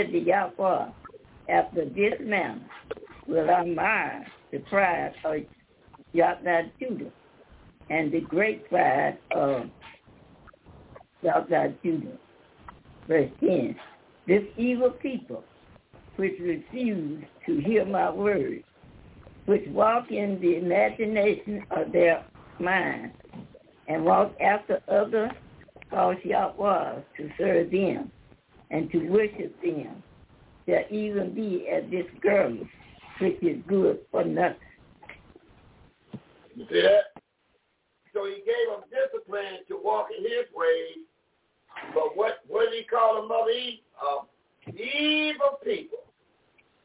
said 0.00 0.12
the 0.12 0.20
Yahweh, 0.20 0.86
after 1.48 1.84
this 1.84 2.14
manner. 2.20 2.60
Will 3.26 3.50
I 3.50 3.64
mar 3.64 4.26
the 4.50 4.58
pride 4.58 5.12
of 5.24 5.36
Yahweh 6.12 6.62
Judah, 6.78 7.10
and 7.90 8.10
the 8.10 8.20
great 8.20 8.68
pride 8.68 9.18
of 9.32 9.64
Yahweh 11.22 11.72
Judah. 11.82 12.18
Verse 13.08 13.30
10, 13.40 13.76
This 14.26 14.42
evil 14.56 14.90
people, 14.90 15.44
which 16.16 16.34
refuse 16.40 17.24
to 17.46 17.60
hear 17.60 17.84
my 17.84 18.10
words, 18.10 18.64
which 19.46 19.66
walk 19.68 20.10
in 20.10 20.40
the 20.40 20.56
imagination 20.56 21.64
of 21.70 21.92
their 21.92 22.24
mind, 22.58 23.12
and 23.88 24.04
walk 24.04 24.32
after 24.40 24.80
other 24.88 25.30
false 25.90 26.18
Yahwehs 26.24 27.02
to 27.16 27.30
serve 27.38 27.70
them 27.70 28.10
and 28.70 28.90
to 28.92 29.08
worship 29.08 29.54
them, 29.62 30.02
shall 30.68 30.84
even 30.90 31.34
be 31.34 31.68
as 31.68 31.84
this 31.90 32.06
girl, 32.20 32.56
which 33.20 33.42
is 33.42 33.58
good 33.66 33.98
for 34.10 34.24
nothing. 34.24 34.56
You 36.54 36.66
see 36.70 36.82
that? 36.82 37.22
So 38.12 38.26
he 38.26 38.42
gave 38.44 38.66
them 38.70 38.82
discipline 38.90 39.64
to 39.68 39.78
walk 39.82 40.08
in 40.16 40.24
his 40.24 40.46
ways. 40.54 41.04
But 41.94 42.16
what 42.16 42.40
what 42.48 42.70
did 42.70 42.78
he 42.78 42.84
call 42.84 43.16
them, 43.16 43.28
Mother 43.28 43.50
Eve? 43.50 43.78
Uh, 44.00 44.24
evil 44.68 45.58
people. 45.64 45.98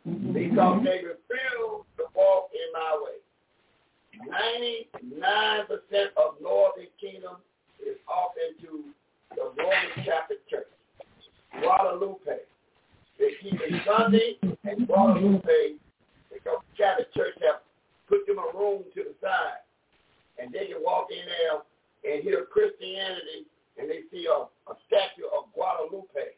Because 0.05 0.83
they 0.83 1.01
refuse 1.01 1.83
to 1.97 2.03
walk 2.15 2.49
in 2.53 2.69
my 2.73 3.01
way. 3.01 3.17
99% 4.29 6.05
of 6.15 6.35
Northern 6.41 6.85
Kingdom 7.01 7.37
is 7.81 7.97
off 8.07 8.31
into 8.37 8.85
the 9.35 9.51
Roman 9.57 10.05
Catholic 10.05 10.47
Church. 10.47 10.67
Guadalupe. 11.61 12.45
They 13.19 13.31
keep 13.41 13.59
it 13.61 13.81
Sunday 13.85 14.37
and 14.63 14.87
Guadalupe 14.87 15.79
because 16.31 16.59
the 16.59 16.77
Catholic 16.77 17.13
Church 17.13 17.35
have 17.41 17.61
put 18.07 18.27
them 18.27 18.37
a 18.37 18.57
room 18.57 18.83
to 18.93 19.03
the 19.03 19.15
side. 19.21 19.63
And 20.37 20.51
they 20.51 20.67
can 20.67 20.83
walk 20.83 21.07
in 21.11 21.23
there 21.23 21.63
and 22.13 22.23
hear 22.23 22.45
Christianity 22.51 23.47
and 23.77 23.89
they 23.89 24.01
see 24.11 24.27
a, 24.27 24.47
a 24.71 24.75
statue 24.87 25.27
of 25.35 25.51
Guadalupe. 25.53 26.35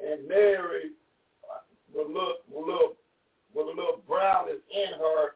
And 0.00 0.28
Mary 0.28 0.92
uh, 1.46 1.62
with 1.94 2.06
a 2.06 2.08
little, 2.08 2.36
with 3.54 3.66
a 3.66 3.70
little, 3.70 4.02
brownness 4.06 4.60
in 4.70 4.98
her 4.98 5.34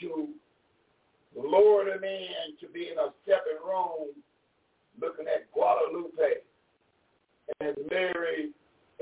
to 0.00 0.28
lure 1.34 1.84
them 1.86 2.04
in 2.04 2.56
to 2.60 2.68
be 2.72 2.90
in 2.92 2.98
a 2.98 3.10
separate 3.24 3.62
room 3.64 4.10
looking 5.00 5.26
at 5.26 5.50
Guadalupe 5.52 6.44
and 7.60 7.76
Mary 7.90 8.50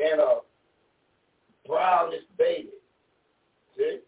and 0.03 0.21
a 0.21 0.39
brownish 1.67 2.25
baby. 2.39 2.71
See? 3.77 3.99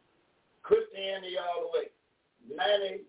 Christianity 0.62 1.36
all 1.38 1.70
the 1.72 1.78
way. 1.78 1.88
99% 2.58 3.00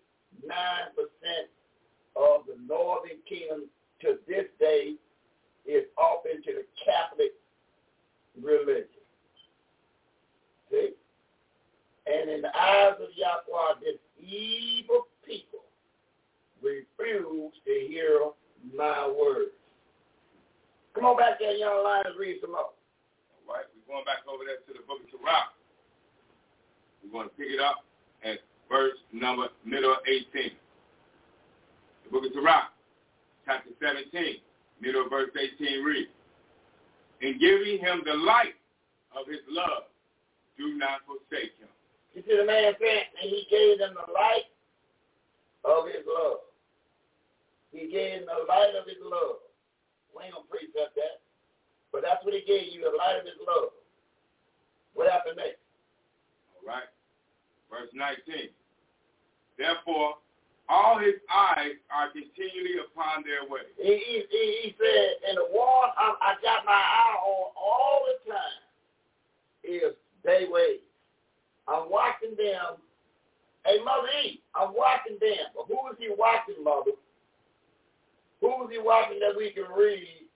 of 2.16 2.46
the 2.46 2.56
Northern 2.66 3.18
Kingdom 3.28 3.68
to 4.02 4.18
this 4.28 4.46
day 4.58 4.94
is 5.66 5.84
off 5.96 6.24
into 6.32 6.52
the 6.52 6.66
Catholic 6.84 7.32
religion. 8.42 8.86
See? 10.70 10.90
And 12.06 12.30
in 12.30 12.42
the 12.42 12.56
eyes 12.56 12.94
of 13.00 13.08
Yahweh, 13.16 13.80
this 13.80 13.98
evil 14.20 15.08
people 15.26 15.64
refuse 16.62 17.52
to 17.64 17.86
hear 17.88 18.20
my 18.76 19.08
words 19.08 19.50
on 21.04 21.16
back 21.16 21.38
there, 21.38 21.52
young 21.52 21.84
lions, 21.84 22.16
read 22.18 22.38
some 22.40 22.52
more. 22.52 22.72
All 23.44 23.54
right, 23.54 23.68
we're 23.74 23.92
going 23.92 24.04
back 24.04 24.24
over 24.24 24.42
there 24.46 24.64
to 24.64 24.72
the 24.72 24.84
book 24.88 25.04
of 25.04 25.08
Sirach. 25.12 25.52
We're 27.04 27.12
going 27.12 27.28
to 27.28 27.34
pick 27.36 27.52
it 27.52 27.60
up 27.60 27.84
at 28.24 28.40
verse 28.70 28.96
number 29.12 29.48
middle 29.64 29.96
18. 30.08 30.56
The 32.04 32.10
book 32.10 32.24
of 32.24 32.32
Sirach, 32.32 32.72
chapter 33.44 33.70
17, 33.78 34.40
middle 34.80 35.04
of 35.04 35.10
verse 35.10 35.30
18 35.36 35.84
reads, 35.84 36.10
In 37.20 37.38
giving 37.38 37.78
him 37.78 38.02
the 38.04 38.14
light 38.14 38.56
of 39.14 39.26
his 39.28 39.42
love, 39.50 39.86
do 40.58 40.74
not 40.74 41.04
forsake 41.06 41.54
him. 41.60 41.70
You 42.14 42.22
see 42.24 42.36
the 42.36 42.46
man 42.46 42.72
saying, 42.80 43.12
and 43.22 43.28
he 43.28 43.46
gave 43.50 43.78
them 43.78 43.92
the 43.94 44.08
light 44.12 44.48
of 45.68 45.86
his 45.86 46.02
love. 46.08 46.40
He 47.70 47.92
gave 47.92 48.24
them 48.24 48.28
the 48.32 48.48
light 48.48 48.72
of 48.72 48.88
his 48.88 48.98
love. 49.04 49.45
We 50.16 50.24
ain't 50.24 50.32
gonna 50.32 50.48
precept 50.48 50.96
that. 50.96 51.20
But 51.92 52.00
that's 52.00 52.24
what 52.24 52.32
he 52.32 52.40
gave 52.48 52.72
you, 52.72 52.80
the 52.80 52.96
light 52.96 53.20
of 53.20 53.28
his 53.28 53.36
love. 53.44 53.76
What 54.96 55.12
happened 55.12 55.36
next? 55.36 55.60
All 56.56 56.64
right. 56.64 56.88
Verse 57.68 57.92
19. 57.92 58.48
Therefore, 59.60 60.16
all 60.68 60.98
his 60.98 61.20
eyes 61.28 61.76
are 61.92 62.10
continually 62.10 62.80
upon 62.80 63.22
their 63.22 63.44
way. 63.44 63.68
He, 63.76 63.92
he, 63.92 64.16
he, 64.32 64.44
he 64.64 64.68
said, 64.80 65.28
and 65.28 65.36
the 65.36 65.46
one 65.52 65.92
I, 65.96 66.16
I 66.20 66.30
got 66.42 66.64
my 66.64 66.72
eye 66.72 67.16
on 67.20 67.52
all 67.54 68.00
the 68.08 68.32
time 68.32 68.60
is 69.62 69.94
they 70.24 70.46
ways. 70.50 70.80
I'm 71.68 71.90
watching 71.90 72.36
them. 72.36 72.80
Hey, 73.64 73.78
Mother 73.82 74.08
E, 74.24 74.40
I'm 74.54 74.74
watching 74.74 75.18
them. 75.20 75.50
But 75.54 75.66
who 75.66 75.76
is 75.90 75.98
he 75.98 76.08
watching, 76.16 76.62
Mother? 76.62 76.94
Who 78.40 78.64
is 78.64 78.70
he 78.70 78.78
watching 78.78 79.18
that 79.20 79.36
we 79.36 79.50
can 79.50 79.70
read 79.72 80.28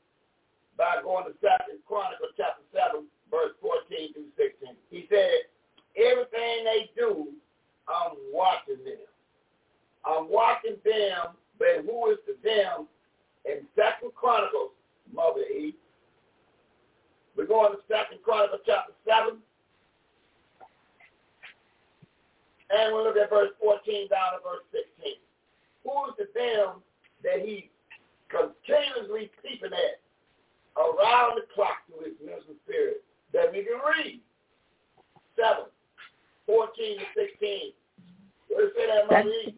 by 0.77 1.03
going 1.03 1.25
to 1.27 1.35
Second 1.41 1.85
Chronicles 1.87 2.33
chapter 2.37 2.65
7, 2.73 3.05
verse 3.31 3.53
14 3.61 4.15
through 4.15 4.33
16? 4.37 4.75
He 4.89 5.07
said, 5.11 5.51
everything 5.97 6.65
they 6.65 6.91
do, 6.97 7.29
I'm 7.89 8.17
watching 8.33 8.81
them. 8.85 9.05
I'm 10.05 10.31
watching 10.31 10.81
them, 10.85 11.37
but 11.59 11.85
who 11.85 12.11
is 12.11 12.19
the 12.25 12.37
them 12.41 12.89
in 13.45 13.69
Second 13.77 14.15
Chronicles, 14.17 14.73
Mother 15.13 15.45
E? 15.45 15.75
We're 17.37 17.47
going 17.47 17.73
to 17.73 17.79
Second 17.85 18.25
Chronicles 18.25 18.65
chapter 18.65 18.93
7. 19.07 19.37
And 22.71 22.95
we'll 22.95 23.05
look 23.05 23.17
at 23.17 23.29
verse 23.29 23.51
14 23.61 24.09
down 24.09 24.39
to 24.39 24.41
verse 24.41 24.65
16. 24.73 25.21
Who 25.85 25.93
is 26.09 26.15
the 26.17 26.29
them 26.33 26.81
that 27.25 27.45
he 27.45 27.71
continuously 28.31 29.31
keeping 29.43 29.73
at 29.73 30.01
around 30.77 31.36
the 31.36 31.43
clock 31.55 31.82
to 31.89 32.05
his 32.05 32.15
mental 32.24 32.55
spirit 32.65 33.02
that 33.32 33.52
we 33.52 33.65
can 33.65 33.81
read? 33.85 34.20
7, 35.36 35.65
14 36.47 36.98
to 36.98 37.05
16. 37.15 37.73
What 38.48 38.73
say 38.77 38.86
that, 38.86 39.11
Mother 39.11 39.28
E? 39.28 39.55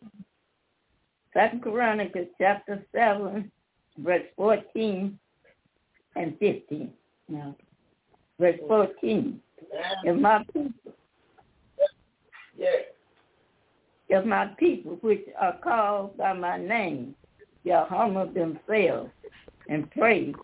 Second 1.35 1.63
Chronicles 1.63 2.29
chapter 2.39 2.85
7, 2.95 3.51
verse 3.99 4.23
14 4.37 5.19
and 6.17 6.39
15. 6.39 6.91
No. 7.29 7.55
Verse 8.39 8.59
14. 8.69 9.41
If 10.05 10.21
my 10.21 10.45
people, 10.53 10.73
Yeah. 12.59 12.69
if 14.09 14.25
my 14.27 14.47
people 14.59 14.97
which 14.97 15.27
are 15.39 15.57
called 15.59 16.17
by 16.19 16.35
my 16.35 16.59
name 16.59 17.15
shall 17.67 17.87
humble 17.87 18.27
themselves 18.27 19.11
and 19.69 19.91
pray 19.91 20.35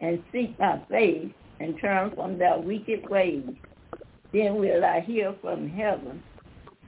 and 0.00 0.22
seek 0.32 0.58
my 0.58 0.80
face 0.90 1.30
and 1.60 1.78
turn 1.80 2.10
from 2.14 2.38
their 2.38 2.58
wicked 2.58 3.08
ways, 3.08 3.44
then 4.32 4.56
will 4.56 4.84
I 4.84 5.00
hear 5.00 5.34
from 5.40 5.68
heaven 5.68 6.22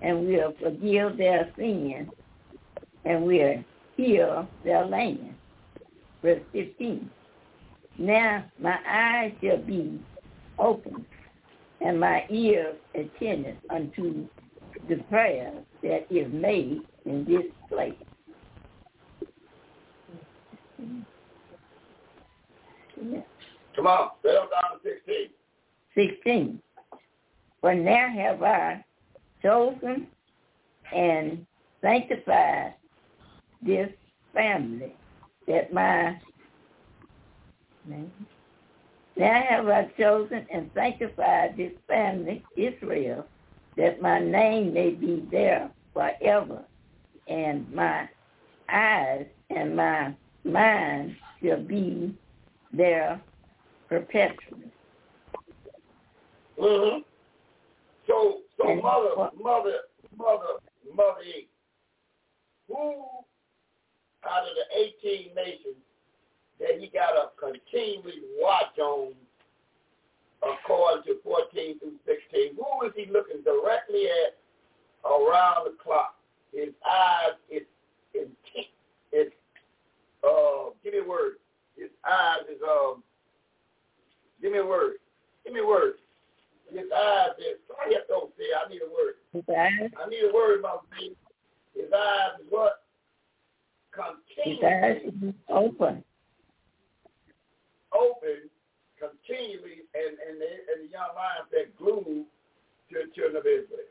and 0.02 0.26
will 0.26 0.54
forgive 0.60 1.16
their 1.16 1.50
sin 1.56 2.10
and 3.04 3.24
will 3.24 3.62
heal 3.96 4.48
their 4.64 4.84
land. 4.84 5.34
Verse 6.22 6.42
15. 6.52 7.10
Now 7.98 8.44
my 8.58 8.78
eyes 8.86 9.32
shall 9.42 9.58
be 9.58 10.00
open 10.58 11.06
and 11.80 12.00
my 12.00 12.24
ears 12.30 12.76
attentive 12.94 13.56
unto 13.70 14.26
the 14.88 14.96
prayer 15.08 15.52
that 15.82 16.06
is 16.10 16.32
made 16.32 16.80
in 17.04 17.24
this 17.24 17.44
place. 17.68 17.94
Come 23.74 23.86
on, 23.86 24.10
settle 24.22 24.48
down 24.48 24.80
to 24.82 24.90
16. 25.06 25.28
16. 25.94 26.62
For 27.60 27.74
now 27.74 28.08
have 28.10 28.42
I 28.42 28.84
chosen 29.42 30.06
and 30.94 31.46
sanctified 31.82 32.74
this 33.62 33.90
family 34.32 34.94
that 35.46 35.72
my 35.72 36.18
now 39.16 39.42
have 39.48 39.68
I 39.68 39.84
chosen 39.98 40.46
and 40.52 40.70
sanctified 40.74 41.56
this 41.56 41.72
family, 41.86 42.44
Israel, 42.56 43.26
that 43.76 44.02
my 44.02 44.18
name 44.18 44.74
may 44.74 44.90
be 44.90 45.26
there 45.30 45.70
forever, 45.94 46.62
and 47.28 47.72
my 47.72 48.08
eyes 48.68 49.26
and 49.50 49.76
my 49.76 50.14
mind 50.46 51.16
shall 51.42 51.62
be 51.62 52.14
there 52.72 53.20
perpetually. 53.88 54.70
Mm-hmm. 56.58 57.00
So, 58.06 58.38
so 58.56 58.68
And 58.68 58.82
mother, 58.82 59.10
what- 59.16 59.36
mother, 59.36 59.78
mother, 60.16 60.60
mother, 60.94 61.20
who 62.68 63.04
out 64.28 64.42
of 64.42 64.54
the 64.56 65.06
18 65.06 65.34
nations 65.34 65.76
that 66.58 66.80
he 66.80 66.88
got 66.88 67.12
to 67.12 67.30
continually 67.38 68.22
watch 68.40 68.76
on 68.78 69.12
according 70.42 71.04
to 71.04 71.20
14 71.22 71.78
through 71.78 71.98
16, 72.06 72.56
who 72.56 72.86
is 72.86 72.92
he 72.96 73.06
looking 73.12 73.42
directly 73.42 74.06
at 74.08 74.36
around 75.08 75.66
the 75.66 75.76
clock? 75.82 76.16
His 76.52 76.70
eyes 76.88 77.36
is 77.50 77.62
uh, 80.26 80.70
give 80.82 80.94
me 80.94 81.00
a 81.00 81.08
word. 81.08 81.36
His 81.76 81.90
eyes 82.04 82.44
is, 82.50 82.60
um, 82.62 83.02
give 84.40 84.52
me 84.52 84.58
a 84.58 84.64
word. 84.64 84.96
Give 85.44 85.54
me 85.54 85.60
a 85.60 85.66
word. 85.66 85.94
His 86.70 86.90
eyes 86.90 87.30
is, 87.38 87.58
I 87.78 87.92
don't 88.08 88.32
say, 88.36 88.44
I 88.52 88.68
need 88.68 88.80
a 88.82 88.90
word. 88.90 89.14
Eyes, 89.36 89.90
I 90.02 90.08
need 90.08 90.24
a 90.28 90.34
word 90.34 90.60
about 90.60 90.84
me. 90.98 91.14
His 91.74 91.92
eyes 91.92 92.40
is 92.40 92.46
what? 92.50 92.82
his 94.44 94.58
eyes 94.62 95.00
Continually 95.04 95.34
open. 95.48 96.04
open, 97.92 98.50
continually, 99.00 99.88
and, 99.94 100.12
and, 100.28 100.36
the, 100.40 100.50
and 100.68 100.78
the 100.84 100.92
young 100.92 101.16
lion 101.16 101.48
said 101.48 101.72
glued 101.78 102.26
to 102.90 102.92
the 102.92 103.08
children 103.14 103.36
of 103.36 103.46
Israel. 103.46 103.88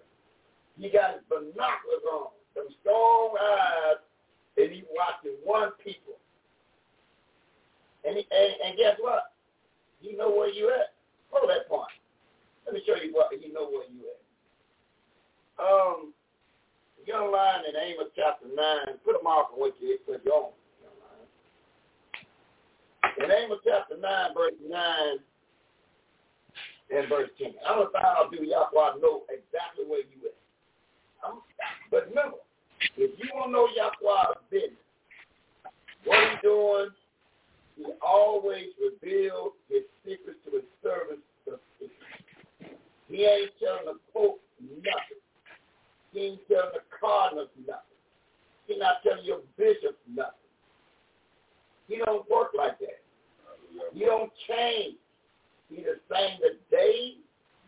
He 0.78 0.90
got 0.90 1.16
his 1.16 1.24
binoculars 1.30 2.06
on, 2.12 2.28
them 2.54 2.68
strong 2.82 3.36
eyes, 3.40 4.04
and 4.58 4.72
he 4.72 4.84
watching 4.94 5.38
one 5.44 5.72
people. 5.84 6.22
And, 8.08 8.18
and, 8.18 8.52
and 8.66 8.78
guess 8.78 8.96
what? 9.00 9.34
He 10.02 10.16
know 10.16 10.30
where 10.30 10.50
you 10.50 10.70
at. 10.70 10.94
Hold 11.32 11.50
that 11.50 11.68
point. 11.68 11.90
Let 12.66 12.76
me 12.76 12.82
show 12.86 12.96
you 12.96 13.14
what 13.14 13.30
he 13.34 13.52
know 13.52 13.66
where 13.70 13.86
you 13.90 14.06
at. 14.10 14.22
Um, 15.58 16.14
young 17.06 17.32
lion 17.32 17.64
in 17.70 17.76
Amos 17.76 18.12
chapter 18.16 18.46
9, 18.46 18.98
put 19.06 19.20
a 19.20 19.24
mark 19.24 19.48
on 19.54 19.60
what 19.60 19.76
you, 19.80 19.98
what 20.06 20.22
you 20.26 20.34
own. 20.34 20.52
In 23.24 23.32
Amos 23.32 23.60
chapter 23.64 23.96
9, 23.98 24.34
verse 24.36 24.54
9 24.68 24.82
and 26.94 27.10
verse 27.10 27.30
10. 27.42 27.54
I'm 27.68 27.78
going 27.78 27.88
to 27.88 27.94
find 27.94 28.06
out, 28.06 28.32
do 28.32 28.44
Yahweh 28.44 29.00
know 29.02 29.24
exactly 29.30 29.86
where 29.88 30.00
you 30.02 30.30
at. 30.30 30.38
Um, 31.26 31.42
but 31.90 32.10
remember, 32.10 32.38
if 32.98 33.12
you 33.18 33.30
want 33.34 33.50
to 33.50 33.54
know 33.54 33.68
Yahweh's 33.76 34.42
business, 34.52 34.82
what 36.06 36.20
he's 36.20 36.42
doing, 36.44 36.90
he 37.76 37.86
always 38.02 38.68
reveals 38.80 39.54
his 39.70 39.84
secrets 40.06 40.40
to 40.46 40.52
his 40.52 40.68
servants. 40.82 41.24
He 43.10 43.24
ain't 43.24 43.52
telling 43.60 43.86
the 43.86 44.00
Pope 44.14 44.42
nothing. 44.60 45.22
He 46.12 46.20
ain't 46.20 46.48
telling 46.48 46.72
the 46.74 46.84
cardinals 47.00 47.50
nothing. 47.68 48.00
He 48.68 48.78
not 48.78 49.04
telling 49.04 49.26
your 49.26 49.42
bishop 49.58 49.98
nothing. 50.12 50.32
He 51.88 51.98
don't 52.04 52.28
work 52.30 52.52
like 52.58 52.80
that. 52.80 53.02
He 53.94 54.06
don't 54.06 54.32
change. 54.48 54.96
He 55.70 55.84
the 55.84 56.00
same 56.10 56.40
today, 56.40 57.18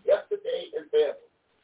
yesterday, 0.05 0.71
and 0.77 0.89
forever. 0.89 1.17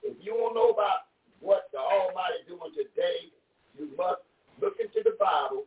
If 0.04 0.18
you 0.22 0.34
to 0.34 0.54
know 0.54 0.70
about 0.70 1.08
what 1.40 1.70
the 1.72 1.80
Almighty 1.80 2.44
doing 2.48 2.74
today, 2.76 3.32
you 3.78 3.90
must 3.98 4.22
look 4.62 4.76
into 4.80 5.02
the 5.04 5.16
Bible 5.20 5.66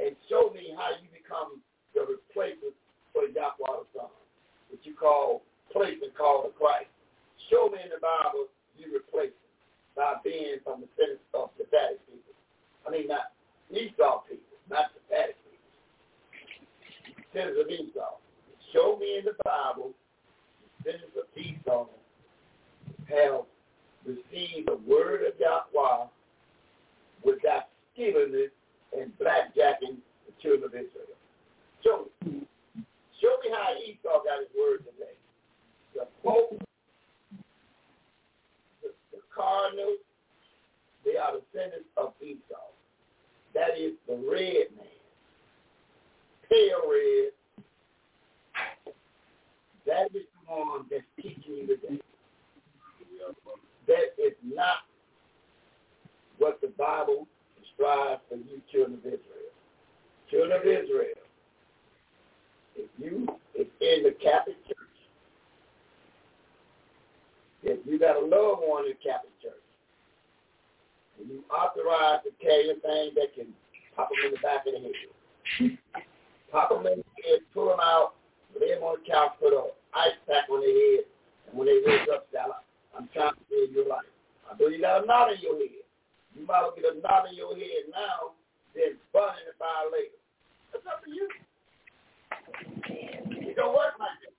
and 0.00 0.16
show 0.28 0.50
me 0.54 0.74
how 0.76 0.90
you 0.96 1.08
become 1.12 1.60
the 1.98 2.06
replacement 2.06 2.74
for 3.10 3.26
Yahweh 3.26 3.82
the 3.82 3.86
Son, 3.98 4.12
which 4.70 4.86
you 4.86 4.94
call 4.94 5.42
place 5.74 5.98
and 5.98 6.14
call 6.14 6.46
the 6.46 6.54
Christ. 6.54 6.90
Show 7.50 7.66
me 7.74 7.82
in 7.82 7.90
the 7.90 7.98
Bible 7.98 8.46
you 8.78 8.94
replace 8.94 9.34
him 9.34 9.50
by 9.98 10.22
being 10.22 10.62
from 10.62 10.86
the 10.86 10.90
sentence 10.94 11.26
of 11.34 11.50
the 11.58 11.66
Sadducees 11.74 12.22
people. 12.22 12.38
I 12.86 12.94
mean, 12.94 13.10
not 13.10 13.34
Esau 13.74 14.22
people, 14.30 14.58
not 14.70 14.94
the 14.94 15.02
Sadducees 15.10 15.58
people. 16.30 17.26
Sentence 17.34 17.58
of 17.58 17.66
Esau. 17.66 18.14
Show 18.70 18.96
me 19.00 19.18
in 19.18 19.24
the 19.26 19.36
Bible 19.42 19.90
the 20.62 20.92
sentence 20.94 21.14
of 21.18 21.26
Esau 21.34 21.90
have 23.10 23.42
received 24.06 24.68
the 24.70 24.78
word 24.86 25.26
of 25.26 25.34
Yahweh 25.40 26.06
without 27.24 27.74
it 28.00 28.52
and 28.96 29.10
blackjacking 29.18 29.98
the 29.98 30.32
children 30.40 30.70
of 30.70 30.74
Israel. 30.74 31.17
Show 31.84 32.08
me. 32.24 32.46
Show 33.20 33.36
me 33.42 33.50
how 33.50 33.74
Esau 33.74 34.22
got 34.24 34.40
his 34.40 34.48
word 34.58 34.84
today. 34.84 35.14
The 35.94 36.06
Pope, 36.24 36.62
the, 38.82 38.90
the 39.12 39.18
Cardinals, 39.34 39.98
they 41.04 41.16
are 41.16 41.32
descendants 41.32 41.88
of 41.96 42.12
Esau. 42.20 42.68
That 43.54 43.78
is 43.78 43.92
the 44.06 44.14
red 44.14 44.68
man. 44.76 44.86
Pale 46.48 46.82
red. 46.88 47.32
That 49.86 50.14
is 50.14 50.26
the 50.46 50.54
one 50.54 50.84
that's 50.90 51.02
teaching 51.16 51.42
you 51.46 51.66
today. 51.66 52.00
That 53.86 54.12
is 54.18 54.34
not 54.44 54.84
what 56.38 56.60
the 56.60 56.68
Bible 56.78 57.26
prescribes 57.56 58.20
for 58.28 58.36
you 58.36 58.60
children 58.70 58.98
of 58.98 59.06
Israel. 59.06 59.52
Children 60.30 60.52
of 60.60 60.62
Israel, 60.66 61.24
if 62.78 62.90
you 62.98 63.26
is 63.58 63.66
in 63.80 64.04
the 64.04 64.14
Catholic 64.22 64.56
Church, 64.66 64.76
if 67.64 67.78
you 67.84 67.98
got 67.98 68.16
a 68.16 68.20
loved 68.22 68.62
one 68.62 68.86
in 68.86 68.94
the 68.94 69.02
Catholic 69.02 69.34
Church, 69.42 69.66
and 71.18 71.28
you 71.28 71.42
authorize 71.50 72.22
to 72.22 72.30
carry 72.38 72.70
a 72.70 72.78
thing 72.78 73.10
that 73.18 73.34
can 73.34 73.50
pop 73.96 74.08
them 74.14 74.30
in 74.30 74.30
the 74.30 74.38
back 74.38 74.62
of 74.66 74.78
the 74.78 74.82
head, 74.86 75.74
pop 76.52 76.70
them 76.70 76.86
in 76.86 77.02
the 77.02 77.22
head, 77.26 77.42
pull 77.52 77.68
them 77.68 77.82
out, 77.82 78.14
lay 78.54 78.70
them 78.70 78.86
on 78.86 79.02
the 79.02 79.10
couch, 79.10 79.34
put 79.42 79.50
a 79.50 79.74
ice 79.98 80.14
pack 80.30 80.46
on 80.46 80.62
their 80.62 80.70
head, 80.70 81.04
and 81.50 81.58
when 81.58 81.66
they 81.66 81.82
wake 81.82 82.06
up, 82.14 82.30
say, 82.30 82.38
I'm 82.38 83.08
trying 83.12 83.34
to 83.34 83.42
save 83.50 83.74
your 83.74 83.88
life. 83.90 84.06
I 84.46 84.54
know 84.54 84.70
you 84.70 84.80
got 84.80 85.02
a 85.02 85.06
knot 85.06 85.34
in 85.34 85.42
your 85.42 85.58
head. 85.58 85.82
You 86.38 86.46
might 86.46 86.62
well 86.62 86.74
get 86.78 86.86
a 86.86 86.94
knot 87.02 87.26
in 87.28 87.34
your 87.34 87.54
head 87.58 87.90
now 87.90 88.38
than 88.74 88.94
burning 89.10 89.50
the 89.50 89.58
fire 89.58 89.90
later. 89.90 90.14
That's 90.70 90.86
up 90.86 91.02
to 91.04 91.10
you. 91.10 91.26
It 92.88 93.56
don't 93.56 93.74
work 93.74 93.96
like 93.98 94.18
that. 94.24 94.34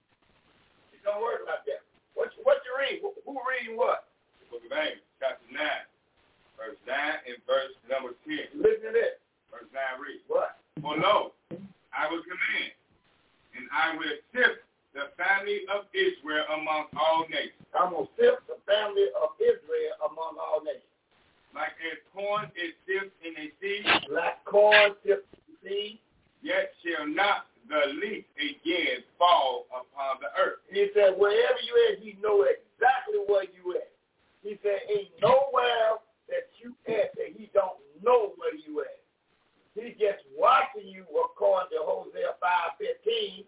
It 0.93 1.01
don't 1.03 1.21
work 1.21 1.43
like 1.47 1.63
that. 1.65 1.81
What 2.15 2.31
you, 2.35 2.41
what 2.43 2.59
you 2.67 2.73
read? 2.75 2.99
Who, 3.01 3.13
who 3.23 3.39
reading 3.47 3.77
what? 3.77 4.09
The 4.43 4.45
book 4.51 4.63
of 4.65 4.73
Amos, 4.73 5.03
chapter 5.19 5.47
9, 5.51 5.59
verse 6.57 6.79
9 6.87 7.29
and 7.29 7.39
verse 7.47 7.73
number 7.87 8.15
10. 8.27 8.59
Listen 8.59 8.89
to 8.89 8.91
this. 8.93 9.15
Verse 9.51 9.69
9 9.71 9.81
reads, 10.01 10.23
What? 10.27 10.59
Oh, 10.79 10.81
For 10.83 10.95
lo, 10.99 11.15
I 11.95 12.07
will 12.07 12.23
command, 12.23 12.73
and 13.57 13.65
I 13.71 13.95
will 13.97 14.17
sift 14.35 14.61
the 14.93 15.13
family 15.15 15.63
of 15.69 15.85
Israel 15.93 16.45
among 16.53 16.89
all 16.97 17.25
nations. 17.29 17.59
I'm 17.77 17.93
going 17.93 18.09
to 18.09 18.13
sift 18.17 18.45
the 18.49 18.59
family 18.65 19.07
of 19.21 19.37
Israel 19.37 19.93
among 20.09 20.37
all 20.41 20.61
nations. 20.65 20.89
Like 21.53 21.73
as 21.81 21.97
corn 22.13 22.45
is 22.53 22.77
sifted 22.85 23.11
in 23.25 23.33
a 23.33 23.47
sea, 23.57 23.81
Like 24.13 24.37
corn 24.45 24.93
sifted 25.01 25.25
in 25.33 25.49
the 25.49 25.57
sea, 25.65 26.01
yet 26.41 26.73
shall 26.85 27.07
not 27.09 27.49
the 27.69 27.93
leaf 28.01 28.25
again 28.37 29.01
fall 29.17 29.65
upon 29.73 30.21
the 30.21 30.29
earth. 30.37 30.61
He 30.69 30.89
said, 30.93 31.17
wherever 31.17 31.61
you 31.61 31.73
at, 31.89 32.01
he 32.01 32.17
know 32.21 32.45
exactly 32.45 33.21
where 33.25 33.45
you 33.49 33.77
at. 33.77 33.89
He 34.41 34.57
said, 34.61 34.85
ain't 34.89 35.13
nowhere 35.21 36.01
that 36.29 36.49
you 36.61 36.73
at 36.89 37.13
that 37.17 37.33
he 37.33 37.49
don't 37.53 37.77
know 38.01 38.33
where 38.37 38.53
you 38.55 38.81
at. 38.81 39.01
He's 39.77 39.97
just 39.97 40.25
watching 40.37 40.89
you 40.89 41.05
according 41.13 41.69
to 41.73 41.81
Hosea 41.81 42.37
5.15 42.41 43.45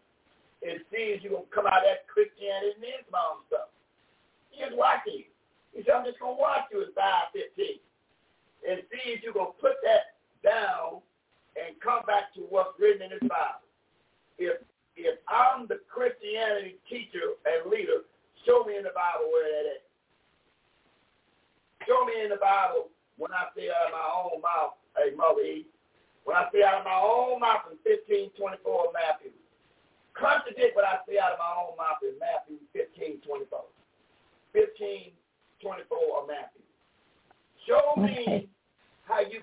and 0.61 0.77
sees 0.93 1.21
you 1.25 1.33
going 1.37 1.49
to 1.49 1.53
come 1.53 1.65
out 1.65 1.81
of 1.81 1.89
that 1.89 2.05
Christianity 2.09 2.77
and 2.77 3.01
Islam 3.01 3.45
stuff. 3.49 3.69
He 4.53 4.61
is 4.61 4.73
watching 4.73 5.25
you. 5.25 5.29
He 5.73 5.81
said, 5.85 5.97
I'm 5.97 6.05
just 6.05 6.21
going 6.21 6.37
to 6.37 6.41
watch 6.41 6.69
you 6.69 6.85
at 6.85 6.93
5.15 6.93 7.81
and 8.67 8.81
see 8.93 9.17
if 9.17 9.23
you're 9.23 9.33
going 9.33 9.53
to 9.53 9.61
put 9.61 9.77
that 9.81 10.17
down 10.45 11.01
and 11.57 11.77
come 11.81 12.05
back 12.05 12.33
to 12.37 12.45
what's 12.49 12.77
written 12.77 13.09
in 13.09 13.11
his 13.11 13.25
Bible. 13.25 13.65
If 14.37 14.61
if 14.99 15.17
I'm 15.31 15.65
the 15.71 15.79
Christianity 15.87 16.75
teacher 16.85 17.39
and 17.47 17.71
leader, 17.71 18.03
show 18.45 18.67
me 18.67 18.75
in 18.75 18.83
the 18.83 18.93
Bible 18.93 19.31
where 19.31 19.47
that 19.47 19.65
is. 19.79 19.83
Show 21.87 22.03
me 22.05 22.21
in 22.21 22.29
the 22.29 22.37
Bible 22.41 22.91
when 23.17 23.31
I 23.31 23.49
say 23.55 23.71
out 23.71 23.89
of 23.89 23.95
my 23.95 24.07
own 24.11 24.37
mouth, 24.43 24.75
hey, 24.99 25.15
Mother 25.15 25.41
E, 25.41 25.65
when 26.27 26.35
I 26.35 26.45
say 26.51 26.61
out 26.61 26.83
of 26.83 26.85
my 26.85 26.99
own 26.99 27.39
mouth 27.39 27.71
in 27.71 27.79
1524 27.81 28.61
of 28.61 28.93
Matthew, 28.93 29.33
contradict 30.13 30.75
what 30.75 30.85
I 30.85 31.01
say 31.07 31.17
out 31.17 31.33
of 31.33 31.39
my 31.41 31.53
own 31.55 31.73
mouth 31.79 32.03
in 32.03 32.13
Matthew 32.19 32.59
1524. 32.75 33.47
1524 34.53 36.19
of 36.19 36.27
Matthew. 36.27 36.61
Show 37.67 38.01
me 38.01 38.49
how 39.05 39.19
you 39.21 39.41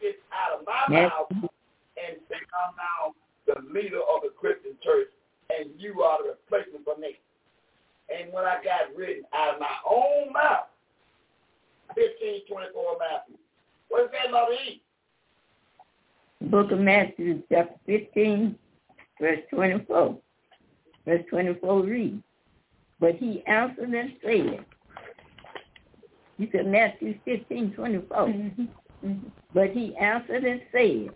get 0.00 0.16
out 0.32 0.60
of 0.60 0.66
my 0.66 0.84
Yes. 0.90 1.10
mouth 1.10 1.50
and 1.96 2.20
say 2.28 2.36
I'm 2.36 2.74
now 2.76 3.14
the 3.46 3.60
leader 3.72 4.00
of 4.00 4.22
the 4.22 4.30
Christian 4.38 4.76
church 4.82 5.08
and 5.50 5.70
you 5.78 6.02
are 6.02 6.22
the 6.22 6.30
replacement 6.30 6.84
for 6.84 6.96
me. 6.96 7.18
And 8.14 8.32
when 8.32 8.44
I 8.44 8.62
got 8.62 8.94
written 8.94 9.24
out 9.32 9.54
of 9.54 9.60
my 9.60 9.76
own 9.88 10.32
mouth, 10.32 10.68
1524 11.94 12.98
Matthew. 12.98 13.36
What 13.88 14.04
is 14.04 14.10
that, 14.12 14.30
Mother 14.30 14.52
E? 14.52 14.82
Book 16.50 16.72
of 16.72 16.80
Matthew, 16.80 17.42
chapter 17.50 17.78
15, 17.86 18.58
verse 19.20 19.40
24. 19.50 20.18
Verse 21.06 21.24
24 21.30 21.82
reads, 21.82 22.22
But 23.00 23.14
he 23.16 23.42
answered 23.46 23.90
and 23.90 24.16
said, 24.22 24.64
you 26.38 26.48
said 26.50 26.66
Matthew 26.66 27.18
15, 27.24 27.72
24. 27.74 28.50
But 29.54 29.70
he 29.70 29.94
answered 30.34 30.50
and 30.50 30.60
said, 30.72 31.14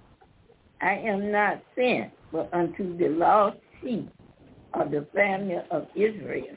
I 0.81 0.95
am 0.95 1.33
not 1.33 1.63
sent 1.75 2.13
but 2.33 2.53
unto 2.53 2.97
the 2.97 3.09
lost 3.09 3.57
sheep 3.81 4.09
of 4.75 4.91
the 4.91 5.07
family 5.15 5.57
of 5.71 5.87
Israel. 5.95 6.57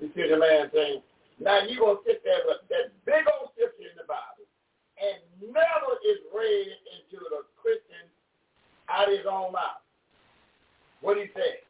You 0.00 0.10
see 0.14 0.28
the 0.28 0.38
man 0.38 0.70
saying, 0.72 1.02
now 1.40 1.60
you 1.66 1.78
going 1.78 1.96
to 1.96 2.02
sit 2.06 2.22
there 2.24 2.40
with 2.46 2.58
that 2.68 2.92
big 3.04 3.24
old 3.40 3.50
scripture 3.52 3.90
in 3.90 3.96
the 3.96 4.06
Bible 4.06 4.46
and 5.00 5.52
never 5.52 5.92
is 6.08 6.18
read 6.34 6.68
into 6.96 7.24
the 7.30 7.44
Christian 7.60 8.08
out 8.88 9.08
of 9.08 9.16
his 9.16 9.26
own 9.30 9.52
mouth. 9.52 9.82
What 11.00 11.16
he 11.16 11.24
say? 11.34 11.60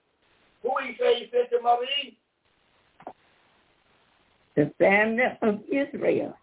Who 0.62 0.70
he 0.85 0.97
say 0.99 1.20
he 1.20 1.31
sent 1.31 1.51
to 1.51 1.61
Mother 1.62 1.87
E? 2.05 2.16
The 4.57 4.73
family 4.78 5.24
of 5.43 5.61
Israel. 5.70 6.37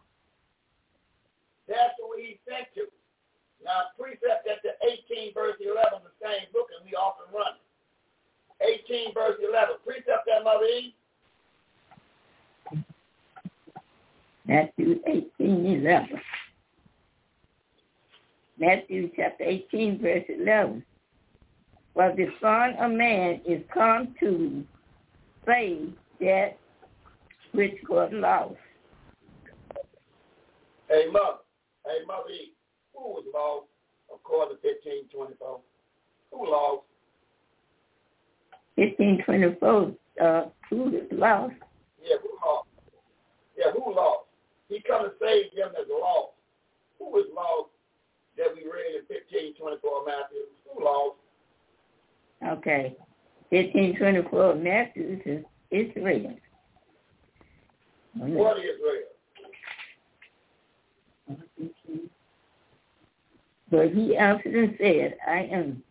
That's 1.68 1.94
who 2.00 2.16
he 2.18 2.40
sent 2.48 2.68
to. 2.76 2.88
Now, 3.64 3.92
precept 4.00 4.48
at 4.48 4.64
the 4.64 4.74
18 5.12 5.34
verse 5.34 5.58
11, 5.60 6.00
the 6.04 6.16
same 6.24 6.48
book, 6.54 6.68
and 6.78 6.86
we 6.86 6.96
often 6.96 7.26
run 7.34 7.54
it. 7.60 8.82
18 8.90 9.14
verse 9.14 9.38
11. 9.48 9.76
Precept 9.86 10.26
that, 10.28 10.44
Mother 10.44 10.66
E. 10.66 10.96
Matthew 14.46 15.00
18, 15.06 15.82
11. 15.86 16.22
Matthew 18.60 19.12
chapter 19.16 19.44
18, 19.44 20.00
verse 20.02 20.24
11. 20.30 20.84
For 21.94 22.14
the 22.16 22.28
Son 22.42 22.76
of 22.80 22.92
Man 22.92 23.42
is 23.46 23.62
come 23.74 24.16
to 24.20 24.64
save 25.46 25.94
that 26.20 26.58
which 27.54 27.78
was 27.90 28.10
lost. 28.14 28.56
Hey, 30.88 31.06
Mother. 31.12 31.40
Hey, 31.88 32.04
Mother 32.06 32.30
E. 32.30 32.52
Who 32.94 33.00
was 33.16 33.24
lost 33.34 33.68
according 34.14 34.58
to 34.58 34.68
1524? 34.68 35.60
Who 36.32 36.52
lost? 36.52 36.84
1524, 38.76 39.96
uh, 40.22 40.50
who 40.70 40.90
is 40.90 41.08
lost? 41.12 41.56
Yeah, 42.04 42.18
who 42.22 42.30
lost? 42.44 42.68
Yeah, 43.58 43.72
who 43.72 43.96
lost? 43.96 44.28
He 44.70 44.84
come 44.86 45.06
to 45.06 45.12
save 45.20 45.56
them 45.56 45.72
that's 45.74 45.88
lost. 45.90 46.36
Who 47.00 47.06
was 47.10 47.26
lost 47.34 47.72
that 48.38 48.52
we 48.54 48.68
read 48.68 49.00
in 49.00 49.08
1524 49.08 50.06
Matthew? 50.06 50.44
Who 50.68 50.84
lost? 50.84 51.16
Okay. 52.60 52.96
1524 53.50 54.56
Matthew 54.56 55.22
is 55.26 55.46
Israel. 55.72 56.36
What 58.14 58.58
Israel? 58.58 59.17
But 63.70 63.90
he 63.92 64.16
answered 64.16 64.56
and 64.56 64.76
said, 64.80 65.18
I 65.28 65.40
am 65.52 65.84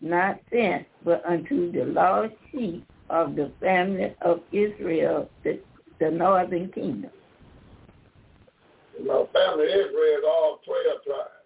not 0.00 0.40
sent 0.52 0.86
but 1.04 1.24
unto 1.26 1.72
the 1.72 1.84
lost 1.84 2.32
sheep 2.50 2.86
of 3.08 3.34
the 3.36 3.50
family 3.60 4.14
of 4.22 4.40
Israel, 4.52 5.28
the, 5.42 5.60
the 5.98 6.10
northern 6.10 6.70
kingdom. 6.72 7.10
The 8.98 9.28
family 9.32 9.64
of 9.66 9.70
Israel 9.70 10.18
is 10.18 10.24
all 10.26 10.60
12 10.64 11.04
tribes. 11.04 11.40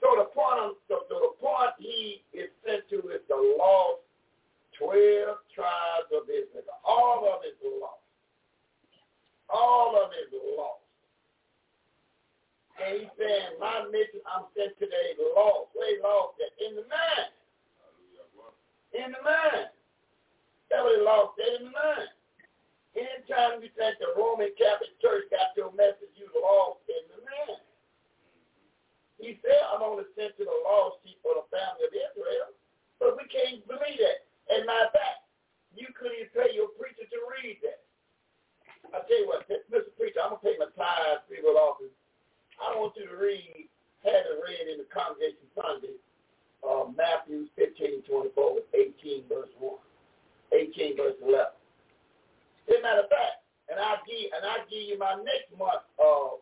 So 0.00 0.08
the 0.18 0.24
part, 0.34 0.58
of, 0.60 0.72
the, 0.88 0.98
the 1.08 1.32
point 1.40 1.72
he 1.78 2.22
is 2.32 2.50
sent 2.64 2.88
to 2.90 2.96
is 3.08 3.20
the 3.28 3.56
lost 3.58 4.00
12 4.78 5.36
tribes 5.54 6.10
of 6.14 6.28
Israel. 6.28 6.64
All 6.84 7.28
of 7.34 7.42
it 7.44 7.56
is 7.64 7.72
lost. 7.80 8.04
All 9.48 9.96
of 9.96 10.10
it 10.12 10.34
is 10.34 10.42
lost. 10.56 10.83
And 12.82 13.06
he's 13.06 13.14
saying, 13.14 13.54
my 13.62 13.86
mission 13.94 14.18
I'm 14.26 14.50
sent 14.54 14.74
today 14.82 15.14
lost. 15.34 15.70
Where 15.78 15.94
lost 16.02 16.38
that? 16.42 16.52
In 16.58 16.74
the 16.74 16.86
mind. 16.90 17.30
In 18.94 19.08
the 19.14 19.22
mind. 19.22 19.70
That 20.74 20.82
was 20.82 20.98
lost 21.06 21.38
that 21.38 21.62
in 21.62 21.70
the 21.70 21.74
mind. 21.74 22.10
Anytime 22.94 23.62
you 23.62 23.70
think 23.74 23.98
the 23.98 24.14
Roman 24.14 24.50
Catholic 24.54 24.94
Church 25.02 25.26
got 25.30 25.54
your 25.58 25.70
message, 25.74 26.14
you 26.18 26.30
lost 26.34 26.82
in 26.90 27.02
the 27.10 27.20
mind. 27.22 27.62
He 29.18 29.38
said, 29.42 29.58
I'm 29.70 29.82
only 29.82 30.06
sent 30.18 30.34
to 30.38 30.44
the 30.46 30.58
lost 30.66 31.02
sheep 31.06 31.18
of 31.26 31.42
the 31.42 31.46
family 31.54 31.86
of 31.86 31.94
Israel. 31.94 32.50
But 32.98 33.18
we 33.18 33.26
can't 33.30 33.62
believe 33.66 33.98
that. 34.02 34.26
And 34.50 34.66
matter 34.66 34.90
of 34.90 34.94
fact, 34.94 35.26
you 35.74 35.90
couldn't 35.94 36.22
even 36.22 36.34
pay 36.34 36.54
your 36.54 36.70
preacher 36.74 37.06
to 37.06 37.18
read 37.38 37.58
that. 37.66 37.82
I 38.94 39.02
tell 39.06 39.18
you 39.18 39.26
what, 39.26 39.46
Mr. 39.50 39.90
Preacher, 39.98 40.22
I'm 40.22 40.38
gonna 40.38 40.44
pay 40.44 40.54
my 40.58 40.70
tithes, 40.78 41.26
people 41.26 41.58
office. 41.58 41.90
I 42.60 42.76
want 42.78 42.94
you 42.96 43.08
to 43.08 43.16
read, 43.16 43.68
had 44.02 44.26
it 44.26 44.38
read 44.42 44.70
in 44.70 44.78
the 44.78 44.88
congregation 44.92 45.46
Sunday, 45.54 45.96
uh, 46.62 46.88
Matthew 46.94 47.46
15, 47.56 48.02
24, 48.08 48.62
18, 48.72 49.24
verse 49.28 49.52
1, 49.58 49.74
18, 50.52 50.96
verse 50.96 51.18
11. 51.20 51.52
As 52.68 52.76
a 52.78 52.82
matter 52.82 53.04
of 53.04 53.10
fact, 53.12 53.44
and 53.68 53.80
I 53.80 53.96
give 54.04 54.28
and 54.32 54.44
I 54.44 54.60
give 54.68 54.84
you 54.84 54.96
my 55.00 55.16
next 55.24 55.48
month 55.56 55.84
uh, 55.96 56.36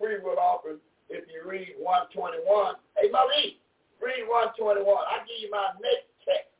free 0.00 0.20
will 0.24 0.40
offering 0.40 0.80
if 1.08 1.24
you 1.28 1.44
read 1.44 1.76
121. 1.80 2.44
Hey, 2.96 3.12
Malik, 3.12 3.60
read 4.00 4.24
121. 4.24 4.84
I 4.84 5.24
give 5.28 5.40
you 5.40 5.50
my 5.52 5.72
next 5.80 6.08
text, 6.24 6.52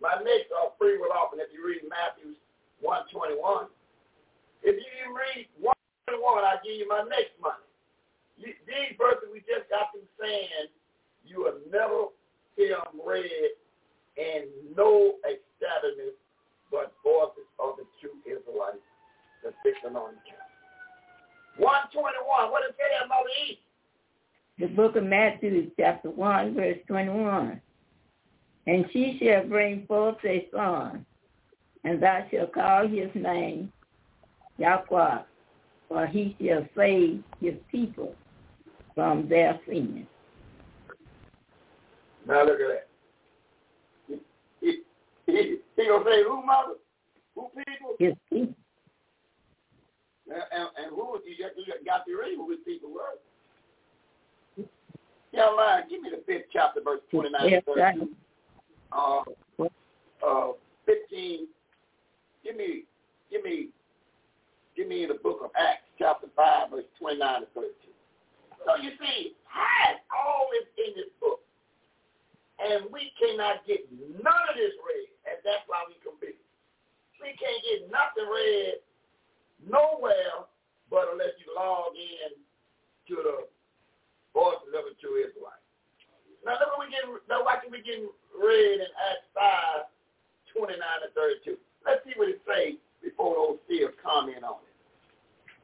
my 0.00 0.16
next 0.20 0.48
uh, 0.52 0.72
free 0.80 0.96
will 0.96 1.12
offering 1.12 1.44
if 1.44 1.52
you 1.52 1.60
read 1.60 1.84
Matthew 1.88 2.36
121. 2.80 3.68
If 4.64 4.76
you 4.76 5.04
read 5.12 5.48
121, 6.18 6.42
I 6.42 6.58
give 6.64 6.74
you 6.74 6.88
my 6.88 7.06
next 7.06 7.38
money. 7.38 7.66
You, 8.40 8.56
these 8.66 8.96
verses 8.98 9.30
we 9.30 9.44
just 9.46 9.68
got 9.70 9.92
through 9.92 10.08
saying, 10.18 10.72
you 11.22 11.44
will 11.46 11.60
never 11.70 12.10
see 12.56 12.72
them 12.72 12.98
read 13.04 13.54
and 14.18 14.48
no 14.74 15.20
establishment 15.22 16.16
but 16.70 16.92
voices 17.02 17.46
of 17.58 17.76
the 17.76 17.86
true 18.00 18.16
Israelites 18.24 18.82
that 19.44 19.54
fixing 19.62 19.96
on 19.96 20.14
the 20.14 20.22
camp. 20.26 20.50
121, 21.58 22.50
what 22.50 22.62
does 22.62 22.74
it 22.74 23.08
Mother 23.08 23.30
E? 23.46 23.58
The 24.58 24.66
book 24.66 24.96
of 24.96 25.04
Matthew, 25.04 25.70
chapter 25.78 26.10
1, 26.10 26.54
verse 26.54 26.78
21. 26.86 27.60
And 28.66 28.84
she 28.92 29.18
shall 29.20 29.46
bring 29.46 29.86
forth 29.86 30.16
a 30.24 30.48
son, 30.54 31.04
and 31.84 32.02
thou 32.02 32.26
shalt 32.30 32.52
call 32.52 32.86
his 32.86 33.10
name 33.14 33.72
Yahweh, 34.58 35.18
for 35.90 36.06
he 36.06 36.36
shall 36.40 36.66
save 36.76 37.22
his 37.40 37.54
people 37.70 38.14
from 38.94 39.28
their 39.28 39.58
sins. 39.68 40.06
Now 42.26 42.44
look 42.44 42.60
at 42.60 42.86
that. 44.08 44.20
He, 44.60 44.82
he, 45.26 45.56
he 45.76 45.86
gonna 45.86 46.04
say 46.04 46.22
who 46.22 46.46
mother? 46.46 46.74
Who 47.34 47.48
people? 47.56 47.96
His 47.98 48.14
people. 48.32 48.54
And, 50.28 50.42
and, 50.52 50.68
and 50.78 50.90
who 50.90 51.18
you 51.26 51.36
got, 51.42 51.56
you 51.56 51.84
got 51.84 52.06
to 52.06 52.16
read 52.16 52.36
who 52.36 52.50
his 52.50 52.60
people 52.64 52.90
were. 52.92 53.18
Young 55.32 55.56
man, 55.56 55.82
give 55.90 56.02
me 56.02 56.10
the 56.10 56.22
fifth 56.24 56.46
chapter, 56.52 56.80
verse 56.84 57.00
29 57.10 57.48
Yes, 57.48 57.62
and 57.66 57.76
right. 57.76 57.98
32. 57.98 58.14
Uh, 58.92 59.66
uh, 60.26 60.52
15. 60.86 61.46
Give 62.44 62.56
me, 62.56 62.84
give 63.30 63.42
me, 63.42 63.68
give 64.80 64.88
me 64.88 65.04
the 65.04 65.20
book 65.20 65.44
of 65.44 65.52
Acts, 65.60 65.84
chapter 66.00 66.24
5, 66.32 66.72
verse 66.72 66.88
29 66.96 67.20
and 67.20 67.52
32. 67.52 67.68
So 68.64 68.80
you 68.80 68.96
see, 68.96 69.36
has 69.44 70.00
all 70.08 70.48
this 70.56 70.64
in 70.80 70.96
this 70.96 71.12
book. 71.20 71.44
And 72.56 72.88
we 72.88 73.12
cannot 73.20 73.60
get 73.68 73.84
none 73.92 74.44
of 74.48 74.56
this 74.56 74.72
read, 74.80 75.12
and 75.28 75.36
that's 75.44 75.68
why 75.68 75.84
we 75.84 76.00
compete. 76.00 76.40
We 77.20 77.36
can't 77.36 77.60
get 77.60 77.92
nothing 77.92 78.24
read 78.24 78.80
nowhere 79.68 80.48
but 80.88 81.12
unless 81.12 81.36
you 81.44 81.52
log 81.52 81.92
in 81.92 82.40
to 83.12 83.14
the 83.20 83.36
voices 84.32 84.72
of 84.72 84.88
the 84.88 84.96
true 84.96 85.20
Israelite. 85.20 85.60
Now 86.40 86.56
look 86.56 86.72
what 86.72 86.88
we 86.88 86.92
get 86.92 87.04
now 87.28 87.44
why 87.44 87.60
can 87.60 87.68
we 87.68 87.84
get 87.84 88.00
read 88.32 88.80
in 88.80 88.88
Acts 89.12 89.28
5, 89.36 89.92
29 90.56 90.80
and 90.80 91.12
32. 91.12 91.60
Let's 91.84 92.00
see 92.08 92.16
what 92.16 92.32
it 92.32 92.40
says 92.48 92.80
before 93.04 93.36
those 93.36 93.60
still 93.68 93.92
comment 94.00 94.40
on 94.40 94.64
it. 94.64 94.69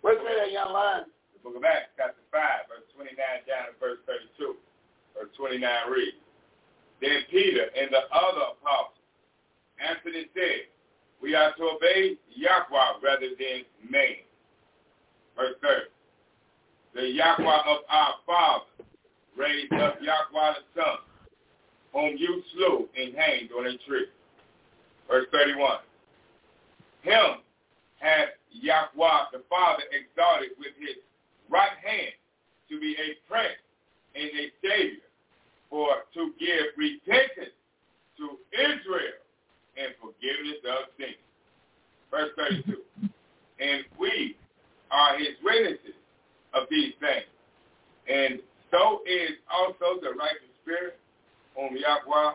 What's 0.03 0.21
that, 0.23 0.53
young 0.53 0.73
line? 0.73 1.05
The 1.35 1.41
book 1.43 1.57
of 1.57 1.65
Acts, 1.65 1.95
chapter 1.97 2.23
5, 2.31 2.41
verse 2.69 2.87
29 2.95 3.17
down 3.47 3.73
to 3.73 3.75
verse 3.81 3.99
32. 4.07 4.57
Verse 5.15 5.33
29 5.37 5.61
reads, 5.91 6.17
Then 7.01 7.25
Peter 7.31 7.67
and 7.75 7.91
the 7.91 8.05
other 8.13 8.55
apostles 8.57 9.01
answered 9.81 10.15
and 10.15 10.27
said, 10.35 10.69
We 11.23 11.35
are 11.35 11.55
to 11.57 11.63
obey 11.77 12.17
Yahweh 12.35 13.01
rather 13.03 13.31
than 13.39 13.65
man. 13.89 14.23
Verse 15.37 15.57
30. 15.63 15.91
The 16.95 17.09
Yahweh 17.13 17.61
of 17.69 17.79
our 17.89 18.15
fathers 18.25 18.87
raised 19.37 19.73
up 19.75 19.99
Yahweh 20.01 20.55
the 20.55 20.81
Son, 20.81 20.99
whom 21.93 22.17
you 22.17 22.43
slew 22.55 22.89
and 22.97 23.15
hanged 23.15 23.51
on 23.53 23.67
a 23.67 23.77
tree. 23.89 24.07
Verse 25.09 25.27
31. 25.33 25.79
Him 27.03 27.41
hath 27.99 28.29
Yahweh 28.63 29.33
the 29.33 29.43
Father 29.49 29.83
exalted 29.93 30.51
with 30.59 30.73
his 30.79 30.97
right 31.51 31.77
hand 31.83 32.13
to 32.71 32.81
be 32.81 32.97
a 32.99 33.17
prince 33.29 33.61
and 34.15 34.27
a 34.27 34.47
savior, 34.63 35.07
for 35.71 35.89
to 36.15 36.33
give 36.39 36.73
repentance 36.77 37.55
to 38.19 38.39
Israel 38.57 39.21
and 39.77 39.93
forgiveness 40.01 40.61
of 40.65 40.89
sins. 40.99 41.21
Verse 42.11 42.31
32. 42.37 43.11
and 43.61 43.85
we 43.99 44.37
are 44.91 45.19
his 45.19 45.37
witnesses 45.43 45.97
of 46.55 46.65
these 46.71 46.93
things. 47.01 47.29
And 48.09 48.41
so 48.71 49.01
is 49.07 49.37
also 49.51 50.01
the 50.01 50.11
righteous 50.11 50.53
spirit 50.63 50.99
whom 51.57 51.77
Yahweh 51.77 52.35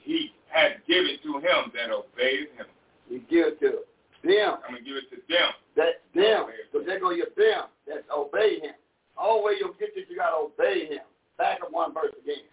he 0.00 0.32
had 0.48 0.80
given 0.86 1.16
to 1.22 1.38
him 1.38 1.72
that 1.74 1.90
obeyed 1.90 2.48
him. 2.56 2.66
You 3.10 3.20
give 3.28 3.46
it 3.54 3.60
to 3.60 3.80
them. 4.28 4.60
I'm 4.60 4.76
going 4.76 4.84
to 4.84 4.86
give 4.86 5.00
it 5.00 5.08
to 5.08 5.18
them. 5.24 5.50
That 5.80 6.04
them. 6.12 6.52
So 6.72 6.84
there 6.84 7.00
go 7.00 7.10
your 7.16 7.32
them 7.32 7.72
that 7.88 8.04
obey 8.12 8.60
him. 8.60 8.76
All 9.16 9.42
way 9.42 9.56
you'll 9.58 9.74
get 9.80 9.96
this, 9.96 10.04
you 10.12 10.16
got 10.20 10.36
to 10.36 10.52
obey 10.52 10.86
him. 10.86 11.02
Back 11.40 11.64
up 11.64 11.72
one 11.72 11.94
verse 11.96 12.12
again. 12.20 12.44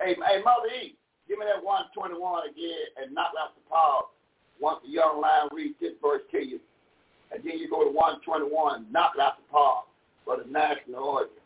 Hey, 0.00 0.16
hey, 0.16 0.40
Mother 0.40 0.72
E, 0.72 0.96
give 1.28 1.38
me 1.38 1.44
that 1.44 1.62
121 1.62 2.16
again 2.48 2.86
and 2.96 3.12
knock 3.12 3.36
out 3.36 3.52
the 3.54 3.62
pause. 3.68 4.08
Once 4.60 4.80
the 4.84 4.90
young 4.90 5.20
line 5.20 5.48
reads 5.52 5.76
this 5.80 5.92
verse 6.02 6.22
to 6.32 6.40
you, 6.40 6.60
and 7.32 7.42
then 7.44 7.58
you 7.58 7.68
go 7.68 7.84
to 7.84 7.90
121, 7.90 8.86
knock 8.90 9.12
out 9.20 9.36
the 9.36 9.46
pause 9.52 9.84
for 10.24 10.36
the 10.36 10.48
national 10.50 11.04
origin. 11.04 11.36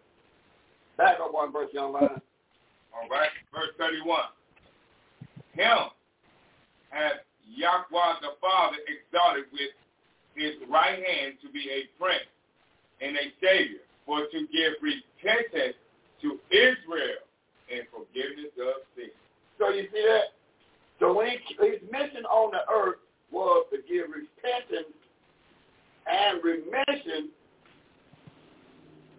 Back 0.97 1.19
up 1.21 1.35
one 1.35 1.53
verse, 1.53 1.69
young 1.73 1.93
line. 1.93 2.21
All 2.95 3.09
right. 3.11 3.31
Verse 3.53 3.75
31. 3.79 4.21
Him 5.55 5.91
hath 6.91 7.23
Yahweh 7.49 8.21
the 8.21 8.35
Father 8.41 8.79
exalted 8.89 9.45
with 9.53 9.73
his 10.35 10.55
right 10.69 10.99
hand 10.99 11.35
to 11.43 11.49
be 11.51 11.69
a 11.71 11.87
prince 12.01 12.29
and 13.01 13.17
a 13.17 13.27
savior, 13.43 13.85
for 14.07 14.21
to 14.27 14.41
give 14.51 14.75
repentance 14.83 15.77
to 16.23 16.39
Israel 16.51 17.23
and 17.71 17.87
forgiveness 17.91 18.53
of 18.59 18.83
sins. 18.97 19.15
So 19.59 19.71
you 19.71 19.87
see 19.93 20.05
that? 20.07 20.35
So 21.01 21.13
when 21.13 21.29
he, 21.29 21.39
his 21.59 21.81
mission 21.91 22.25
on 22.27 22.53
the 22.53 22.65
earth 22.71 22.99
was 23.31 23.67
to 23.73 23.79
give 23.89 24.07
repentance 24.11 24.95
and 26.07 26.43
remission 26.45 27.31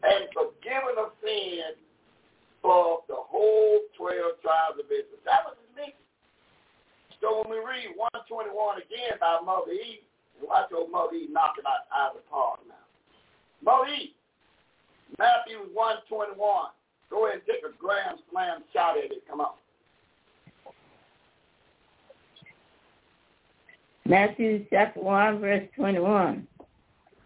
and 0.03 0.29
forgiving 0.33 0.97
of 0.97 1.11
sin 1.23 1.75
for 2.61 3.01
the 3.07 3.17
whole 3.17 3.79
12 3.97 4.41
tribes 4.41 4.77
of 4.79 4.85
Israel. 4.85 5.21
That 5.25 5.45
was 5.45 5.57
so 7.25 7.41
when 7.41 7.49
we 7.49 7.57
read 7.57 7.97
121 7.97 8.77
again 8.77 9.17
by 9.19 9.39
Mother 9.43 9.71
E. 9.71 10.01
Watch 10.43 10.69
old 10.71 10.91
Mother 10.91 11.15
E 11.15 11.27
knocking 11.31 11.63
out, 11.65 11.89
out 11.91 12.11
of 12.11 12.17
the 12.17 12.29
park 12.29 12.59
now. 12.67 12.75
Mother 13.65 13.89
E, 13.89 14.13
Matthew 15.17 15.57
121. 15.73 16.37
Go 17.09 17.25
ahead 17.25 17.39
and 17.39 17.47
take 17.47 17.65
a 17.65 17.75
grand 17.81 18.19
slam 18.31 18.61
shot 18.71 18.99
at 18.99 19.05
it. 19.05 19.23
Come 19.27 19.41
on. 19.41 19.53
Matthew 24.05 24.63
chapter 24.69 24.99
1, 24.99 25.39
verse 25.39 25.67
21. 25.75 26.47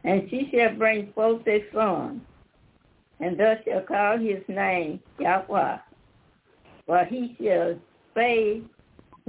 And 0.05 0.29
she 0.29 0.49
shall 0.53 0.75
bring 0.75 1.11
forth 1.11 1.45
a 1.45 1.65
son, 1.73 2.21
and 3.19 3.37
thou 3.37 3.55
shalt 3.65 3.87
call 3.87 4.17
his 4.17 4.39
name 4.47 5.01
Yahweh, 5.19 5.77
for 6.85 7.03
he 7.03 7.35
shall 7.37 7.75
save 8.15 8.63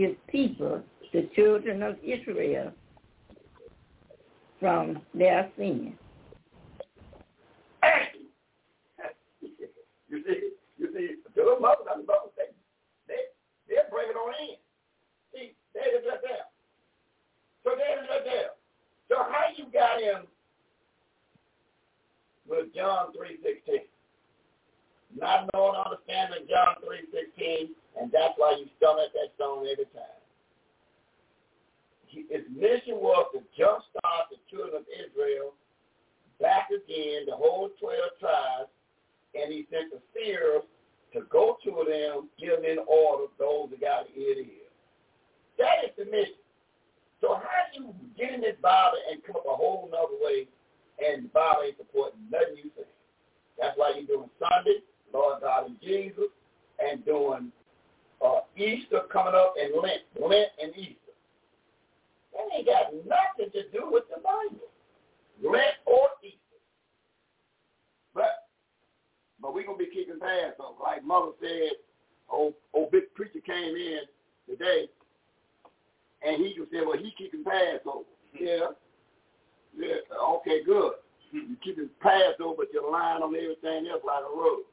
his 0.01 0.17
people, 0.29 0.83
the 1.13 1.29
children 1.37 1.83
of 1.83 1.97
Israel, 2.03 2.73
from 4.59 5.01
their 5.13 5.51
sin. 5.59 5.93
You 10.09 10.23
see, 10.27 10.51
you 10.79 10.89
see, 10.95 11.17
the 11.37 11.57
mother, 11.61 11.85
the 11.85 12.03
mother, 12.03 12.33
they, 12.37 12.49
they, 13.07 13.15
they're 13.69 13.89
bringing 13.91 14.17
on 14.17 14.35
in. 14.41 14.57
See, 15.35 15.53
they 15.75 15.81
right 16.09 16.19
there. 16.23 16.47
So 17.63 17.71
they 17.77 17.95
right 18.09 18.25
there. 18.25 18.51
So 19.09 19.17
how 19.19 19.47
you 19.55 19.67
got 19.73 20.01
him 20.01 20.27
with 22.49 22.75
John 22.75 23.13
three 23.13 23.39
sixteen? 23.45 23.83
Not 25.17 25.49
knowing, 25.55 25.75
understanding 25.85 26.47
John 26.49 26.70
and 28.01 28.11
that's 28.13 28.35
why 28.37 28.57
you 28.59 28.67
stomach 28.79 29.13
that 29.15 29.33
song 29.39 29.67
every 29.71 29.87
time. 29.95 30.19
His 32.07 32.43
mission 32.51 32.99
was 32.99 33.27
to 33.35 33.41
jumpstart 33.55 34.31
the 34.31 34.39
children 34.51 34.83
of 34.83 34.87
Israel 34.91 35.55
back 36.41 36.69
again, 36.71 37.27
the 37.27 37.37
whole 37.37 37.71
twelve 37.79 38.19
tribes, 38.19 38.71
and 39.35 39.53
he 39.53 39.67
sent 39.71 39.93
the 39.93 40.01
seers 40.13 40.63
to 41.13 41.23
go 41.31 41.59
to 41.65 41.71
them, 41.87 42.29
give 42.39 42.57
them 42.57 42.65
in 42.65 42.79
order 42.87 43.27
those 43.39 43.71
that 43.71 43.81
got 43.81 44.07
ear 44.17 44.35
to 44.35 44.43
hear. 44.43 44.71
That 45.59 45.85
is 45.85 45.95
the 45.99 46.05
mission. 46.11 46.41
So 47.21 47.35
how 47.35 47.69
do 47.71 47.85
you 47.85 47.95
get 48.17 48.35
in 48.35 48.41
this 48.41 48.57
Bible 48.63 48.99
and 49.11 49.23
come 49.23 49.37
up 49.37 49.47
a 49.47 49.55
whole 49.55 49.89
nother 49.93 50.19
way 50.19 50.49
and 50.99 51.25
the 51.25 51.29
Bible 51.29 51.63
ain't 51.67 51.77
supporting 51.77 52.21
nothing 52.31 52.57
you 52.57 52.71
say? 52.77 52.89
That's 53.61 53.77
why 53.77 53.93
you're 53.95 54.07
doing 54.07 54.31
Sunday, 54.41 54.81
Lord 55.13 55.43
God 55.43 55.67
and 55.67 55.77
Jesus, 55.83 56.33
and 56.81 57.05
doing 57.05 57.53
uh, 58.25 58.41
Easter 58.57 59.03
coming 59.13 59.35
up 59.35 59.55
and 59.61 59.73
Lent, 59.83 60.03
Lent 60.21 60.51
and 60.63 60.73
Easter. 60.77 60.97
That 62.33 62.57
ain't 62.57 62.67
got 62.67 62.93
nothing 62.95 63.53
to 63.53 63.69
do 63.71 63.91
with 63.91 64.05
the 64.09 64.21
Bible. 64.23 64.69
Lent 65.43 65.77
or 65.87 66.09
Easter. 66.23 66.37
But 68.15 68.49
but 69.41 69.55
we're 69.55 69.65
gonna 69.65 69.79
be 69.79 69.87
keeping 69.87 70.21
Passover. 70.21 70.77
Like 70.83 71.05
mother 71.05 71.33
said, 71.41 71.73
old 72.29 72.55
old 72.73 72.91
big 72.91 73.13
preacher 73.15 73.41
came 73.45 73.75
in 73.75 74.01
today 74.49 74.89
and 76.23 76.45
he 76.45 76.55
just 76.57 76.71
said, 76.71 76.83
Well 76.87 76.99
he 76.99 77.13
keeping 77.17 77.45
Passover. 77.45 78.05
Yeah. 78.39 78.77
Yeah, 79.79 80.03
okay, 80.37 80.65
good. 80.65 80.95
You 81.33 81.57
keeping 81.63 81.89
Passover 82.01 82.55
but 82.57 82.67
you're 82.73 82.91
lying 82.91 83.23
on 83.23 83.35
everything 83.35 83.87
else 83.89 84.03
like 84.05 84.25
a 84.25 84.37
rug. 84.37 84.67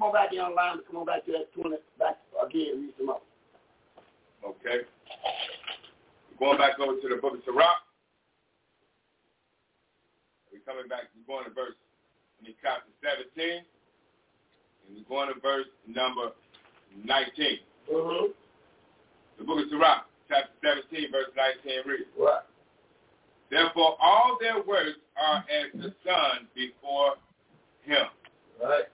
Come 0.00 0.08
on 0.08 0.14
back 0.14 0.30
here 0.30 0.40
on 0.42 0.56
line, 0.56 0.80
come 0.88 0.96
on 0.96 1.04
back 1.04 1.26
to 1.26 1.32
that 1.32 1.52
twenty 1.52 1.76
back 1.98 2.16
again, 2.40 2.88
read 2.88 2.94
some 2.96 3.10
up. 3.10 3.20
Okay. 4.40 4.88
Going 6.38 6.56
back 6.56 6.80
over 6.80 6.96
to 6.96 7.08
the 7.08 7.20
book 7.20 7.34
of 7.34 7.44
Sirach. 7.44 7.84
We're 10.48 10.64
coming 10.64 10.88
back, 10.88 11.12
we're 11.12 11.28
going 11.28 11.44
to 11.44 11.52
verse 11.52 11.76
in 12.40 12.48
chapter 12.64 12.88
17, 13.04 13.60
and 13.60 14.96
we're 14.96 15.04
going 15.04 15.28
to 15.28 15.38
verse 15.38 15.68
number 15.84 16.32
19. 17.04 17.60
Mm-hmm. 17.92 18.32
The 19.36 19.44
book 19.44 19.60
of 19.60 19.68
Sirach, 19.68 20.08
chapter 20.32 20.80
17, 20.88 21.12
verse 21.12 21.28
19 21.36 21.84
reads. 21.84 22.08
What? 22.16 22.48
Therefore 23.50 24.00
all 24.00 24.38
their 24.40 24.64
works 24.64 24.96
are 25.20 25.44
as 25.44 25.68
the 25.76 25.92
sun 26.08 26.48
before 26.56 27.20
him. 27.84 28.08
Right. 28.64 28.88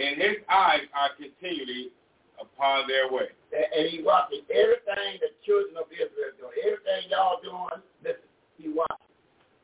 And 0.00 0.16
his 0.16 0.40
eyes 0.48 0.88
are 0.96 1.12
continually 1.20 1.92
upon 2.40 2.88
their 2.88 3.12
way. 3.12 3.28
And, 3.52 3.92
he 3.92 4.00
watching 4.00 4.40
everything 4.48 5.20
the 5.20 5.28
children 5.44 5.76
of 5.76 5.92
Israel 5.92 6.32
doing. 6.40 6.56
Everything 6.64 7.12
y'all 7.12 7.36
doing, 7.44 7.84
listen, 8.00 8.24
he 8.56 8.72
watching. 8.72 9.12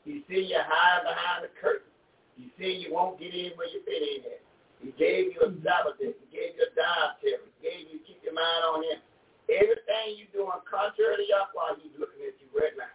He 0.04 0.20
see 0.28 0.52
you 0.52 0.60
hide 0.60 1.08
behind 1.08 1.48
the 1.48 1.52
curtain. 1.56 1.88
He 2.36 2.52
see 2.60 2.84
you 2.84 2.92
won't 2.92 3.16
get 3.16 3.32
in 3.32 3.56
where 3.56 3.70
you 3.72 3.80
fit 3.88 4.04
in 4.04 4.20
at. 4.28 4.44
He 4.84 4.92
gave 5.00 5.32
you 5.32 5.40
a 5.40 5.50
Sabbath. 5.64 5.96
He 5.96 6.12
gave 6.28 6.52
you 6.52 6.68
a 6.68 6.70
dietary. 6.76 7.48
He 7.48 7.58
gave 7.64 7.82
you 7.88 7.98
keep 8.04 8.20
your 8.20 8.36
mind 8.36 8.62
on 8.68 8.84
him. 8.84 9.00
Everything 9.48 10.20
you 10.20 10.28
doing 10.36 10.52
contrary 10.68 11.16
to 11.16 11.26
Yahweh, 11.26 11.80
he's 11.80 11.96
looking 11.96 12.28
at 12.28 12.36
you 12.36 12.48
right 12.52 12.76
now. 12.76 12.92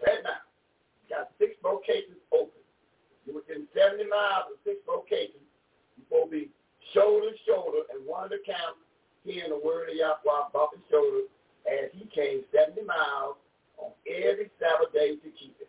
Right 0.00 0.24
now. 0.24 0.40
Got 1.12 1.36
six 1.36 1.52
vocations 1.60 2.22
open. 2.32 2.64
You're 3.28 3.44
within 3.44 3.68
70 3.76 4.08
miles 4.08 4.56
of 4.56 4.58
six 4.64 4.80
vocations. 4.88 5.44
You're 6.00 6.08
supposed 6.08 6.32
to 6.32 6.36
be 6.38 6.44
shoulder 6.94 7.30
to 7.30 7.36
shoulder, 7.46 7.78
and 7.92 8.06
one 8.06 8.24
of 8.24 8.30
the 8.30 8.40
counts 8.46 8.80
hearing 9.24 9.50
the 9.50 9.60
word 9.64 9.90
of 9.90 9.96
Yahweh 9.96 10.48
bumping 10.52 10.82
shoulders 10.90 11.28
as 11.66 11.90
he 11.92 12.06
came 12.14 12.42
70 12.52 12.82
miles 12.86 13.36
on 13.78 13.92
every 14.06 14.50
Sabbath 14.58 14.92
day 14.92 15.16
to 15.16 15.30
keep 15.38 15.56
it. 15.60 15.68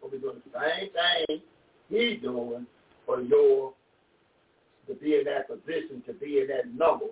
We'll 0.00 0.10
be 0.10 0.18
doing 0.18 0.42
the 0.44 0.60
same 0.60 0.90
thing 0.92 1.40
he's 1.88 2.22
doing 2.22 2.66
for 3.06 3.22
your 3.22 3.72
to 4.86 4.94
be 4.94 5.16
in 5.16 5.24
that 5.24 5.48
position, 5.48 6.02
to 6.06 6.12
be 6.14 6.40
in 6.40 6.48
that 6.48 6.72
number 6.74 7.06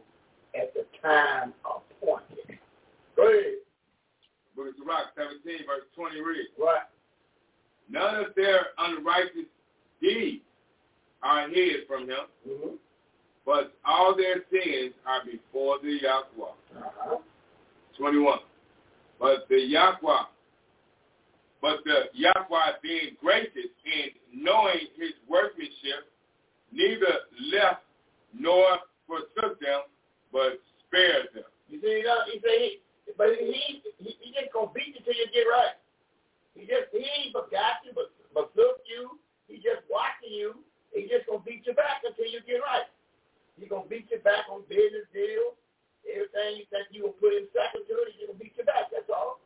at 0.55 0.73
the 0.75 0.85
time 1.03 1.53
appointed. 1.65 2.59
Go 3.17 3.29
ahead. 3.29 3.61
Book 4.57 4.69
of 4.69 4.75
Sirach 4.79 5.13
17, 5.17 5.67
verse 5.67 5.85
20 5.95 6.21
reads. 6.21 6.49
Right. 6.59 6.89
None 7.91 8.25
of 8.25 8.35
their 8.35 8.69
unrighteous 8.79 9.49
deeds 10.01 10.43
are 11.23 11.49
hid 11.49 11.87
from 11.87 12.03
him, 12.09 12.27
Mm-hmm. 12.49 12.77
But 13.47 13.73
all 13.87 14.15
their 14.17 14.43
sins 14.51 14.93
are 15.07 15.25
before 15.25 15.79
the 15.81 15.99
Yahweh. 16.03 16.51
Uh-huh. 16.77 17.19
21. 17.97 18.39
But 19.21 19.49
the 19.49 19.57
Yahweh, 19.57 20.27
but 21.63 21.79
the 21.85 22.11
Yahweh 22.13 22.83
being 22.83 23.17
gracious 23.23 23.71
in 23.87 24.43
knowing 24.43 24.91
his 24.99 25.13
workmanship, 25.31 26.11
neither 26.73 27.31
left 27.55 27.83
nor 28.37 28.79
forsook 29.07 29.59
them, 29.61 29.87
but 30.33 30.61
spared 30.87 31.31
them. 31.33 31.49
You 31.71 31.81
see, 31.81 32.03
you 32.03 32.05
know, 32.05 32.19
he 32.27 32.41
said 32.43 32.59
he, 32.59 32.79
but 33.17 33.29
he, 33.39 33.81
he, 33.99 34.17
he 34.21 34.29
just 34.35 34.53
gonna 34.53 34.75
beat 34.75 34.93
you 34.99 35.01
till 35.07 35.15
you 35.15 35.27
get 35.33 35.47
right. 35.49 35.79
He 36.55 36.67
just 36.67 36.91
he 36.93 37.07
ain't 37.07 37.33
forgot 37.33 37.81
you, 37.87 37.93
but 37.95 38.11
but 38.35 38.51
look 38.57 38.83
you. 38.85 39.17
He 39.49 39.57
just 39.57 39.87
watching 39.89 40.35
you. 40.35 40.61
He 40.93 41.09
just 41.09 41.25
gonna 41.31 41.43
beat 41.47 41.65
you 41.65 41.73
back 41.73 42.03
until 42.05 42.27
you 42.27 42.41
get 42.45 42.61
right. 42.61 42.91
He 43.57 43.67
gonna 43.67 43.89
beat 43.89 44.13
you 44.13 44.21
back 44.21 44.45
on 44.53 44.69
business 44.69 45.09
deals. 45.17 45.57
Everything 46.05 46.63
think 46.71 46.87
you 46.93 47.09
will 47.09 47.19
put 47.19 47.35
in 47.35 47.49
to 47.51 47.95
it, 48.05 48.15
he's 48.15 48.29
gonna 48.29 48.39
beat 48.39 48.55
you 48.57 48.65
back. 48.65 48.93
That's 48.93 49.09
all. 49.11 49.41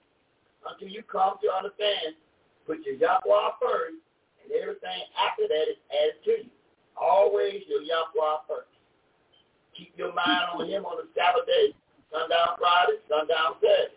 Until 0.67 0.93
you 0.93 1.03
come 1.07 1.41
to 1.41 1.49
understand, 1.49 2.19
put 2.67 2.85
your 2.85 2.99
Yahweh 3.01 3.57
first, 3.63 4.03
and 4.45 4.53
everything 4.53 5.01
after 5.17 5.49
that 5.49 5.67
is 5.73 5.81
added 5.89 6.21
to 6.27 6.35
you. 6.45 6.53
Always 6.99 7.65
your 7.65 7.81
Yahweh 7.81 8.45
first. 8.45 8.75
Keep 9.73 9.97
your 9.97 10.13
mind 10.13 10.53
on 10.53 10.69
him 10.69 10.85
on 10.85 11.01
the 11.01 11.09
Sabbath 11.17 11.49
day, 11.49 11.73
sundown 12.13 12.61
Friday, 12.61 13.01
sundown 13.09 13.57
Saturday. 13.63 13.97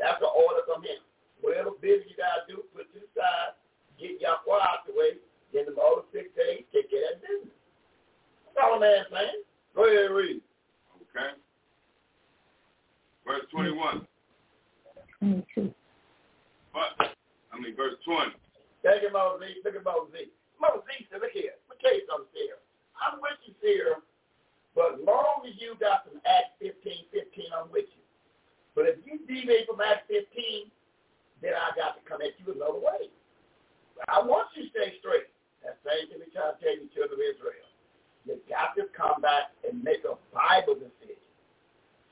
That's 0.00 0.18
the 0.18 0.32
order 0.32 0.64
from 0.66 0.82
him. 0.82 0.98
Whatever 1.44 1.76
business 1.78 2.10
you 2.10 2.18
gotta 2.18 2.48
do, 2.48 2.64
put 2.74 2.90
to 2.90 2.98
the 3.04 3.10
side, 3.14 3.54
get 4.00 4.18
Yahweh 4.18 4.58
out 4.58 4.88
the 4.88 4.96
way, 4.96 5.20
then 5.54 5.68
the 5.70 5.76
other 5.78 6.02
six 6.10 6.32
days, 6.34 6.66
take 6.74 6.90
care 6.90 7.14
of 7.14 7.20
that 7.20 7.22
business. 7.22 7.54
That's 8.50 8.66
all 8.66 8.82
I'm 8.82 9.06
saying. 9.14 9.46
Go 9.80 9.88
ahead 9.88 10.12
and 10.12 10.14
read. 10.14 10.44
Okay? 11.08 11.32
Verse 13.24 13.48
21. 13.48 14.04
22. 15.24 15.72
But, 16.68 17.16
I 17.48 17.56
mean, 17.56 17.72
verse 17.80 17.96
20. 18.04 18.36
Take 18.84 19.08
him 19.08 19.16
over 19.16 19.40
Z. 19.40 19.64
Look 19.64 19.80
at 19.80 19.84
Moses. 19.88 20.28
Moses 20.60 20.84
said, 21.08 21.24
look 21.24 21.32
here. 21.32 21.56
Let 21.72 21.80
me 21.80 21.80
tell 21.80 21.96
you 21.96 22.04
something, 22.12 22.28
Sarah. 22.28 22.60
I'm 23.00 23.24
with 23.24 23.40
you, 23.48 23.56
Sarah, 23.64 24.04
but 24.76 25.00
as 25.00 25.02
long 25.08 25.48
as 25.48 25.56
you 25.56 25.72
got 25.80 26.04
from 26.04 26.20
Acts 26.28 26.60
15, 26.60 27.08
15, 27.16 27.48
I'm 27.56 27.72
with 27.72 27.88
you. 27.88 28.04
But 28.76 28.84
if 28.84 29.00
you 29.08 29.16
deviate 29.24 29.64
from 29.64 29.80
Acts 29.80 30.04
15, 30.12 30.68
then 31.40 31.56
I 31.56 31.72
got 31.72 31.96
to 31.96 32.04
come 32.04 32.20
at 32.20 32.36
you 32.36 32.52
another 32.52 32.84
way. 32.84 33.08
But 33.96 34.12
I 34.12 34.20
want 34.20 34.52
you 34.52 34.68
to 34.68 34.72
stay 34.76 35.00
straight. 35.00 35.32
That 35.64 35.80
same 35.88 36.12
thing 36.12 36.20
we 36.20 36.28
try 36.36 36.52
to 36.52 36.56
tell 36.60 36.76
you, 36.76 36.84
children 36.92 37.16
of 37.16 37.24
Israel. 37.24 37.69
You 38.26 38.38
got 38.48 38.76
to 38.76 38.86
come 38.96 39.20
back 39.22 39.52
and 39.68 39.82
make 39.82 40.04
a 40.04 40.14
Bible 40.34 40.74
decision. 40.74 41.24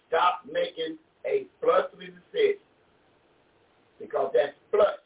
Stop 0.08 0.42
making 0.50 0.96
a 1.26 1.46
fleshly 1.60 2.08
decision 2.08 2.64
because 4.00 4.32
that's 4.34 4.56
flesh. 4.70 5.04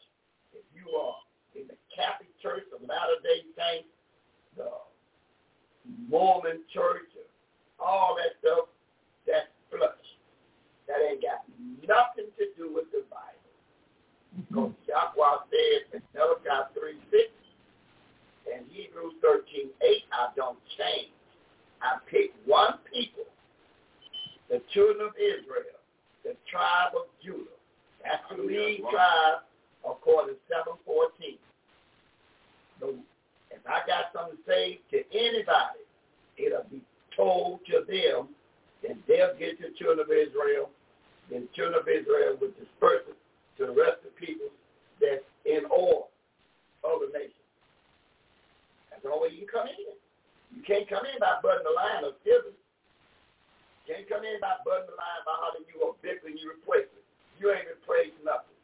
If 0.53 0.63
you 0.71 0.89
are 0.95 1.15
in 1.55 1.67
the 1.67 1.75
Catholic 1.91 2.31
Church, 2.41 2.63
the 2.71 2.79
Latter-day 2.87 3.43
Saints, 3.57 3.89
the 4.55 4.69
Mormon 6.09 6.63
Church, 6.73 7.11
all 7.79 8.15
that 8.15 8.39
stuff, 8.39 8.69
that's 9.27 9.51
flesh. 9.69 10.07
That 10.87 11.03
ain't 11.03 11.21
got 11.21 11.43
nothing 11.83 12.31
to 12.37 12.45
do 12.55 12.73
with 12.73 12.87
the 12.91 13.03
Bible. 13.11 13.43
Go 14.53 14.73
God 15.15 15.45
said 15.49 15.99
in 15.99 16.01
Malachi 16.15 16.73
3, 16.73 16.97
6, 17.11 17.23
and 18.53 18.65
Hebrews 18.69 19.13
13, 19.21 19.69
8, 19.81 20.03
I 20.13 20.27
don't 20.35 20.59
change. 20.77 21.11
I 21.81 21.97
pick 22.09 22.31
one 22.45 22.79
people, 22.91 23.25
the 24.49 24.61
children 24.73 25.07
of 25.07 25.13
Israel, 25.17 25.81
the 26.23 26.35
tribe 26.49 26.95
of 26.95 27.09
Judah. 27.23 27.57
That's 28.03 28.23
the 28.29 28.43
lead 28.43 28.83
tribe 28.91 29.43
according 29.83 30.35
to 30.35 30.41
714. 30.47 31.35
So 32.79 32.95
if 33.51 33.63
I 33.67 33.83
got 33.87 34.11
something 34.13 34.37
to 34.37 34.43
say 34.47 34.79
to 34.91 35.03
anybody, 35.11 35.83
it'll 36.37 36.67
be 36.71 36.81
told 37.15 37.59
to 37.67 37.83
them, 37.87 38.29
and 38.87 38.99
they'll 39.07 39.35
get 39.39 39.59
the 39.59 39.71
children 39.79 39.99
of 39.99 40.11
Israel, 40.11 40.69
then 41.31 41.47
the 41.47 41.53
children 41.55 41.79
of 41.79 41.87
Israel 41.87 42.37
will 42.39 42.51
disperse 42.59 43.03
it 43.07 43.17
to 43.57 43.67
the 43.67 43.75
rest 43.75 44.03
of 44.03 44.11
the 44.11 44.17
people 44.19 44.51
that's 44.99 45.23
in 45.45 45.65
all 45.71 46.11
other 46.83 47.07
nations. 47.11 47.42
That's 49.03 49.11
the 49.11 49.19
only 49.19 49.27
way 49.27 49.35
you 49.35 49.43
can 49.43 49.51
come 49.51 49.67
in. 49.67 49.99
You 50.55 50.63
can't 50.63 50.87
come 50.87 51.03
in 51.03 51.19
by 51.19 51.43
budding 51.43 51.67
the 51.67 51.75
line 51.75 52.07
of 52.07 52.15
scissors. 52.23 52.55
You 53.83 53.83
can't 53.91 54.07
come 54.07 54.23
in 54.23 54.39
by 54.39 54.63
budding 54.63 54.87
the 54.87 54.95
line 54.95 55.21
by 55.27 55.35
how 55.43 55.51
you 55.59 55.75
are 55.83 55.99
bickering, 55.99 56.39
you 56.39 56.47
replace 56.47 56.87
it. 56.87 57.03
You 57.35 57.51
ain't 57.51 57.67
replaced 57.67 58.15
nothing. 58.23 58.55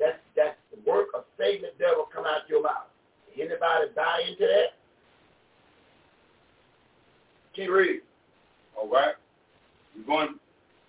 That's 0.00 0.16
that's 0.32 0.56
the 0.72 0.80
work 0.88 1.12
of 1.12 1.28
Satan 1.36 1.68
the 1.68 1.76
devil 1.76 2.08
come 2.08 2.24
out 2.24 2.48
your 2.48 2.64
mouth. 2.64 2.88
Anybody 3.36 3.92
buy 3.92 4.24
into 4.24 4.48
that? 4.48 4.72
Keep 7.52 7.68
reading. 7.68 8.00
All 8.72 8.88
right. 8.88 9.14
We're 9.92 10.08
going 10.08 10.40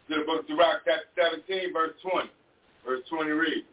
to 0.08 0.16
the 0.16 0.24
book 0.24 0.42
of 0.42 0.48
Sirach, 0.48 0.88
chapter 0.88 1.12
17, 1.20 1.74
verse 1.74 1.92
20. 2.00 2.32
Verse 2.86 3.04
20 3.10 3.32
reads, 3.32 3.68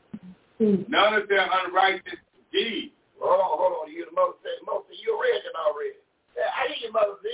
hmm. 0.58 0.82
None 0.88 1.14
of 1.14 1.28
their 1.28 1.46
unrighteous 1.46 2.18
deeds. 2.52 2.92
Hold 3.20 3.40
on, 3.40 3.52
hold 3.54 3.74
on. 3.84 3.92
You 3.92 4.08
the 4.08 4.16
mother 4.16 4.36
say, 4.40 4.56
Moses, 4.64 4.96
you 5.04 5.12
read 5.20 5.44
it 5.44 5.52
already. 5.52 6.00
Yeah, 6.34 6.48
I 6.56 6.72
hear 6.72 6.88
you, 6.88 6.92
Mother 6.92 7.20
Z. 7.20 7.28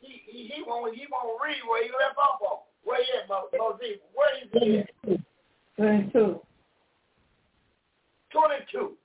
He, 0.00 0.24
he, 0.24 0.48
he 0.48 0.58
won't, 0.64 0.96
he 0.96 1.04
won't 1.12 1.36
read 1.44 1.60
where 1.68 1.84
he 1.84 1.92
left 1.92 2.16
off 2.16 2.40
on. 2.40 2.64
Where 2.84 3.04
he 3.04 3.08
at, 3.20 3.28
Mother, 3.28 3.52
Mother 3.52 3.76
Z? 3.84 4.00
Where 4.16 4.32
is 4.40 4.48
he 4.56 4.80
at? 4.80 5.20
22. 5.76 6.40
22. 8.32 8.96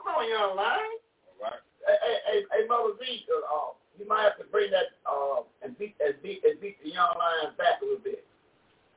Come 0.00 0.08
on, 0.08 0.24
young 0.24 0.56
line. 0.56 0.96
All 1.28 1.44
right. 1.44 1.60
Hey, 1.84 1.98
hey, 2.00 2.18
hey, 2.26 2.40
hey 2.48 2.62
Mother 2.68 2.96
Z, 2.96 3.04
uh, 3.28 3.76
you 4.00 4.08
might 4.08 4.24
have 4.24 4.40
to 4.40 4.48
bring 4.48 4.72
that 4.72 4.96
uh, 5.04 5.44
and 5.60 5.76
beat 5.76 5.96
and 6.00 6.16
beat 6.22 6.40
and 6.44 6.60
beat 6.60 6.80
the 6.82 6.96
young 6.96 7.12
lion 7.20 7.52
back 7.60 7.82
a 7.82 7.84
little 7.84 8.00
bit. 8.00 8.24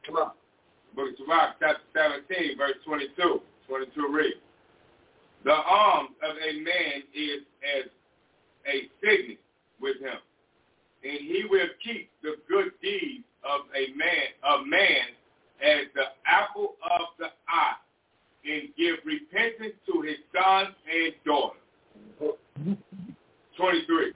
Come 0.08 0.16
on. 0.16 0.32
Book 0.96 1.12
of 1.12 1.16
Sirach, 1.18 1.60
chapter 1.60 1.84
17, 1.92 2.58
verse 2.58 2.80
22. 2.86 3.42
22 3.68 4.08
reads, 4.12 4.40
The 5.44 5.52
arm 5.52 6.08
of 6.24 6.36
a 6.38 6.60
man 6.60 7.04
is 7.14 7.42
as 7.78 7.90
a 8.66 8.90
signet 9.04 9.40
with 9.82 10.00
him, 10.00 10.20
and 11.04 11.20
he 11.20 11.44
will 11.50 11.68
keep 11.84 12.10
the 12.22 12.36
good 12.48 12.72
deeds 12.82 13.26
of 13.44 13.62
a 13.76 13.94
man 13.98 14.32
of 14.44 14.66
man 14.66 15.08
as 15.62 15.88
the 15.96 16.04
apple 16.26 16.76
of 16.84 17.08
the 17.20 17.28
eye, 17.48 17.76
and 18.46 18.70
give 18.78 18.96
repentance 19.06 19.76
to 19.86 20.02
his 20.02 20.18
sons 20.34 20.76
and 20.90 21.14
daughters. 21.26 22.38
23. 23.58 24.14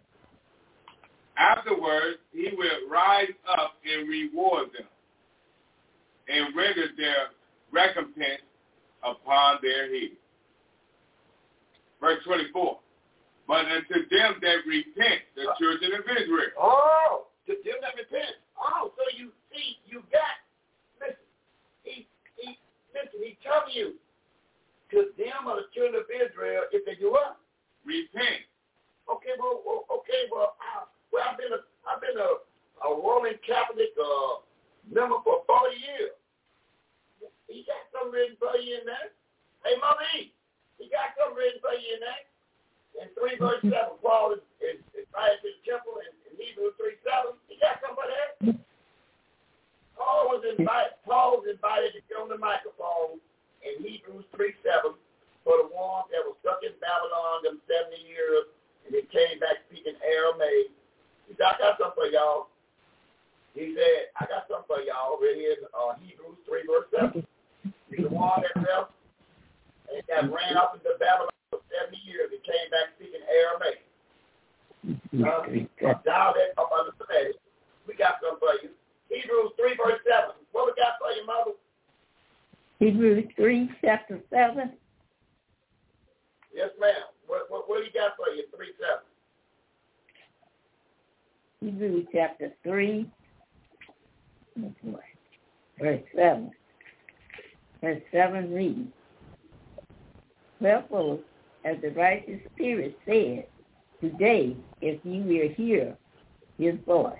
Afterwards, 1.37 2.17
he 2.31 2.49
will 2.55 2.89
rise 2.89 3.33
up 3.49 3.73
and 3.85 4.09
reward 4.09 4.69
them, 4.77 4.87
and 6.27 6.55
render 6.55 6.87
their 6.97 7.27
recompense 7.71 8.41
upon 9.03 9.59
their 9.61 9.93
head. 9.93 10.17
Verse 12.01 12.23
24. 12.25 12.79
But 13.47 13.65
unto 13.71 14.03
them 14.11 14.37
that 14.43 14.59
repent, 14.67 15.23
the 15.35 15.47
children 15.57 15.95
of 15.95 16.03
Israel. 16.03 16.51
Oh, 16.59 17.27
to 17.47 17.55
them 17.63 17.79
that 17.79 17.95
repent. 17.95 18.35
Oh, 18.59 18.91
so 18.91 19.03
you 19.15 19.31
see, 19.47 19.79
you 19.87 20.03
got, 20.11 20.35
listen, 20.99 21.23
he, 21.83 22.07
he, 22.35 22.59
listen, 22.91 23.19
he 23.23 23.39
telling 23.39 23.71
you, 23.71 23.95
to 24.91 25.15
them 25.15 25.47
are 25.47 25.63
the 25.63 25.67
children 25.71 26.03
of 26.03 26.07
Israel, 26.11 26.67
if 26.75 26.83
they 26.83 26.99
do 26.99 27.11
what? 27.11 27.39
Repent. 27.87 28.43
Okay, 29.07 29.35
well, 29.39 29.63
well 29.63 29.87
okay, 30.03 30.27
well, 30.27 30.59
I, 30.59 30.83
well, 31.15 31.23
I've 31.23 31.39
been 31.39 31.55
a, 31.55 31.63
I've 31.87 32.03
been 32.03 32.19
a, 32.19 32.31
a 32.83 32.89
Roman 32.91 33.39
Catholic 33.47 33.95
uh, 33.95 34.43
member 34.91 35.23
for 35.23 35.47
40 35.47 35.71
years. 35.79 36.15
He 37.47 37.63
got 37.63 37.79
something 37.95 38.11
written 38.11 38.35
for 38.35 38.59
you 38.59 38.83
in 38.83 38.83
there. 38.83 39.15
Hey, 39.63 39.79
E, 40.19 40.35
he 40.77 40.89
got 40.93 41.17
something 41.17 41.37
written 41.37 41.61
for 41.61 41.73
you 41.73 41.97
in 41.97 42.01
there. 42.01 42.25
In 42.97 43.07
3 43.13 43.37
verse 43.37 43.61
7, 43.61 43.73
Paul 44.05 44.37
is, 44.37 44.43
is, 44.61 44.81
is 44.97 45.05
right 45.13 45.37
to 45.37 45.45
the 45.45 45.61
temple, 45.65 46.01
and 46.01 46.13
in 46.29 46.33
Hebrews 46.37 46.77
3 46.77 46.97
7, 47.05 47.37
he 47.49 47.57
got 47.61 47.81
for 47.81 48.05
that. 48.05 48.57
Paul 49.97 50.37
was 50.37 50.45
invited, 50.45 50.97
Paul 51.05 51.41
was 51.41 51.49
invited 51.49 51.97
to 51.97 52.01
get 52.05 52.21
on 52.21 52.29
the 52.29 52.37
microphone 52.37 53.17
in 53.65 53.81
Hebrews 53.81 54.25
3 54.33 54.53
7 54.61 54.93
for 55.41 55.65
the 55.65 55.69
ones 55.73 56.09
that 56.13 56.21
were 56.21 56.37
stuck 56.45 56.61
in 56.61 56.73
Babylon 56.77 57.45
them 57.45 57.57
70 57.65 57.97
years, 58.05 58.45
and 58.85 58.93
they 58.93 59.05
came 59.09 59.41
back 59.41 59.65
speaking 59.69 59.97
Aramaic. 60.05 60.69
He 61.25 61.33
said, 61.35 61.49
I 61.49 61.55
got 61.57 61.81
something 61.81 61.97
for 61.97 62.09
y'all. 62.09 62.53
He 63.57 63.73
said, 63.73 64.13
I 64.21 64.29
got 64.29 64.45
something 64.45 64.69
for 64.69 64.81
y'all 64.85 65.17
right 65.17 65.33
here 65.33 65.57
in 65.57 65.65
uh, 65.73 65.97
Hebrews 65.97 66.37
3 66.45 66.69
verse 66.69 66.89
7. 66.93 67.25
He's 67.89 68.05
the 68.05 68.13
one 68.13 68.45
that 68.45 68.53
left 68.61 68.93
and 70.17 70.33
ran 70.33 70.57
off 70.57 70.73
into 70.73 70.89
Babylon 70.97 71.29
for 71.53 71.61
70 71.69 71.97
years 72.05 72.33
and 72.33 72.41
came 72.41 72.67
back 72.73 72.97
speaking 72.97 73.21
Aramaic. 73.29 73.85
Uh, 75.13 75.93
dial 76.05 76.33
that 76.33 76.57
up 76.57 76.69
under 76.73 76.91
the. 76.97 77.33
We 77.87 77.95
got 77.95 78.19
something 78.21 78.39
for 78.41 78.57
you. 78.63 78.73
Hebrews 79.09 79.51
3 79.57 79.77
verse 79.77 80.01
7. 80.03 80.35
What 80.51 80.65
we 80.65 80.73
got 80.75 80.97
for 80.99 81.11
you, 81.13 81.25
mother? 81.25 81.55
Hebrews 82.79 83.25
3, 83.35 83.69
chapter 83.81 84.19
7. 84.29 84.71
Yes, 86.53 86.69
ma'am. 86.79 86.91
What, 87.25 87.49
what, 87.49 87.69
what 87.69 87.79
do 87.79 87.85
you 87.85 87.91
got 87.91 88.15
for 88.17 88.29
you, 88.33 88.43
3 88.55 88.67
7? 91.61 91.79
Hebrews 91.79 92.07
chapter 92.13 92.51
3, 92.63 93.09
verse 95.79 96.03
7. 96.15 96.51
Verse 97.81 98.01
7 98.11 98.53
reads, 98.53 98.91
Wherefore, 100.59 101.19
as 101.65 101.77
the 101.81 101.89
righteous 101.91 102.39
spirit 102.55 102.97
said, 103.05 103.45
Today, 103.99 104.55
if 104.79 104.99
you 105.03 105.23
will 105.23 105.49
hear 105.55 105.97
his 106.59 106.75
voice. 106.85 107.17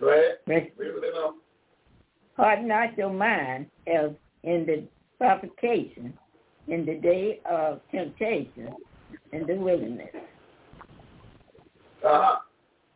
Go 0.00 0.08
ahead. 0.08 0.38
Read 0.46 0.72
it. 0.78 1.34
Harden 2.36 2.68
not 2.68 2.96
your 2.96 3.12
mind 3.12 3.66
as 3.86 4.10
in 4.42 4.66
the 4.66 4.82
provocation, 5.18 6.12
in 6.68 6.86
the 6.86 6.94
day 6.94 7.40
of 7.48 7.80
temptation, 7.92 8.74
in 9.32 9.46
the 9.46 9.54
wilderness. 9.54 10.08
Uh-huh. 12.04 12.38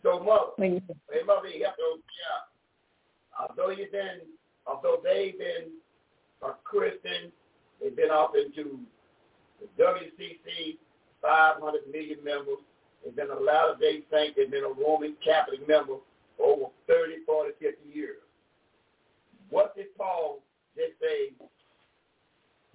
So, 0.03 0.21
mother, 0.21 0.47
When 0.57 0.75
you, 0.75 0.81
hey, 1.12 1.21
mother, 1.27 1.49
you 1.49 1.65
have 1.65 1.77
to, 1.77 1.97
yeah. 1.97 3.47
Although 3.49 3.71
you've 3.71 3.93
been, 3.93 4.21
although 4.66 5.01
they've 5.05 5.39
been 5.39 5.73
a 6.45 6.55
Christian, 6.65 7.33
they've 7.81 7.97
been 7.97 8.11
off 8.11 8.33
into 8.35 8.79
the 9.61 9.83
WCC, 9.83 10.79
500 11.23 11.81
million 11.91 12.23
members. 12.25 12.59
They've 13.05 13.15
been 13.15 13.31
a 13.31 13.39
Latter-day 13.39 14.03
Saint. 14.11 14.37
They've 14.37 14.51
been 14.51 14.65
a 14.65 14.73
Roman 14.81 15.15
Catholic 15.25 15.66
member 15.66 15.97
for 16.37 16.47
over 16.47 16.65
30, 16.89 17.25
40, 17.27 17.51
50 17.61 17.89
years. 17.93 18.16
What 19.51 19.77
did 19.77 19.87
Paul 19.97 20.41
just 20.77 20.93
say? 21.01 21.33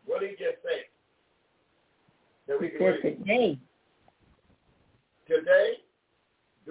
What 0.06 0.22
did 0.22 0.32
he 0.32 0.36
just 0.36 0.58
say? 0.64 0.86
That 2.48 2.60
we 2.60 2.70
can 2.70 3.02
today, 3.02 3.60
Today? 5.28 5.74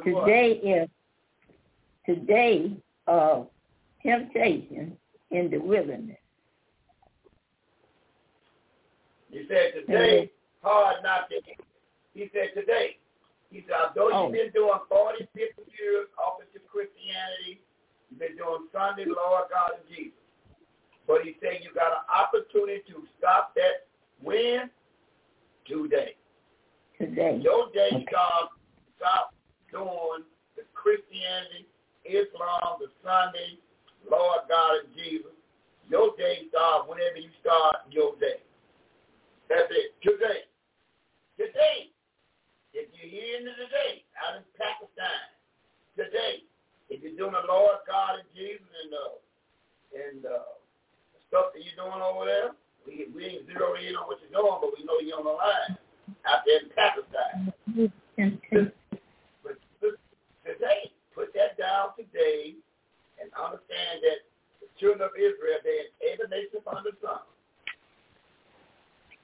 Today 0.05 0.51
is 0.53 0.89
today 2.07 2.73
of 3.07 3.49
temptation 4.03 4.97
in 5.31 5.51
the 5.51 5.59
wilderness. 5.59 6.16
He 9.31 9.45
said 9.49 9.73
today, 9.75 10.31
mm-hmm. 10.31 10.67
hard 10.67 11.03
not 11.03 11.29
to. 11.31 11.41
He 12.15 12.31
said 12.33 12.51
today. 12.55 12.97
He 13.51 13.65
said, 13.67 13.77
although 13.77 14.13
Oh. 14.13 14.23
you've 14.25 14.33
been 14.33 14.53
doing 14.53 14.79
40, 14.89 15.29
50 15.35 15.63
years 15.79 16.09
off 16.19 16.41
into 16.41 16.61
Christianity, 16.67 17.61
you've 18.11 18.19
been 18.21 18.37
doing 18.37 18.69
Sunday, 18.73 19.05
Lord 19.05 19.49
God 19.51 19.73
and 19.77 19.89
Jesus. 19.89 20.19
But 21.07 21.23
he 21.25 21.37
said 21.41 21.61
you 21.63 21.73
got 21.73 21.93
an 21.93 22.05
opportunity 22.13 22.83
to 22.89 23.07
stop 23.19 23.55
that 23.55 23.89
when? 24.21 24.71
Today. 25.65 26.17
Today. 26.99 27.41
Your 27.43 27.71
day 27.73 27.89
Okay. 27.93 28.07
stop, 28.09 28.53
stop 28.97 29.35
doing 29.71 30.25
the 30.57 30.65
Christianity, 30.75 31.67
Islam, 32.05 32.81
the 32.81 32.91
Sunday, 33.03 33.59
Lord 34.11 34.49
God 34.49 34.85
and 34.85 34.95
Jesus. 34.95 35.33
Your 35.89 36.15
day 36.17 36.49
start 36.49 36.89
when 36.89 36.99
whenever 36.99 37.19
you 37.19 37.31
start 37.41 37.77
your 37.91 38.17
day. 38.17 38.41
That's 39.49 39.73
it. 39.73 39.97
Today. 40.05 40.45
Today. 41.41 41.89
If 42.77 42.93
you're 42.93 43.09
here 43.09 43.41
in 43.41 43.49
the 43.49 43.57
today, 43.57 44.05
out 44.20 44.37
in 44.37 44.45
Pakistan, 44.61 45.33
today, 45.97 46.45
if 46.93 47.01
you're 47.01 47.16
doing 47.16 47.33
the 47.33 47.49
Lord 47.49 47.81
God 47.89 48.20
and 48.20 48.29
Jesus 48.37 48.69
and 48.85 48.93
uh 48.93 49.16
and 49.97 50.20
uh 50.29 50.53
stuff 51.33 51.57
that 51.57 51.65
you're 51.65 51.81
doing 51.81 52.05
over 52.05 52.29
there, 52.29 52.53
we 52.85 53.09
we 53.16 53.25
ain't 53.25 53.49
zeroed 53.49 53.81
in 53.81 53.97
on 53.97 54.05
what 54.05 54.20
you're 54.20 54.37
doing, 54.37 54.61
but 54.61 54.77
we 54.77 54.85
know 54.85 55.01
you're 55.01 55.16
on 55.16 55.25
the 55.25 55.33
line 55.33 55.73
out 56.29 56.45
there 56.45 56.61
in 56.61 56.69
Pakistan. 56.77 57.53
But 59.41 59.57
today, 60.45 60.93
put 61.16 61.33
that 61.33 61.57
down 61.57 61.97
today 61.97 62.53
and 63.16 63.33
understand 63.33 64.05
that 64.05 64.29
the 64.61 64.69
children 64.77 65.09
of 65.09 65.16
Israel, 65.16 65.61
they 65.65 65.89
in 65.89 65.89
every 66.12 66.29
nation 66.29 66.61
upon 66.61 66.85
the 66.85 66.93
sun. 67.01 67.25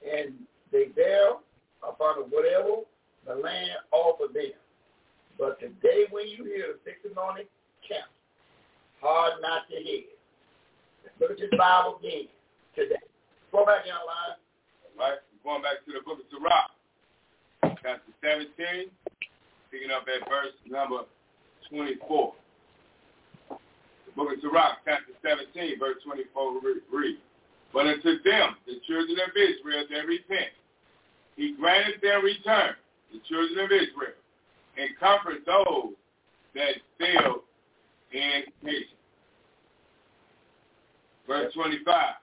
And 0.05 0.33
they 0.71 0.85
bear 0.95 1.33
upon 1.81 2.29
whatever 2.29 2.85
the 3.25 3.35
land 3.35 3.71
offered 3.91 4.33
them. 4.33 4.53
But 5.37 5.59
today 5.59 6.05
when 6.11 6.27
you 6.27 6.45
hear 6.45 6.73
the 6.73 6.79
six 6.85 6.97
morning 7.15 7.45
camp, 7.87 8.07
hard 9.01 9.41
not 9.41 9.67
to 9.69 9.75
hear. 9.83 10.03
Look 11.19 11.31
at 11.31 11.37
this 11.37 11.49
Bible 11.57 11.99
again 11.99 12.27
today. 12.75 13.01
Go 13.51 13.65
back 13.65 13.85
in 13.85 13.93
line. 13.93 14.37
All 14.99 14.99
right, 14.99 15.19
we're 15.43 15.51
going 15.51 15.63
back 15.63 15.83
to 15.85 15.91
the 15.91 16.03
book 16.03 16.19
of 16.19 16.27
Sirach, 16.31 16.71
chapter 17.83 18.11
17, 18.23 18.91
picking 19.71 19.91
up 19.91 20.03
at 20.07 20.27
verse 20.27 20.55
number 20.67 21.07
24. 21.69 22.33
The 23.49 24.11
book 24.15 24.31
of 24.33 24.39
Sirach, 24.41 24.83
chapter 24.83 25.13
17, 25.23 25.79
verse 25.79 25.99
24 26.03 26.59
reads, 26.91 27.19
But 27.75 27.87
unto 27.87 28.23
them, 28.23 28.55
the 28.65 28.79
children 28.87 29.17
of 29.19 29.35
Israel, 29.35 29.83
that 29.91 30.07
repent, 30.07 30.55
he 31.35 31.53
granted 31.59 31.95
their 32.01 32.21
return, 32.21 32.71
the 33.11 33.19
children 33.27 33.65
of 33.65 33.71
Israel, 33.71 34.15
and 34.79 34.95
comfort 34.97 35.43
those 35.45 35.91
that 36.55 36.75
fail 36.97 37.43
in 38.13 38.43
patience. 38.63 38.95
Verse 41.27 41.53
25. 41.53 42.15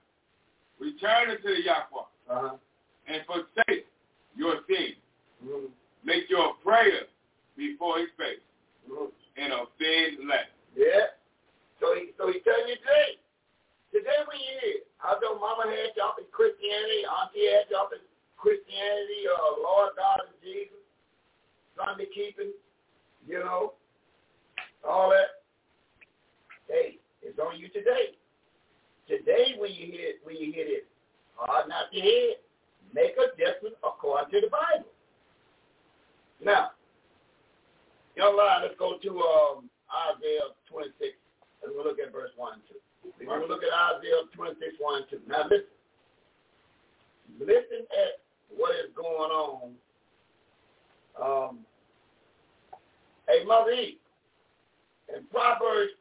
Return 0.79 1.29
unto 1.29 1.43
the 1.43 1.61
Yahweh 1.63 2.07
Uh-huh. 2.29 2.55
and 3.07 3.21
forsake 3.27 3.85
your 4.35 4.55
sin. 4.67 4.93
Mm-hmm. 5.45 5.65
Make 6.03 6.29
your 6.31 6.55
prayer 6.65 7.05
before 7.55 7.99
his 7.99 8.09
face 8.17 8.41
Mm-hmm. 8.89 9.05
and 9.37 9.53
offend 9.53 10.27
less. 10.27 10.49
Yeah. 10.75 11.13
So 11.79 11.93
he 11.95 12.09
so 12.17 12.27
he 12.31 12.39
telling 12.41 12.67
you 12.67 12.75
today. 12.75 13.19
Today 13.93 14.25
we 14.25 14.41
here. 14.41 14.81
I 15.05 15.13
know 15.21 15.37
mama 15.37 15.69
had 15.69 15.93
y'all 15.93 16.17
in 16.17 16.25
Christianity, 16.33 17.05
auntie 17.05 17.45
had 17.45 17.69
y'all 17.69 17.93
in 17.93 18.01
Christianity, 18.41 19.29
uh, 19.29 19.61
Lord 19.61 19.93
God 19.93 20.25
and 20.25 20.33
Jesus, 20.41 20.81
Sunday 21.77 22.09
keeping, 22.09 22.57
you 23.29 23.37
know, 23.37 23.77
all 24.81 25.13
that. 25.13 25.45
Hey, 26.65 26.97
it's 27.21 27.37
on 27.37 27.61
you 27.61 27.69
today. 27.69 28.17
Today 29.05 29.53
when 29.61 29.69
you 29.69 29.85
hear 29.93 30.17
when 30.25 30.41
you 30.41 30.49
hear 30.49 30.65
this, 30.65 30.89
hard 31.37 31.69
not 31.69 31.93
hear 31.93 32.33
it. 32.33 32.41
Make 32.97 33.13
adjustment 33.13 33.77
according 33.85 34.33
to 34.33 34.41
the 34.41 34.49
Bible. 34.49 34.89
Now, 36.41 36.73
young 38.17 38.37
line, 38.37 38.65
let's 38.65 38.73
go 38.79 38.97
to 38.97 39.11
um, 39.21 39.69
Isaiah 40.17 40.49
26 40.65 40.97
and 41.61 41.77
we'll 41.77 41.85
look 41.85 42.01
at 42.01 42.11
verse 42.11 42.33
1 42.37 42.53
and 42.53 42.61
2. 42.69 42.75
We're 43.25 43.39
going 43.39 43.47
to 43.47 43.53
look 43.53 43.63
at 43.63 43.97
Isaiah 43.97 44.27
26, 44.35 44.75
1 44.79 44.95
and 44.95 45.05
2. 45.09 45.19
Now 45.27 45.43
listen. 45.43 45.65
Listen 47.39 47.87
at 47.91 48.21
what 48.55 48.71
is 48.75 48.91
going 48.95 49.31
on. 49.31 49.71
Um, 51.21 51.59
hey, 53.27 53.43
Mother 53.45 53.71
E, 53.71 53.97
in 55.15 55.23
Proverbs 55.31 55.91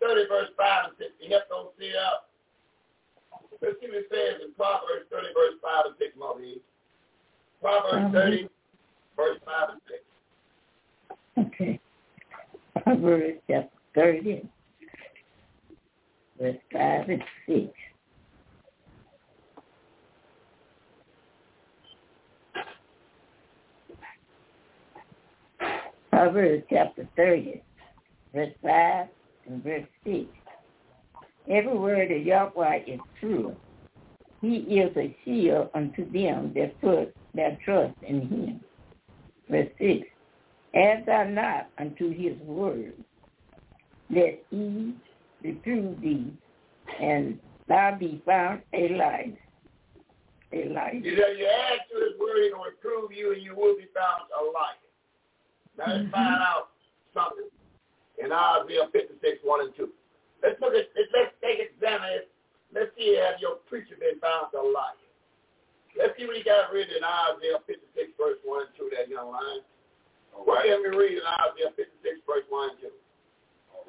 30, 0.00 0.28
verse 0.28 0.48
5 0.56 0.84
and 0.88 0.94
6, 0.98 1.10
you 1.20 1.32
have 1.32 1.48
to 1.48 1.70
see 1.78 1.92
out. 1.96 2.28
Let's 3.60 3.76
see 3.80 3.86
what 3.86 3.96
it 3.96 4.06
says 4.10 4.42
in 4.44 4.52
Proverbs 4.54 5.06
30, 5.10 5.26
verse 5.34 5.56
5 5.62 5.84
and 5.86 5.94
6, 5.98 6.12
Mother 6.18 6.42
E. 6.42 6.60
Proverbs 7.60 8.12
30, 8.12 8.48
verse 9.16 9.38
5 9.44 9.68
and 9.70 9.80
6. 9.86 11.54
Okay. 11.54 11.80
Proverbs 12.82 13.38
chapter 13.48 13.70
30, 13.94 14.48
verse 16.42 16.56
5 16.72 17.08
and 17.08 17.22
6. 17.46 17.68
Proverbs 26.10 26.64
chapter 26.68 27.08
30, 27.16 27.62
verse 28.34 28.52
5 28.60 29.06
and 29.46 29.62
verse 29.62 29.84
6. 30.04 30.26
Every 31.48 31.78
word 31.78 32.10
of 32.10 32.26
Yahweh 32.26 32.80
is 32.88 33.00
true. 33.20 33.56
He 34.40 34.56
is 34.56 34.96
a 34.96 35.16
shield 35.24 35.70
unto 35.74 36.10
them 36.10 36.52
that 36.56 36.80
put 36.80 37.14
their 37.34 37.56
trust 37.64 37.94
in 38.02 38.20
him. 38.20 38.60
Verse 39.48 39.68
6. 39.78 40.08
Add 40.74 41.06
thou 41.06 41.24
not 41.24 41.68
unto 41.78 42.10
his 42.12 42.36
word, 42.46 42.94
let 44.10 44.42
he 44.50 44.94
reprove 45.42 46.00
thee, 46.00 46.32
and 47.00 47.38
thou 47.68 47.96
be 47.98 48.22
found 48.26 48.62
a 48.72 48.88
light. 48.96 49.36
A 50.52 50.68
light. 50.68 51.04
You 51.04 51.16
know, 51.16 51.28
you 51.28 51.46
add 51.46 51.80
to 51.90 51.96
his 52.04 52.18
word, 52.20 52.44
he's 52.44 52.52
going 52.52 52.64
to 52.64 52.76
reprove 52.76 53.12
you, 53.12 53.32
and 53.32 53.42
you 53.42 53.56
will 53.56 53.76
be 53.76 53.88
found 53.94 54.28
a 54.36 54.40
liar. 54.52 54.76
Now 55.78 55.84
let's 55.88 56.04
mm-hmm. 56.04 56.12
find 56.12 56.42
out 56.44 56.76
something 57.14 57.48
in 58.20 58.32
Isaiah 58.32 58.88
56, 58.92 59.40
1 59.42 59.60
and 59.64 59.72
2. 59.76 59.88
Let's 60.42 60.60
look 60.60 60.74
at, 60.74 60.92
let's 60.92 61.32
take 61.40 61.62
examine 61.62 62.12
it. 62.12 62.28
Let's 62.74 62.92
see 62.96 63.16
have 63.16 63.40
your 63.40 63.60
preacher 63.68 63.96
been 63.96 64.20
found 64.20 64.52
a 64.52 64.60
liar. 64.60 64.96
Let's 65.96 66.16
see 66.16 66.24
what 66.24 66.36
he 66.36 66.44
got 66.44 66.72
written 66.72 66.96
in 66.96 67.04
Isaiah 67.04 67.60
56, 67.68 68.16
verse 68.16 68.40
1 68.44 68.68
and 68.68 68.72
2, 68.76 68.92
that 68.96 69.12
young 69.12 69.28
line. 69.28 69.60
All 70.32 70.44
What 70.48 70.64
right. 70.64 70.72
can 70.72 70.80
we 70.80 70.92
read 70.92 71.20
in 71.20 71.24
Isaiah 71.24 71.72
56, 71.76 72.24
verse 72.24 72.48
1 72.48 72.76
and 72.76 72.78
2? 72.80 73.01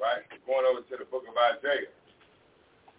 Right. 0.04 0.20
We're 0.28 0.60
going 0.60 0.68
over 0.68 0.84
to 0.84 0.96
the 1.00 1.08
book 1.08 1.24
of 1.24 1.32
Isaiah, 1.32 1.88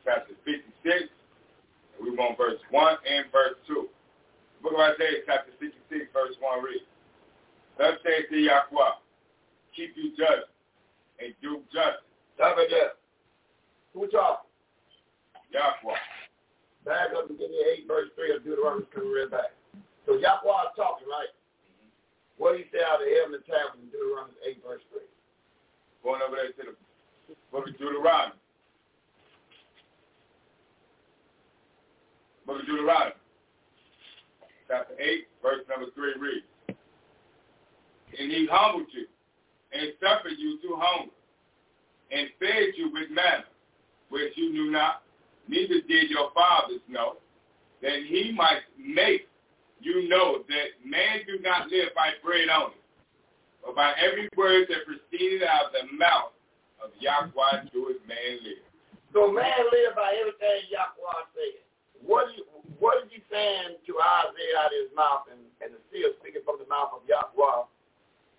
chapter 0.02 0.34
56. 0.42 0.66
And 0.90 2.02
we 2.02 2.10
want 2.18 2.34
verse 2.34 2.58
1 2.74 2.82
and 3.06 3.30
verse 3.30 3.62
2. 3.70 3.86
The 3.86 4.62
book 4.66 4.74
of 4.74 4.82
Isaiah, 4.90 5.22
chapter 5.30 5.54
56, 5.62 5.86
verse 6.10 6.34
1 6.42 6.66
reads, 6.66 6.90
Thus 7.78 8.02
saith 8.02 8.26
the 8.34 8.50
Yahweh, 8.50 8.98
keep 9.78 9.94
you 9.94 10.18
just 10.18 10.50
and 11.22 11.38
do 11.46 11.62
justice. 11.70 12.02
Stop 12.42 12.58
it 12.58 12.74
there. 12.74 12.98
Who 13.94 14.10
talking? 14.10 14.50
Yahweh. 15.54 16.02
Back 16.90 17.14
up 17.14 17.30
and 17.30 17.38
give 17.38 17.54
me 17.54 17.86
8, 17.86 17.86
verse 17.86 18.10
3 18.18 18.34
of 18.34 18.42
Deuteronomy 18.42 18.90
coming 18.90 19.14
right 19.14 19.30
back. 19.30 19.54
So 20.10 20.18
Yahweh 20.18 20.42
is 20.42 20.74
talking, 20.74 21.06
right? 21.06 21.30
Mm-hmm. 21.70 22.42
What 22.42 22.58
do 22.58 22.66
you 22.66 22.68
say 22.74 22.82
out 22.82 22.98
of 22.98 23.06
heaven 23.06 23.38
and 23.38 23.46
tablets 23.46 23.78
in 23.78 23.94
Deuteronomy 23.94 24.58
8, 24.58 24.66
verse 24.66 24.82
3? 24.90 25.06
Going 26.02 26.26
over 26.26 26.38
there 26.42 26.50
to 26.50 26.74
the 26.74 26.85
book 27.56 27.70
of 27.70 27.78
Deuteronomy. 27.78 28.36
Book 32.46 32.60
of 32.60 32.66
Deuteronomy, 32.66 33.16
chapter 34.68 34.94
8, 35.00 35.28
verse 35.42 35.64
number 35.70 35.88
3 35.96 36.14
reads, 36.20 36.46
And 38.20 38.30
he 38.30 38.46
humbled 38.52 38.88
you 38.92 39.08
and 39.72 39.94
suffered 40.04 40.36
you 40.38 40.60
to 40.64 40.76
hunger 40.76 41.12
and 42.12 42.28
fed 42.40 42.76
you 42.76 42.92
with 42.92 43.10
manna, 43.10 43.46
which 44.10 44.34
you 44.36 44.52
knew 44.52 44.70
not, 44.70 45.04
neither 45.48 45.80
did 45.88 46.10
your 46.10 46.32
fathers 46.36 46.82
know, 46.90 47.16
that 47.82 48.04
he 48.06 48.34
might 48.36 48.68
make 48.78 49.30
you 49.80 50.10
know 50.10 50.44
that 50.50 50.76
man 50.84 51.20
do 51.26 51.42
not 51.42 51.70
live 51.70 51.96
by 51.96 52.10
bread 52.22 52.50
only, 52.54 52.76
but 53.64 53.76
by 53.78 53.94
every 54.06 54.28
word 54.36 54.68
that 54.68 54.86
proceeded 54.86 55.42
out 55.44 55.68
of 55.68 55.72
the 55.72 55.98
mouth 55.98 56.35
of 56.86 56.94
Yahweh 57.02 57.74
do 57.74 57.90
his 57.90 58.02
man 58.06 58.46
live. 58.46 58.62
So 59.10 59.34
man 59.34 59.66
live 59.74 59.98
by 59.98 60.14
everything 60.22 60.70
Yahweh 60.70 61.26
said. 61.34 61.66
What 62.06 62.30
is, 62.30 62.46
what 62.78 63.02
is 63.02 63.10
he 63.10 63.26
saying 63.34 63.82
to 63.90 63.92
Isaiah 63.98 64.62
out 64.62 64.70
of 64.70 64.78
his 64.78 64.94
mouth 64.94 65.26
and, 65.34 65.42
and 65.66 65.74
the 65.74 65.82
seal 65.90 66.14
speaking 66.22 66.46
from 66.46 66.62
the 66.62 66.70
mouth 66.70 66.94
of 66.94 67.02
Yahweh 67.10 67.66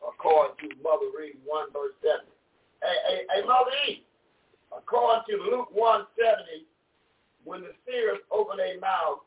according 0.07 0.55
to 0.63 0.67
Mother 0.79 1.11
Read 1.11 1.35
1 1.43 1.75
verse 1.75 1.97
7? 1.99 2.23
Hey, 2.79 2.99
hey, 3.11 3.21
hey 3.27 3.43
Mother 3.43 3.75
E, 3.91 4.07
according 4.71 5.27
to 5.27 5.35
Luke 5.51 5.75
170, 5.75 6.69
when 7.43 7.67
the 7.67 7.75
seers 7.83 8.23
open 8.31 8.63
their 8.63 8.79
mouth, 8.79 9.27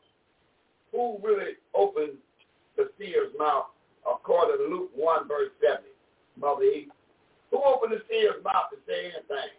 who 0.95 1.19
really 1.19 1.59
opened 1.75 2.15
the 2.77 2.87
seer's 2.95 3.33
mouth 3.37 3.73
according 4.07 4.63
to 4.63 4.65
Luke 4.71 4.91
1 4.95 5.27
verse 5.27 5.51
70? 5.59 5.89
Mother 6.39 6.63
E, 6.63 6.87
who 7.51 7.61
opened 7.63 7.93
the 7.93 8.01
seer's 8.09 8.43
mouth 8.43 8.69
to 8.71 8.77
say 8.87 9.05
anything? 9.05 9.51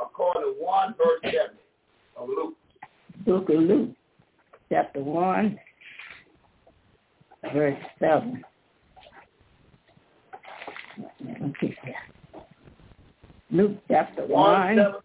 According 0.00 0.42
to 0.42 0.54
1 0.58 0.94
verse 0.96 1.20
70 1.22 1.58
of 2.16 2.28
Luke. 2.28 2.54
Book 3.26 3.48
of 3.50 3.56
Luke, 3.56 3.90
chapter 4.70 5.02
1, 5.02 5.58
verse 7.52 7.78
7. 7.98 8.44
Okay. 11.44 11.76
Luke 13.50 13.78
chapter 13.88 14.26
1, 14.26 14.76
170. 14.76 15.02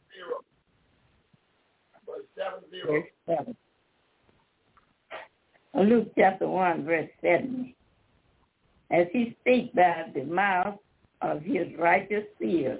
Verse 2.05 2.25
70. 2.35 2.81
verse 2.87 3.09
7. 3.27 3.55
Uh, 5.75 5.81
Luke 5.81 6.11
chapter 6.17 6.47
1, 6.47 6.85
verse 6.85 7.09
7. 7.21 7.73
As 8.91 9.07
he 9.11 9.35
speak 9.41 9.73
by 9.73 10.05
the 10.13 10.23
mouth 10.23 10.77
of 11.23 11.41
his 11.41 11.67
righteous 11.79 12.25
seers, 12.39 12.79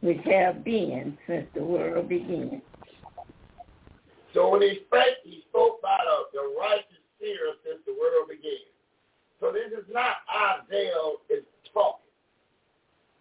which 0.00 0.20
have 0.24 0.64
been 0.64 1.16
since 1.26 1.46
the 1.54 1.62
world 1.62 2.08
began. 2.08 2.60
So 4.32 4.50
when 4.50 4.62
he 4.62 4.80
spake, 4.86 5.22
he 5.22 5.44
spoke 5.48 5.80
by 5.80 5.96
the, 6.02 6.38
the 6.38 6.54
righteous 6.58 7.04
seer 7.20 7.54
since 7.64 7.78
the 7.86 7.92
world 7.92 8.28
began. 8.28 8.66
So 9.40 9.52
this 9.52 9.70
is 9.70 9.86
not 9.92 10.24
Isaiah 10.26 11.20
is 11.30 11.44
talking. 11.72 12.00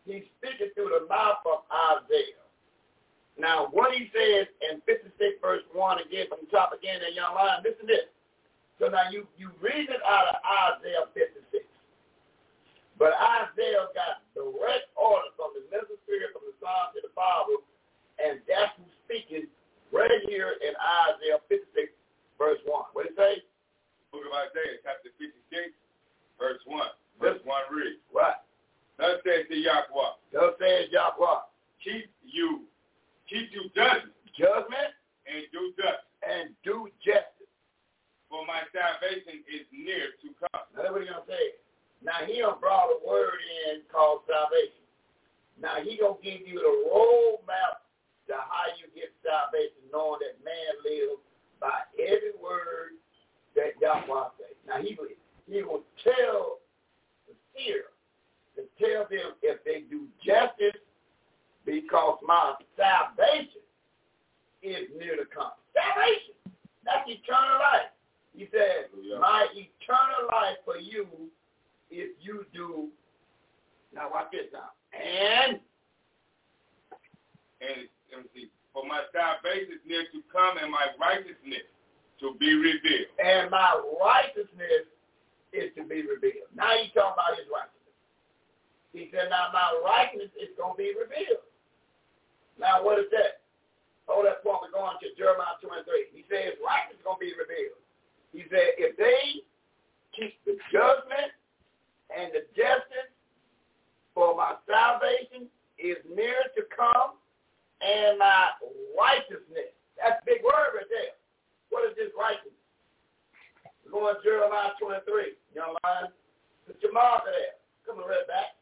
He's 0.05 0.23
speaking 0.39 0.71
through 0.73 0.91
the 0.99 1.05
mouth 1.07 1.43
of 1.45 1.67
Isaiah. 1.69 2.41
Now, 3.37 3.67
what 3.71 3.93
he 3.93 4.09
says 4.13 4.47
in 4.69 4.81
56 4.85 5.11
verse 5.41 5.63
1, 5.73 5.97
again 5.99 6.27
from 6.29 6.45
the 6.45 6.51
top 6.51 6.73
again, 6.73 7.01
that 7.01 7.13
young 7.13 7.33
lion, 7.35 7.61
listen 7.63 7.87
to 7.87 7.87
this. 7.87 8.09
So 8.79 8.89
now 8.89 9.09
you, 9.11 9.25
you 9.37 9.49
read 9.61 9.89
it 9.89 10.01
out 10.05 10.33
of 10.33 10.37
Isaiah 10.43 11.07
56. 11.13 11.65
But 13.03 13.19
Isaiah 13.19 13.91
got 13.91 14.23
direct 14.31 14.87
orders 14.95 15.35
from 15.35 15.51
the 15.59 15.67
spirit 16.07 16.31
from 16.31 16.47
the 16.47 16.55
Psalms 16.63 16.95
to 16.95 17.03
the 17.03 17.11
Bible, 17.11 17.59
and 18.15 18.39
that's 18.47 18.71
who's 18.79 18.95
speaking 19.03 19.51
right 19.91 20.23
here 20.23 20.55
in 20.63 20.71
Isaiah 21.11 21.43
56, 21.51 21.91
verse 22.39 22.63
1. 22.63 22.95
What 22.95 23.03
did 23.03 23.11
it 23.11 23.19
say? 23.19 23.33
Book 24.15 24.23
of 24.23 24.31
Isaiah, 24.31 24.79
chapter 24.87 25.11
56, 25.19 25.35
verse 26.39 26.63
1. 26.63 26.79
Verse 27.19 27.43
1 27.43 27.75
reads, 27.75 27.99
Right. 28.15 28.39
Thus 28.95 29.19
says 29.27 29.51
the 29.51 29.59
Yahweh, 29.59 30.15
Thus 30.31 30.55
says 30.55 30.87
Yahweh, 30.87 31.43
keep 31.83 32.07
you, 32.23 32.63
keep 33.27 33.51
you 33.51 33.67
judgment 33.75 34.15
judgment 34.31 34.95
and 35.27 35.43
do 35.51 35.75
justice, 35.75 36.07
and 36.23 36.55
do 36.63 36.87
justice. 37.03 37.51
for 38.31 38.47
my 38.47 38.63
salvation 38.71 39.43
is 39.51 39.67
near 39.75 40.15
to 40.23 40.31
come. 40.39 40.63
Now 40.71 40.87
that's 40.87 40.95
what 40.95 41.03
he's 41.03 41.11
going 41.11 41.27
to 41.27 41.27
say. 41.27 41.59
Now 42.03 42.27
he 42.27 42.39
done 42.39 42.59
brought 42.59 42.91
a 42.91 42.99
word 43.07 43.39
in 43.71 43.81
called 43.91 44.27
salvation. 44.27 44.83
Now 45.59 45.79
he 45.81 45.95
to 45.97 46.19
give 46.21 46.45
you 46.45 46.59
the 46.59 46.73
roadmap 46.91 47.79
to 48.27 48.35
how 48.35 48.67
you 48.75 48.91
get 48.93 49.11
salvation, 49.23 49.87
knowing 49.91 50.19
that 50.19 50.43
man 50.43 50.73
lives 50.83 51.21
by 51.59 51.87
every 51.95 52.35
word 52.41 52.99
that 53.55 53.79
Yahweh 53.79 54.35
says. 54.37 54.55
Now 54.67 54.81
he, 54.81 54.97
he 55.47 55.63
will 55.63 55.83
tell 56.03 56.59
the 57.27 57.35
seer 57.55 57.95
to 58.55 58.63
tell 58.75 59.07
them 59.09 59.39
if 59.41 59.63
they 59.63 59.83
do 59.89 60.07
justice 60.25 60.79
because 61.65 62.19
my 62.25 62.55
salvation 62.75 63.63
is 64.61 64.91
near 64.97 65.15
to 65.15 65.25
come. 65.33 65.55
Salvation. 65.71 66.35
That's 66.83 67.07
eternal 67.07 67.59
life. 67.59 67.91
He 68.35 68.49
said, 68.51 68.91
my 69.19 69.47
eternal 69.53 70.27
life 70.31 70.57
for 70.65 70.77
you 70.77 71.07
if 71.93 72.17
you 72.21 72.45
do. 72.53 72.89
Now 73.93 74.09
watch 74.09 74.33
this 74.33 74.49
now. 74.51 74.73
And 74.93 75.61
And 77.61 77.85
let 78.11 78.25
me 78.25 78.29
see, 78.33 78.47
for 78.73 78.81
my 78.85 79.05
salvation 79.13 79.77
is 79.77 79.83
near 79.85 80.03
to 80.09 80.19
come 80.33 80.57
and 80.57 80.71
my 80.73 80.89
righteousness 80.97 81.65
to 82.19 82.33
be 82.41 82.53
revealed. 82.57 83.13
and 83.21 83.49
my 83.53 83.77
righteousness 84.01 84.89
is 85.53 85.69
to 85.77 85.85
be 85.85 86.01
revealed. 86.01 86.49
Now 86.57 86.73
he's 86.81 86.89
talking 86.97 87.13
about 87.13 87.37
his 87.37 87.45
righteousness. 87.53 87.93
He 88.93 89.09
said, 89.13 89.29
now 89.29 89.53
my 89.53 89.69
righteousness 89.85 90.33
is 90.41 90.49
going 90.57 90.73
to 90.73 90.81
be 90.81 90.93
revealed. 90.97 91.45
Now 92.57 92.81
what 92.81 92.97
is 92.97 93.09
that? 93.13 93.41
Oh, 94.09 94.21
that's 94.25 94.41
point. 94.41 94.65
We're 94.65 94.73
going 94.73 94.97
to 94.99 95.09
Jeremiah 95.15 95.57
23. 95.61 96.13
He 96.13 96.25
says 96.29 96.57
righteousness 96.61 97.01
is 97.01 97.05
going 97.05 97.21
to 97.21 97.25
be 97.25 97.33
revealed. 97.37 97.79
He 98.33 98.41
said, 98.49 98.77
if 98.81 98.97
they 98.97 99.45
keep 100.17 100.33
the 100.45 100.57
judgment 100.73 101.33
and 102.13 102.31
the 102.31 102.45
justice 102.53 103.11
for 104.13 104.37
my 104.37 104.55
salvation 104.69 105.49
is 105.81 105.97
near 106.05 106.47
to 106.53 106.61
come 106.69 107.17
and 107.81 108.17
my 108.21 108.53
righteousness. 108.93 109.73
That's 109.97 110.21
a 110.21 110.25
big 110.25 110.45
word 110.45 110.77
right 110.77 110.89
there. 110.89 111.17
What 111.73 111.89
is 111.89 111.97
this 111.97 112.13
righteousness? 112.13 112.55
Going 113.89 114.17
Jeremiah 114.23 114.73
23. 114.81 115.37
Young 115.53 115.77
man, 115.85 116.09
put 116.65 116.81
your 116.81 116.93
marker 116.93 117.29
there. 117.29 117.57
Come 117.85 118.01
and 118.01 118.09
read 118.09 118.25
back. 118.25 118.57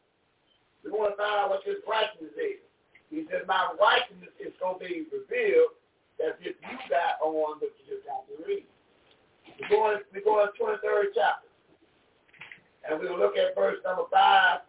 We 0.84 0.90
want 0.90 1.14
to 1.14 1.16
find 1.16 1.46
out 1.46 1.48
what 1.48 1.64
this 1.64 1.80
righteousness 1.88 2.36
is. 2.36 2.60
He 3.08 3.24
says, 3.28 3.44
my 3.44 3.72
righteousness 3.76 4.32
is 4.40 4.52
going 4.56 4.80
to 4.80 4.84
be 4.84 5.04
revealed 5.12 5.76
as 6.20 6.36
if 6.40 6.56
you 6.56 6.74
got 6.88 7.20
on 7.20 7.60
what 7.60 7.60
you 7.60 7.84
just 7.84 8.04
got 8.08 8.24
to 8.28 8.34
read. 8.44 8.66
We're 9.60 9.68
going, 9.68 10.00
we're 10.12 10.24
going 10.24 10.48
to 10.48 10.56
23rd 10.56 11.12
chapter. 11.16 11.51
And 12.82 12.98
we're 12.98 13.06
going 13.08 13.18
to 13.18 13.24
look 13.24 13.36
at 13.36 13.54
verse 13.54 13.78
number 13.86 14.04
5 14.10 14.60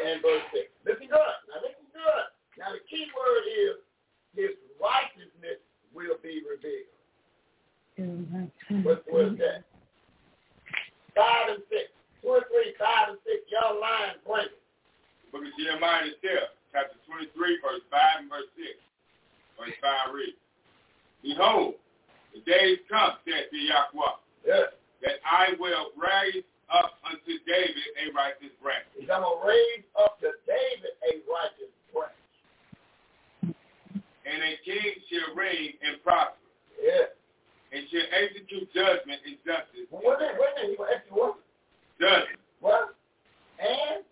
and 0.00 0.22
verse 0.22 0.44
6. 0.52 0.64
Listen 0.84 1.08
good. 1.08 1.36
Now 1.48 1.60
listen 1.60 1.86
good. 1.92 2.26
Now 2.58 2.72
the 2.72 2.80
key 2.88 3.04
word 3.12 3.44
is 3.48 3.76
his 4.32 4.52
righteousness 4.80 5.60
will 5.92 6.16
be 6.22 6.40
revealed. 6.44 6.92
What's 8.84 9.04
the 9.06 9.12
word 9.12 9.38
that? 9.38 9.64
Five 11.16 11.48
and 11.56 11.62
six. 11.72 11.88
Two 12.20 12.28
or 12.28 12.44
three, 12.52 12.76
five 12.76 13.16
and 13.16 13.20
six. 13.24 13.40
Y'all 13.48 13.80
lying 13.80 14.20
blank. 14.28 14.52
Book 15.32 15.40
of 15.48 15.52
Jeremiah 15.56 16.12
itself, 16.12 16.52
chapter 16.72 16.96
23, 17.08 17.32
verse 17.64 17.84
5 17.88 18.00
and 18.20 18.28
verse 18.28 18.48
6. 18.56 18.68
Verse 19.56 19.76
5 19.80 20.12
reads, 20.12 20.36
Behold, 21.24 21.80
the 22.36 22.40
days 22.44 22.78
come, 22.88 23.16
saith 23.24 23.48
the 23.52 23.72
Yahweh, 23.72 24.16
Yes. 24.44 24.76
that 25.02 25.16
I 25.24 25.56
will 25.58 25.90
raise 25.96 26.44
up 26.72 26.98
unto 27.06 27.32
David 27.46 27.86
a 28.02 28.10
righteous 28.14 28.52
branch. 28.62 28.86
He's 28.98 29.06
going 29.06 29.22
to 29.22 29.34
raise 29.46 29.84
up 29.98 30.18
to 30.20 30.34
David 30.48 30.92
a 31.06 31.12
righteous 31.30 31.72
branch. 31.94 32.22
And 34.26 34.38
a 34.42 34.52
king 34.66 34.98
shall 35.06 35.30
reign 35.38 35.78
and 35.86 36.02
prosper, 36.02 36.34
Yeah. 36.82 37.14
and 37.70 37.86
shall 37.90 38.08
execute 38.10 38.66
judgment 38.74 39.22
and 39.22 39.38
justice, 39.46 39.86
Well, 39.90 40.02
wait 40.02 40.18
a 40.18 40.34
minute, 40.34 40.38
wait 40.42 40.50
a 40.50 40.54
minute. 40.58 40.70
He 40.70 40.76
going 40.76 40.98
to 40.98 41.06
you 41.06 41.14
what? 41.14 41.38
judgment 42.02 42.40
What? 42.60 42.94
And 43.62 44.02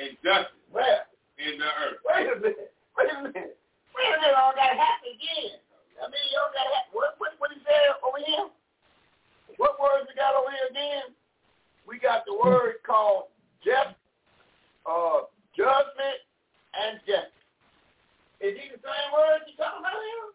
and 0.00 0.10
justice 0.26 0.58
where? 0.74 1.06
in 1.38 1.56
the 1.62 1.70
earth. 1.86 2.02
Wait 2.04 2.26
a 2.26 2.36
minute. 2.42 2.74
Wait 2.98 3.08
a 3.14 3.16
minute. 3.22 3.54
Wait 3.94 4.10
a 4.10 4.16
minute. 4.18 4.34
All 4.36 4.52
got 4.58 4.74
to 4.74 4.76
happen 4.76 5.08
again. 5.14 5.56
I 6.02 6.08
mean, 6.10 6.26
y'all 6.34 6.50
got 6.52 6.64
to 6.66 6.72
happen. 6.74 6.92
What, 6.92 7.14
what, 7.22 7.32
what 7.38 7.52
he 7.54 7.60
said 7.62 7.94
over 8.02 8.18
here? 8.24 8.48
What 9.56 9.78
words 9.78 10.08
we 10.10 10.16
got 10.18 10.34
over 10.34 10.50
here 10.50 10.68
again? 10.72 11.12
We 11.90 11.98
got 11.98 12.22
the 12.24 12.38
word 12.38 12.78
called 12.86 13.34
just, 13.66 13.98
uh, 14.86 15.26
judgment 15.58 16.18
and 16.78 17.00
justice. 17.02 17.34
Is 18.38 18.54
he 18.54 18.70
the 18.70 18.78
same 18.78 19.08
words 19.12 19.44
you're 19.50 19.58
talking 19.58 19.82
about 19.82 19.98
here? 19.98 20.30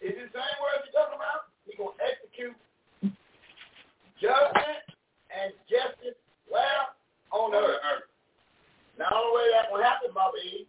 Is 0.00 0.16
it 0.16 0.32
the 0.32 0.38
same 0.40 0.58
words 0.64 0.88
you're 0.88 0.96
talking 0.96 1.20
about? 1.20 1.52
He 1.68 1.76
going 1.76 1.92
to 1.92 2.00
execute 2.02 2.56
judgment 4.18 4.82
and 5.30 5.52
justice 5.68 6.16
where? 6.48 6.88
On 7.30 7.52
the 7.52 7.60
On 7.60 7.62
the 7.62 7.76
earth. 7.76 7.84
earth. 7.92 8.08
Now, 8.98 9.12
the 9.12 9.20
only 9.20 9.36
way 9.36 9.46
that 9.52 9.68
will 9.70 9.84
happen, 9.84 10.10
Mother 10.16 10.40
Eve, 10.42 10.66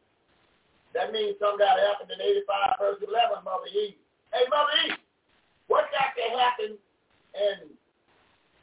that 0.93 1.15
means 1.15 1.39
something 1.39 1.63
got 1.63 1.79
to 1.79 1.85
happen 1.87 2.11
in 2.11 2.19
85 2.19 2.83
verse 2.83 2.99
11, 2.99 3.47
Mother 3.47 3.71
Eve. 3.71 3.95
Hey, 4.35 4.43
Mother 4.51 4.75
Eve, 4.85 4.99
what 5.71 5.87
got 5.95 6.11
to 6.13 6.25
happen 6.35 6.71
in 7.33 7.78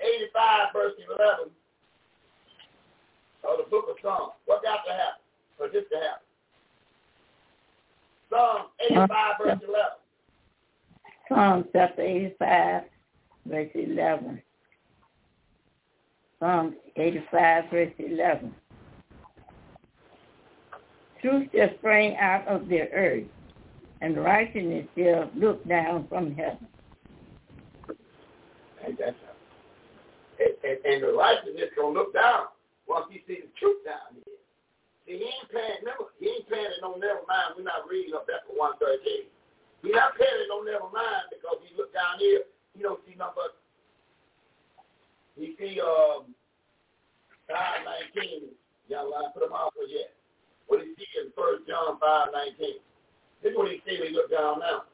85 0.06 0.72
verse 0.72 0.92
11 1.18 1.50
of 3.44 3.58
the 3.58 3.70
book 3.70 3.86
of 3.90 3.96
Psalms? 4.02 4.32
What 4.46 4.62
got 4.62 4.84
to 4.86 4.92
happen 4.92 5.22
for 5.56 5.68
this 5.68 5.84
to 5.92 5.98
happen? 5.98 6.26
Psalm 8.30 8.66
85 8.80 9.34
verse 9.38 9.58
11. 9.62 10.06
Psalm 11.28 11.64
chapter 11.72 12.02
85, 12.02 12.82
verse 13.46 13.70
11. 13.74 14.42
Psalm 16.38 16.76
85, 16.96 17.64
verse 17.70 17.92
11. 17.98 18.54
Truth 21.20 21.48
shall 21.54 21.70
spring 21.78 22.16
out 22.18 22.46
of 22.46 22.68
the 22.68 22.82
earth, 22.92 23.24
and 24.02 24.16
righteousness 24.16 24.86
shall 24.96 25.30
look 25.34 25.66
down 25.66 26.06
from 26.08 26.34
heaven. 26.34 26.68
And 28.86 28.96
that's 28.98 29.16
and, 30.38 30.54
and, 30.64 30.78
and 30.84 30.98
the 31.02 31.12
righteousness 31.12 31.72
gonna 31.76 31.96
look 31.96 32.12
down 32.12 32.52
once 32.86 33.06
he 33.10 33.24
see 33.26 33.44
the 33.44 33.50
truth 33.58 33.82
down 33.84 34.14
here. 34.14 34.38
See, 35.06 35.18
he 35.20 35.26
ain't 35.26 35.50
paying. 35.50 35.82
Remember, 35.82 36.10
he 36.18 36.30
ain't 36.30 36.48
paying 36.50 36.72
it 36.72 36.82
no 36.82 36.96
never 36.98 37.22
mind. 37.26 37.56
We're 37.56 37.68
not 37.68 37.86
reading 37.88 38.14
up 38.14 38.26
that 38.26 38.44
for 38.46 38.56
one 38.56 38.76
thirteen. 38.78 39.30
He 39.84 39.92
not 39.92 40.16
petty, 40.18 40.48
no 40.50 40.64
never 40.64 40.88
mind, 40.90 41.30
because 41.30 41.62
he 41.62 41.70
look 41.76 41.92
down 41.94 42.18
here, 42.18 42.42
he 42.74 42.82
don't 42.82 42.98
see 43.06 43.14
nothing 43.14 43.54
he 45.36 45.52
see 45.60 45.78
um 45.84 46.32
five 47.44 47.84
nineteen, 47.84 48.56
young 48.88 49.12
line, 49.12 49.30
put 49.36 49.44
him 49.44 49.52
off 49.52 49.76
for 49.76 49.84
yet. 49.84 50.16
What 50.66 50.80
he 50.80 50.96
see 50.96 51.12
in 51.20 51.30
first 51.36 51.68
John 51.68 52.00
five 52.00 52.32
nineteen. 52.32 52.80
This 53.44 53.52
is 53.52 53.56
what 53.56 53.68
he 53.68 53.84
see 53.84 54.00
when 54.00 54.08
he 54.10 54.16
look 54.16 54.32
down 54.32 54.64
now. 54.64 54.88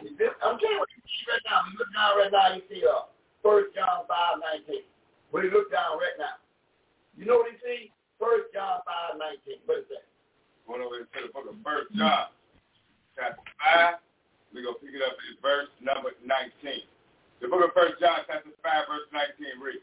See, 0.00 0.16
I'm 0.42 0.58
telling 0.58 0.74
you 0.74 0.80
what 0.80 0.88
he 0.96 1.04
see 1.04 1.28
right 1.28 1.44
now. 1.44 1.60
He 1.68 1.76
look 1.76 1.92
down 1.92 2.12
right 2.18 2.32
now, 2.32 2.56
he 2.56 2.64
see 2.72 2.82
uh 2.88 3.11
first 3.42 3.74
John 3.74 4.06
five 4.08 4.40
nineteen. 4.40 4.86
When 5.30 5.44
he 5.44 5.50
look 5.50 5.72
down 5.72 5.98
right 5.98 6.16
now. 6.18 6.40
You 7.16 7.26
know 7.26 7.44
what 7.44 7.52
he 7.52 7.58
see? 7.60 7.80
First 8.16 8.54
John 8.54 8.80
five 8.86 9.18
nineteen. 9.18 9.60
What 9.66 9.84
is 9.84 9.88
that? 9.92 10.06
Going 10.64 10.80
over 10.80 11.02
to 11.02 11.18
the 11.20 11.32
book 11.34 11.50
of 11.50 11.58
First 11.60 11.90
John, 11.98 12.30
chapter 13.18 13.42
five. 13.58 13.98
We're 14.54 14.64
gonna 14.64 14.78
pick 14.78 14.94
it 14.94 15.02
up 15.02 15.16
at 15.18 15.34
verse 15.42 15.68
number 15.82 16.14
nineteen. 16.22 16.86
The 17.42 17.50
book 17.50 17.66
of 17.66 17.74
First 17.74 17.98
John, 17.98 18.22
chapter 18.30 18.54
five, 18.62 18.86
verse 18.86 19.08
nineteen 19.10 19.58
reads, 19.58 19.82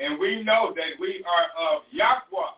And 0.00 0.16
we 0.16 0.40
know 0.42 0.72
that 0.72 0.96
we 0.96 1.20
are 1.28 1.46
of 1.54 1.84
Yahweh, 1.92 2.56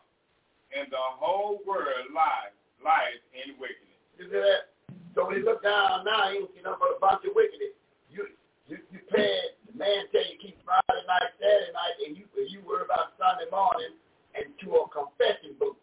and 0.79 0.87
the 0.93 1.05
whole 1.19 1.59
world 1.67 2.15
lies 2.15 2.55
lies 2.85 3.19
in 3.35 3.59
wickedness. 3.59 3.99
You 4.17 4.31
see 4.31 4.39
that? 4.39 4.71
So 5.19 5.27
when 5.27 5.43
you 5.43 5.45
look 5.45 5.67
down 5.67 6.07
now, 6.07 6.31
you 6.31 6.47
don't 6.47 6.55
see 6.55 6.63
nothing 6.63 6.79
but 6.79 6.95
a 6.95 7.01
bunch 7.03 7.27
of 7.27 7.35
wickedness. 7.35 7.75
You 8.07 8.31
you 8.71 8.79
you 8.95 9.01
pay 9.11 9.27
the 9.27 9.58
man 9.79 10.11
tell 10.11 10.27
you 10.27 10.37
keep 10.43 10.59
Friday 10.67 11.07
night, 11.07 11.31
Saturday 11.39 11.71
night, 11.71 11.97
and 12.03 12.19
you 12.19 12.27
and 12.35 12.51
you 12.51 12.61
worry 12.67 12.83
about 12.83 13.15
Sunday 13.15 13.47
morning 13.49 13.95
and 14.35 14.51
to 14.67 14.83
a 14.83 14.91
confession 14.91 15.55
booth 15.55 15.79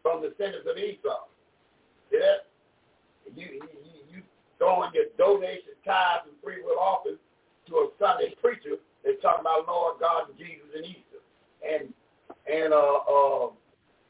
from 0.00 0.24
the 0.24 0.32
sinners 0.40 0.64
of 0.64 0.80
Esau. 0.80 1.28
See 2.08 2.18
that? 2.18 2.48
You 3.36 3.60
you 3.60 3.68
you, 4.08 4.18
throwing 4.56 4.90
your 4.96 5.12
donation, 5.20 5.76
tithes, 5.84 6.24
and 6.32 6.36
free 6.40 6.64
will 6.64 6.80
offerings 6.80 7.20
to 7.68 7.84
a 7.84 7.86
Sunday 8.00 8.32
preacher 8.40 8.80
that's 9.04 9.20
talking 9.20 9.44
about 9.44 9.68
Lord 9.68 10.00
God 10.00 10.32
and 10.32 10.38
Jesus 10.40 10.72
and 10.72 10.84
Easter 10.88 11.20
and 11.60 11.84
and 12.48 12.72
uh 12.72 13.04
uh 13.04 13.52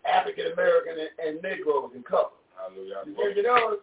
African 0.07 0.55
American 0.55 0.95
and, 0.95 1.13
and 1.19 1.35
Negroes 1.43 1.91
and 1.95 2.07
couples. 2.07 2.39
Hallelujah. 2.55 3.03
You, 3.35 3.43
know, 3.43 3.77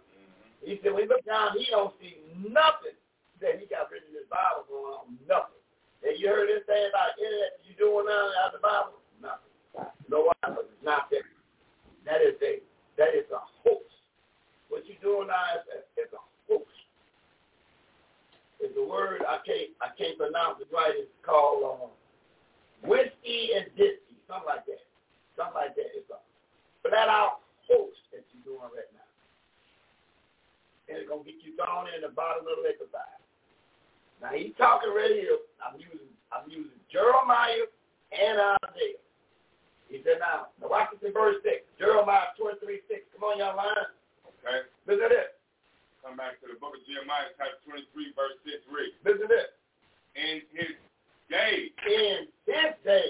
he 0.64 0.80
said 0.82 0.94
when 0.94 1.04
he 1.04 1.10
look 1.10 1.26
down, 1.26 1.58
he 1.60 1.68
don't 1.70 1.94
see 2.02 2.18
nothing 2.40 2.96
that 3.44 3.60
he 3.60 3.68
got 3.68 3.92
written 3.92 4.10
in 4.10 4.24
his 4.24 4.32
Bible 4.32 4.64
going 4.72 4.96
on. 4.96 5.14
Nothing. 5.28 5.60
And 6.04 6.16
you 6.20 6.32
heard 6.32 6.48
this 6.48 6.64
thing 6.68 6.88
about 6.88 7.16
internet 7.20 7.60
you 7.64 7.76
doing 7.76 8.08
now 8.08 8.32
out 8.44 8.52
of 8.52 8.60
the 8.60 8.64
Bible? 8.64 9.00
Nothing. 9.20 9.54
No, 10.12 10.32
it's 10.60 10.84
not 10.84 11.08
there. 11.12 11.28
That 12.08 12.20
is 12.20 12.36
a 12.44 12.60
that 13.00 13.16
is 13.16 13.28
a 13.32 13.40
hoax. 13.64 13.88
What 14.68 14.84
you 14.86 14.96
doing 15.00 15.32
now 15.32 15.60
is 15.60 15.66
a, 15.72 15.78
is 16.00 16.12
a 16.12 16.22
hoax. 16.46 16.68
It's 18.60 18.76
a 18.76 18.84
word 18.84 19.24
I 19.24 19.40
can't 19.48 19.72
I 19.80 19.96
can't 19.96 20.20
pronounce 20.20 20.60
it 20.60 20.68
right. 20.72 20.92
It's 20.92 21.12
called 21.24 21.64
uh, 21.64 21.88
whiskey 22.84 23.56
and 23.56 23.72
disky, 23.80 24.20
something 24.28 24.52
like 24.52 24.68
that. 24.68 24.84
Something 25.40 25.56
like 25.56 25.76
that. 25.80 25.90
It's 25.96 26.12
a 26.12 26.20
flat 26.84 27.08
out 27.08 27.48
hoax 27.64 27.96
that 28.12 28.28
you're 28.36 28.44
doing 28.44 28.68
right 28.76 28.92
now. 28.92 29.08
And 30.92 31.00
it's 31.00 31.08
gonna 31.08 31.24
get 31.24 31.40
you 31.40 31.56
thrown 31.56 31.88
in 31.96 32.04
the 32.04 32.12
bottom 32.12 32.44
of 32.44 32.60
the 32.60 32.68
liquor 32.68 32.92
fire. 32.92 33.23
Now 34.24 34.32
he's 34.32 34.56
talking 34.56 34.96
right 34.96 35.12
here. 35.12 35.36
I'm 35.60 35.76
using 35.76 36.08
I'm 36.32 36.48
using 36.48 36.80
Jeremiah 36.88 37.68
and 38.16 38.40
Isaiah. 38.64 39.04
He 39.92 40.00
said 40.02 40.24
now, 40.24 40.56
now 40.64 40.72
watch 40.72 40.96
this 40.96 41.04
in 41.04 41.12
verse 41.12 41.44
six. 41.44 41.68
Jeremiah 41.76 42.32
twenty 42.40 42.58
three 42.64 42.80
six. 42.88 43.04
Come 43.12 43.28
on, 43.28 43.44
y'all 43.44 43.60
line. 43.60 43.92
Okay. 44.24 44.64
Listen 44.88 45.04
to 45.04 45.12
this. 45.12 45.32
Come 46.04 46.16
back 46.16 46.40
to 46.40 46.48
the 46.52 46.60
book 46.60 46.76
of 46.76 46.84
Jeremiah, 46.84 47.32
chapter 47.40 47.64
23, 47.64 48.12
verse 48.12 48.36
6 48.44 48.60
reads, 48.68 48.92
Listen 49.08 49.24
to 49.24 49.32
this. 49.32 49.56
In 50.20 50.44
his 50.52 50.76
day, 51.32 51.72
In 51.88 52.28
his 52.44 52.76
day. 52.84 53.08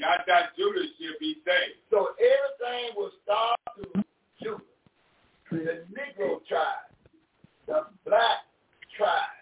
Yada 0.00 0.48
Judah 0.56 0.88
shall 0.96 1.20
be 1.20 1.36
saved. 1.44 1.76
So 1.92 2.16
everything 2.16 2.96
will 2.96 3.12
start 3.20 3.60
to 3.76 4.00
Judah. 4.40 4.64
The 5.52 5.84
Negro 5.92 6.40
tribe, 6.48 6.88
the 7.66 7.84
black 8.08 8.48
tribe. 8.96 9.39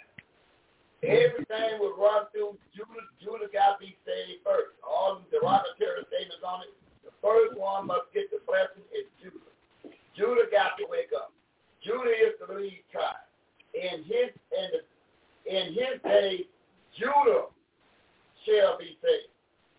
Everything 1.02 1.78
will 1.78 1.94
run 1.94 2.26
through 2.34 2.58
Judah. 2.74 3.06
Judah 3.22 3.46
got 3.54 3.78
to 3.78 3.86
be 3.86 3.94
saved 4.02 4.42
first. 4.42 4.74
All 4.82 5.22
the 5.22 5.26
derogatory 5.30 6.02
statements 6.10 6.42
on 6.42 6.66
it. 6.66 6.74
The 7.06 7.14
first 7.22 7.54
one 7.54 7.86
must 7.86 8.10
get 8.10 8.26
the 8.34 8.42
blessing 8.42 8.82
is 8.90 9.06
Judah. 9.22 9.52
Judah 10.18 10.50
got 10.50 10.74
to 10.82 10.84
wake 10.90 11.14
up. 11.14 11.30
Judah 11.86 12.10
is 12.10 12.34
the 12.42 12.50
lead 12.50 12.82
tribe. 12.90 13.22
In 13.78 14.02
his 14.10 14.34
in, 14.50 14.68
the, 14.74 14.80
in 15.46 15.64
his 15.78 16.02
day, 16.02 16.50
Judah 16.98 17.46
shall 18.42 18.74
be 18.74 18.98
saved. 18.98 19.30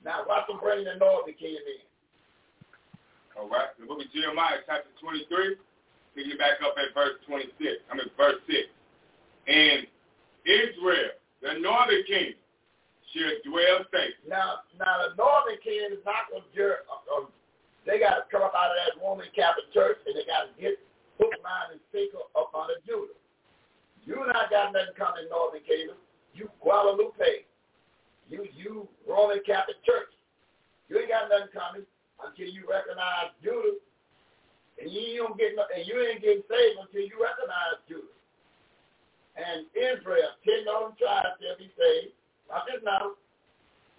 Now 0.05 0.23
watch 0.23 0.47
them 0.47 0.63
bring 0.63 0.87
the 0.87 0.95
northern 0.95 1.35
kingdom 1.35 1.67
in. 1.67 1.83
All 3.35 3.51
right. 3.51 3.75
The 3.75 3.87
book 3.87 3.99
of 3.99 4.07
Jeremiah, 4.15 4.63
chapter 4.63 4.87
23, 5.03 5.59
pick 6.15 6.27
it 6.31 6.39
back 6.39 6.63
up 6.63 6.79
at 6.79 6.95
verse 6.95 7.19
26. 7.27 7.51
I 7.91 7.99
mean, 7.99 8.07
verse 8.15 8.39
6. 8.47 8.71
And 9.51 9.83
Israel, 10.45 11.15
the 11.41 11.59
northern 11.59 12.03
kingdom, 12.05 12.39
shall 13.13 13.35
dwell 13.43 13.85
safe. 13.89 14.15
Now, 14.27 14.65
now 14.77 15.09
the 15.09 15.17
northern 15.17 15.57
kingdom 15.63 15.97
is 15.97 16.05
not 16.05 16.29
going 16.29 16.45
to. 16.45 16.65
Uh, 16.85 17.01
uh, 17.09 17.27
they 17.87 17.97
got 17.97 18.21
to 18.21 18.23
come 18.29 18.45
up 18.45 18.53
out 18.53 18.69
of 18.69 18.77
that 18.77 19.01
Roman 19.01 19.25
Catholic 19.33 19.71
Church, 19.73 19.97
and 20.05 20.13
they 20.13 20.27
got 20.29 20.51
to 20.51 20.53
get 20.61 20.77
hook, 21.17 21.33
line, 21.41 21.73
and 21.73 21.81
sinker 21.89 22.21
up 22.37 22.53
under 22.53 22.77
Judah. 22.85 23.17
You 24.05 24.21
not 24.29 24.53
got 24.53 24.73
nothing 24.73 24.93
coming 24.97 25.25
northern 25.29 25.65
kingdom. 25.65 25.97
You 26.33 26.49
Guadalupe. 26.61 27.49
You 28.29 28.45
you 28.53 28.87
Roman 29.09 29.41
Catholic 29.45 29.81
Church. 29.81 30.13
You 30.87 31.01
ain't 31.01 31.09
got 31.09 31.29
nothing 31.29 31.53
coming 31.53 31.85
until 32.21 32.49
you 32.49 32.65
recognize 32.69 33.33
Judah, 33.41 33.77
and 34.77 34.89
you 34.91 35.25
don't 35.25 35.37
get 35.37 35.57
no, 35.57 35.65
and 35.73 35.85
you 35.85 35.97
ain't 35.97 36.21
getting 36.21 36.45
saved 36.45 36.77
until 36.77 37.05
you 37.05 37.17
recognize 37.17 37.81
Judah. 37.89 38.18
And 39.39 39.71
Israel, 39.71 40.35
ten 40.43 40.67
northern 40.67 40.99
tribes 40.99 41.39
shall 41.39 41.55
be 41.55 41.71
saved. 41.79 42.11
Watch 42.51 42.67
this 42.67 42.83
now. 42.83 43.15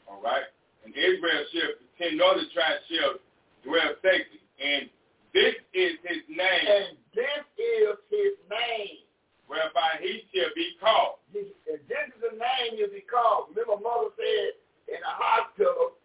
All 0.04 0.20
right. 0.20 0.44
And 0.84 0.92
Israel 0.92 1.42
shall, 1.48 1.72
ten 1.96 2.20
northern 2.20 2.52
tribes 2.52 2.84
shall 2.92 3.16
dwell 3.64 3.96
safely. 4.04 4.44
And 4.60 4.92
this 5.32 5.56
is 5.72 5.96
his 6.04 6.20
name. 6.28 6.64
And 6.68 7.00
this 7.16 7.40
is 7.56 7.96
his 8.12 8.36
name. 8.52 9.00
Whereby 9.48 9.98
he 9.98 10.28
shall 10.30 10.52
be 10.54 10.76
called. 10.78 11.24
And 11.34 11.48
this 11.88 12.06
is 12.12 12.20
the 12.22 12.36
name 12.36 12.78
you'll 12.78 12.94
be 12.94 13.02
called. 13.02 13.50
Remember 13.50 13.82
mother 13.82 14.14
said 14.14 14.54
in 14.92 15.00
the 15.02 15.10
hospital, 15.10 15.98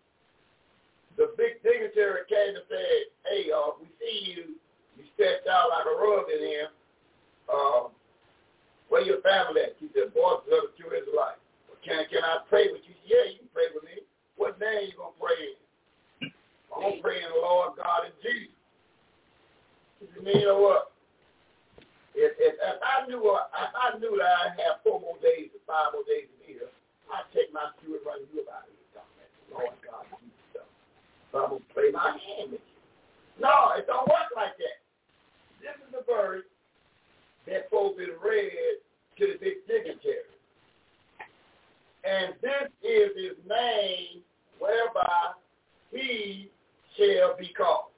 the 1.18 1.30
big 1.38 1.62
dignitary 1.62 2.26
came 2.28 2.58
and 2.58 2.68
said, 2.68 3.02
hey, 3.30 3.52
uh, 3.54 3.78
we 3.80 3.88
see 4.02 4.34
you, 4.34 4.58
you 4.98 5.04
stretched 5.14 5.48
out 5.48 5.70
like 5.72 5.88
a 5.88 5.96
rug 5.96 6.26
in 6.28 6.42
here. 6.42 6.70
Um, 7.48 7.95
where 8.90 9.02
your 9.02 9.22
family 9.22 9.62
at? 9.62 9.76
She 9.80 9.90
said, 9.94 10.14
boy, 10.14 10.42
brother, 10.46 10.74
true 10.78 10.94
Israelite. 10.94 11.42
Well, 11.68 11.82
can, 11.82 12.06
can 12.10 12.24
I 12.24 12.46
pray 12.48 12.70
with 12.72 12.86
you? 12.86 12.96
Yeah, 13.06 13.32
you 13.32 13.46
can 13.46 13.52
pray 13.54 13.70
with 13.74 13.84
me. 13.84 14.06
What 14.38 14.60
name 14.60 14.92
you 14.92 14.98
going 14.98 15.16
to 15.16 15.22
pray 15.22 15.40
in? 15.42 15.58
I'm 16.74 16.82
going 16.82 16.98
to 16.98 17.02
pray 17.02 17.18
in 17.24 17.30
the 17.32 17.42
Lord 17.42 17.80
God 17.80 18.10
and 18.10 18.16
Jesus. 18.20 18.56
She 20.00 20.06
said, 20.12 20.28
you 20.28 20.46
know 20.46 20.60
what? 20.60 20.92
If, 22.16 22.32
if, 22.40 22.56
if 22.56 22.80
I 22.80 23.04
knew 23.08 23.20
uh, 23.28 23.44
if 23.52 23.76
I 23.76 24.00
knew 24.00 24.16
that 24.16 24.32
I 24.40 24.48
have 24.64 24.80
four 24.88 25.04
more 25.04 25.20
days 25.20 25.52
or 25.52 25.60
five 25.68 25.92
more 25.92 26.08
days 26.08 26.32
to 26.32 26.36
be 26.40 26.56
here, 26.56 26.72
I'd 27.12 27.28
take 27.36 27.52
my 27.52 27.68
shoe 27.84 28.00
and 28.00 28.06
run 28.08 28.24
you 28.32 28.40
about 28.40 28.64
the 28.72 29.04
Lord 29.52 29.76
God 29.84 30.08
Jesus 30.24 30.64
I'm 31.36 31.60
gonna 31.60 31.74
play 31.76 31.92
my 31.92 32.16
hand 32.16 32.56
with 32.56 32.64
you. 32.64 32.80
No, 33.44 33.76
it 33.76 33.84
don't 33.84 34.08
work 34.08 34.32
like 34.32 34.56
that. 34.56 34.80
This 35.60 35.76
is 35.84 35.92
the 35.92 36.08
verse 36.08 36.48
that 37.48 37.68
supposed 37.68 38.00
to 38.00 38.16
read 38.24 38.75
to 39.18 39.26
the 39.28 39.38
big 39.40 39.66
dignitary. 39.68 40.30
And 42.04 42.34
this 42.42 42.70
is 42.84 43.12
his 43.16 43.38
name 43.48 44.22
whereby 44.60 45.34
he 45.92 46.50
shall 46.98 47.36
be 47.38 47.52
called. 47.58 47.92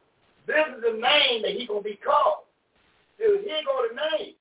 This 0.48 0.64
is 0.76 0.82
the 0.82 0.94
name 0.94 1.42
that 1.44 1.52
he 1.52 1.68
gonna 1.68 1.82
be 1.82 2.00
called. 2.04 2.48
Dude, 3.20 3.42
he 3.44 3.52
ain't 3.52 3.66
got 3.66 3.92
a 3.92 4.18
name. 4.18 4.34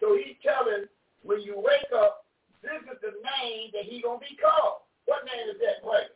So 0.00 0.14
he's 0.14 0.36
telling 0.44 0.86
when 1.24 1.40
you 1.40 1.54
wake 1.56 1.90
up, 1.94 2.24
this 2.62 2.78
is 2.86 2.98
the 3.02 3.18
name 3.18 3.70
that 3.72 3.84
he 3.84 4.00
gonna 4.00 4.20
be 4.20 4.36
called. 4.38 4.86
What 5.06 5.24
name 5.26 5.50
is 5.50 5.60
that 5.60 5.82
place? 5.82 6.12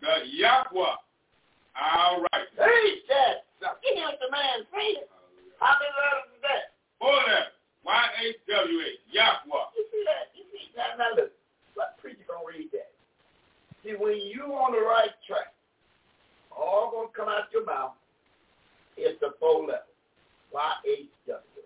The 0.00 0.26
Yahweh. 0.26 0.98
All 1.78 2.22
right. 2.32 2.48
Hey, 2.56 2.88
that. 3.08 3.46
Give 3.82 3.94
me 3.94 4.02
the 4.02 4.30
man 4.30 4.66
it. 4.70 5.10
How 5.58 5.74
many 5.78 5.90
letters 5.94 6.30
is 6.34 6.42
that? 6.42 6.64
Four 6.98 7.14
letters. 7.14 7.57
Y-H-W-H. 7.88 9.00
Yahweh. 9.08 9.68
You 9.72 9.84
see 9.88 10.04
that? 10.04 10.28
You 10.36 10.44
see 10.52 10.68
that? 10.76 11.00
Now 11.00 11.16
look, 11.16 11.32
what 11.72 11.96
preacher 11.96 12.20
gonna 12.28 12.44
read 12.44 12.68
that? 12.76 12.92
See, 13.80 13.96
when 13.96 14.20
you 14.28 14.44
on 14.52 14.76
the 14.76 14.84
right 14.84 15.16
track, 15.24 15.56
all 16.52 16.92
gonna 16.92 17.16
come 17.16 17.32
out 17.32 17.48
your 17.48 17.64
mouth 17.64 17.96
is 19.00 19.16
the 19.24 19.32
four 19.40 19.64
letters. 19.64 19.88
Y-H-W. 20.52 21.64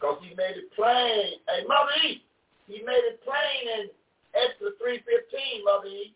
Because 0.00 0.16
he 0.24 0.32
made 0.32 0.56
it 0.56 0.72
plain. 0.72 1.44
Hey, 1.44 1.60
Mother 1.68 1.92
E, 2.08 2.24
he 2.64 2.80
made 2.80 3.04
it 3.04 3.20
plain 3.20 3.84
in 3.84 3.92
Exodus 4.32 4.80
3.15, 4.80 5.64
Mother 5.64 5.92
E. 5.92 6.14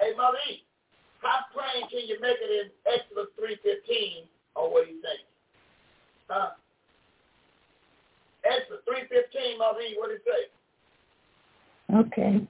Hey, 0.00 0.10
Mother 0.18 0.42
E, 0.50 0.66
how 1.22 1.46
plain 1.54 1.86
can 1.86 2.02
you 2.02 2.18
make 2.18 2.38
it 2.42 2.50
in 2.50 2.66
Exodus 2.82 3.30
3.15 3.38 4.26
on 4.58 4.72
what 4.74 4.90
he's 4.90 4.98
saying? 5.06 5.28
Huh? 6.26 6.58
Exodus 8.44 8.82
3.15, 8.88 9.58
Mother 9.58 9.80
E, 9.80 9.96
what 9.98 10.10
it 10.10 10.22
say? 10.24 11.96
Okay. 11.96 12.46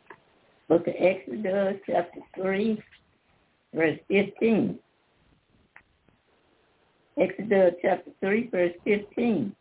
Book 0.69 0.87
of 0.87 0.95
Exodus, 0.99 1.77
chapter 1.87 2.21
3, 2.37 2.83
verse 3.75 3.99
15. 4.09 4.79
Exodus 7.21 7.75
chapter 7.83 8.11
3, 8.21 8.49
verse 8.49 8.73
15. 8.85 9.55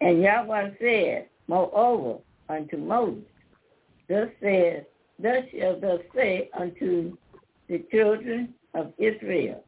And 0.00 0.22
Yahweh 0.22 0.70
said, 0.80 1.28
Moreover, 1.46 2.18
unto 2.48 2.76
Moses, 2.76 3.22
Thus 4.08 4.28
says, 4.42 4.84
Thus 5.18 5.44
shall 5.56 5.78
thus 5.80 6.00
say 6.14 6.50
unto 6.58 7.16
the 7.68 7.84
children 7.90 8.54
of 8.74 8.92
Israel, 8.98 9.64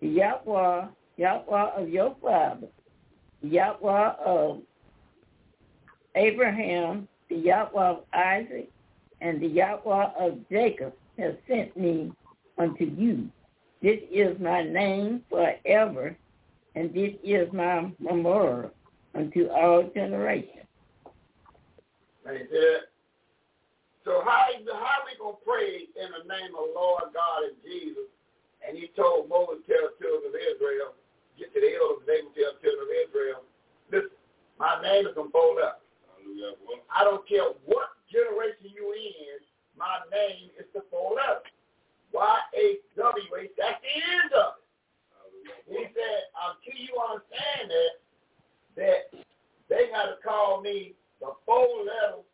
the 0.00 0.08
Yahweh, 0.08 0.86
Yahweh 1.16 1.70
of 1.76 1.88
your 1.88 2.16
father, 2.22 2.68
Yahweh 3.42 4.12
of 4.24 4.62
Abraham, 6.14 7.08
the 7.28 7.36
Yahweh 7.36 7.82
of 7.82 8.04
Isaac, 8.12 8.70
and 9.20 9.40
the 9.40 9.46
Yahweh 9.46 10.10
of 10.18 10.38
Jacob 10.50 10.92
has 11.18 11.34
sent 11.46 11.76
me 11.76 12.12
unto 12.58 12.84
you. 12.84 13.28
This 13.82 14.00
is 14.12 14.38
my 14.40 14.62
name 14.62 15.22
forever, 15.30 16.16
and 16.74 16.92
this 16.92 17.14
is 17.24 17.52
my 17.52 17.90
memorial 17.98 18.70
unto 19.14 19.48
all 19.48 19.88
generations. 19.94 20.66
There. 22.24 22.80
So 24.04 24.22
how 24.24 24.46
how 24.72 24.98
we 25.04 25.18
gonna 25.18 25.36
pray 25.44 25.88
in 25.96 26.08
the 26.12 26.24
name 26.28 26.54
of 26.54 26.70
Lord 26.74 27.10
God 27.12 27.42
and 27.48 27.56
Jesus? 27.64 28.06
And 28.66 28.76
he 28.76 28.90
told 28.94 29.28
Moses, 29.28 29.64
tell 29.66 29.88
the 29.88 29.96
children 29.98 30.30
of 30.30 30.36
Israel, 30.36 30.94
get 31.38 31.52
to 31.54 31.60
the 31.60 31.74
elders, 31.74 32.06
they 32.06 32.22
will 32.22 32.34
tell 32.36 32.52
the 32.54 32.60
children 32.62 32.86
of 32.86 32.92
Israel, 33.08 33.40
listen, 33.90 34.16
my 34.58 34.80
name 34.82 35.06
is 35.06 35.14
gonna 35.16 35.30
fold 35.30 35.58
up. 35.58 35.82
I 36.94 37.04
don't 37.04 37.26
care 37.28 37.44
what 37.64 37.96
generation 38.10 38.74
you 38.74 38.92
in, 38.92 39.40
my 39.78 40.02
name 40.10 40.50
is 40.58 40.66
to 40.74 40.82
fold 40.90 41.18
up. 41.18 41.44
Y-H-W-H, 42.12 43.50
that's 43.56 43.80
the 43.80 43.94
end 43.94 44.32
of 44.34 44.58
it. 44.58 44.66
He 45.70 45.82
said, 45.94 46.20
until 46.34 46.76
you 46.76 46.92
understand 46.98 47.70
that, 47.70 47.92
that 48.74 49.02
they 49.70 49.88
got 49.94 50.10
to 50.10 50.18
call 50.26 50.60
me 50.60 50.98
the 51.22 51.30
four 51.46 51.86
letters, 51.86 52.26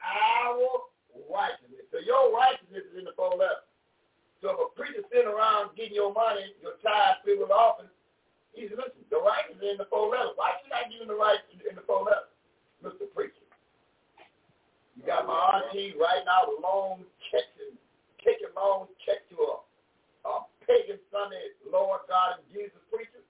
our 0.00 0.88
righteousness. 1.28 1.84
So 1.92 2.00
your 2.00 2.32
righteousness 2.32 2.88
is 2.88 2.96
in 2.96 3.04
the 3.04 3.12
four 3.12 3.36
letters. 3.36 3.68
So 4.40 4.54
if 4.54 4.58
a 4.58 4.68
preacher 4.72 5.04
sitting 5.12 5.28
around 5.28 5.76
getting 5.76 5.98
your 5.98 6.14
money, 6.14 6.54
your 6.62 6.80
tithe 6.80 7.20
filled 7.26 7.44
with 7.44 7.52
offering, 7.52 7.92
he 8.56 8.70
said, 8.70 8.80
listen, 8.80 9.04
the 9.12 9.20
righteousness 9.20 9.60
is 9.60 9.76
in 9.76 9.78
the 9.82 9.90
four 9.92 10.08
letters. 10.08 10.32
Why 10.40 10.56
you 10.62 10.72
not 10.72 10.88
giving 10.88 11.10
the 11.10 11.18
righteousness 11.18 11.68
in 11.68 11.76
the 11.76 11.84
four 11.84 12.08
letters? 12.08 12.32
Mr. 12.84 13.06
Preacher. 13.14 13.46
You 14.96 15.06
got 15.06 15.26
my 15.26 15.62
auntie 15.62 15.94
right 15.98 16.22
now 16.26 16.50
loan 16.58 17.06
checks 17.30 17.54
and 17.62 17.78
taking 18.22 18.50
loan 18.54 18.90
check 19.06 19.22
to 19.30 19.36
a, 19.38 19.54
a 20.26 20.32
pagan 20.66 20.98
Sunday 21.10 21.54
Lord 21.66 22.02
God 22.08 22.42
and 22.42 22.46
Jesus 22.50 22.78
preacher. 22.90 23.22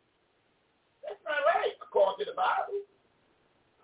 That's 1.05 1.21
not 1.25 1.41
right, 1.57 1.77
according 1.81 2.25
to 2.25 2.33
the 2.33 2.37
Bible. 2.37 2.85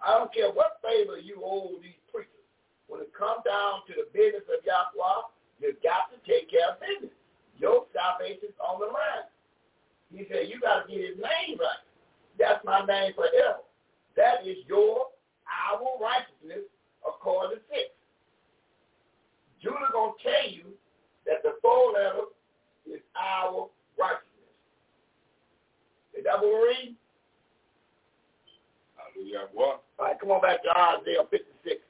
I 0.04 0.16
don't 0.16 0.32
care 0.32 0.52
what 0.52 0.80
favor 0.84 1.16
you 1.16 1.40
owe 1.40 1.80
these 1.80 1.96
preachers. 2.12 2.44
When 2.88 3.00
it 3.00 3.12
comes 3.16 3.40
down 3.48 3.88
to 3.88 3.92
the 3.96 4.08
business 4.12 4.44
of 4.52 4.60
Yahweh, 4.60 5.32
you 5.60 5.72
got 5.80 6.12
to 6.12 6.20
take 6.28 6.52
care 6.52 6.76
of 6.76 6.80
business. 6.80 7.16
Your 7.56 7.88
salvation's 7.96 8.56
on 8.60 8.80
the 8.80 8.92
line. 8.92 9.28
He 10.12 10.28
said, 10.28 10.52
you 10.52 10.60
got 10.60 10.84
to 10.84 10.92
get 10.92 11.00
his 11.00 11.16
name 11.16 11.56
right. 11.56 11.84
That's 12.38 12.60
my 12.64 12.84
name 12.84 13.16
forever. 13.16 13.64
That 14.16 14.46
is 14.46 14.60
your, 14.68 15.08
our 15.48 15.80
righteousness 16.00 16.64
according 17.06 17.58
to 17.58 17.62
six. 17.68 17.90
Judah 19.62 19.88
going 19.92 20.12
to 20.16 20.22
tell 20.22 20.46
you 20.50 20.64
that 21.26 21.42
the 21.42 21.56
four 21.62 21.92
letter 21.92 22.28
is 22.84 23.00
our 23.16 23.68
righteousness. 23.96 24.52
Is 26.12 26.24
that 26.24 26.36
what 26.40 26.52
we're 26.52 26.68
reading? 26.68 26.96
Hallelujah. 28.96 29.48
What? 29.52 29.82
All 29.98 30.06
right, 30.06 30.18
come 30.20 30.30
on 30.30 30.40
back 30.42 30.62
to 30.64 30.70
Isaiah 30.70 31.24
56 31.30 31.80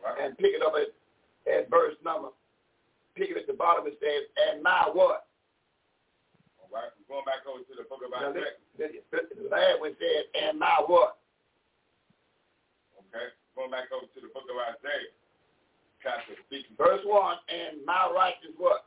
Right. 0.00 0.16
and 0.24 0.32
pick 0.40 0.56
it 0.56 0.64
up 0.64 0.72
at, 0.80 0.88
at 1.44 1.68
verse 1.68 1.92
number. 2.02 2.32
Pick 3.14 3.30
it 3.30 3.36
at 3.36 3.46
the 3.46 3.52
bottom. 3.52 3.84
It 3.86 4.00
says, 4.00 4.24
and 4.48 4.62
my 4.64 4.88
what? 4.88 5.28
All 6.56 6.72
right. 6.72 6.88
We're 7.04 7.20
going 7.20 7.28
back 7.28 7.44
over 7.44 7.60
to 7.60 7.74
the 7.76 7.84
book 7.84 8.00
of 8.00 8.08
Now, 8.16 8.32
Isaiah. 8.32 8.56
the 8.80 9.44
last 9.52 9.76
one 9.80 9.92
says, 10.00 10.24
and 10.40 10.56
my 10.58 10.80
what? 10.88 11.19
Okay. 13.10 13.34
Going 13.58 13.74
back 13.74 13.90
over 13.90 14.06
to 14.06 14.20
the 14.22 14.30
book 14.30 14.46
of 14.46 14.54
Isaiah, 14.54 15.10
chapter 15.98 16.38
6. 16.38 16.78
Verse 16.78 17.02
1, 17.02 17.10
and 17.50 17.82
my 17.82 18.06
righteousness 18.06 18.54
what? 18.54 18.86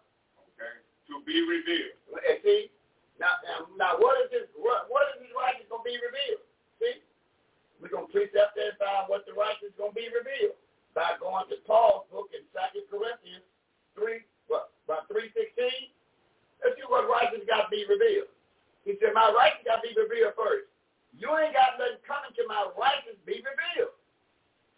Okay. 0.56 0.80
To 1.12 1.20
be 1.28 1.44
revealed. 1.44 2.00
And 2.08 2.40
see, 2.40 2.72
now, 3.20 3.36
now, 3.76 4.00
what 4.00 4.16
is 4.24 4.32
this, 4.32 4.48
what, 4.56 4.88
what 4.88 5.12
is 5.12 5.28
this 5.28 5.34
righteousness 5.36 5.68
going 5.68 5.84
to 5.84 5.92
be 5.92 6.00
revealed? 6.00 6.44
See? 6.80 7.04
We're 7.84 7.92
going 7.92 8.08
to 8.08 8.14
precept 8.16 8.56
and 8.56 8.72
find 8.80 9.12
what 9.12 9.28
the 9.28 9.36
righteousness 9.36 9.76
is 9.76 9.78
going 9.78 9.92
to 9.92 10.00
be 10.00 10.08
revealed 10.08 10.56
by 10.96 11.20
going 11.20 11.44
to 11.52 11.60
Paul's 11.68 12.08
book 12.08 12.32
in 12.32 12.48
2 12.56 12.88
Corinthians 12.88 13.44
3, 14.00 14.24
what, 14.48 14.72
about 14.88 15.12
316. 15.12 15.92
Let's 16.64 16.80
see 16.80 16.88
what 16.88 17.12
righteousness 17.12 17.44
got 17.44 17.68
to 17.68 17.70
be 17.70 17.84
revealed. 17.84 18.32
He 18.88 18.96
said, 19.04 19.12
my 19.12 19.28
righteousness 19.36 19.68
got 19.68 19.84
to 19.84 19.86
be 19.92 19.94
revealed 20.00 20.40
first. 20.40 20.72
You 21.12 21.28
ain't 21.36 21.52
got 21.52 21.76
nothing 21.76 22.00
coming 22.08 22.32
to 22.40 22.44
my 22.48 22.72
righteousness 22.80 23.20
be 23.28 23.44
revealed. 23.44 23.94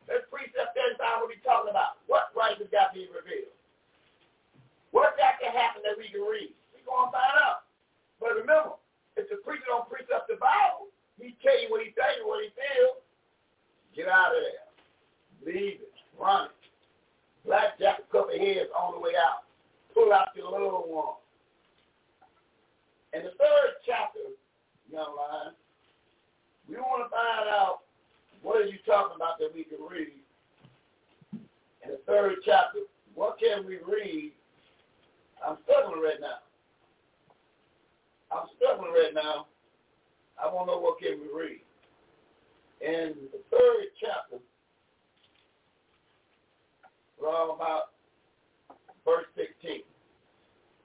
Let's 0.05 0.25
precept 0.29 0.77
that 0.77 0.89
and 0.93 0.99
find 1.01 1.21
what 1.21 1.33
we're 1.33 1.41
talking 1.41 1.73
about. 1.73 1.97
What 2.05 2.29
righteousness 2.37 2.69
got 2.69 2.93
to 2.93 2.97
be 2.97 3.09
revealed? 3.09 3.53
What 4.93 5.17
got 5.17 5.41
to 5.41 5.49
happen 5.49 5.81
that 5.81 5.97
we 5.97 6.07
can 6.13 6.21
read? 6.23 6.53
We're 6.71 6.85
going 6.85 7.09
to 7.09 7.15
find 7.15 7.35
out. 7.41 7.65
But 8.21 8.37
remember, 8.37 8.77
if 9.17 9.27
the 9.27 9.41
preacher 9.41 9.67
don't 9.67 9.89
precept 9.89 10.29
the 10.29 10.37
Bible, 10.37 10.93
he 11.17 11.33
tell 11.41 11.57
you 11.57 11.67
what 11.73 11.81
he 11.81 11.91
tell 11.97 12.11
you, 12.15 12.23
what 12.27 12.43
he 12.45 12.53
feels. 12.53 13.01
Get 13.95 14.07
out 14.11 14.35
of 14.35 14.41
there. 14.43 14.65
Leave 15.41 15.81
it. 15.81 15.95
Run 16.19 16.51
it. 16.51 16.55
Blackjack 17.45 18.03
a 18.03 18.11
couple 18.11 18.33
of 18.33 18.41
heads 18.41 18.69
on 18.75 18.95
the 18.95 19.01
way 19.01 19.13
out. 19.15 19.47
Pull 19.93 20.11
out 20.11 20.35
your 20.35 20.51
little 20.51 20.85
one. 20.87 21.19
In 23.13 23.23
the 23.23 23.31
third 23.39 23.79
chapter, 23.85 24.35
young 24.91 25.15
line, 25.15 25.55
we 26.67 26.75
want 26.75 27.05
to 27.05 27.09
find 27.09 27.47
out 27.47 27.84
what 28.45 28.61
are 28.61 28.69
you 28.69 28.77
talking 28.85 29.15
about 29.15 29.39
that 29.39 29.49
we 29.55 29.63
can 29.63 29.81
read. 29.81 30.21
In 31.83 31.89
the 31.89 31.99
third 32.05 32.35
chapter, 32.45 32.85
what 33.15 33.39
can 33.39 33.65
we 33.65 33.79
read? 33.81 34.33
I'm 35.41 35.57
struggling 35.65 36.01
right 36.03 36.21
now. 36.21 36.45
I'm 38.31 38.45
struggling 38.55 38.93
right 38.93 39.15
now. 39.15 39.47
I 40.37 40.45
want 40.45 40.69
to 40.69 40.73
know 40.73 40.79
what 40.79 40.99
can 40.99 41.17
we 41.17 41.33
read. 41.33 41.65
In 42.85 43.15
the 43.33 43.41
third 43.49 43.89
chapter, 43.99 44.37
we're 47.19 47.29
all 47.29 47.55
about 47.55 47.97
verse 49.05 49.25
16. 49.33 49.81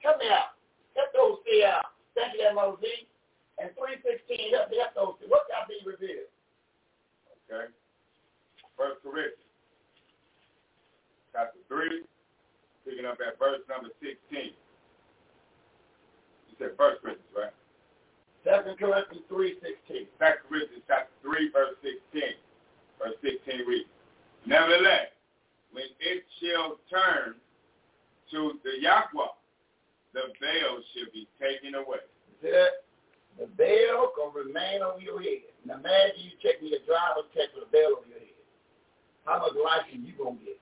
Help 0.01 0.19
me 0.19 0.33
out. 0.33 0.57
Help 0.97 1.13
those 1.13 1.45
see 1.45 1.63
out. 1.63 1.93
Thank 2.15 2.41
you, 2.41 2.49
M.O.Z. 2.57 2.89
And 3.61 3.69
316, 3.77 4.57
help 4.57 4.71
me 4.71 4.81
help 4.81 4.97
those 4.97 5.21
see. 5.21 5.29
What 5.29 5.45
to 5.45 5.69
be 5.69 5.77
revealed? 5.85 6.30
Okay. 7.51 7.67
First 8.79 9.03
Corinthians, 9.03 9.43
chapter 11.35 11.59
3, 11.67 12.07
picking 12.87 13.05
up 13.05 13.19
at 13.19 13.39
verse 13.39 13.59
number 13.69 13.91
16. 13.99 14.15
You 14.31 14.55
said 16.59 16.79
First 16.79 17.03
Corinthians, 17.03 17.35
right? 17.35 17.51
Second 18.47 18.79
Corinthians 18.79 19.27
3.16. 19.27 20.07
Second 20.17 20.47
Corinthians 20.47 20.87
chapter 20.87 21.11
3, 21.27 21.51
verse 21.51 21.75
16. 21.83 22.23
Verse 23.03 23.19
16 23.19 23.67
reads, 23.67 23.91
Nevertheless, 24.47 25.11
when 25.75 25.91
it 25.99 26.23
shall 26.39 26.79
turn 26.87 27.35
to 28.31 28.55
the 28.63 28.79
Yahweh, 28.79 29.35
the 30.15 30.31
veil 30.39 30.79
shall 30.95 31.11
be 31.13 31.27
taken 31.43 31.75
away. 31.75 31.99
See 32.41 32.55
that? 32.55 32.87
The 33.39 33.47
veil 33.57 34.13
can 34.17 34.33
remain 34.35 34.83
over 34.83 35.01
your 35.01 35.21
head. 35.23 35.53
Now 35.65 35.79
imagine 35.81 36.25
you 36.25 36.35
checking 36.43 36.69
your 36.69 36.85
driver's 36.85 37.29
test 37.33 37.57
with 37.57 37.69
a 37.69 37.71
veil 37.71 38.01
over 38.01 38.09
your 38.09 38.21
head. 38.21 38.41
How 39.25 39.41
much 39.41 39.57
license 39.57 40.03
you 40.05 40.17
gonna 40.17 40.41
get? 40.41 40.61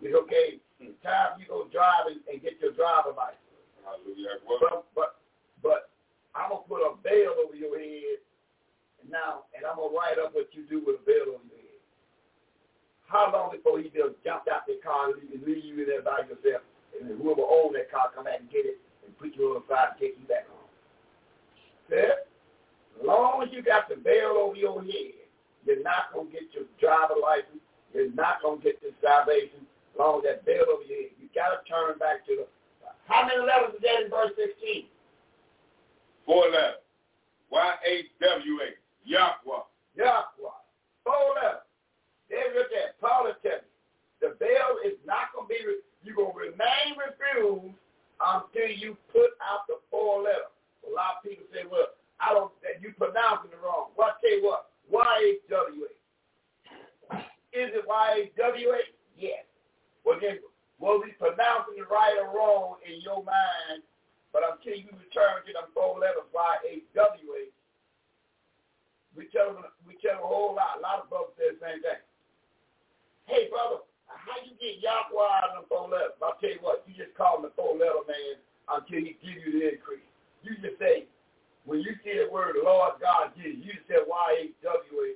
It's 0.00 0.16
okay. 0.26 0.60
It's 0.80 0.96
time 1.04 1.36
you 1.40 1.46
go 1.48 1.68
drive 1.68 2.08
and, 2.08 2.20
and 2.28 2.40
get 2.40 2.56
your 2.60 2.72
driver 2.72 3.12
license. 3.12 3.44
Hallelujah. 3.84 4.40
But 4.44 4.88
but 4.96 5.10
but 5.62 5.80
I'm 6.34 6.52
gonna 6.52 6.68
put 6.68 6.84
a 6.84 6.96
veil 7.04 7.36
over 7.40 7.56
your 7.56 7.76
head 7.76 8.20
now 9.08 9.48
and 9.56 9.64
I'm 9.64 9.76
gonna 9.76 9.92
write 9.92 10.20
up 10.20 10.34
what 10.34 10.52
you 10.52 10.64
do 10.68 10.80
with 10.84 11.00
a 11.00 11.04
veil 11.04 11.36
over 11.36 11.46
your 11.48 11.60
head. 11.60 11.80
How 13.08 13.32
long 13.32 13.50
before 13.50 13.80
he 13.80 13.90
just 13.90 14.20
jumped 14.22 14.46
out 14.46 14.68
the 14.68 14.78
car 14.84 15.10
and 15.10 15.18
leave, 15.18 15.42
leave 15.42 15.64
you 15.64 15.76
in 15.82 15.88
there 15.88 16.02
by 16.04 16.22
yourself? 16.28 16.62
And 16.94 17.10
then 17.10 17.16
whoever 17.18 17.42
owned 17.42 17.74
that 17.74 17.90
car 17.90 18.12
come 18.14 18.24
back 18.24 18.40
and 18.40 18.50
get 18.50 18.66
it 18.66 18.78
and 19.04 19.16
put 19.18 19.34
you 19.34 19.56
on 19.56 19.62
the 19.62 19.64
side 19.66 19.94
and 19.94 20.00
take 20.00 20.14
you 20.20 20.26
back 20.28 20.46
home. 20.46 20.59
As 21.98 23.06
long 23.06 23.42
as 23.42 23.48
you 23.52 23.62
got 23.62 23.88
the 23.88 23.96
veil 23.96 24.36
over 24.36 24.56
your 24.56 24.82
head, 24.82 25.26
you're 25.66 25.82
not 25.82 26.12
going 26.14 26.28
to 26.28 26.32
get 26.32 26.52
your 26.52 26.64
driver 26.80 27.14
license. 27.20 27.62
You're 27.92 28.12
not 28.12 28.42
going 28.42 28.58
to 28.60 28.64
get 28.64 28.80
the 28.80 28.94
salvation 29.02 29.66
as 29.66 29.98
long 29.98 30.22
as 30.22 30.24
that 30.24 30.44
veil 30.44 30.64
over 30.70 30.84
your 30.84 31.10
head. 31.10 31.18
You 31.18 31.28
got 31.34 31.50
to 31.56 31.60
turn 31.68 31.98
back 31.98 32.26
to 32.26 32.44
the... 32.44 32.46
How 33.08 33.26
many 33.26 33.42
levels 33.42 33.74
is 33.74 33.82
that 33.82 34.04
in 34.04 34.10
verse 34.10 34.30
16? 34.38 34.86
Four 36.26 36.46
letters. 36.50 36.84
Y-H-W-A. 37.50 38.68
Yahweh. 39.04 39.64
Yahweh. 39.96 40.58
Four 41.02 41.26
levels. 41.34 41.66
There's 42.30 42.54
your 42.54 42.70
that. 42.70 43.00
Paul 43.02 43.26
is 43.26 43.34
telling 43.42 43.66
you. 43.66 43.74
The 44.22 44.36
veil 44.38 44.78
is 44.86 44.94
not 45.02 45.34
going 45.34 45.48
to 45.48 45.50
be... 45.50 45.58
Re- 45.66 45.82
you're 46.04 46.16
going 46.16 46.32
to 46.32 46.38
remain 46.38 46.96
refused 46.96 47.76
until 48.20 48.70
you 48.70 48.96
put 49.12 49.36
out 49.42 49.66
the 49.68 49.76
four 49.90 50.22
letters. 50.22 50.54
A 50.86 50.90
lot 50.90 51.20
of 51.20 51.24
people 51.24 51.44
say, 51.52 51.64
well, 51.68 51.92
I 52.20 52.32
don't, 52.34 52.52
you 52.80 52.92
pronouncing 52.96 53.52
it 53.52 53.60
wrong. 53.60 53.92
Well, 53.96 54.12
I 54.12 54.20
tell 54.20 54.36
you 54.36 54.44
what, 54.44 54.70
Y-H-W-A. 54.90 55.92
Is 57.52 57.70
it 57.74 57.84
Y-H-W-A? 57.86 58.80
Yes. 59.16 59.44
Well, 60.04 60.18
then, 60.20 60.38
will 60.78 61.00
we 61.00 61.12
pronouncing 61.16 61.76
it 61.80 61.88
right 61.88 62.16
or 62.20 62.32
wrong 62.32 62.76
in 62.84 63.00
your 63.00 63.24
mind? 63.24 63.82
But 64.32 64.46
until 64.46 64.78
you 64.78 64.90
return 64.94 65.42
to 65.42 65.50
them 65.52 65.68
four 65.74 65.98
letters, 65.98 66.28
Y-H-W-A, 66.30 67.50
we 69.16 69.26
tell 69.34 69.52
them, 69.52 69.66
we 69.82 69.98
tell 69.98 70.22
them 70.22 70.24
a 70.24 70.30
whole 70.30 70.54
lot. 70.54 70.78
A 70.78 70.80
lot 70.80 71.02
of 71.02 71.10
brothers 71.10 71.34
say 71.34 71.50
the 71.50 71.58
same 71.58 71.82
thing. 71.82 72.02
Hey, 73.26 73.50
brother, 73.50 73.82
how 74.06 74.38
you 74.46 74.54
get 74.58 74.78
Yahweh 74.82 75.50
of 75.50 75.54
them 75.58 75.66
four 75.66 75.90
letters? 75.90 76.14
I'll 76.22 76.38
tell 76.38 76.50
you 76.50 76.62
what, 76.62 76.86
you 76.86 76.94
just 76.94 77.14
call 77.18 77.38
him 77.38 77.50
the 77.50 77.54
four 77.58 77.74
letter 77.74 78.06
man 78.06 78.38
until 78.70 79.02
he 79.02 79.18
give 79.18 79.38
you 79.42 79.50
the 79.58 79.74
increase. 79.74 80.09
You 80.42 80.56
just 80.60 80.78
say, 80.80 81.04
when 81.64 81.80
you 81.80 81.92
see 82.02 82.16
the 82.16 82.32
word 82.32 82.56
Lord 82.62 82.96
God 83.00 83.36
gives 83.36 83.60
you, 83.60 83.76
just 83.76 83.88
say 83.88 84.00
Y-H-W-A 84.00 85.08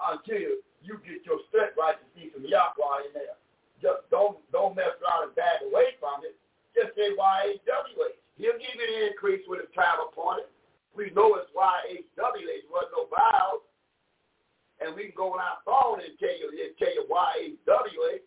until 0.00 0.56
you 0.80 0.96
get 1.04 1.20
your 1.28 1.44
strength 1.52 1.76
right 1.76 1.96
to 1.96 2.06
see 2.16 2.32
some 2.32 2.44
Yahweh 2.44 3.08
in 3.08 3.12
there. 3.12 3.36
Just 3.80 4.08
don't 4.08 4.40
don't 4.52 4.76
mess 4.76 4.96
around 5.00 5.32
and 5.32 5.36
back 5.36 5.60
away 5.64 5.96
from 6.00 6.24
it. 6.24 6.36
Just 6.76 6.96
say 6.96 7.12
Y-H-W-A. 7.16 8.08
He'll 8.40 8.56
give 8.56 8.76
you 8.76 8.86
the 8.88 9.12
increase 9.12 9.44
with 9.44 9.60
his 9.60 9.72
time 9.76 10.00
appointed. 10.00 10.48
We 10.96 11.12
know 11.12 11.36
it's. 11.36 11.50
There 11.54 12.72
wasn't 12.72 12.92
no 12.96 13.08
vowels. 13.10 13.62
And 14.80 14.96
we 14.96 15.12
can 15.12 15.16
go 15.16 15.34
on 15.34 15.40
our 15.40 15.60
phone 15.64 16.00
and 16.00 16.16
tell 16.18 16.32
you, 16.32 16.50
tell 16.78 16.92
you 16.94 17.04
Y-H-W-A. 17.08 18.20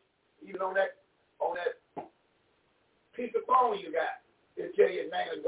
Even 0.48 0.62
on 0.62 0.74
that 0.76 1.02
on 1.40 1.56
that 1.58 2.06
piece 3.16 3.32
of 3.36 3.44
phone 3.48 3.80
you 3.80 3.92
got. 3.92 4.23
It'll 4.58 4.72
tell 4.78 4.90
you 4.90 5.04
his 5.04 5.12
name 5.12 5.28
is 5.34 5.44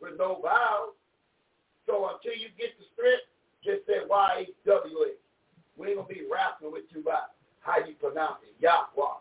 with 0.00 0.18
no 0.18 0.40
vowels. 0.42 0.94
So 1.86 2.10
until 2.12 2.36
you 2.36 2.48
get 2.58 2.76
the 2.78 2.84
script, 2.92 3.30
just 3.64 3.86
say 3.86 4.04
Y-H-W-A. 4.08 5.16
We 5.76 5.88
ain't 5.88 5.96
going 5.96 6.08
to 6.08 6.14
be 6.14 6.26
wrestling 6.28 6.72
with 6.72 6.84
you 6.92 7.00
about 7.00 7.36
how 7.60 7.78
you 7.84 7.94
pronounce 7.98 8.42
it, 8.44 8.54
Yahweh. 8.60 9.20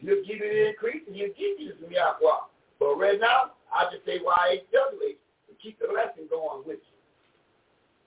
He'll 0.00 0.24
give 0.24 0.38
you 0.38 0.48
the 0.48 0.68
increase 0.68 1.02
and 1.06 1.16
he'll 1.16 1.36
give 1.36 1.58
you 1.58 1.72
some 1.80 1.90
Yahweh. 1.90 2.48
But 2.78 2.96
right 2.96 3.20
now, 3.20 3.56
I 3.72 3.90
just 3.90 4.04
say 4.04 4.20
Y-H-W-A 4.22 5.10
to 5.16 5.52
keep 5.62 5.78
the 5.78 5.88
lesson 5.92 6.28
going 6.30 6.62
with 6.66 6.80
you. 6.80 6.98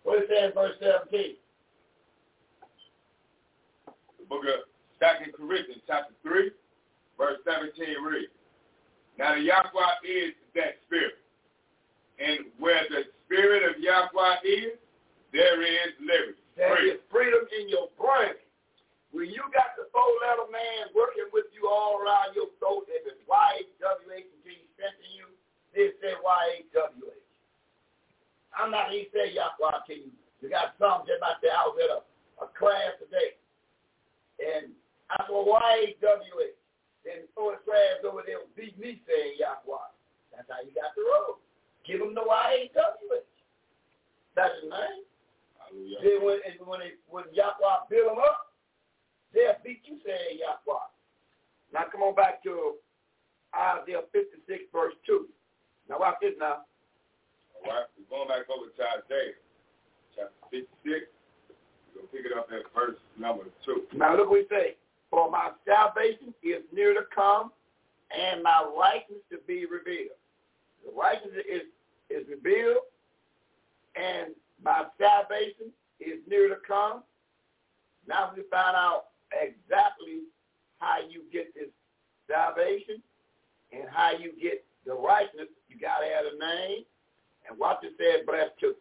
What 0.03 0.23
it 0.23 0.29
says 0.29 0.49
in 0.49 0.55
verse 0.55 0.77
17? 0.79 1.35
The 4.19 4.25
book 4.29 4.43
of 4.45 4.69
Second 4.99 5.33
Corinthians, 5.33 5.81
chapter 5.87 6.13
3, 6.23 6.51
verse 7.17 7.39
17 7.45 8.03
reads, 8.03 8.31
Now 9.19 9.35
the 9.35 9.43
Yahweh 9.43 9.99
is 10.07 10.31
that 10.55 10.79
spirit. 10.87 11.19
And 12.23 12.47
where 12.55 12.87
the 12.87 13.11
spirit 13.27 13.67
of 13.67 13.75
Yahweh 13.75 14.47
is, 14.47 14.79
there 15.35 15.59
is 15.59 15.91
liberty. 15.99 16.39
There 16.55 16.79
is 16.87 17.03
freedom 17.11 17.43
in 17.51 17.67
your 17.67 17.91
brain. 17.99 18.39
When 19.11 19.27
you 19.27 19.43
got 19.51 19.75
the 19.75 19.91
four-letter 19.91 20.47
man 20.47 20.95
working 20.95 21.27
with 21.35 21.51
you 21.51 21.67
all 21.67 21.99
around 21.99 22.31
your 22.31 22.47
throat, 22.63 22.87
if 22.87 23.03
it's 23.11 23.19
Y-H-W-H 23.27 24.07
until 24.07 24.55
he 24.55 24.63
strengthen 24.79 25.11
you, 25.11 25.27
then 25.75 25.91
say 25.99 26.15
Y-H-W-H. 26.15 27.27
I'm 28.55 28.71
not 28.71 28.95
even 28.95 29.11
saying 29.11 29.35
Yahweh 29.35 29.83
to 29.83 29.93
you. 29.99 30.15
You 30.39 30.47
got 30.47 30.79
some 30.79 31.03
just 31.03 31.19
like 31.19 31.43
that. 31.43 31.59
I 31.59 31.67
was 31.67 31.75
at 31.83 31.91
a, 31.91 31.99
a 32.43 32.47
class 32.55 32.95
today. 33.03 33.35
And 34.39 34.71
I 35.11 35.27
said, 35.27 35.31
well, 35.35 35.59
Y-H-W-H. 35.59 36.59
Then 37.05 37.25
four 37.35 37.57
class 37.63 38.03
over 38.03 38.21
there 38.25 38.43
would 38.43 38.55
beat 38.55 38.75
me 38.79 38.99
saying 39.07 39.39
Yahweh. 39.39 39.89
That's 40.35 40.49
how 40.51 40.61
you 40.63 40.75
got 40.75 40.91
the 40.95 41.03
road. 41.03 41.39
Give 41.87 42.01
him 42.01 42.13
the 42.13 42.23
Y-H-W-H. 42.23 43.33
That's 44.35 44.55
his 44.61 44.69
name. 44.69 45.03
Hallelujah. 45.57 45.99
Then 46.03 46.17
when, 46.21 46.37
when, 46.67 46.79
they, 46.79 46.93
when 47.09 47.25
Yahweh 47.31 47.87
build 47.89 48.13
them 48.13 48.21
up, 48.21 48.53
they'll 49.33 49.57
beat 49.63 49.81
you 49.87 49.97
saying 50.05 50.43
Yahweh. 50.43 50.87
Now 51.73 51.87
come 51.91 52.01
on 52.01 52.15
back 52.15 52.43
to 52.43 52.77
Isaiah 53.55 54.05
56, 54.11 54.45
verse 54.73 54.93
2. 55.05 55.25
Now 55.89 55.99
watch 55.99 56.21
this 56.21 56.37
now. 56.39 56.65
All 57.59 57.67
right, 57.67 57.89
we're 57.97 58.09
going 58.09 58.29
back 58.29 58.47
over 58.47 58.69
to 58.69 58.83
Isaiah, 59.01 59.35
chapter 60.15 60.31
56. 60.51 60.69
We're 60.85 62.05
going 62.05 62.07
to 62.07 62.11
pick 62.13 62.23
it 62.25 62.37
up 62.37 62.47
at 62.53 62.63
verse 62.71 62.97
number 63.17 63.43
2. 63.65 63.97
Now 63.97 64.15
look 64.15 64.29
what 64.29 64.45
he 64.45 64.47
say. 64.47 64.77
For 65.11 65.29
my 65.29 65.51
salvation 65.65 66.33
is 66.43 66.61
near 66.71 66.93
to 66.93 67.01
come, 67.13 67.51
and 68.15 68.43
my 68.43 68.65
righteousness 68.77 69.21
to 69.31 69.37
be 69.47 69.65
revealed. 69.65 70.17
The 70.85 70.91
righteousness 70.91 71.43
is, 71.49 71.61
is 72.09 72.27
revealed, 72.29 72.85
and 73.95 74.33
my 74.63 74.85
salvation 74.99 75.71
is 75.99 76.19
near 76.27 76.49
to 76.49 76.57
come. 76.67 77.03
Now 78.07 78.31
we 78.35 78.43
find 78.49 78.75
out 78.75 79.05
exactly 79.33 80.25
how 80.79 80.97
you 81.07 81.23
get 81.31 81.53
this 81.53 81.69
salvation 82.29 83.01
and 83.71 83.83
how 83.91 84.11
you 84.11 84.33
get 84.41 84.63
the 84.85 84.93
righteousness. 84.93 85.49
You 85.67 85.77
got 85.79 85.99
to 85.99 86.05
have 86.05 86.25
a 86.33 86.37
name. 86.37 86.83
And 87.49 87.57
watch 87.57 87.79
it 87.83 87.93
said, 87.97 88.25
bless 88.25 88.49
two. 88.59 88.75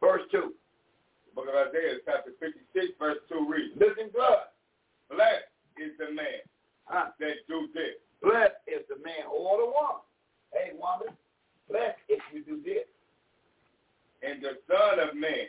Verse 0.00 0.22
2. 0.30 0.52
The 0.52 1.34
book 1.34 1.48
of 1.48 1.68
Isaiah, 1.68 1.96
chapter 2.04 2.32
56, 2.40 2.92
verse 2.98 3.18
2 3.28 3.46
reads, 3.48 3.72
Listen 3.76 4.10
good. 4.12 4.44
Blessed 5.14 5.44
is 5.78 5.92
the 5.98 6.12
man 6.12 6.42
Huh? 6.86 7.10
that 7.20 7.36
do 7.48 7.68
this. 7.74 7.94
Blessed 8.22 8.56
is 8.66 8.82
the 8.88 8.96
man 9.04 9.24
or 9.30 9.58
the 9.58 9.66
woman. 9.66 10.02
Hey, 10.52 10.70
woman, 10.74 11.14
blessed 11.68 11.98
if 12.08 12.20
you 12.32 12.42
do 12.44 12.60
this. 12.64 12.84
and 14.22 14.42
the 14.42 14.56
Son 14.68 14.98
of 15.00 15.14
Man 15.16 15.48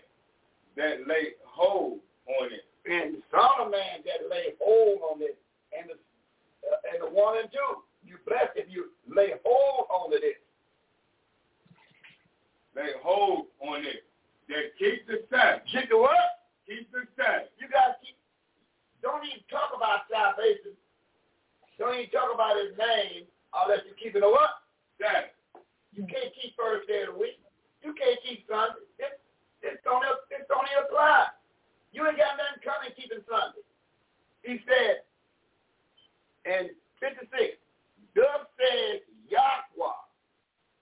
that 0.76 1.08
lay 1.08 1.34
hold 1.46 2.00
on 2.40 2.52
it. 2.52 2.66
And 2.90 3.16
the 3.16 3.22
Son 3.32 3.66
of 3.66 3.72
Man 3.72 4.04
that 4.06 4.30
lay 4.30 4.54
hold 4.62 5.00
on 5.12 5.22
it, 5.22 5.38
and 5.78 5.90
the 5.90 5.94
uh, 6.68 6.78
and 6.94 7.02
the 7.02 7.10
one 7.16 7.38
and 7.38 7.50
two. 7.52 7.84
You 8.04 8.18
blessed 8.28 8.52
if 8.56 8.68
you 8.70 8.92
lay 9.08 9.34
hold 9.46 9.88
on 9.90 10.10
it. 10.14 10.42
Lay 12.76 12.92
hold 13.02 13.48
on 13.62 13.86
it. 13.86 14.04
That 14.50 14.76
keep 14.78 15.08
the 15.08 15.24
Sabbath. 15.30 15.64
Keep 15.72 15.90
the 15.90 15.98
what? 15.98 16.12
Keep 16.68 16.92
the 16.92 17.04
Sabbath. 17.16 17.50
You 17.60 17.68
gotta 17.70 17.96
keep. 18.04 18.16
Don't 19.06 19.22
even 19.22 19.46
talk 19.54 19.70
about 19.78 20.10
salvation. 20.10 20.74
Don't 21.78 21.94
even 21.94 22.10
talk 22.10 22.34
about 22.34 22.58
His 22.58 22.74
name 22.74 23.30
unless 23.54 23.86
you're 23.86 24.02
keeping 24.02 24.26
the 24.26 24.32
what? 24.34 24.66
Sabbath. 24.98 25.38
You 25.94 26.04
mm. 26.04 26.10
can't 26.10 26.34
keep 26.34 26.58
first 26.58 26.90
day 26.90 27.06
of 27.06 27.14
the 27.14 27.18
week. 27.22 27.38
You 27.86 27.94
can't 27.94 28.18
keep 28.26 28.50
Sunday. 28.50 28.82
This, 28.98 29.14
this 29.62 29.78
don't 29.86 30.02
this 30.34 30.42
don't 30.50 30.66
even 30.74 30.90
apply. 30.90 31.30
You 31.94 32.10
ain't 32.10 32.18
got 32.18 32.34
nothing 32.34 32.66
coming 32.66 32.98
keeping 32.98 33.22
Sunday. 33.30 33.62
He 34.42 34.58
said, 34.66 35.06
and 36.50 36.74
56, 36.98 37.30
thus 38.18 38.42
says 38.58 39.06
Yahweh, 39.30 40.02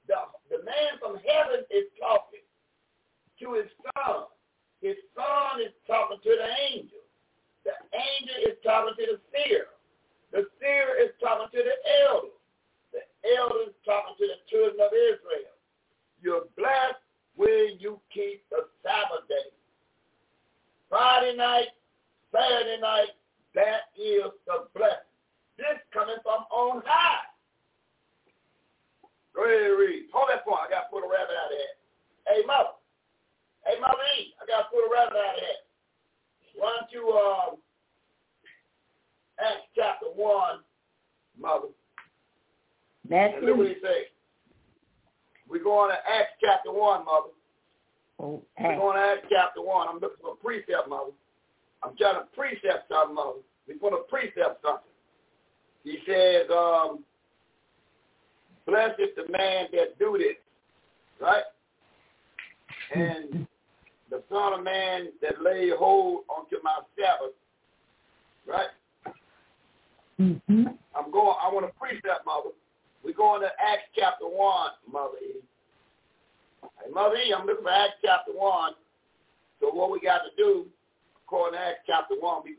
the, 0.07 0.19
the 0.47 0.63
man 0.63 0.95
from 1.03 1.19
heaven 1.19 1.67
is 1.71 1.91
talking 1.99 2.43
to 3.43 3.47
his 3.59 3.69
son. 3.83 4.31
His 4.79 4.95
son 5.11 5.59
is 5.59 5.75
talking 5.87 6.23
to 6.23 6.31
the 6.33 6.49
angel. 6.71 7.02
The 7.63 7.75
angel 7.95 8.37
is 8.51 8.57
talking 8.63 8.95
to 8.99 9.05
the 9.15 9.19
seer. 9.31 9.71
The 10.31 10.47
seer 10.59 10.99
is 10.99 11.11
talking 11.21 11.47
to 11.51 11.61
the 11.63 11.77
elder. 12.03 12.35
The 12.91 13.03
elder 13.37 13.71
is 13.71 13.77
talking 13.85 14.15
to 14.19 14.25
the 14.27 14.39
children 14.49 14.79
of 14.81 14.91
Israel. 14.91 15.55
You're 16.21 16.47
blessed 16.55 17.03
when 17.35 17.79
you 17.79 17.99
keep 18.13 18.43
the 18.49 18.67
Sabbath 18.83 19.27
day. 19.27 19.51
Friday 20.89 21.35
night, 21.35 21.73
Saturday 22.31 22.79
night, 22.81 23.13
that 23.55 23.93
is 23.97 24.29
the 24.45 24.69
blessing. 24.75 25.09
This 25.57 25.77
coming 25.93 26.17
from 26.23 26.45
on 26.49 26.81
high. 26.85 27.29
Go 29.33 29.45
ahead 29.45 29.73
read. 29.77 30.09
Hold 30.13 30.29
that 30.29 30.45
point. 30.45 30.61
I 30.61 30.69
got 30.69 30.89
to 30.89 30.91
put 30.93 31.05
a 31.05 31.09
rabbit 31.09 31.33
out 31.33 31.49
of 31.49 31.57
here. 31.57 31.75
Hey, 32.29 32.41
mother. 32.45 32.77
Hey, 33.65 33.81
mother 33.81 33.97
I 33.97 34.43
got 34.45 34.65
to 34.65 34.69
put 34.69 34.85
a 34.85 34.89
rabbit 34.89 35.17
out 35.17 35.37
of 35.37 35.41
here. 35.41 35.62
One, 36.63 36.87
to 36.93 36.99
um, 37.11 37.57
Acts 39.37 39.67
chapter 39.75 40.05
1, 40.15 40.59
Mother. 41.37 41.67
That's 43.09 43.33
and 43.35 43.45
look 43.45 43.57
what 43.57 43.67
he 43.67 43.73
says. 43.81 44.07
We're 45.49 45.63
going 45.63 45.91
to 45.91 45.97
Acts 46.09 46.39
chapter 46.41 46.71
1, 46.71 47.03
Mother. 47.05 47.35
Oh, 48.21 48.41
We're 48.57 48.77
going 48.77 48.95
to 48.95 49.03
Acts 49.03 49.27
chapter 49.29 49.61
1. 49.61 49.87
I'm 49.89 49.95
looking 49.95 50.17
for 50.21 50.33
a 50.33 50.35
precept, 50.35 50.87
Mother. 50.87 51.11
I'm 51.83 51.97
trying 51.97 52.15
to 52.15 52.27
precept 52.33 52.87
something, 52.89 53.15
Mother. 53.15 53.39
We're 53.67 53.79
going 53.79 54.01
to 54.01 54.07
precept 54.09 54.63
something. 54.63 54.93
He 55.83 55.99
says, 56.07 56.47
um, 56.49 57.03
blessed 58.65 58.99
is 58.99 59.09
the 59.17 59.29
man 59.29 59.67
that 59.73 59.99
do 59.99 60.17
this, 60.17 60.37
right? 61.19 61.43
And 62.95 63.47
the 64.13 64.21
Son 64.29 64.53
of 64.53 64.63
Man 64.63 65.07
that 65.23 65.41
lay 65.41 65.71
hold 65.75 66.21
onto 66.29 66.57
my 66.63 66.77
Sabbath, 66.95 67.33
right? 68.47 68.69
Mm-hmm. 70.21 70.67
I'm 70.95 71.11
going, 71.11 71.35
I 71.41 71.49
want 71.51 71.65
to 71.65 71.73
precept, 71.79 72.23
Mother. 72.23 72.53
We're 73.03 73.17
going 73.17 73.41
to 73.41 73.47
Acts 73.47 73.89
chapter 73.97 74.25
1, 74.25 74.69
Mother 74.91 75.17
E. 75.19 75.41
Hey, 76.61 76.91
Mother 76.93 77.15
E, 77.15 77.33
I'm 77.35 77.47
looking 77.47 77.63
for 77.63 77.71
Acts 77.71 77.97
chapter 78.05 78.31
1. 78.31 78.73
So 79.59 79.73
what 79.73 79.91
we 79.91 79.99
got 79.99 80.19
to 80.19 80.29
do, 80.37 80.67
according 81.25 81.59
to 81.59 81.65
Acts 81.65 81.81
chapter 81.87 82.13
1, 82.19 82.43
we, 82.45 82.55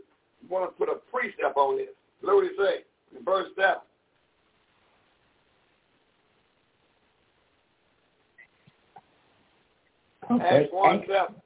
want 0.50 0.68
to 0.68 0.76
put 0.76 0.92
a 0.92 0.99
precept 1.10 1.57
on 1.57 1.78
this. 1.78 1.89
Look 2.20 2.34
what 2.34 2.44
he 2.44 2.50
say 2.58 2.84
in 3.16 3.24
verse 3.24 3.47
7. 3.57 3.76
Okay. 10.33 10.65
Acts 10.65 10.73
1, 10.73 11.05
7. 11.07 11.43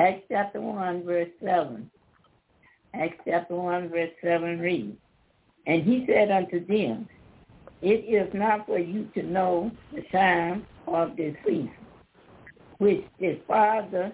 Acts 0.00 0.22
chapter 0.30 0.62
1, 0.62 1.04
verse 1.04 1.28
7. 1.44 1.90
Acts 2.94 3.18
chapter 3.26 3.54
1, 3.54 3.90
verse 3.90 4.08
7 4.24 4.58
reads, 4.58 4.96
And 5.66 5.82
he 5.82 6.06
said 6.08 6.30
unto 6.30 6.64
them, 6.66 7.06
It 7.82 8.06
is 8.08 8.32
not 8.32 8.64
for 8.64 8.78
you 8.78 9.10
to 9.14 9.22
know 9.22 9.70
the 9.94 10.00
time 10.10 10.64
of 10.86 11.16
the 11.16 11.34
season, 11.44 11.70
which 12.78 13.04
the 13.18 13.40
Father 13.46 14.10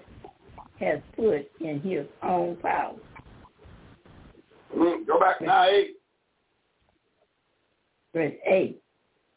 has 0.80 0.98
put 1.14 1.48
in 1.60 1.80
his 1.80 2.04
own 2.20 2.56
power. 2.56 2.96
Mm, 4.76 5.06
go 5.06 5.20
back 5.20 5.40
now, 5.40 5.68
8. 5.68 5.90
Verse 8.12 8.34
8. 8.44 8.82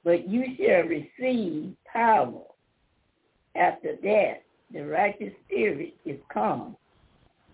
But 0.04 0.28
you 0.28 0.46
shall 0.58 0.88
receive 0.88 1.76
power 1.94 2.42
after 3.56 3.96
that 4.02 4.42
the 4.74 4.82
righteous 4.86 5.34
spirit 5.48 5.94
is 6.06 6.18
come 6.34 6.76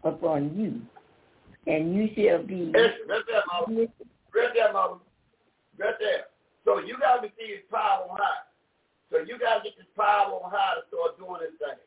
upon 0.03 0.55
you, 0.55 0.81
and 1.71 1.95
you 1.95 2.09
shall 2.15 2.43
be 2.43 2.71
right 2.75 2.93
there, 3.27 3.43
Mama. 3.51 3.87
Right 4.33 4.49
there, 4.53 4.73
Mama. 4.73 4.97
Right 5.77 5.95
there. 5.99 6.25
So 6.65 6.79
you 6.79 6.97
got 6.99 7.21
to 7.21 7.21
receive 7.27 7.69
power 7.71 8.05
on 8.09 8.17
high. 8.17 8.43
So 9.11 9.19
you 9.19 9.37
got 9.39 9.59
to 9.59 9.63
get 9.63 9.77
this 9.77 9.87
power 9.95 10.33
on 10.33 10.51
high 10.51 10.75
to 10.75 10.83
start 10.89 11.17
doing 11.17 11.41
this 11.41 11.55
thing. 11.61 11.79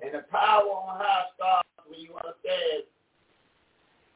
And 0.00 0.14
the 0.14 0.24
power 0.30 0.62
on 0.70 0.98
high 0.98 1.26
starts 1.34 1.68
when 1.86 1.98
you 2.00 2.14
understand 2.14 2.86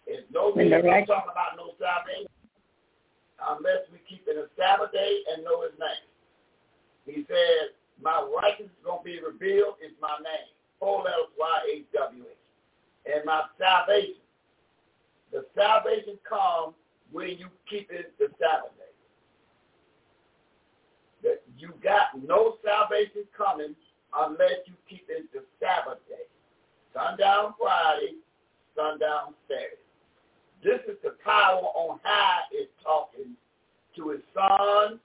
it's 0.06 0.26
no 0.32 0.52
When 0.54 0.66
need 0.70 0.72
the 0.76 0.82
to 0.82 0.88
right- 0.88 1.06
talk 1.06 1.26
about 1.30 1.56
no 1.56 1.74
salvation 1.78 2.30
unless 3.42 3.82
we 3.90 3.98
keep 4.08 4.22
it 4.26 4.38
a 4.38 4.46
Sabbath 4.54 4.92
day 4.92 5.22
and 5.34 5.42
know 5.42 5.62
his 5.62 5.74
name. 5.78 6.06
He 7.06 7.26
said, 7.26 7.74
my 8.02 8.26
righteousness 8.34 8.70
is 8.70 8.84
going 8.84 8.98
to 8.98 9.04
be 9.04 9.20
revealed 9.20 9.76
is 9.84 9.92
my 10.00 10.16
name. 10.22 10.50
Four 10.78 11.04
letters. 11.04 11.30
And 13.04 13.24
my 13.24 13.42
salvation. 13.58 14.22
The 15.32 15.44
salvation 15.56 16.18
comes 16.28 16.74
when 17.10 17.30
you 17.30 17.48
keep 17.68 17.90
it 17.90 18.12
the 18.18 18.28
Sabbath 18.38 18.72
day. 18.78 18.92
That 21.22 21.42
you 21.58 21.74
got 21.82 22.14
no 22.26 22.56
salvation 22.64 23.24
coming 23.36 23.74
unless 24.14 24.62
you 24.66 24.74
keep 24.88 25.06
it 25.08 25.32
the 25.32 25.42
Sabbath 25.58 25.98
day. 26.08 26.26
Sundown 26.94 27.54
Friday, 27.60 28.16
sundown 28.76 29.34
Saturday. 29.48 29.82
This 30.62 30.80
is 30.88 30.96
the 31.02 31.16
power 31.24 31.62
on 31.74 31.98
high 32.04 32.42
is 32.56 32.68
talking 32.84 33.34
to 33.96 34.10
his 34.10 34.20
son, 34.34 35.00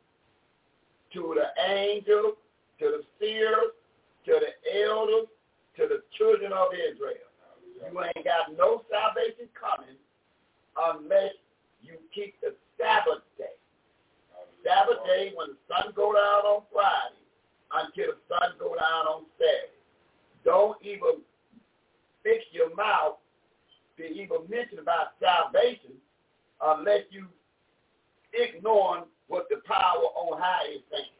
to 1.14 1.36
the 1.36 1.72
angels, 1.72 2.36
to 2.80 2.86
the 2.86 3.02
seers, 3.20 3.74
to 4.26 4.40
the 4.40 4.54
elders, 4.86 5.28
to 5.78 5.88
the 5.88 6.02
children 6.18 6.52
of 6.54 6.68
Israel. 6.74 7.28
You 7.78 8.04
ain't 8.04 8.26
got 8.26 8.58
no 8.58 8.82
salvation 8.90 9.48
coming 9.54 9.98
unless 10.78 11.34
you 11.82 11.98
keep 12.14 12.40
the 12.42 12.54
Sabbath 12.78 13.24
day. 13.38 13.54
Sabbath 14.66 15.06
day 15.06 15.32
when 15.36 15.56
the 15.56 15.60
sun 15.70 15.94
go 15.96 16.14
down 16.14 16.44
on 16.46 16.64
Friday 16.74 17.24
until 17.74 18.14
the 18.14 18.20
sun 18.28 18.58
go 18.60 18.76
down 18.76 19.06
on 19.08 19.24
Saturday. 19.38 19.78
Don't 20.44 20.78
even 20.82 21.22
fix 22.24 22.44
your 22.52 22.74
mouth 22.76 23.18
to 23.98 24.04
even 24.04 24.38
mention 24.50 24.80
about 24.80 25.18
salvation 25.22 25.96
unless 26.62 27.04
you 27.10 27.28
ignoring 28.34 29.04
what 29.28 29.48
the 29.50 29.58
power 29.66 30.08
on 30.16 30.40
high 30.40 30.76
is 30.76 30.82
saying. 30.92 31.17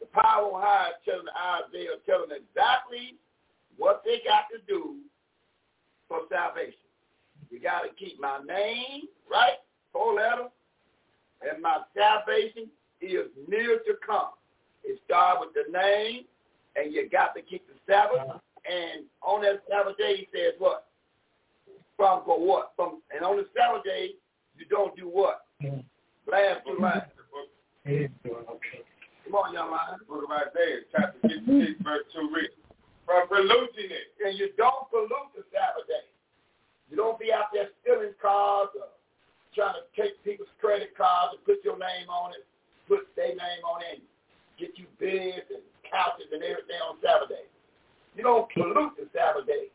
The 0.00 0.06
power 0.06 0.48
on 0.52 0.62
high 0.62 0.88
is 0.88 1.00
telling 1.04 1.28
Isaiah, 1.28 2.00
telling 2.06 2.30
exactly 2.32 3.16
what 3.76 4.02
they 4.04 4.20
got 4.26 4.48
to 4.52 4.58
do 4.66 4.96
for 6.08 6.20
salvation. 6.30 6.80
You 7.50 7.60
got 7.60 7.82
to 7.82 7.88
keep 7.98 8.20
my 8.20 8.38
name, 8.46 9.08
right? 9.30 9.58
Four 9.92 10.14
letters. 10.14 10.52
And 11.42 11.62
my 11.62 11.78
salvation 11.96 12.68
is 13.00 13.28
near 13.48 13.78
to 13.78 13.94
come. 14.04 14.30
It 14.84 15.00
starts 15.04 15.40
with 15.40 15.54
the 15.54 15.70
name, 15.72 16.24
and 16.76 16.92
you 16.92 17.08
got 17.08 17.34
to 17.34 17.42
keep 17.42 17.66
the 17.66 17.74
Sabbath. 17.90 18.40
And 18.70 19.04
on 19.22 19.42
that 19.42 19.62
Sabbath 19.68 19.96
day, 19.96 20.16
he 20.16 20.28
says 20.32 20.54
what? 20.58 20.86
From 21.96 22.24
for 22.24 22.38
what? 22.38 22.72
From 22.76 23.00
and 23.14 23.24
on 23.24 23.36
the 23.36 23.46
Sabbath 23.56 23.84
day, 23.84 24.10
you 24.56 24.66
don't 24.68 24.96
do 24.96 25.08
what? 25.08 25.46
Mm-hmm. 25.62 25.80
Two 26.66 26.80
lines. 26.80 27.02
Come 29.30 29.46
on, 29.46 29.54
young 29.54 29.70
man. 29.70 30.02
Book 30.10 30.26
of 30.26 30.34
Isaiah, 30.34 30.82
chapter 30.90 31.14
56, 31.22 31.78
verse 31.86 32.02
2 32.18 32.34
reads, 32.34 32.50
From 33.06 33.30
polluting 33.30 33.94
it. 33.94 34.10
And 34.26 34.34
you 34.34 34.50
don't 34.58 34.90
pollute 34.90 35.30
the 35.38 35.46
Sabbath 35.54 35.86
day. 35.86 36.02
You 36.90 36.98
don't 36.98 37.14
be 37.14 37.30
out 37.30 37.54
there 37.54 37.70
stealing 37.78 38.18
cars 38.18 38.74
or 38.74 38.90
trying 39.54 39.78
to 39.78 39.86
take 39.94 40.18
people's 40.26 40.50
credit 40.58 40.98
cards 40.98 41.38
and 41.38 41.42
put 41.46 41.62
your 41.62 41.78
name 41.78 42.10
on 42.10 42.34
it, 42.34 42.42
put 42.90 43.06
their 43.14 43.38
name 43.38 43.62
on 43.62 43.86
it, 43.86 44.02
and 44.02 44.06
get 44.58 44.74
you 44.74 44.90
beds 44.98 45.46
and 45.54 45.62
couches 45.86 46.26
and 46.34 46.42
everything 46.42 46.82
on 46.82 46.98
Sabbath 46.98 47.30
day. 47.30 47.46
You 48.18 48.26
don't 48.26 48.50
pollute 48.50 48.98
the 48.98 49.06
Sabbath 49.14 49.46
day. 49.46 49.70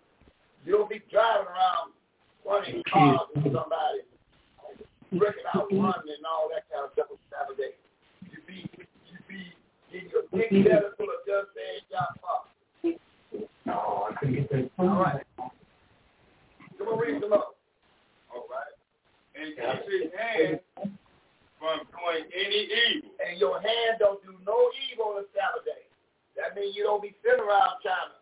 You 0.67 0.75
don't 0.75 0.91
be 0.91 0.99
driving 1.07 1.47
around 1.47 1.95
running 2.43 2.83
cars 2.91 3.23
with 3.31 3.55
somebody, 3.55 4.03
breaking 5.15 5.47
out 5.55 5.71
running 5.71 6.11
and 6.11 6.27
all 6.27 6.51
that 6.51 6.67
kind 6.67 6.83
of 6.83 6.91
stuff 6.91 7.07
on 7.07 7.23
Sabbath 7.31 7.55
day. 7.55 7.71
You 8.27 8.43
be 8.43 8.67
you 9.15 9.19
be 9.31 9.55
No, 13.65 14.07
I 14.09 14.15
couldn't 14.19 14.35
get 14.35 14.49
that. 14.51 14.69
All 14.77 15.01
right. 15.01 15.23
Come 16.77 16.87
on, 16.87 16.99
read 16.99 17.21
some 17.21 17.33
up. 17.33 17.55
All 18.33 18.45
right. 18.51 18.73
And 19.35 19.55
keep 19.55 19.87
his 19.89 20.11
hand 20.13 20.59
from 21.59 21.81
doing 21.89 22.29
any 22.29 22.69
evil. 22.69 23.09
And 23.23 23.39
your 23.39 23.57
hand 23.59 23.97
don't 23.99 24.21
do 24.21 24.35
no 24.45 24.69
evil 24.91 25.17
on 25.17 25.23
the 25.23 25.27
Sabbath 25.33 25.65
day. 25.65 25.87
That 26.37 26.53
means 26.53 26.75
you 26.75 26.83
don't 26.83 27.01
be 27.01 27.15
sitting 27.23 27.41
around 27.41 27.79
trying 27.81 28.11
to 28.11 28.19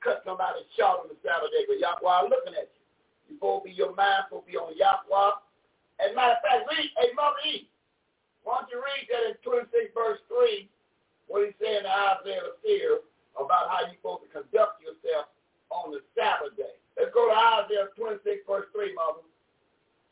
cut 0.00 0.24
somebody 0.24 0.66
short 0.74 1.04
on 1.04 1.08
the 1.12 1.18
Sabbath 1.22 1.52
day, 1.54 1.68
but 1.68 1.78
Yahweh 1.78 2.32
looking 2.32 2.56
at 2.58 2.72
you. 2.74 2.82
You 3.30 3.38
to 3.38 3.60
be 3.64 3.70
your 3.72 3.94
mind 3.94 4.28
to 4.32 4.42
be 4.44 4.58
on 4.58 4.74
Yahweh. 4.74 5.32
As 6.02 6.10
a 6.10 6.16
matter 6.16 6.36
of 6.36 6.42
fact, 6.42 6.66
read, 6.66 6.90
hey, 6.98 7.14
Mother 7.14 7.38
E, 7.46 7.70
why 8.42 8.58
don't 8.58 8.72
you 8.72 8.82
read 8.82 9.06
that 9.12 9.30
in 9.30 9.38
26 9.46 9.94
verse 9.94 10.18
3, 10.26 10.66
what 11.28 11.46
he's 11.46 11.56
saying 11.60 11.84
to 11.84 11.92
Isaiah 11.92 12.52
seer 12.62 13.02
about 13.36 13.70
how 13.70 13.86
you're 13.86 13.98
supposed 13.98 14.28
to 14.28 14.30
conduct 14.30 14.82
yourself 14.82 15.32
on 15.70 15.92
the 15.92 16.00
Sabbath 16.12 16.56
day. 16.56 16.76
Let's 16.98 17.14
go 17.14 17.28
to 17.28 17.36
Isaiah 17.36 17.88
26 17.96 18.44
verse 18.44 18.68
3, 18.74 18.92
Mother. 18.94 19.24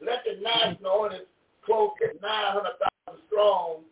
Let 0.01 0.25
the 0.25 0.41
national 0.41 1.05
on 1.05 1.13
its 1.13 1.29
close 1.61 1.93
to 2.01 2.17
900,000 2.17 3.21
strong, 3.29 3.85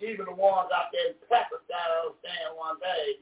even 0.00 0.24
the 0.24 0.32
ones 0.32 0.72
out 0.72 0.88
there 0.90 1.12
in 1.12 1.16
Pakistan 1.28 1.84
understand 2.00 2.56
one 2.56 2.80
day. 2.80 3.20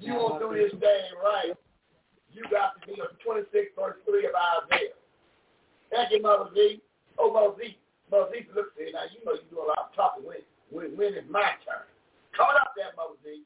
You 0.00 0.16
won't 0.16 0.40
do 0.40 0.56
this 0.56 0.72
day 0.80 1.12
right. 1.20 1.52
You 2.32 2.42
got 2.48 2.80
to 2.80 2.80
be 2.88 2.96
on 2.96 3.12
26 3.20 3.76
verse 3.76 4.00
3 4.08 4.26
of 4.26 4.34
Isaiah. 4.34 4.96
Thank 5.92 6.16
you, 6.16 6.22
Mother 6.24 6.48
Z. 6.56 6.80
Oh, 7.20 7.28
Mother 7.28 7.60
Z. 7.60 7.76
Mother 8.10 8.32
Z, 8.32 8.48
look 8.56 8.72
there. 8.76 8.88
Now, 8.92 9.04
you 9.12 9.20
know 9.24 9.36
you 9.36 9.44
do 9.52 9.60
a 9.60 9.68
lot 9.68 9.92
of 9.92 9.94
talking 9.94 10.24
when, 10.24 10.40
when, 10.72 10.96
when 10.96 11.12
it's 11.12 11.28
my 11.28 11.52
turn. 11.68 11.84
Coming 12.36 12.56
up 12.60 12.72
there, 12.76 12.86
Mother 12.96 13.14
Z. 13.24 13.42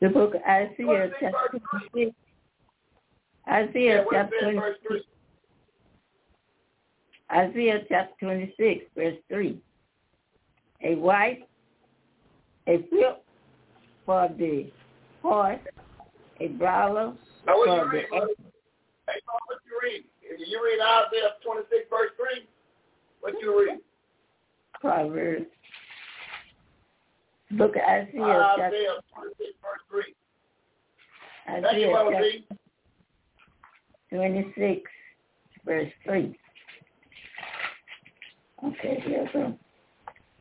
The 0.00 0.08
book 0.08 0.34
of 0.34 0.42
Isaiah, 0.42 1.10
chapter 1.20 1.48
verse 1.52 1.82
56. 1.92 2.16
Isaiah 3.50 4.04
what 4.04 4.14
it 4.14 4.18
chapter 4.18 4.36
says 4.40 4.54
26. 4.90 5.04
Isaiah 7.30 7.80
chapter 7.88 8.14
26, 8.20 8.84
verse 8.96 9.16
3. 9.28 9.60
A 10.84 10.94
white, 10.94 11.48
a 12.66 12.76
whip 12.92 13.24
for 14.06 14.28
the 14.38 14.70
horse, 15.22 15.58
a 16.40 16.46
bridle 16.48 17.16
what 17.44 17.66
for 17.66 17.76
you 17.76 17.80
the 17.80 17.96
read, 17.96 18.08
brother? 18.10 18.26
Hey, 19.08 19.20
what 19.26 19.58
you 19.66 19.80
read? 19.82 20.04
You 20.46 20.64
read 20.64 20.80
Isaiah 20.80 21.34
26, 21.44 21.90
verse 21.90 22.10
3, 22.16 22.46
what 23.20 23.34
you 23.40 23.66
read? 23.66 23.78
Proverbs. 24.80 25.46
Look 27.50 27.76
at 27.76 27.84
Isaiah 27.84 28.54
chapter, 28.56 28.66
Isaiah 28.66 29.00
26, 29.10 29.30
verse 29.74 29.80
3. 29.90 30.04
Thank 31.46 31.64
you, 31.72 31.94
Isaiah 31.96 32.42
chapter 32.44 33.84
26, 34.10 34.90
verse 35.64 35.92
3. 36.04 36.38
Okay, 38.66 39.02
here 39.06 39.22
we 39.22 39.40
go. 39.40 39.58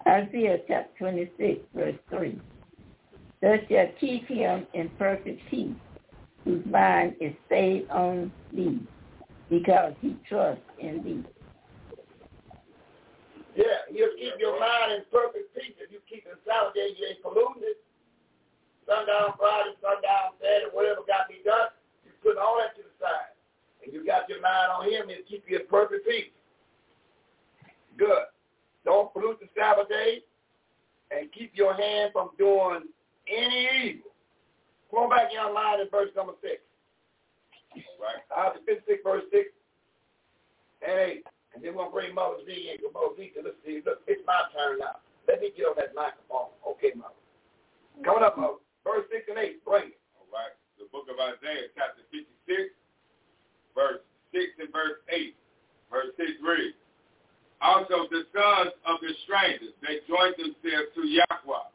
Isaiah 0.05 0.59
chapter 0.67 0.91
26, 0.99 1.59
verse 1.73 1.95
3. 2.09 2.41
Thus 3.41 3.59
shall 3.69 3.87
keep 3.99 4.27
him 4.27 4.67
in 4.73 4.89
perfect 4.97 5.41
peace, 5.49 5.75
whose 6.43 6.65
mind 6.65 7.15
is 7.21 7.33
stayed 7.45 7.89
on 7.89 8.31
thee, 8.51 8.81
because 9.49 9.93
he 10.01 10.17
trusts 10.27 10.63
in 10.79 11.03
thee. 11.03 11.23
You'll 13.97 14.13
keep 14.13 14.37
your 14.37 14.61
mind 14.61 14.93
in 14.93 15.01
perfect 15.09 15.57
peace. 15.57 15.73
If 15.81 15.89
you 15.89 15.97
keep 16.05 16.29
it 16.29 16.37
Saturday, 16.45 16.93
you 16.93 17.09
ain't 17.09 17.17
polluting 17.25 17.65
it. 17.65 17.81
Sundown 18.85 19.33
Friday, 19.41 19.73
sundown 19.81 20.37
Saturday, 20.37 20.69
whatever 20.69 21.01
got 21.09 21.25
to 21.25 21.33
be 21.33 21.41
done, 21.41 21.73
you 22.05 22.13
put 22.21 22.37
all 22.37 22.61
that 22.61 22.77
to 22.77 22.85
the 22.85 22.93
side. 23.01 23.33
And 23.81 23.89
you 23.89 24.05
got 24.05 24.29
your 24.29 24.37
mind 24.37 24.69
on 24.69 24.85
him, 24.85 25.09
he'll 25.09 25.25
keep 25.25 25.49
you 25.49 25.57
in 25.57 25.65
perfect 25.65 26.05
peace. 26.05 26.29
Good. 27.97 28.29
Don't 28.85 29.09
pollute 29.17 29.41
the 29.41 29.49
Sabbath 29.57 29.89
day 29.89 30.21
and 31.09 31.33
keep 31.33 31.57
your 31.57 31.73
hand 31.73 32.13
from 32.13 32.37
doing 32.37 32.85
any 33.25 33.97
evil. 33.97 34.13
Go 34.93 35.09
back 35.09 35.33
in 35.33 35.41
your 35.41 35.57
mind 35.57 35.81
in 35.81 35.89
verse 35.89 36.13
number 36.13 36.37
6. 36.45 36.53
Right. 37.97 38.21
Isaiah 38.29 38.77
56, 38.77 39.01
verse 39.01 39.25
6 39.33 39.49
and 40.85 41.25
8. 41.25 41.25
And 41.57 41.65
then 41.65 41.73
we're 41.73 41.89
going 41.89 42.13
to 42.13 42.13
bring 42.13 42.13
Mother 42.13 42.45
Z 42.45 42.53
in. 42.53 42.77
Mother 42.93 43.17
Z, 43.17 43.33
let's 43.41 43.57
see. 43.65 43.81
Look, 43.81 44.05
it's 44.05 44.21
my 44.29 44.45
turn 44.53 44.77
now. 44.77 45.01
Let 45.25 45.41
me 45.41 45.49
get 45.57 45.65
on 45.65 45.73
that 45.81 45.97
microphone. 45.97 46.53
Okay, 46.61 46.93
Mother. 46.93 47.17
Coming 48.05 48.21
up, 48.21 48.37
Mother. 48.37 48.61
Verse 48.85 49.09
6 49.09 49.25
and 49.33 49.41
8. 49.41 49.65
Bring 49.65 49.89
it. 49.89 50.01
All 50.21 50.29
right. 50.29 50.53
The 50.77 50.85
book 50.93 51.09
of 51.09 51.17
Isaiah, 51.17 51.73
chapter 51.73 52.05
56, 52.13 52.77
verse 53.73 54.05
6 54.37 54.45
and 54.61 54.69
verse 54.69 55.01
8. 55.09 55.33
Verse 55.89 56.13
6 56.21 56.45
reads, 56.45 56.77
Also 57.57 58.05
the 58.13 58.29
sons 58.29 58.77
of 58.85 59.01
the 59.01 59.17
strangers, 59.25 59.73
they 59.81 60.05
joined 60.05 60.37
themselves 60.37 60.93
to 60.93 61.09
Yahweh, 61.09 61.73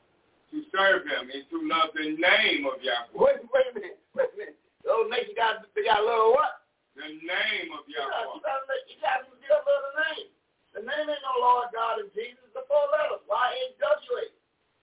to 0.54 0.56
serve 0.70 1.10
him 1.10 1.26
and 1.26 1.42
to 1.50 1.58
love 1.66 1.90
the 1.98 2.14
name 2.14 2.70
of 2.70 2.78
Yahweh. 2.78 3.18
Wait, 3.18 3.42
wait 3.50 3.66
a 3.66 3.74
minute. 3.74 3.98
Wait 4.14 4.30
a 4.30 4.36
minute. 4.38 4.58
Those 4.86 5.10
nations 5.10 5.34
got, 5.34 5.66
they 5.74 5.82
got 5.82 5.98
a 5.98 6.06
little 6.06 6.38
what? 6.38 6.61
The 6.92 7.08
name 7.08 7.72
of 7.72 7.88
Yahweh. 7.88 8.36
you 8.36 8.40
got, 8.44 8.60
you 8.84 8.96
got, 9.00 9.18
you 9.24 9.46
got 9.48 9.64
to 9.64 9.68
love 9.68 9.84
the 9.88 9.94
name. 10.12 10.28
The 10.76 10.82
name 10.84 11.06
ain't 11.08 11.24
no 11.24 11.32
Lord 11.40 11.72
God 11.72 12.04
and 12.04 12.12
Jesus. 12.12 12.44
The 12.52 12.64
four 12.68 12.84
letters. 12.92 13.24
Y-H-W-A. 13.24 14.24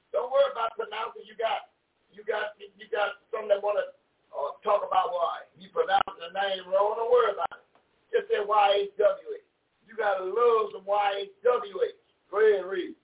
Don't 0.10 0.34
worry 0.34 0.50
about 0.50 0.74
pronouncing. 0.74 1.26
You 1.30 1.38
got, 1.38 1.70
you 2.10 2.26
got, 2.26 2.58
you 2.58 2.86
got 2.90 3.22
some 3.30 3.46
that 3.50 3.62
want 3.62 3.78
to 3.78 3.86
uh, 4.34 4.58
talk 4.66 4.82
about 4.82 5.14
why. 5.14 5.46
You 5.62 5.70
pronounce 5.70 6.18
the 6.18 6.34
name 6.34 6.66
wrong. 6.66 6.98
Don't 6.98 7.14
worry 7.14 7.38
about 7.38 7.62
it. 7.62 7.66
Just 8.10 8.30
say 8.34 8.42
Y-H-W-A. 8.42 9.40
You 9.86 9.94
got 9.94 10.22
to 10.22 10.26
love 10.26 10.74
some 10.74 10.86
Y-H-W-A. 10.90 11.90
Go 12.34 12.36
ahead 12.42 12.66
and 12.66 12.70
read. 12.70 12.98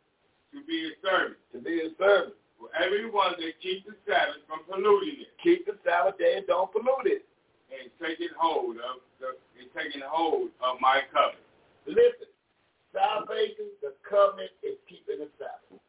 To 0.54 0.62
be 0.66 0.90
a 0.90 0.94
servant. 1.06 1.38
To 1.54 1.62
be 1.62 1.86
a 1.86 1.90
servant. 1.98 2.38
For 2.58 2.74
everyone 2.74 3.38
that 3.38 3.54
keeps 3.62 3.86
the 3.86 3.94
Sabbath 4.08 4.42
from 4.48 4.64
polluting 4.66 5.28
it 5.28 5.36
Keep 5.44 5.68
the 5.68 5.76
Sabbath 5.84 6.18
day 6.18 6.40
and 6.40 6.48
don't 6.48 6.72
pollute 6.72 7.06
it. 7.06 7.28
And 7.74 7.90
taking 7.98 8.34
hold 8.38 8.78
of 8.78 9.02
the 9.20 9.38
and 9.58 9.70
taking 9.74 10.04
hold 10.06 10.54
of 10.62 10.78
my 10.82 11.02
covenant. 11.10 11.46
Listen, 11.88 12.30
salvation, 12.94 13.70
the 13.82 13.94
covenant 14.06 14.52
is 14.62 14.78
keeping 14.90 15.22
the 15.22 15.30
Sabbath. 15.38 15.82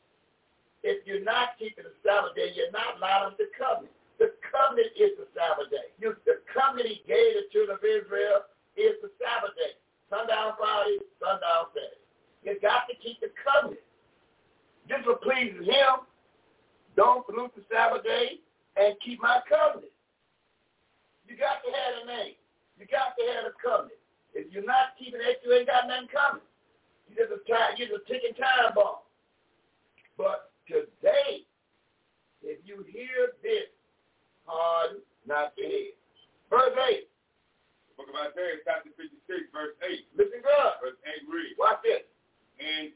If 0.87 1.03
you're 1.07 1.25
not 1.25 1.59
keeping 1.59 1.85
the 1.85 1.97
Sabbath 2.07 2.37
day, 2.37 2.55
you're 2.55 2.71
not 2.71 3.01
allowed 3.01 3.35
the 3.39 3.51
covenant. 3.57 3.93
The 4.23 4.33
covenant 4.49 4.95
is 4.97 5.13
the 5.19 5.29
Sabbath 5.37 5.69
day. 5.69 5.93
You, 6.01 6.17
the 6.25 6.41
covenant 6.49 6.89
he 6.89 7.03
gave 7.05 7.37
the 7.37 7.51
children 7.53 7.77
of 7.77 7.85
Israel 7.85 8.49
is 8.79 8.97
the 9.03 9.11
Sabbath 9.21 9.57
day. 9.59 9.77
Sundown 10.09 10.55
Friday, 10.57 11.03
sundown 11.19 11.75
Saturday. 11.75 12.01
You 12.47 12.55
got 12.63 12.87
to 12.87 12.95
keep 13.03 13.19
the 13.19 13.35
covenant. 13.43 13.83
This 14.87 15.03
will 15.05 15.19
please 15.19 15.59
him. 15.67 16.07
Don't 16.95 17.27
pollute 17.27 17.53
the 17.59 17.67
Sabbath 17.67 18.05
day 18.05 18.39
and 18.77 18.95
keep 19.05 19.21
my 19.21 19.43
covenant. 19.51 19.91
You 21.29 21.35
got 21.37 21.63
to 21.67 21.71
have 21.75 21.93
a 22.03 22.05
name. 22.07 22.35
You 22.79 22.87
got 22.87 23.17
to 23.19 23.23
have 23.35 23.45
a 23.51 23.55
covenant. 23.59 23.99
If 24.35 24.53
you're 24.53 24.65
not 24.67 24.95
keeping 24.99 25.21
it, 25.21 25.41
you 25.45 25.53
ain't 25.55 25.67
got 25.67 25.89
nothing 25.89 26.09
coming. 26.13 26.45
You 27.09 27.17
just 27.17 27.33
a 27.33 27.41
time, 27.49 27.75
you're 27.81 27.89
just 27.89 28.05
a 28.05 28.13
ticking 28.13 28.37
time 28.37 28.75
bomb. 28.77 29.01
But 30.19 30.53
today, 30.69 31.47
if 32.45 32.59
you 32.65 32.85
hear 32.89 33.33
this, 33.43 33.69
harden 34.45 35.01
not 35.27 35.53
your 35.57 35.67
head. 35.71 35.97
Verse 36.53 36.77
8. 36.77 37.09
The 37.09 37.93
book 37.97 38.09
of 38.13 38.17
Isaiah, 38.31 38.61
chapter 38.63 38.93
56, 38.95 39.51
verse 39.51 39.75
8. 39.83 40.05
Listen 40.21 40.41
good. 40.45 40.73
Verse 40.85 41.01
8 41.03 41.27
reads, 41.33 41.57
Watch 41.59 41.81
this. 41.83 42.05
And 42.61 42.93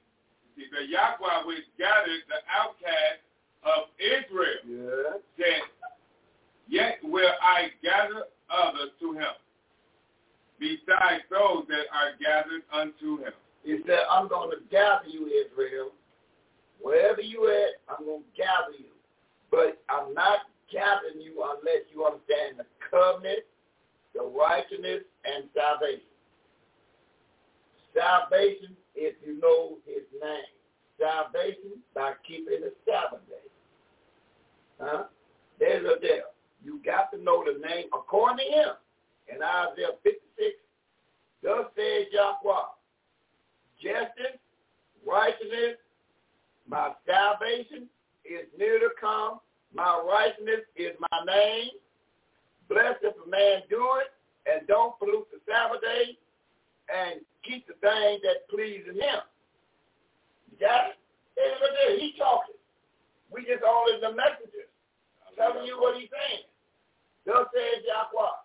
see, 0.55 0.69
the 0.71 0.85
Yahweh 0.87 1.49
which 1.49 1.65
gathered 1.81 2.23
the 2.29 2.41
outcast 2.53 3.25
of 3.65 3.89
Israel 3.97 4.61
Yeah. 4.69 5.19
said, 5.41 5.65
Yet 6.71 6.99
will 7.03 7.35
I 7.43 7.75
gather 7.83 8.27
others 8.47 8.95
to 9.01 9.13
him, 9.15 9.35
besides 10.61 11.25
those 11.29 11.67
that 11.67 11.91
are 11.91 12.15
gathered 12.23 12.63
unto 12.73 13.19
him. 13.19 13.33
He 13.65 13.81
said, 13.87 14.07
I'm 14.09 14.29
going 14.29 14.51
to 14.51 14.63
gather 14.71 15.09
you, 15.09 15.27
Israel. 15.27 15.91
Wherever 16.81 17.21
you 17.21 17.51
at, 17.51 17.83
I'm 17.93 18.07
going 18.07 18.23
to 18.23 18.37
gather 18.37 18.79
you. 18.79 18.95
But 19.51 19.83
I'm 19.91 20.15
not 20.15 20.47
gathering 20.73 21.21
you 21.21 21.43
unless 21.43 21.83
you 21.93 22.07
understand 22.07 22.63
the 22.63 22.67
covenant, 22.89 23.43
the 24.15 24.23
righteousness, 24.23 25.03
and 25.25 25.51
salvation. 25.53 26.07
Salvation, 27.93 28.77
if 28.95 29.17
you 29.27 29.41
know 29.41 29.77
his 29.85 30.07
name. 30.23 30.55
Salvation 31.01 31.83
by 31.95 32.13
keeping 32.27 32.61
the 32.61 32.73
Sabbath 32.87 33.27
day. 33.27 33.51
Huh? 34.79 35.05
There's 35.59 35.85
a 35.85 36.01
deal. 36.01 36.31
You 36.63 36.81
got 36.85 37.11
to 37.13 37.23
know 37.23 37.45
the 37.45 37.59
name 37.67 37.87
according 37.93 38.45
to 38.47 38.53
him. 38.53 38.73
In 39.29 39.43
Isaiah 39.43 39.97
56, 40.03 40.21
thus 41.43 41.67
says 41.77 42.07
Yahweh, 42.13 42.69
justice, 43.81 44.39
righteousness, 45.07 45.79
my 46.69 46.93
salvation 47.07 47.89
is 48.25 48.47
near 48.59 48.79
to 48.79 48.91
come. 49.01 49.41
My 49.75 50.03
righteousness 50.07 50.67
is 50.77 50.93
my 50.99 51.19
name. 51.27 51.71
Blessed 52.69 53.03
if 53.03 53.15
a 53.15 53.29
man 53.29 53.63
do 53.71 53.83
it 54.03 54.11
and 54.47 54.67
don't 54.67 54.99
pollute 54.99 55.27
the 55.33 55.39
Sabbath 55.47 55.81
day 55.83 56.19
and 56.91 57.21
keep 57.43 57.67
the 57.67 57.75
things 57.83 58.23
that 58.23 58.47
pleases 58.51 58.95
him. 58.95 59.21
You 60.51 60.59
got 60.59 60.95
it? 60.95 60.97
There, 61.35 61.99
he 61.99 62.15
talking. 62.19 62.55
We 63.33 63.43
just 63.43 63.63
all 63.63 63.87
only 63.89 64.01
the 64.01 64.15
messengers 64.15 64.70
telling 65.41 65.65
you 65.65 65.81
what 65.81 65.97
he's 65.97 66.13
saying. 66.13 66.45
Thus 67.25 67.49
says 67.57 67.81
Yahweh. 67.89 68.37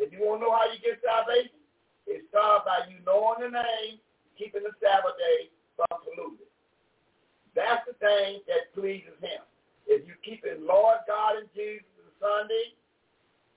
If 0.00 0.08
you 0.16 0.24
want 0.24 0.40
to 0.40 0.48
know 0.48 0.54
how 0.56 0.64
you 0.72 0.80
get 0.80 1.04
salvation, 1.04 1.60
it 2.08 2.24
starts 2.32 2.64
by 2.64 2.88
you 2.88 3.04
knowing 3.04 3.44
the 3.44 3.52
name, 3.52 4.00
keeping 4.40 4.64
the 4.64 4.72
Sabbath 4.80 5.20
day 5.20 5.52
from 5.76 5.92
polluting. 6.00 6.48
That's 7.52 7.84
the 7.84 7.92
thing 8.00 8.40
that 8.48 8.72
pleases 8.72 9.18
him. 9.20 9.44
If 9.84 10.08
you 10.08 10.16
keep 10.24 10.44
it 10.48 10.64
Lord 10.64 11.04
God 11.04 11.44
and 11.44 11.48
Jesus 11.52 11.84
on 12.00 12.08
Sunday, 12.16 12.72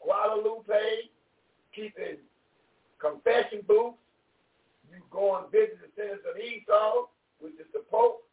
Guadalupe, 0.03 1.07
keeping 1.71 2.19
confession 2.99 3.63
booths, 3.67 4.01
you 4.89 4.99
go 5.11 5.39
and 5.39 5.47
visit 5.51 5.79
the 5.79 5.91
sinners 5.95 6.25
of 6.27 6.35
Esau, 6.35 7.07
which 7.39 7.55
is 7.55 7.69
the 7.71 7.85
Pope 7.87 8.27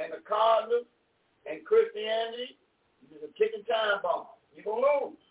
and 0.00 0.10
the 0.10 0.22
Cardinals 0.26 0.88
and 1.46 1.62
Christianity, 1.64 2.58
it's 3.12 3.24
a 3.24 3.32
ticking 3.38 3.64
time 3.64 4.02
bomb. 4.02 4.26
You're 4.54 4.64
going 4.64 4.82
to 4.82 5.06
lose. 5.06 5.22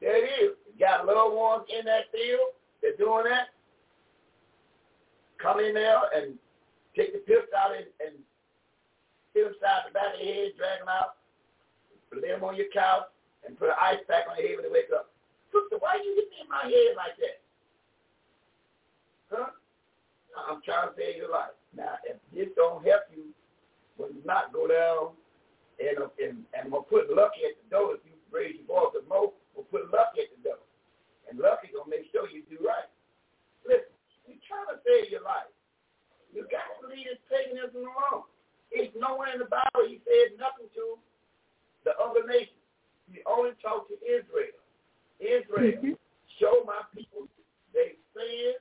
There 0.00 0.16
it 0.16 0.28
is. 0.40 0.52
You 0.68 0.74
got 0.78 1.06
loved 1.06 1.34
ones 1.34 1.64
in 1.70 1.84
that 1.86 2.10
field. 2.12 2.54
They're 2.82 2.96
doing 2.96 3.24
that. 3.24 3.54
Come 5.40 5.60
in 5.60 5.74
there 5.74 6.00
and 6.14 6.38
take 6.96 7.12
the 7.12 7.20
pistol 7.20 7.56
out 7.56 7.76
and, 7.76 7.86
and 8.00 8.16
hit 9.34 9.44
them 9.44 9.54
side 9.60 9.88
the 9.88 9.92
back 9.92 10.14
of 10.14 10.20
the 10.20 10.26
head, 10.26 10.56
drag 10.56 10.80
them 10.80 10.88
out, 10.88 11.20
lay 12.14 12.30
them 12.30 12.44
on 12.44 12.56
your 12.56 12.70
couch, 12.72 13.10
and 13.44 13.58
put 13.58 13.68
an 13.68 13.80
ice 13.80 14.00
pack 14.08 14.24
on 14.30 14.38
your 14.38 14.48
head 14.48 14.56
when 14.56 14.64
they 14.68 14.72
wake 14.72 14.92
up. 14.94 15.10
Sister, 15.52 15.76
why 15.82 15.98
you 16.00 16.14
hitting 16.16 16.32
me 16.32 16.44
in 16.44 16.48
my 16.48 16.64
head 16.64 16.92
like 16.96 17.16
that? 17.18 17.38
Huh? 19.30 19.50
I'm 20.36 20.62
trying 20.62 20.88
to 20.88 20.94
save 20.96 21.16
your 21.16 21.30
life. 21.30 21.54
Now, 21.76 21.98
if 22.04 22.16
this 22.32 22.48
don't 22.56 22.84
help 22.86 23.02
you, 23.14 23.34
we're 23.98 24.14
not 24.24 24.52
go 24.52 24.66
down 24.66 25.14
and, 25.80 25.96
and, 26.22 26.36
and 26.54 26.70
we'll 26.70 26.86
put 26.86 27.10
Lucky 27.10 27.44
at 27.48 27.56
the 27.58 27.66
door. 27.70 27.94
If 27.98 28.02
you 28.06 28.14
raise 28.30 28.56
your 28.58 28.66
voice 28.68 28.94
at 28.98 29.06
Mo, 29.08 29.34
we'll 29.54 29.68
put 29.70 29.90
Lucky 29.90 30.26
at 30.26 30.30
the 30.36 30.42
door. 30.54 30.62
And 31.30 31.38
Lucky 31.40 31.72
going 31.72 31.88
to 31.88 31.92
make 31.92 32.06
sure 32.12 32.28
you 32.30 32.42
do 32.46 32.60
right. 32.62 32.88
Listen, 33.66 33.90
you're 34.28 34.42
trying 34.46 34.70
to 34.70 34.78
save 34.84 35.10
your 35.10 35.24
life. 35.24 35.50
You 36.34 36.46
got 36.50 36.66
to 36.82 36.90
leave 36.90 37.06
this 37.06 37.22
paganism 37.30 37.86
alone. 37.86 38.26
It's 38.74 38.90
nowhere 38.98 39.32
in 39.32 39.38
the 39.38 39.50
Bible 39.50 39.86
he 39.86 40.02
said 40.02 40.34
nothing 40.34 40.66
to 40.74 40.98
the 41.86 41.94
other 42.02 42.26
nations. 42.26 42.58
He 43.06 43.22
only 43.26 43.54
talked 43.62 43.90
to 43.94 43.98
Israel. 44.02 44.58
Israel, 45.22 45.78
Mhm. 45.78 45.98
show 46.40 46.64
my 46.66 46.82
people 46.94 47.28
they 47.72 47.96
sin, 48.14 48.54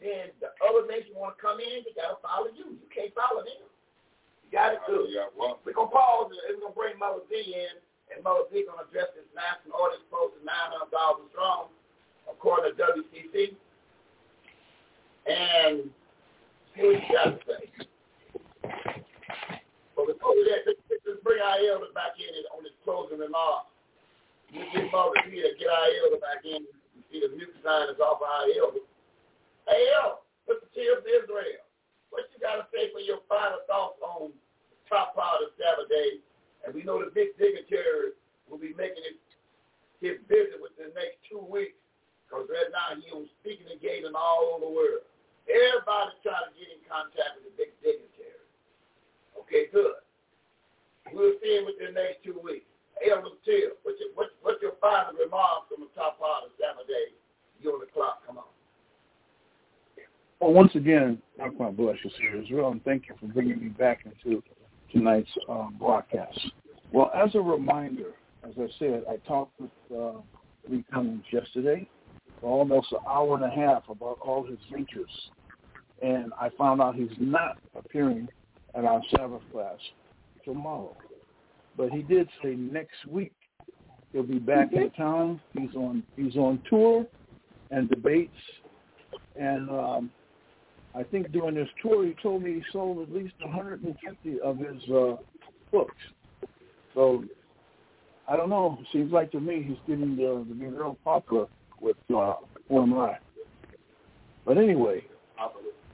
and 0.00 0.32
the 0.40 0.52
other 0.64 0.86
nation 0.86 1.14
want 1.14 1.36
to 1.36 1.42
come 1.42 1.60
in, 1.60 1.84
they 1.84 1.92
got 1.92 2.16
to 2.16 2.20
follow 2.22 2.48
you. 2.48 2.72
You 2.72 2.88
can't 2.94 3.12
follow 3.14 3.44
them. 3.44 3.68
Got 4.54 4.70
to 4.70 4.78
do. 4.86 5.10
We're 5.34 5.74
going 5.74 5.90
to 5.90 5.90
pause 5.90 6.30
and 6.30 6.38
we're 6.54 6.62
going 6.62 6.70
to 6.70 6.78
bring 6.78 6.94
Mother 6.94 7.26
Z 7.26 7.34
in, 7.34 7.74
and 8.14 8.22
Mother 8.22 8.46
Z 8.54 8.62
going 8.70 8.78
to 8.78 8.86
address 8.86 9.10
this 9.18 9.26
national 9.34 9.74
order 9.74 9.98
exposed 9.98 10.38
to 10.38 10.46
900,000 10.46 11.26
strong, 11.34 11.74
according 12.30 12.70
to 12.70 12.78
WCC. 12.78 13.58
And 15.26 15.90
see 16.70 16.86
what 16.86 17.02
you 17.02 17.10
got 17.10 17.34
to 17.34 17.38
say. 17.50 17.62
But 19.98 20.06
before 20.06 20.38
we 20.38 20.46
that, 20.46 20.70
let's, 20.70 20.78
let's 21.02 21.18
bring 21.26 21.42
our 21.42 21.58
elder 21.58 21.90
back 21.90 22.14
in 22.22 22.30
on 22.54 22.62
his 22.62 22.78
closing 22.86 23.18
remarks. 23.18 23.74
We 24.54 24.62
get 24.70 24.86
Mother 24.94 25.18
Z 25.26 25.34
to 25.34 25.50
get 25.58 25.66
our 25.66 25.90
elder 25.98 26.22
back 26.22 26.46
in. 26.46 26.62
You 26.94 27.02
see 27.10 27.26
the 27.26 27.34
mute 27.34 27.50
sign 27.66 27.90
is 27.90 27.98
off 27.98 28.22
our 28.22 28.46
elder. 28.54 28.86
Hey, 29.66 29.82
elder, 29.98 30.22
put 30.46 30.62
the 30.62 30.70
tears 30.70 31.02
of 31.02 31.10
Israel. 31.10 31.58
What 32.14 32.30
you 32.30 32.38
got 32.38 32.62
to 32.62 32.70
say 32.70 32.94
for 32.94 33.02
your 33.02 33.18
final 33.26 33.58
thoughts 33.66 33.98
on 33.98 34.30
top 34.88 35.14
part 35.14 35.42
of 35.42 35.54
Sabbath 35.56 35.88
day? 35.88 36.20
And 36.64 36.72
we 36.72 36.82
know 36.82 37.00
the 37.00 37.12
big 37.12 37.36
dignitary 37.36 38.16
will 38.48 38.60
be 38.60 38.72
making 38.76 39.04
his, 39.04 39.18
his 40.00 40.16
visit 40.28 40.60
within 40.60 40.92
the 40.92 40.96
next 40.96 41.20
two 41.28 41.40
weeks 41.40 41.76
because 42.24 42.48
right 42.48 42.72
now 42.72 42.96
he 42.96 43.04
on 43.12 43.28
speaking 43.40 43.68
engagement 43.68 44.16
all 44.16 44.56
over 44.56 44.64
the 44.64 44.72
world. 44.72 45.04
Everybody 45.44 46.16
trying 46.24 46.48
to 46.48 46.54
get 46.56 46.72
in 46.72 46.80
contact 46.88 47.36
with 47.36 47.52
the 47.52 47.54
big 47.54 47.70
dignitary. 47.84 48.42
Okay, 49.36 49.68
good. 49.68 50.00
We'll 51.12 51.36
see 51.44 51.60
him 51.60 51.68
within 51.68 51.92
the 51.92 52.00
next 52.00 52.24
two 52.24 52.40
weeks. 52.40 52.64
Elder 53.04 53.36
Till, 53.44 53.76
what's 53.84 54.00
your, 54.00 54.10
what's, 54.16 54.32
what's 54.40 54.62
your 54.64 54.80
final 54.80 55.12
remarks 55.20 55.68
from 55.68 55.84
the 55.84 55.92
top 55.92 56.16
part 56.16 56.48
of 56.48 56.56
Sabbath 56.56 56.88
day? 56.88 57.12
You 57.60 57.76
on 57.76 57.80
the 57.80 57.90
clock. 57.92 58.24
Come 58.26 58.38
on. 58.38 58.48
Well, 60.40 60.52
once 60.52 60.74
again, 60.74 61.20
God 61.38 61.76
bless 61.76 61.96
you, 62.02 62.10
Sir 62.16 62.40
Israel, 62.40 62.72
and 62.72 62.82
thank 62.84 63.08
you 63.08 63.14
for 63.20 63.26
bringing 63.26 63.60
me 63.60 63.68
back 63.68 64.04
into 64.04 64.42
tonight's 64.94 65.30
um, 65.48 65.76
broadcast. 65.78 66.38
Well, 66.92 67.10
as 67.14 67.34
a 67.34 67.40
reminder, 67.40 68.12
as 68.44 68.52
I 68.58 68.66
said, 68.78 69.04
I 69.10 69.16
talked 69.26 69.60
with 69.60 69.70
uh, 69.94 70.20
Lee 70.68 70.84
Cummings 70.92 71.24
yesterday 71.32 71.88
for 72.40 72.50
almost 72.50 72.92
an 72.92 72.98
hour 73.08 73.34
and 73.34 73.44
a 73.44 73.50
half 73.50 73.82
about 73.88 74.18
all 74.20 74.44
his 74.44 74.58
ventures, 74.70 75.10
and 76.02 76.32
I 76.40 76.50
found 76.56 76.80
out 76.80 76.94
he's 76.94 77.08
not 77.18 77.58
appearing 77.74 78.28
at 78.74 78.84
our 78.84 79.02
Sabbath 79.10 79.42
class 79.52 79.78
tomorrow. 80.44 80.96
But 81.76 81.90
he 81.90 82.02
did 82.02 82.28
say 82.42 82.54
next 82.54 83.04
week 83.08 83.32
he'll 84.12 84.22
be 84.22 84.38
back 84.38 84.72
in 84.72 84.90
town. 84.90 85.40
He's 85.58 85.74
on 85.74 86.04
he's 86.16 86.36
on 86.36 86.62
tour 86.70 87.06
and 87.70 87.88
debates, 87.88 88.32
and 89.36 89.68
um, 89.70 90.10
I 90.96 91.02
think 91.02 91.32
during 91.32 91.56
this 91.56 91.68
tour, 91.82 92.06
he 92.06 92.14
told 92.22 92.42
me 92.42 92.54
he 92.54 92.62
sold 92.72 93.02
at 93.02 93.12
least 93.12 93.34
150 93.40 94.40
of 94.40 94.58
his 94.58 94.90
uh, 94.90 95.16
books. 95.72 95.96
So 96.94 97.24
I 98.28 98.36
don't 98.36 98.48
know. 98.48 98.78
Seems 98.92 99.12
like 99.12 99.32
to 99.32 99.40
me 99.40 99.64
he's 99.66 99.76
getting 99.88 100.16
to, 100.16 100.44
to 100.44 100.54
be 100.54 100.66
real 100.66 100.96
popular 101.04 101.46
with 101.80 101.96
uh, 102.10 102.34
online. 102.70 103.18
But 104.46 104.58
anyway, 104.58 105.04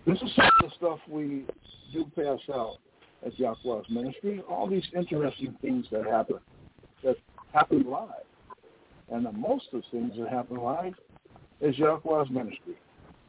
this 0.07 0.19
is 0.21 0.31
some 0.37 0.47
of 0.47 0.71
the 0.71 0.71
stuff 0.77 0.99
we 1.09 1.45
do 1.93 2.05
pass 2.15 2.39
out 2.53 2.77
at 3.25 3.39
Yahweh's 3.39 3.89
ministry. 3.89 4.43
All 4.51 4.69
these 4.69 4.85
interesting 4.95 5.57
things 5.63 5.87
that 5.93 6.05
happen, 6.05 6.37
that 7.03 7.17
happen 7.55 7.85
live. 7.89 8.11
And 9.11 9.25
the 9.25 9.33
most 9.33 9.67
of 9.73 9.83
the 9.83 9.99
things 9.99 10.13
that 10.19 10.29
happen 10.29 10.59
live 10.59 10.95
is 11.61 11.77
Yahweh's 11.79 12.31
ministry 12.31 12.77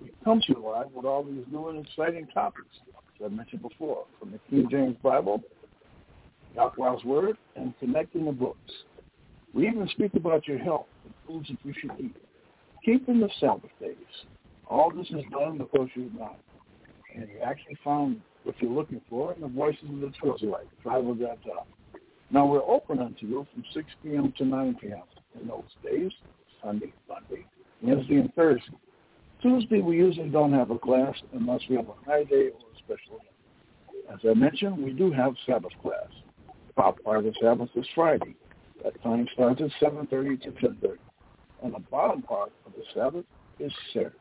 we 0.01 0.11
come 0.23 0.41
to 0.41 0.53
you 0.53 0.63
live 0.63 0.91
with 0.93 1.05
all 1.05 1.23
these 1.23 1.45
new 1.51 1.69
and 1.69 1.85
exciting 1.85 2.27
topics, 2.33 2.67
I 3.23 3.27
mentioned 3.27 3.61
before, 3.61 4.05
from 4.19 4.31
the 4.31 4.39
King 4.49 4.67
James 4.69 4.97
Bible, 5.03 5.43
Yahweh's 6.55 7.03
Word, 7.05 7.37
and 7.55 7.73
connecting 7.79 8.25
the 8.25 8.31
books. 8.31 8.57
We 9.53 9.67
even 9.67 9.87
speak 9.89 10.13
about 10.15 10.47
your 10.47 10.57
health 10.57 10.87
and 11.05 11.13
foods 11.27 11.49
that 11.49 11.57
you 11.63 11.73
should 11.79 11.91
eat, 11.99 12.15
keeping 12.83 13.19
the 13.19 13.29
Sabbath 13.39 13.69
days. 13.79 13.95
All 14.67 14.89
this 14.89 15.07
is 15.07 15.23
done 15.31 15.57
because 15.57 15.89
you're 15.93 16.09
not. 16.17 16.39
And 17.13 17.27
you 17.29 17.39
actually 17.43 17.77
found 17.83 18.21
what 18.43 18.55
you're 18.59 18.71
looking 18.71 19.01
for 19.09 19.33
in 19.33 19.41
the 19.41 19.47
voices 19.47 19.83
of 19.83 19.99
the 19.99 20.33
Israelite, 20.33 20.67
tribe 20.81 21.07
of 21.07 21.19
God. 21.19 21.37
Now 22.31 22.45
we're 22.45 22.63
open 22.63 22.99
unto 22.99 23.27
you 23.27 23.45
from 23.53 23.63
6 23.73 23.85
p.m. 24.01 24.33
to 24.37 24.45
9 24.45 24.77
p.m. 24.81 25.03
in 25.39 25.47
those 25.47 25.63
days, 25.83 26.11
Sunday, 26.63 26.93
Monday, 27.07 27.45
Wednesday, 27.81 28.15
and 28.15 28.33
Thursday. 28.33 28.77
Tuesday, 29.41 29.81
we 29.81 29.97
usually 29.97 30.29
don't 30.29 30.53
have 30.53 30.71
a 30.71 30.77
class 30.77 31.15
unless 31.33 31.61
we 31.69 31.75
have 31.75 31.87
a 31.89 32.05
high 32.05 32.23
day 32.23 32.49
or 32.49 32.59
a 32.59 32.77
special 32.77 33.19
event. 33.19 34.13
As 34.13 34.19
I 34.29 34.33
mentioned, 34.33 34.77
we 34.77 34.91
do 34.91 35.11
have 35.11 35.33
Sabbath 35.45 35.71
class. 35.81 36.07
Of 36.77 36.95
the 37.05 37.33
Sabbath 37.41 37.69
is 37.75 37.85
Friday. 37.93 38.35
That 38.83 39.01
time 39.03 39.27
starts 39.33 39.61
at 39.61 39.69
7.30 39.81 40.41
to 40.41 40.51
10.30. 40.51 40.97
And 41.63 41.73
the 41.73 41.79
bottom 41.91 42.23
part 42.23 42.51
of 42.65 42.73
the 42.73 42.83
Sabbath 42.93 43.25
is 43.59 43.71
Saturday. 43.93 44.15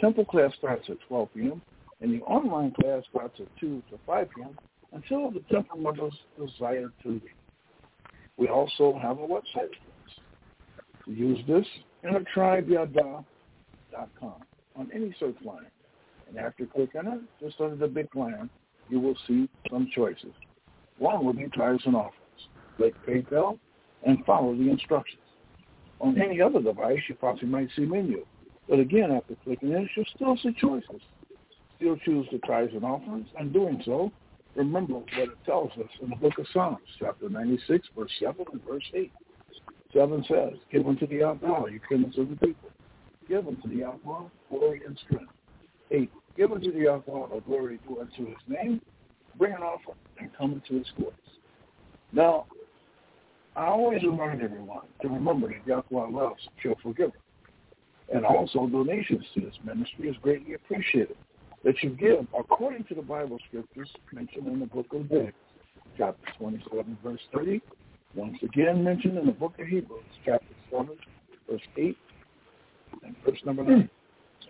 Temple 0.00 0.24
class 0.24 0.52
starts 0.58 0.84
at 0.88 0.96
12 1.08 1.28
p.m. 1.34 1.62
and 2.00 2.12
the 2.12 2.24
online 2.24 2.72
class 2.80 3.02
starts 3.10 3.40
at 3.40 3.46
2 3.58 3.82
to 3.90 3.98
5 4.06 4.28
p.m. 4.36 4.58
until 4.92 5.30
the 5.30 5.40
temple 5.50 5.78
members 5.78 6.14
desire 6.38 6.92
to 7.02 7.08
leave. 7.08 7.22
We 8.36 8.48
also 8.48 8.98
have 9.00 9.18
a 9.18 9.26
website. 9.26 9.70
Use 11.06 11.38
this 11.48 11.66
in 12.02 12.16
a 12.16 12.24
tribe 12.34 12.68
on 14.76 14.90
any 14.94 15.14
search 15.18 15.36
line. 15.44 15.66
And 16.28 16.38
after 16.38 16.66
clicking 16.66 17.06
it, 17.06 17.20
just 17.40 17.60
under 17.60 17.76
the 17.76 17.88
big 17.88 18.14
line, 18.14 18.48
you 18.88 19.00
will 19.00 19.16
see 19.26 19.48
some 19.70 19.90
choices. 19.94 20.32
One 20.98 21.24
will 21.24 21.32
be 21.32 21.48
tithes 21.56 21.82
and 21.86 21.96
offerings. 21.96 22.20
Click 22.76 22.94
PayPal 23.06 23.58
and 24.06 24.24
follow 24.24 24.54
the 24.54 24.70
instructions. 24.70 25.20
On 26.00 26.20
any 26.20 26.40
other 26.40 26.60
device, 26.60 26.98
you 27.08 27.14
possibly 27.14 27.48
might 27.48 27.68
see 27.76 27.82
menu. 27.82 28.24
But 28.68 28.78
again, 28.78 29.12
after 29.12 29.34
clicking 29.44 29.72
it, 29.72 29.88
you'll 29.96 30.06
still 30.14 30.36
see 30.42 30.56
choices. 30.60 31.00
Still 31.76 31.96
choose 32.04 32.26
the 32.32 32.38
tithes 32.46 32.72
and 32.74 32.84
offerings, 32.84 33.28
and 33.38 33.52
doing 33.52 33.82
so, 33.84 34.10
remember 34.54 34.94
what 34.94 35.08
it 35.16 35.30
tells 35.44 35.72
us 35.72 35.90
in 36.00 36.10
the 36.10 36.16
book 36.16 36.38
of 36.38 36.46
Psalms, 36.52 36.78
chapter 36.98 37.28
96, 37.28 37.88
verse 37.96 38.10
7 38.20 38.44
and 38.52 38.64
verse 38.64 38.84
8. 38.94 39.12
7 39.92 40.24
says, 40.28 40.58
Give 40.72 40.86
unto 40.86 41.06
the 41.06 41.24
outlaw, 41.24 41.66
you 41.66 41.80
kindles 41.88 42.18
of 42.18 42.30
the 42.30 42.36
people 42.36 42.70
give 43.28 43.46
unto 43.46 43.68
the 43.68 43.76
Yahweh 43.76 44.28
glory 44.50 44.82
and 44.86 44.98
strength. 45.06 45.32
Eight, 45.90 46.10
give 46.36 46.52
unto 46.52 46.72
the 46.72 46.80
Yahweh 46.80 47.36
a 47.36 47.40
glory 47.40 47.78
due 47.86 48.00
unto 48.00 48.26
his 48.26 48.36
name, 48.48 48.80
bring 49.38 49.52
an 49.52 49.62
offering, 49.62 49.96
and 50.18 50.30
come 50.36 50.52
into 50.52 50.78
his 50.78 50.90
courts. 50.96 51.16
Now, 52.12 52.46
I 53.56 53.66
always 53.66 54.02
remind 54.02 54.42
everyone 54.42 54.86
to 55.02 55.08
remember 55.08 55.48
that 55.48 55.66
Yahweh 55.66 56.10
loves 56.10 56.40
cheerful 56.62 56.92
giver. 56.92 57.12
And 58.12 58.26
also 58.26 58.66
donations 58.66 59.24
to 59.34 59.40
this 59.40 59.54
ministry 59.64 60.08
is 60.08 60.16
greatly 60.20 60.54
appreciated. 60.54 61.16
That 61.64 61.82
you 61.82 61.90
give 61.90 62.26
according 62.38 62.84
to 62.84 62.94
the 62.94 63.02
Bible 63.02 63.38
scriptures 63.48 63.88
mentioned 64.12 64.46
in 64.46 64.60
the 64.60 64.66
book 64.66 64.86
of 64.92 65.10
Leviticus, 65.10 65.34
chapter 65.96 66.32
27, 66.38 66.98
verse 67.02 67.20
30. 67.34 67.62
Once 68.14 68.36
again 68.42 68.84
mentioned 68.84 69.16
in 69.16 69.26
the 69.26 69.32
book 69.32 69.54
of 69.58 69.66
Hebrews, 69.66 70.04
chapter 70.24 70.46
7, 70.70 70.90
verse 71.48 71.62
8 71.76 71.96
and 73.02 73.16
verse 73.24 73.38
number 73.44 73.64
9. 73.64 73.88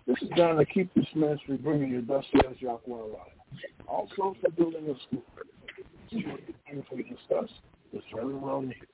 This 0.07 0.17
is 0.21 0.29
done 0.35 0.57
to 0.57 0.65
keep 0.65 0.93
this 0.93 1.05
ministry 1.15 1.57
bringing 1.57 1.89
you 1.89 2.05
thus 2.05 2.23
says 2.33 2.55
Yahweh. 2.59 3.17
Also 3.87 4.35
for 4.41 4.51
building 4.55 4.85
a 4.89 4.93
school. 5.07 5.23
We 6.11 7.03
discuss 7.03 7.49
is 7.93 8.03
very 8.13 8.35
well 8.35 8.61
needed. 8.61 8.87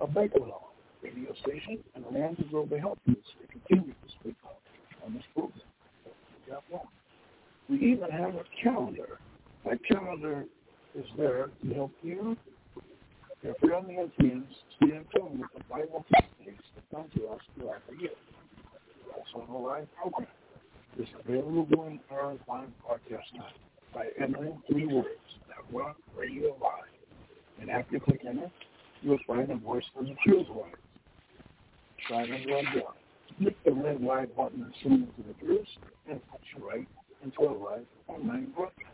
A 0.00 0.06
banquet 0.06 0.42
hall, 0.42 0.74
radio 1.02 1.34
station, 1.42 1.78
and 1.94 2.04
a 2.04 2.10
land 2.10 2.36
to 2.38 2.44
grow 2.44 2.66
the 2.66 2.78
help 2.78 2.98
to 3.06 3.16
continue 3.50 3.92
to 3.92 4.14
speak 4.20 4.36
on 5.04 5.14
this 5.14 5.24
program. 5.34 6.82
We 7.68 7.76
even 7.76 8.10
have 8.10 8.34
a 8.34 8.44
calendar. 8.62 9.18
That 9.64 9.78
calendar 9.84 10.44
is 10.94 11.04
there 11.16 11.50
to 11.62 11.74
help 11.74 11.92
you, 12.02 12.36
your 13.42 13.54
family 13.54 13.96
and 13.96 14.12
friends, 14.14 14.46
stay 14.76 14.96
in 14.96 15.04
tune 15.14 15.40
with 15.40 15.50
the 15.56 15.64
Bible 15.68 16.04
teachings 16.14 16.62
that 16.74 16.96
come 16.96 17.06
to 17.16 17.28
us 17.28 17.40
throughout 17.56 17.82
the 17.90 18.00
year 18.00 18.10
also 19.16 19.46
a 19.50 19.58
live 19.58 19.88
program. 19.96 20.28
It's 20.98 21.10
available 21.24 21.64
during 21.66 22.00
our 22.10 22.34
live 22.48 22.68
broadcast 22.84 23.28
time 23.36 23.52
by 23.94 24.06
entering 24.20 24.60
three 24.70 24.86
words, 24.86 25.08
Network 25.48 25.96
Radio 26.16 26.56
Live. 26.60 26.88
And 27.60 27.70
after 27.70 27.94
you 27.94 28.00
click 28.00 28.22
enter, 28.28 28.50
you'll 29.02 29.18
find 29.26 29.50
a 29.50 29.56
voice 29.56 29.84
for 29.94 30.02
the 30.02 30.14
truth 30.24 30.48
line. 30.48 30.72
Try 32.08 32.26
to 32.26 32.32
run 32.32 32.64
down. 32.64 32.94
Click 33.40 33.56
the 33.64 33.72
red 33.72 34.00
light 34.02 34.34
button 34.36 34.62
and 34.62 34.74
zoom 34.82 35.08
into 35.16 35.28
the 35.28 35.46
verse 35.46 35.68
and 36.08 36.20
put 36.30 36.40
you 36.56 36.68
right 36.68 36.88
into 37.22 37.40
a 37.42 37.52
live 37.52 37.86
online 38.08 38.52
broadcast. 38.56 38.88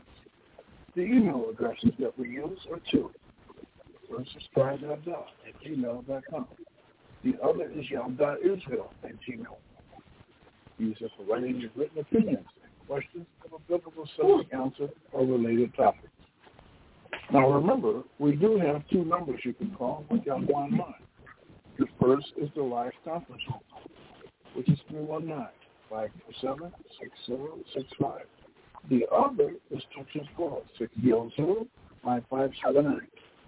The 0.94 1.02
email 1.02 1.46
addresses 1.50 1.90
that 1.98 2.18
we 2.18 2.28
use 2.28 2.58
are 2.70 2.80
two. 2.90 3.10
First 4.10 4.30
is 4.36 4.42
try.dot 4.54 5.26
at 5.46 5.62
gmail.com. 5.62 6.46
The 7.24 7.34
other 7.42 7.70
is 7.70 7.88
yum.israel 7.90 8.92
at 9.02 9.12
gmail. 9.28 9.56
Use 10.78 10.96
it 11.00 11.10
for 11.16 11.24
writing 11.24 11.60
your 11.60 11.70
written 11.76 11.98
opinions 11.98 12.46
and 12.62 12.88
questions 12.88 13.26
of 13.44 13.52
a 13.52 13.58
biblical 13.70 14.08
subject 14.16 14.52
answer 14.52 14.88
or 15.12 15.24
related 15.24 15.72
topics. 15.76 16.08
Now 17.32 17.48
remember, 17.48 18.02
we 18.18 18.34
do 18.36 18.58
have 18.58 18.86
two 18.88 19.04
numbers 19.04 19.40
you 19.44 19.54
can 19.54 19.70
call 19.76 20.04
with 20.10 20.24
Yahweh 20.24 20.52
Online. 20.52 20.94
The 21.78 21.86
first 22.00 22.26
is 22.36 22.50
the 22.54 22.62
live 22.62 22.92
conference 23.04 23.42
phone, 23.48 23.60
which 24.54 24.68
is 24.68 24.78
319-547-6065. 25.90 28.20
The 28.90 29.06
other 29.14 29.54
is 29.70 29.82
224-600-5579. 30.38 33.00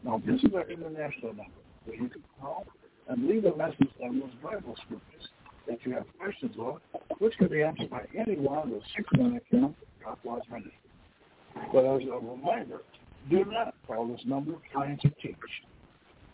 Now 0.04 0.22
this 0.24 0.42
is 0.42 0.54
our 0.54 0.70
international 0.70 1.34
number 1.34 1.60
where 1.84 1.96
you 1.96 2.08
can 2.08 2.22
call 2.40 2.64
and 3.08 3.28
leave 3.28 3.44
a 3.44 3.54
message 3.56 3.90
on 4.02 4.20
those 4.20 4.30
Bible 4.42 4.74
scriptures 4.84 5.28
that 5.66 5.78
you 5.84 5.92
have 5.92 6.06
questions 6.18 6.56
on, 6.58 6.78
which 7.18 7.36
can 7.38 7.48
be 7.48 7.62
answered 7.62 7.90
by 7.90 8.06
any 8.16 8.36
one 8.36 8.58
of 8.58 8.70
the 8.70 8.80
six 8.96 9.08
minute 9.12 9.44
was 10.24 10.42
ready. 10.50 10.72
But 11.72 11.84
as 11.84 12.02
a 12.02 12.18
reminder, 12.18 12.82
do 13.30 13.44
not 13.46 13.74
call 13.86 14.06
this 14.08 14.20
number 14.24 14.52
trying 14.72 14.98
to 14.98 15.10
teach. 15.22 15.36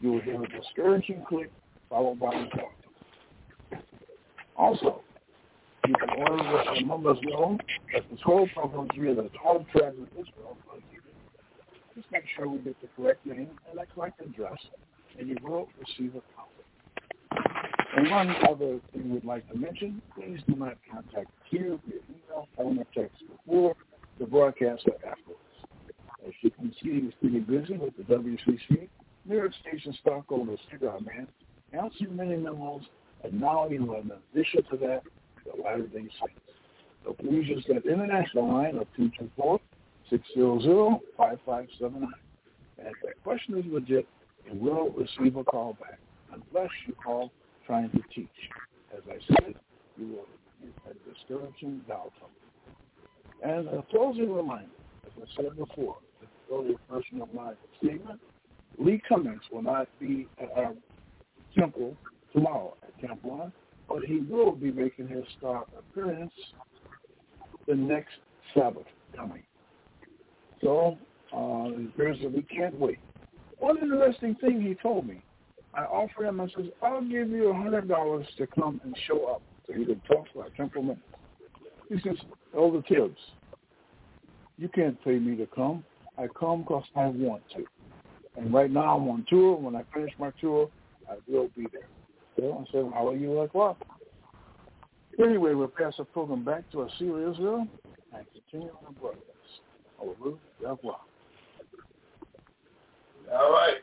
You 0.00 0.12
will 0.12 0.20
hear 0.20 0.42
a 0.42 0.48
discouraging 0.48 1.24
click 1.28 1.50
followed 1.88 2.18
by 2.18 2.34
a 2.34 2.48
talk. 2.50 3.82
Also, 4.56 5.02
you 5.86 5.94
can 5.94 6.10
order 6.10 6.64
the 6.74 6.84
members 6.84 7.18
know 7.22 7.58
that 7.92 8.02
the 8.10 8.16
scroll 8.18 8.48
programs 8.54 8.90
via 8.98 9.14
the 9.14 9.30
12 9.42 9.66
tribes 9.68 9.96
of 9.98 10.08
Israel. 10.12 10.56
Just 11.94 12.10
make 12.10 12.24
sure 12.36 12.48
we 12.48 12.58
get 12.58 12.80
the 12.80 12.88
correct 12.96 13.24
name 13.26 13.50
and 13.70 13.78
the 13.78 13.84
correct 13.94 14.20
address, 14.20 14.58
and 15.18 15.28
you 15.28 15.36
will 15.42 15.68
receive 15.78 16.14
a 16.14 16.22
copy. 16.36 16.51
And 17.94 18.10
one 18.10 18.34
other 18.48 18.80
thing 18.92 19.10
we'd 19.10 19.24
like 19.24 19.46
to 19.50 19.58
mention, 19.58 20.00
please 20.14 20.40
do 20.48 20.54
not 20.56 20.78
contact 20.90 21.30
here 21.50 21.78
via 21.86 22.00
email, 22.08 22.48
phone, 22.56 22.78
or 22.78 22.86
text 22.94 23.22
before 23.28 23.76
the 24.18 24.24
broadcast 24.24 24.82
or 24.86 24.94
afterwards. 24.94 25.40
As 26.26 26.32
you 26.40 26.50
can 26.50 26.72
see, 26.82 27.00
he's 27.02 27.12
pretty 27.20 27.40
busy 27.40 27.76
with 27.76 27.96
the 27.96 28.04
WCC, 28.04 28.88
New 29.26 29.36
York 29.36 29.52
Station 29.60 29.92
stockholder 30.00 30.56
cigar 30.70 31.00
man, 31.00 31.28
answering 31.72 32.16
many 32.16 32.36
memos, 32.36 32.82
and 33.24 33.38
now 33.38 33.68
he 33.68 33.78
will, 33.78 34.00
in 34.00 34.10
addition 34.34 34.62
to 34.70 34.76
that, 34.78 35.02
the 35.44 35.62
Latter-day 35.62 36.08
Saints. 36.20 36.40
So 37.04 37.12
please 37.12 37.46
use 37.46 37.64
that 37.68 37.84
international 37.84 38.48
line 38.48 38.76
of 38.78 38.86
224-600-5579. 38.98 39.60
And 42.78 42.86
if 42.86 42.94
that 43.04 43.22
question 43.22 43.58
is 43.58 43.64
legit, 43.70 44.06
you 44.46 44.54
will 44.58 44.90
receive 44.90 45.36
a 45.36 45.44
call 45.44 45.74
back, 45.74 45.98
unless 46.32 46.70
you 46.86 46.94
call 46.94 47.30
trying 47.72 47.90
to 47.90 48.02
teach. 48.14 48.28
As 48.94 49.00
I 49.08 49.16
said, 49.28 49.54
you 49.96 50.08
will 50.08 50.26
get 50.60 51.14
discouraging 51.14 51.80
doubt. 51.88 52.12
And 53.42 53.66
a 53.68 53.82
closing 53.90 54.30
reminder, 54.30 54.68
as 55.06 55.12
I 55.22 55.42
said 55.42 55.56
before, 55.56 55.96
the 56.20 56.54
earlier 56.54 56.76
person 56.90 57.22
of 57.22 57.32
my 57.32 57.54
statement, 57.78 58.20
Lee 58.78 59.00
Cummings 59.08 59.40
will 59.50 59.62
not 59.62 59.88
be 59.98 60.28
at 60.38 60.50
our 60.54 60.74
temple 61.58 61.96
tomorrow 62.34 62.76
at 62.82 63.00
Camp 63.00 63.24
One, 63.24 63.50
but 63.88 64.04
he 64.04 64.18
will 64.18 64.52
be 64.52 64.70
making 64.70 65.08
his 65.08 65.24
star 65.38 65.64
appearance 65.78 66.32
the 67.66 67.74
next 67.74 68.12
Sabbath 68.52 68.86
coming. 69.16 69.42
So 70.62 70.98
uh, 71.34 71.70
appears 71.88 72.18
that 72.22 72.32
we 72.32 72.42
can't 72.42 72.78
wait. 72.78 72.98
One 73.60 73.78
interesting 73.78 74.34
thing 74.42 74.60
he 74.60 74.74
told 74.82 75.06
me, 75.06 75.22
I 75.74 75.84
offered 75.84 76.26
him, 76.26 76.40
I 76.40 76.46
says, 76.48 76.66
I'll 76.82 77.02
give 77.02 77.28
you 77.30 77.48
a 77.48 77.54
hundred 77.54 77.88
dollars 77.88 78.26
to 78.38 78.46
come 78.46 78.80
and 78.84 78.96
show 79.06 79.24
up 79.26 79.42
so 79.66 79.72
he 79.72 79.84
could 79.84 80.02
talk 80.04 80.30
to 80.32 80.40
our 80.40 80.50
temple. 80.50 80.96
He 81.88 81.98
says, 82.00 82.16
Elder 82.54 82.82
Tibbs, 82.82 83.18
you 84.58 84.68
can't 84.68 85.02
pay 85.02 85.18
me 85.18 85.36
to 85.36 85.46
come. 85.46 85.84
I 86.18 86.26
come 86.38 86.62
because 86.62 86.84
I 86.94 87.06
want 87.06 87.42
to. 87.56 87.66
And 88.36 88.52
right 88.52 88.70
now 88.70 88.96
I'm 88.96 89.08
on 89.08 89.26
tour. 89.28 89.56
When 89.56 89.76
I 89.76 89.84
finish 89.94 90.12
my 90.18 90.30
tour, 90.40 90.70
I 91.08 91.14
will 91.28 91.48
be 91.56 91.66
there. 91.72 91.88
So 92.36 92.52
I 92.52 92.72
said, 92.72 92.90
how 92.92 93.08
are 93.08 93.16
you 93.16 93.32
like 93.32 93.54
what? 93.54 93.76
Anyway, 95.22 95.54
we'll 95.54 95.68
pass 95.68 95.94
the 95.98 96.04
program 96.04 96.44
back 96.44 96.70
to 96.72 96.82
Assyria 96.82 97.30
Israel 97.30 97.66
and 98.14 98.26
continue 98.32 98.72
on 98.72 98.86
our 98.86 98.92
broadcast. 98.92 99.26
Yahweh. 100.60 100.92
All 103.32 103.52
right. 103.52 103.76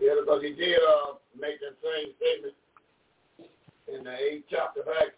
Yeah, 0.00 0.14
because 0.20 0.42
he 0.42 0.52
did 0.52 0.78
uh, 0.78 1.14
make 1.38 1.60
that 1.60 1.76
same 1.82 2.12
statement 2.18 2.54
in 3.88 4.04
the 4.04 4.14
eighth 4.14 4.44
chapter 4.50 4.80
of 4.80 4.88
Acts. 5.00 5.16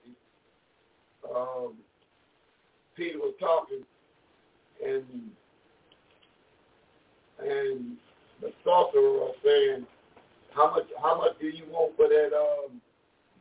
Um, 1.25 1.75
Peter 2.97 3.19
was 3.19 3.35
talking, 3.41 3.85
and 4.85 5.05
and 7.41 7.97
the 8.41 8.53
sorcerer 8.65 9.27
was 9.27 9.37
saying, 9.45 9.87
"How 10.55 10.71
much? 10.71 10.87
How 11.03 11.19
much 11.19 11.39
do 11.41 11.49
you 11.49 11.65
want 11.71 11.97
for 11.97 12.09
that? 12.09 12.33
Um, 12.33 12.81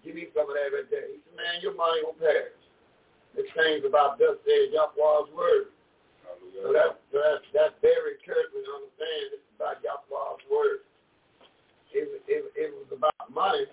give 0.03 0.15
me 0.15 0.27
some 0.33 0.49
of 0.49 0.55
that 0.55 0.75
right 0.75 0.89
there." 0.89 1.07
He 1.07 1.19
said, 1.23 1.35
"Man, 1.35 1.61
your 1.61 1.75
money 1.75 2.01
will 2.03 2.17
perish." 2.19 2.55
This 3.35 3.45
thing's 3.51 3.83
about 3.83 4.17
thus 4.17 4.39
says 4.47 4.71
Yahweh's 4.71 5.27
word. 5.35 5.75
So 6.63 6.71
that's 6.71 6.95
that's 7.11 7.43
that's 7.51 7.75
very 7.83 8.15
encouraging 8.15 8.63
to 8.63 8.71
understand. 8.79 9.23
This 9.35 9.43
is 9.43 9.53
about 9.59 9.83
Yahweh's 9.83 10.43
word. 10.47 10.87
It 11.95 12.11
it, 12.27 12.43
it 12.55 12.69
was 12.75 12.91
about 12.91 13.15
money. 13.31 13.65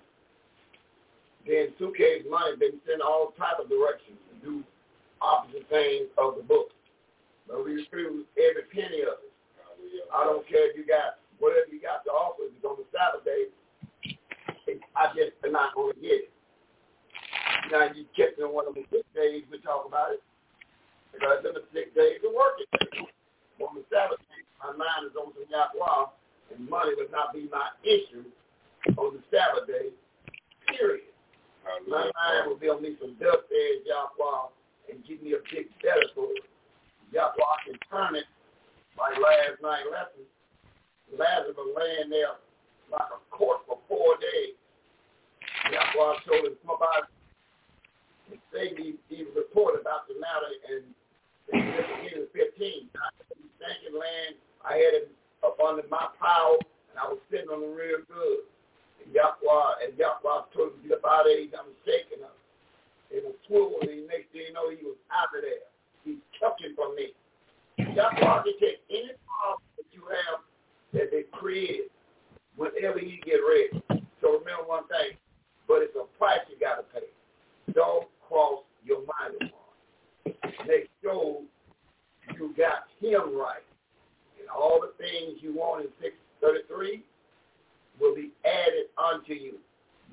Then 1.43 1.75
two 1.75 1.91
K's 1.91 2.23
money, 2.31 2.55
they 2.55 2.71
send 2.87 3.03
all 3.03 3.35
type 3.35 3.59
of 3.59 3.67
directions 3.67 4.15
to 4.31 4.35
do 4.39 4.63
opposite 5.19 5.67
things 5.67 6.07
of 6.15 6.39
the 6.39 6.43
book. 6.43 6.71
But 7.47 7.67
we 7.67 7.83
refuse 7.83 8.23
every 8.39 8.63
penny 8.71 9.03
of 9.03 9.19
it. 9.19 9.33
I 10.07 10.23
don't 10.23 10.47
care 10.47 10.71
if 10.71 10.77
you 10.79 10.87
got 10.87 11.19
whatever 11.43 11.67
you 11.67 11.83
got 11.83 12.07
to 12.07 12.11
offer 12.15 12.47
if 12.47 12.55
it's 12.55 12.63
on 12.63 12.79
the 12.79 12.87
Sabbath 12.95 13.27
day. 13.27 13.51
It, 14.71 14.79
I 14.95 15.11
just 15.11 15.35
am 15.43 15.51
not 15.51 15.75
going 15.75 15.91
to 15.91 15.99
get 15.99 16.31
it. 16.31 16.31
Now 17.67 17.91
you 17.91 18.07
kept 18.15 18.39
in 18.39 18.47
one 18.47 18.63
of 18.63 18.79
the 18.79 18.87
six 18.87 19.03
days 19.11 19.43
we 19.51 19.59
talk 19.59 19.83
about 19.83 20.15
it. 20.15 20.23
Because 21.11 21.43
in 21.43 21.59
the 21.59 21.67
six 21.75 21.91
days 21.91 22.23
the 22.23 22.31
working. 22.31 22.71
On 23.59 23.75
the 23.75 23.83
Sabbath 23.91 24.23
day, 24.31 24.41
my 24.63 24.71
mind 24.71 25.11
is 25.11 25.15
on 25.19 25.35
the 25.35 25.43
Yahweh, 25.51 26.07
and 26.51 26.69
money 26.69 26.91
would 26.97 27.11
not 27.11 27.33
be 27.33 27.47
my 27.51 27.69
issue 27.83 28.25
on 28.97 29.15
the 29.15 29.21
Sabbath 29.31 29.67
day, 29.67 29.89
period. 30.75 31.07
My 31.87 32.03
mind 32.03 32.47
will 32.47 32.59
be 32.59 32.67
on 32.67 32.81
me 32.81 32.95
some 32.99 33.15
dust 33.15 33.47
edge 33.47 33.87
Yahweh 33.87 34.51
and 34.91 34.99
give 35.07 35.23
me 35.23 35.33
a 35.33 35.41
big 35.47 35.71
better 35.79 36.07
for 36.15 36.27
it. 36.35 36.43
Yahweh 37.11 37.57
can 37.65 37.77
turn 37.87 38.15
it 38.15 38.27
like 38.99 39.15
last 39.15 39.61
night 39.63 39.87
lesson. 39.87 40.27
Lazarus 41.15 41.55
laying 41.55 42.09
there 42.09 42.35
like 42.91 43.07
a 43.11 43.19
corpse 43.31 43.63
for 43.67 43.79
four 43.87 44.19
days. 44.19 44.59
Yahweh 45.71 46.19
told 46.27 46.43
him, 46.51 46.55
come 46.65 46.75
about 46.75 47.07
and 48.31 48.39
say 48.51 48.75
he, 48.75 48.99
he 49.07 49.23
reported 49.35 49.81
about 49.81 50.07
the 50.11 50.19
matter 50.19 50.51
in, 50.67 50.83
in 51.55 52.27
15. 52.35 52.35
I 52.35 53.23
thinking 53.63 53.95
land, 53.95 54.35
I 54.67 54.75
had 54.75 54.93
it 54.99 55.11
up 55.45 55.59
under 55.59 55.83
my 55.91 56.07
power, 56.19 56.57
and 56.89 56.95
I 56.97 57.07
was 57.07 57.19
sitting 57.29 57.49
on 57.49 57.63
it 57.63 57.73
real 57.75 58.01
good. 58.07 58.47
And 59.03 59.13
Yahweh, 59.13 59.83
and 59.83 59.91
Yahweh 59.97 60.47
told 60.55 60.73
him, 60.73 60.87
get 60.87 60.97
up 60.97 61.05
out 61.05 61.27
of 61.27 61.31
there, 61.31 61.59
I'm 61.59 61.71
shaking 61.83 62.23
up. 62.23 62.37
It 63.11 63.21
was 63.21 63.35
swivel, 63.45 63.77
and 63.83 64.07
next 64.07 64.31
thing 64.31 64.49
you 64.49 64.53
know, 64.53 64.71
he 64.71 64.81
was 64.81 64.97
out 65.11 65.35
of 65.35 65.43
there. 65.43 65.67
He 66.07 66.17
took 66.39 66.57
it 66.63 66.73
from 66.73 66.95
me. 66.95 67.13
Yahweh 67.77 68.43
can 68.47 68.55
take 68.57 68.81
any 68.89 69.13
problem 69.27 69.67
that 69.77 69.89
you 69.91 70.03
have 70.07 70.41
that 70.93 71.11
they 71.11 71.25
created 71.35 71.91
whenever 72.55 72.99
you 72.99 73.19
get 73.21 73.41
ready. 73.43 73.83
So 74.21 74.39
remember 74.39 74.65
one 74.65 74.87
thing, 74.87 75.17
but 75.67 75.81
it's 75.83 75.95
a 75.99 76.05
price 76.17 76.41
you 76.49 76.57
got 76.59 76.79
to 76.79 76.85
pay. 76.93 77.07
Don't 77.73 78.07
cross 78.27 78.63
your 78.85 78.99
mind 78.99 79.51
Make 80.67 80.89
sure 81.01 81.41
you 82.37 82.53
got 82.57 82.87
him 83.01 83.35
right. 83.35 83.63
All 84.55 84.81
the 84.81 84.93
things 85.01 85.39
you 85.41 85.53
want 85.55 85.85
in 85.85 85.91
633 86.01 87.03
will 87.99 88.15
be 88.15 88.31
added 88.45 88.89
unto 88.97 89.33
you. 89.33 89.59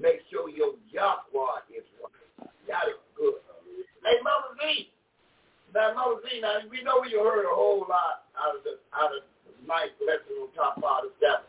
Make 0.00 0.24
sure 0.30 0.48
your 0.48 0.74
Yahweh 0.90 1.76
is 1.76 1.84
right. 2.00 2.48
Got 2.66 2.88
it 2.88 3.00
good. 3.16 3.40
Hey, 4.04 4.16
Mother 4.24 4.56
Z. 4.56 4.88
Now, 5.74 5.94
Mother 5.94 6.20
Z, 6.24 6.40
now 6.40 6.64
we 6.70 6.82
know 6.82 7.04
you 7.04 7.20
heard 7.22 7.46
a 7.46 7.54
whole 7.54 7.84
lot 7.86 8.26
out 8.34 8.56
of 8.58 8.62
the 8.64 8.80
out 8.96 9.12
of 9.14 9.22
the 9.46 9.52
tonight's 9.62 9.96
lesson 10.02 10.34
on 10.40 10.50
top 10.56 10.80
part 10.80 11.06
of 11.06 11.12
seven. 11.20 11.46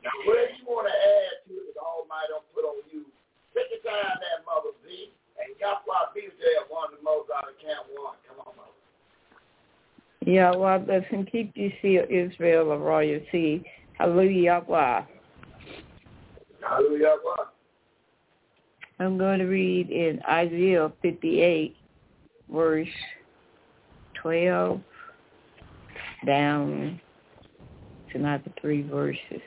Now, 0.00 0.14
whatever 0.24 0.54
you 0.56 0.64
want 0.64 0.88
to 0.88 0.96
add 0.96 1.34
to 1.48 1.52
it, 1.60 1.74
the 1.76 1.82
Almighty 1.82 2.32
don't 2.32 2.46
put 2.56 2.64
on 2.64 2.80
you. 2.88 3.04
Take 3.52 3.68
your 3.68 3.84
time 3.84 4.16
there, 4.22 4.40
Mother 4.46 4.72
Z. 4.86 5.12
And 5.40 5.52
Yahweh 5.60 6.14
be 6.16 6.30
there, 6.40 6.64
one 6.72 6.92
of 6.92 7.00
the 7.00 7.04
most 7.04 7.28
out 7.32 7.48
of 7.50 7.56
Camp 7.60 7.84
1. 7.92 8.29
Yeah, 10.30 10.54
well, 10.54 10.78
bless 10.78 11.02
and 11.10 11.28
keep 11.28 11.50
you 11.56 11.72
seal 11.82 12.04
Israel 12.08 12.70
of 12.70 12.80
royalty. 12.80 13.64
Hallelujah. 13.98 14.62
Yahweh. 14.68 15.02
Hallelujah. 16.62 17.02
Yahweh. 17.02 17.46
I'm 19.00 19.18
going 19.18 19.40
to 19.40 19.46
read 19.46 19.90
in 19.90 20.20
Isaiah 20.28 20.92
58, 21.02 21.74
verse 22.48 22.86
12 24.22 24.80
down 26.24 27.00
to 28.12 28.18
not 28.20 28.44
the 28.44 28.52
three 28.60 28.82
verses. 28.82 29.42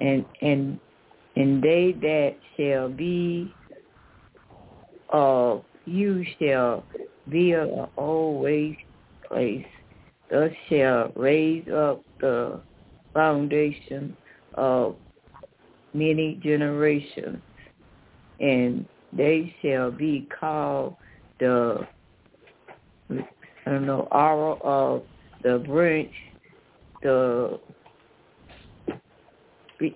And 0.00 0.24
and 0.40 0.78
and 1.34 1.60
they 1.60 1.96
that 2.00 2.36
shall 2.56 2.90
be 2.90 3.52
of 5.08 5.64
you 5.84 6.24
shall 6.38 6.84
be 7.28 7.56
old 7.96 8.40
waste 8.40 8.78
place. 9.26 9.66
Thus 10.30 10.50
shall 10.68 11.12
raise 11.14 11.68
up 11.68 12.02
the 12.20 12.60
foundation 13.14 14.16
of 14.54 14.96
many 15.94 16.40
generations, 16.42 17.38
and 18.40 18.86
they 19.12 19.54
shall 19.62 19.90
be 19.90 20.28
called 20.38 20.96
the 21.38 21.86
I 23.66 23.70
don't 23.70 23.86
know, 23.86 24.06
aura 24.12 24.54
of 24.62 25.02
the 25.42 25.58
branch, 25.58 26.12
the 27.02 27.58
reach, 29.80 29.94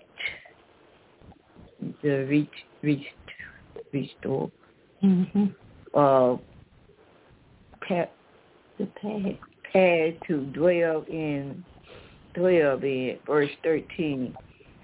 the 2.02 2.26
reach, 2.28 2.48
reach, 2.82 3.06
restore, 3.92 4.50
Mm-hmm. 5.02 5.46
uh, 5.94 6.36
the 8.78 8.86
pad, 9.00 9.38
pad 9.72 10.18
to 10.26 10.44
dwell 10.52 11.04
in, 11.08 11.64
dwell 12.34 12.78
in, 12.82 13.18
verse 13.26 13.50
13. 13.62 14.34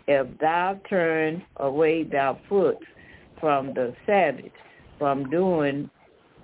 If 0.08 0.38
thou 0.38 0.80
turn 0.88 1.42
away 1.56 2.04
thy 2.04 2.38
foot 2.48 2.78
from 3.40 3.74
the 3.74 3.94
Sabbath, 4.06 4.52
from 4.98 5.28
doing 5.30 5.90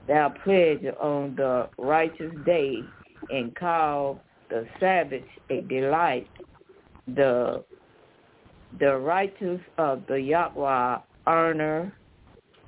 thou 0.08 0.34
pledge 0.44 0.84
on 1.00 1.34
the 1.36 1.68
righteous 1.78 2.32
day, 2.44 2.82
and 3.30 3.54
call 3.54 4.20
the 4.50 4.66
Sabbath 4.80 5.22
a 5.50 5.60
delight, 5.62 6.28
the 7.06 7.64
the 8.80 8.96
righteous 8.96 9.60
of 9.76 10.02
the 10.08 10.20
Yahweh 10.20 10.98
honor 11.26 11.92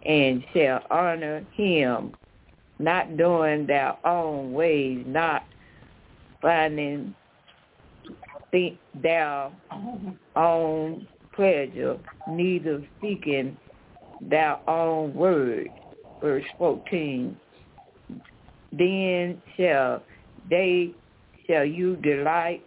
and 0.05 0.45
shall 0.53 0.83
honor 0.91 1.45
him, 1.55 2.13
not 2.79 3.17
doing 3.17 3.67
their 3.67 3.97
own 4.07 4.53
ways, 4.53 5.03
not 5.07 5.45
finding 6.45 7.15
their 9.03 9.51
own 10.37 11.09
pleasure, 11.35 11.99
neither 12.29 12.87
seeking 13.01 13.57
their 14.21 14.59
own 14.69 15.15
word. 15.15 15.71
Verse 16.21 16.45
14. 16.59 17.37
Then 18.73 19.43
shall 19.57 20.03
they, 20.51 20.93
shall 21.47 21.65
you 21.65 21.97
delight, 21.97 22.63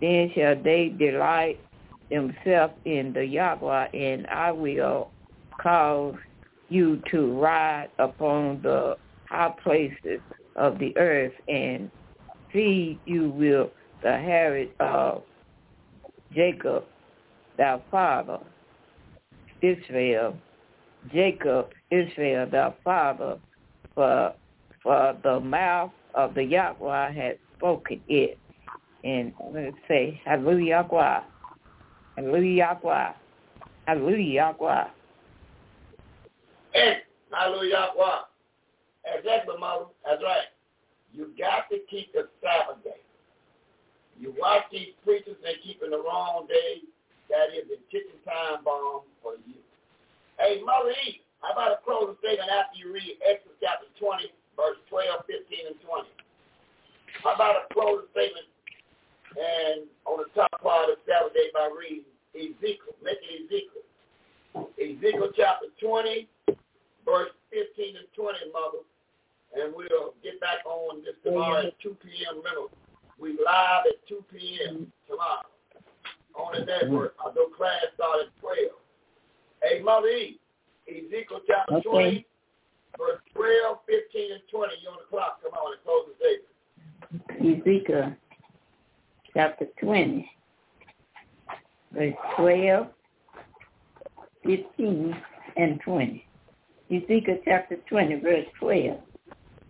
then 0.00 0.30
shall 0.34 0.56
they 0.62 0.88
delight 0.98 1.60
themselves 2.10 2.74
in 2.86 3.12
the 3.12 3.26
Yahweh, 3.26 3.88
and 3.92 4.26
I 4.28 4.52
will 4.52 5.10
cause 5.60 6.14
you 6.70 7.02
to 7.10 7.38
ride 7.38 7.90
upon 7.98 8.62
the 8.62 8.96
high 9.28 9.54
places 9.62 10.20
of 10.56 10.78
the 10.78 10.96
earth 10.96 11.32
and 11.46 11.90
feed 12.54 12.98
you 13.04 13.28
with 13.30 13.68
the 14.02 14.12
heritage 14.12 14.70
of 14.80 15.22
Jacob, 16.34 16.84
thy 17.58 17.82
father, 17.90 18.38
Israel, 19.60 20.36
Jacob, 21.12 21.68
Israel, 21.90 22.48
thy 22.50 22.72
father, 22.82 23.38
for 23.94 24.32
for 24.82 25.16
the 25.22 25.40
mouth 25.40 25.90
of 26.14 26.34
the 26.34 26.44
Yahweh 26.44 27.12
has 27.12 27.36
spoken 27.56 28.00
it. 28.08 28.38
And 29.02 29.32
let's 29.52 29.76
say, 29.88 30.20
Hallelujah, 30.24 30.86
Yahweh, 30.90 31.20
Hallelujah, 32.16 32.78
Yahweh, 32.82 33.12
Hallelujah, 33.86 34.54
Yahweh. 34.58 34.84
Hallelujah. 37.32 37.70
Yahweh. 37.70 38.18
Exactly, 39.18 39.54
mother. 39.58 39.86
That's 40.04 40.22
right. 40.22 40.53
You 41.14 41.30
got 41.38 41.70
to 41.70 41.78
keep 41.86 42.10
the 42.12 42.26
Sabbath 42.42 42.82
day. 42.82 42.98
You 44.18 44.34
watch 44.34 44.66
these 44.70 44.98
preachers, 45.06 45.38
they 45.42 45.62
keeping 45.62 45.94
the 45.94 46.02
wrong 46.02 46.46
day. 46.50 46.82
That 47.30 47.54
is 47.54 47.70
a 47.70 47.78
ticking 47.88 48.18
time 48.26 48.66
bomb 48.66 49.06
for 49.22 49.38
you. 49.46 49.62
Hey, 50.38 50.58
Mother 50.60 50.90
E, 51.06 51.22
how 51.38 51.54
about 51.54 51.78
a 51.78 51.80
closing 51.86 52.18
statement 52.18 52.50
after 52.50 52.74
you 52.74 52.90
read 52.90 53.14
Exodus 53.22 53.54
chapter 53.62 53.86
20, 53.96 54.26
verse 54.58 54.78
12, 54.90 55.22
15, 55.30 55.70
and 55.70 55.78
20? 55.86 56.10
How 57.22 57.38
about 57.38 57.62
a 57.62 57.64
closing 57.70 58.10
statement 58.10 58.50
and 59.34 59.90
on 60.06 60.22
the 60.22 60.28
top 60.34 60.50
part 60.62 60.90
of 60.90 60.98
Sabbath 61.06 61.34
day 61.34 61.50
by 61.50 61.70
reading 61.70 62.06
Ezekiel, 62.34 62.94
make 63.02 63.18
it 63.22 63.46
Ezekiel. 63.46 63.86
Ezekiel 64.78 65.30
chapter 65.34 65.70
20, 65.82 66.26
verse 67.06 67.30
15 67.50 67.98
and 67.98 68.10
20, 68.14 68.54
Mother. 68.54 68.82
And 69.54 69.72
we'll 69.74 70.14
get 70.22 70.40
back 70.40 70.66
on 70.66 71.02
this 71.02 71.14
tomorrow 71.22 71.66
at 71.66 71.80
2 71.80 71.96
p.m. 72.02 72.38
Remember, 72.38 72.74
we 73.18 73.30
live 73.30 73.86
at 73.86 74.08
2 74.08 74.24
p.m. 74.32 74.92
tomorrow 75.06 75.46
on 76.34 76.52
the 76.52 76.66
mm-hmm. 76.66 76.90
network. 76.90 77.14
Although 77.24 77.48
class 77.56 77.84
started 77.94 78.26
at 78.26 78.40
12. 78.40 78.58
Hey, 79.62 79.80
Mother 79.82 80.08
E, 80.08 80.40
Ezekiel 80.88 81.40
chapter 81.46 81.74
Okay. 81.76 81.88
20, 81.88 82.26
verse 82.98 83.20
12, 83.34 83.78
15, 83.86 84.32
and 84.32 84.42
20. 84.50 84.72
You 84.82 84.88
on 84.90 84.96
the 84.98 85.08
clock. 85.08 85.40
Come 85.42 85.52
on 85.52 85.72
and 85.72 85.82
close 85.84 86.06
the 86.08 86.14
statement. 86.18 87.62
Ezekiel 87.62 88.16
chapter 89.32 89.66
20, 89.80 90.30
verse 91.92 92.14
12, 92.36 92.86
15, 94.44 95.16
and 95.56 95.80
20. 95.80 96.26
Ezekiel 96.90 97.38
chapter 97.44 97.76
20, 97.88 98.16
verse 98.16 98.46
12. 98.60 99.00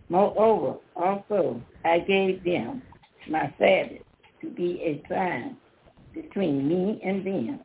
Moreover, 0.09 0.77
also 0.95 1.61
I 1.83 1.99
gave 1.99 2.43
them 2.43 2.81
my 3.27 3.53
Sabbath 3.57 4.01
to 4.41 4.49
be 4.49 4.81
a 4.81 5.03
sign 5.09 5.57
between 6.13 6.67
me 6.67 7.01
and 7.03 7.25
them, 7.25 7.59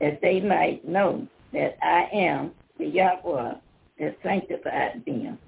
that 0.00 0.20
they 0.20 0.40
might 0.40 0.86
know 0.86 1.26
that 1.52 1.76
I 1.82 2.08
am 2.12 2.52
the 2.78 2.86
Yahweh 2.86 3.54
that 3.98 4.16
sanctified 4.22 5.02
them. 5.06 5.38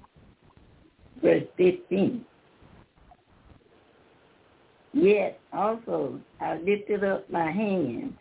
Verse 1.21 1.43
15. 1.57 2.25
Yet 4.93 5.39
also 5.53 6.19
I 6.41 6.57
lifted 6.57 7.03
up 7.03 7.29
my 7.29 7.49
hand 7.51 8.17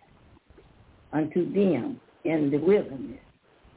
unto 1.12 1.50
them 1.52 2.00
in 2.24 2.50
the 2.50 2.58
wilderness, 2.58 3.18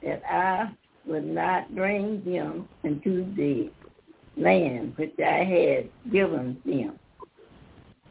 that 0.04 0.22
I 0.30 0.70
would 1.06 1.26
not 1.26 1.74
bring 1.74 2.24
them 2.24 2.68
into 2.84 3.34
the 3.36 3.72
land 4.38 4.94
which 4.98 5.14
I 5.20 5.44
had 5.44 6.12
given 6.12 6.58
them, 6.66 7.00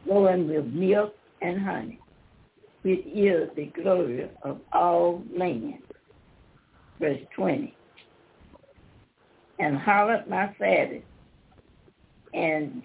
flowing 0.05 0.47
with 0.47 0.65
milk 0.67 1.15
and 1.41 1.59
honey, 1.59 1.99
which 2.83 3.05
is 3.05 3.49
the 3.55 3.71
glory 3.81 4.29
of 4.43 4.59
all 4.71 5.23
land. 5.37 5.79
Verse 6.99 7.19
20. 7.35 7.75
And 9.59 9.77
hallowed 9.77 10.27
my 10.27 10.53
Sabbath, 10.57 11.03
and 12.33 12.81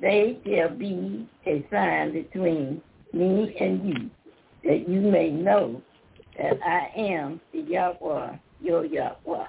they 0.00 0.38
shall 0.44 0.76
be 0.76 1.28
a 1.46 1.66
sign 1.70 2.12
between 2.12 2.82
me 3.12 3.56
and 3.58 3.88
you, 3.88 4.10
that 4.64 4.88
you 4.88 5.00
may 5.00 5.30
know 5.30 5.80
that 6.38 6.58
I 6.64 6.90
am 6.96 7.40
the 7.52 7.60
Yahweh, 7.60 8.36
your 8.60 8.84
Yahweh. 8.84 9.46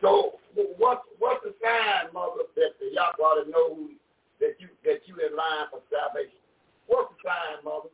So 0.00 0.39
what 0.54 1.02
what's 1.18 1.44
the 1.44 1.54
sign, 1.62 2.12
mother, 2.12 2.46
that 2.56 2.78
the 2.80 2.90
Yahweh 2.92 3.50
knows 3.50 3.94
that 4.40 4.56
you 4.58 4.68
that 4.84 5.06
you 5.06 5.14
in 5.20 5.36
line 5.36 5.70
for 5.70 5.80
salvation? 5.90 6.40
What's 6.86 7.12
the 7.14 7.28
sign, 7.28 7.64
mother? 7.64 7.92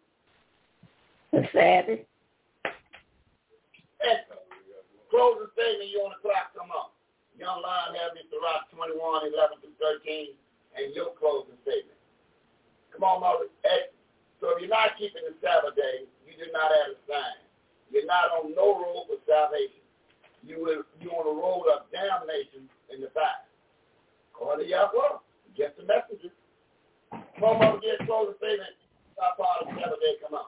The 1.33 1.43
Sabbath, 1.53 2.07
Excellent. 4.01 4.47
Closing 5.09 5.49
statement, 5.55 5.91
you 5.91 6.03
on 6.05 6.13
the 6.13 6.21
clock, 6.21 6.53
come 6.53 6.69
on. 6.75 6.93
Young 7.39 7.61
Lion 7.61 7.97
have 8.01 8.17
Mr. 8.17 8.41
Rock 8.41 8.69
21, 8.73 8.97
11 8.97 9.61
through 9.61 9.77
13, 9.79 10.33
and 10.77 10.93
your 10.97 11.13
closing 11.17 11.57
statement. 11.63 11.97
Come 12.93 13.05
on, 13.05 13.21
mother. 13.21 13.49
Hey, 13.63 13.93
So 14.41 14.57
if 14.57 14.65
you're 14.65 14.73
not 14.73 14.97
keeping 14.97 15.25
the 15.25 15.37
Sabbath 15.45 15.77
day, 15.77 16.09
you 16.25 16.35
do 16.37 16.49
not 16.51 16.73
have 16.73 16.97
a 16.97 16.99
sign. 17.07 17.39
You're 17.93 18.09
not 18.09 18.33
on 18.35 18.57
no 18.57 18.77
road 18.83 19.07
for 19.09 19.21
salvation. 19.29 19.86
You 20.47 20.63
will 20.63 20.83
you 21.01 21.11
on 21.11 21.27
a 21.27 21.35
road 21.35 21.67
of 21.75 21.91
damnation 21.91 22.69
in 22.95 23.01
the 23.01 23.09
back. 23.09 23.47
Call 24.33 24.57
to 24.57 24.65
Yahweh. 24.65 25.19
Get 25.57 25.77
the 25.77 25.83
messenger. 25.85 26.33
Come 27.11 27.63
on, 27.63 27.81
get 27.81 28.07
close 28.07 28.35
statement. 28.39 28.77
Stop 29.15 29.39
part 29.39 29.63
of 29.63 29.75
the 29.75 29.81
Sabbath 29.81 30.01
day. 30.01 30.15
Come 30.23 30.39
on. 30.39 30.47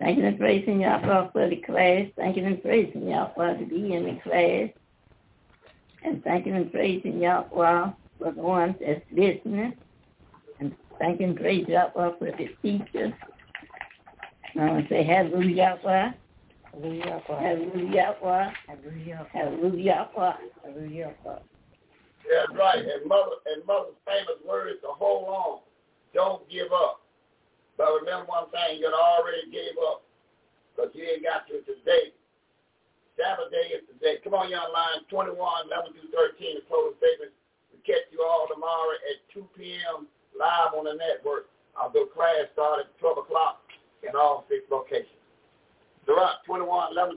Thanking 0.00 0.24
and 0.24 0.38
praising 0.38 0.80
Yahweh 0.80 1.30
for 1.30 1.48
the 1.48 1.56
class. 1.56 2.06
Thanking 2.16 2.46
and 2.46 2.62
praising 2.62 3.08
Yahweh 3.08 3.58
to 3.58 3.66
be 3.66 3.92
in 3.92 4.04
the 4.04 4.20
class. 4.22 4.70
And 6.02 6.24
thanking 6.24 6.56
and 6.56 6.72
praising 6.72 7.20
Yahweh 7.20 7.90
for 8.18 8.32
the 8.32 8.40
ones 8.40 8.76
that's 8.80 9.04
listening. 9.12 9.74
And 10.58 10.74
thanking 10.98 11.30
and 11.30 11.36
praising 11.36 11.70
Yahweh 11.70 12.18
for 12.18 12.32
the 12.32 12.48
teachers. 12.62 13.12
I 14.58 14.64
want 14.64 14.88
to 14.88 14.94
say 14.94 15.04
hallelujah, 15.04 15.78
Yahweh. 15.84 16.12
Hallelujah, 16.72 17.22
Hallelujah, 17.26 18.16
Hallelujah, 18.66 19.26
Hallelujah, 19.32 20.08
Hallelujah. 20.62 21.14
That's 21.24 22.52
right. 22.54 22.78
And 22.78 23.02
mother 23.10 23.42
and 23.46 23.66
mother's 23.66 23.98
famous 24.06 24.38
words 24.46 24.78
to 24.82 24.94
hold 24.94 25.26
on. 25.26 25.58
Don't 26.14 26.46
give 26.48 26.70
up. 26.70 27.02
But 27.76 27.90
remember 27.98 28.26
one 28.30 28.50
thing, 28.54 28.78
you 28.78 28.86
already 28.86 29.50
gave 29.50 29.74
up 29.82 30.06
because 30.70 30.94
you 30.94 31.02
ain't 31.02 31.26
got 31.26 31.48
to 31.50 31.58
today. 31.66 32.14
Sabbath 33.18 33.50
day 33.50 33.74
is 33.74 33.84
today. 33.90 34.22
Come 34.22 34.34
on, 34.34 34.48
young 34.48 34.70
line, 34.70 35.04
21, 35.10 35.36
11 35.36 35.92
through 35.92 36.12
13, 36.14 36.60
the 36.60 36.64
closing 36.70 36.96
statement. 37.02 37.32
We 37.74 37.82
catch 37.82 38.06
you 38.14 38.22
all 38.22 38.46
tomorrow 38.46 38.94
at 39.10 39.18
2 39.34 39.44
p.m. 39.56 40.06
live 40.38 40.72
on 40.76 40.86
the 40.86 40.94
network. 40.94 41.50
Although 41.74 42.06
class 42.14 42.48
starts 42.54 42.88
at 42.88 42.98
12 43.00 43.26
o'clock 43.26 43.64
in 44.06 44.14
all 44.14 44.46
six 44.48 44.64
locations. 44.70 45.19
Sirach 46.06 46.42
21, 46.46 46.92
11 46.92 47.16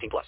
18 0.00 0.10
plus. 0.10 0.26